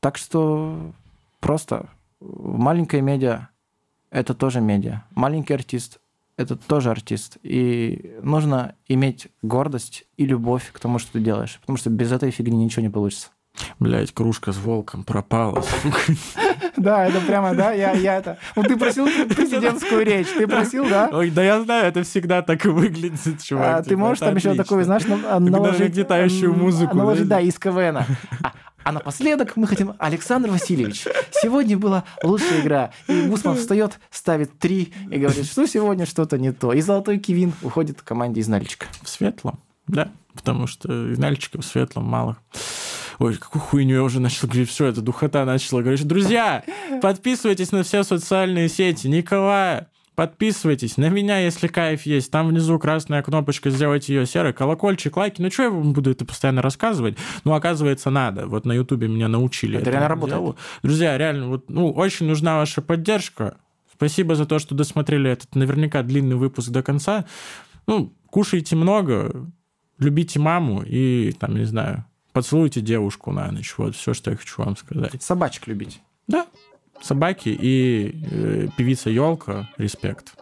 Так 0.00 0.18
что 0.18 0.92
просто 1.40 1.86
маленькая 2.20 3.00
медиа– 3.00 3.48
это 4.10 4.34
тоже 4.34 4.60
медиа. 4.60 5.04
Маленький 5.14 5.54
артист– 5.54 5.98
это 6.36 6.56
тоже 6.56 6.90
артист. 6.90 7.38
И 7.42 8.16
нужно 8.22 8.74
иметь 8.88 9.28
гордость 9.42 10.04
и 10.16 10.26
любовь 10.26 10.70
к 10.72 10.78
тому, 10.80 10.98
что 10.98 11.12
ты 11.12 11.20
делаешь. 11.20 11.58
Потому 11.60 11.76
что 11.76 11.90
без 11.90 12.12
этой 12.12 12.30
фигни 12.30 12.64
ничего 12.64 12.82
не 12.82 12.88
получится. 12.90 13.28
Блять, 13.78 14.12
кружка 14.12 14.52
с 14.52 14.56
волком 14.56 15.04
пропала. 15.04 15.62
Да, 16.74 17.06
это 17.06 17.20
прямо, 17.20 17.54
да, 17.54 17.72
я, 17.72 17.92
я 17.92 18.16
это... 18.16 18.38
Ну, 18.56 18.62
ты 18.62 18.76
просил 18.76 19.04
президентскую 19.06 20.04
речь, 20.04 20.26
ты 20.36 20.48
просил, 20.48 20.88
да? 20.88 21.10
Ой, 21.12 21.30
да 21.30 21.42
я 21.42 21.62
знаю, 21.62 21.86
это 21.86 22.02
всегда 22.02 22.42
так 22.42 22.64
и 22.64 22.68
выглядит, 22.68 23.42
чувак. 23.42 23.80
А, 23.80 23.82
ты 23.82 23.96
можешь 23.96 24.20
там 24.20 24.34
еще 24.34 24.54
такой, 24.54 24.82
знаешь, 24.84 25.04
на- 25.06 25.38
наложить... 25.38 25.80
нагнетающую 25.90 26.50
м, 26.52 26.58
музыку, 26.58 26.96
Наложить, 26.96 27.28
да? 27.28 27.36
да, 27.36 27.40
из 27.42 27.58
КВН. 27.58 27.98
А, 28.84 28.92
напоследок 28.92 29.56
мы 29.56 29.66
хотим... 29.66 29.94
Александр 29.98 30.50
Васильевич, 30.50 31.04
сегодня 31.32 31.78
была 31.78 32.04
лучшая 32.22 32.60
игра. 32.60 32.90
И 33.08 33.22
Гусман 33.22 33.56
встает, 33.56 33.98
ставит 34.10 34.58
три 34.58 34.92
и 35.10 35.18
говорит, 35.18 35.46
что 35.46 35.66
сегодня 35.66 36.06
что-то 36.06 36.38
не 36.38 36.52
то. 36.52 36.72
И 36.72 36.80
золотой 36.80 37.18
кивин 37.18 37.52
уходит 37.62 38.02
к 38.02 38.04
команде 38.04 38.40
из 38.40 38.48
Нальчика. 38.48 38.86
В 39.02 39.08
светлом, 39.08 39.60
да, 39.86 40.10
потому 40.34 40.66
что 40.66 40.88
нальчиков 40.88 41.64
в 41.64 41.68
светлом 41.68 42.04
мало. 42.04 42.38
Ой, 43.18 43.36
какую 43.36 43.62
хуйню 43.62 43.96
я 43.96 44.02
уже 44.02 44.20
начал 44.20 44.48
говорить. 44.48 44.70
Все, 44.70 44.86
это 44.86 45.00
духота 45.00 45.44
начала 45.44 45.80
говорить. 45.80 46.06
Друзья, 46.06 46.64
подписывайтесь 47.00 47.70
на 47.70 47.84
все 47.84 48.02
социальные 48.02 48.68
сети. 48.68 49.06
Николая, 49.06 49.88
подписывайтесь. 50.14 50.96
На 50.96 51.08
меня, 51.08 51.38
если 51.38 51.66
кайф 51.66 52.06
есть. 52.06 52.30
Там 52.30 52.48
внизу 52.48 52.78
красная 52.78 53.22
кнопочка, 53.22 53.70
сделайте 53.70 54.14
ее 54.14 54.26
серой. 54.26 54.52
Колокольчик, 54.52 55.16
лайки. 55.16 55.40
Ну, 55.40 55.50
что 55.50 55.64
я 55.64 55.70
вам 55.70 55.92
буду 55.92 56.10
это 56.10 56.24
постоянно 56.24 56.62
рассказывать? 56.62 57.16
Ну, 57.44 57.54
оказывается, 57.54 58.10
надо. 58.10 58.46
Вот 58.46 58.64
на 58.64 58.72
Ютубе 58.72 59.08
меня 59.08 59.28
научили. 59.28 59.78
Это 59.78 59.90
реально 59.90 60.08
работает. 60.08 60.40
делу. 60.40 60.56
Друзья, 60.82 61.16
реально, 61.16 61.48
вот, 61.48 61.70
ну, 61.70 61.90
очень 61.90 62.26
нужна 62.26 62.58
ваша 62.58 62.82
поддержка. 62.82 63.56
Спасибо 63.92 64.34
за 64.34 64.46
то, 64.46 64.58
что 64.58 64.74
досмотрели 64.74 65.30
этот 65.30 65.54
наверняка 65.54 66.02
длинный 66.02 66.36
выпуск 66.36 66.70
до 66.70 66.82
конца. 66.82 67.24
Ну, 67.86 68.12
кушайте 68.26 68.76
много, 68.76 69.46
любите 69.98 70.38
маму 70.40 70.82
и, 70.82 71.32
там, 71.38 71.56
не 71.56 71.64
знаю, 71.64 72.04
поцелуйте 72.32 72.80
девушку 72.80 73.30
на 73.32 73.50
ночь. 73.50 73.74
Вот 73.76 73.94
все, 73.94 74.14
что 74.14 74.30
я 74.30 74.36
хочу 74.36 74.62
вам 74.62 74.76
сказать. 74.76 75.22
Собачек 75.22 75.66
любить. 75.66 76.00
Да, 76.26 76.46
собаки 77.02 77.48
и 77.48 78.24
э, 78.30 78.68
певица 78.76 79.10
Елка. 79.10 79.68
Респект. 79.76 80.34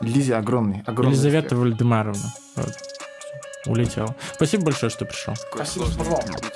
Лизе 0.00 0.36
огромный, 0.36 0.82
огромный. 0.86 1.12
Елизавета 1.12 1.46
респект. 1.46 1.60
Вальдемаровна. 1.60 2.32
Вот. 2.56 2.74
Улетела. 3.66 4.14
Спасибо 4.34 4.64
большое, 4.64 4.90
что 4.90 5.04
пришел. 5.04 5.34
Спасибо, 5.52 5.86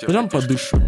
Пойдем 0.01 0.29
подышим. 0.29 0.81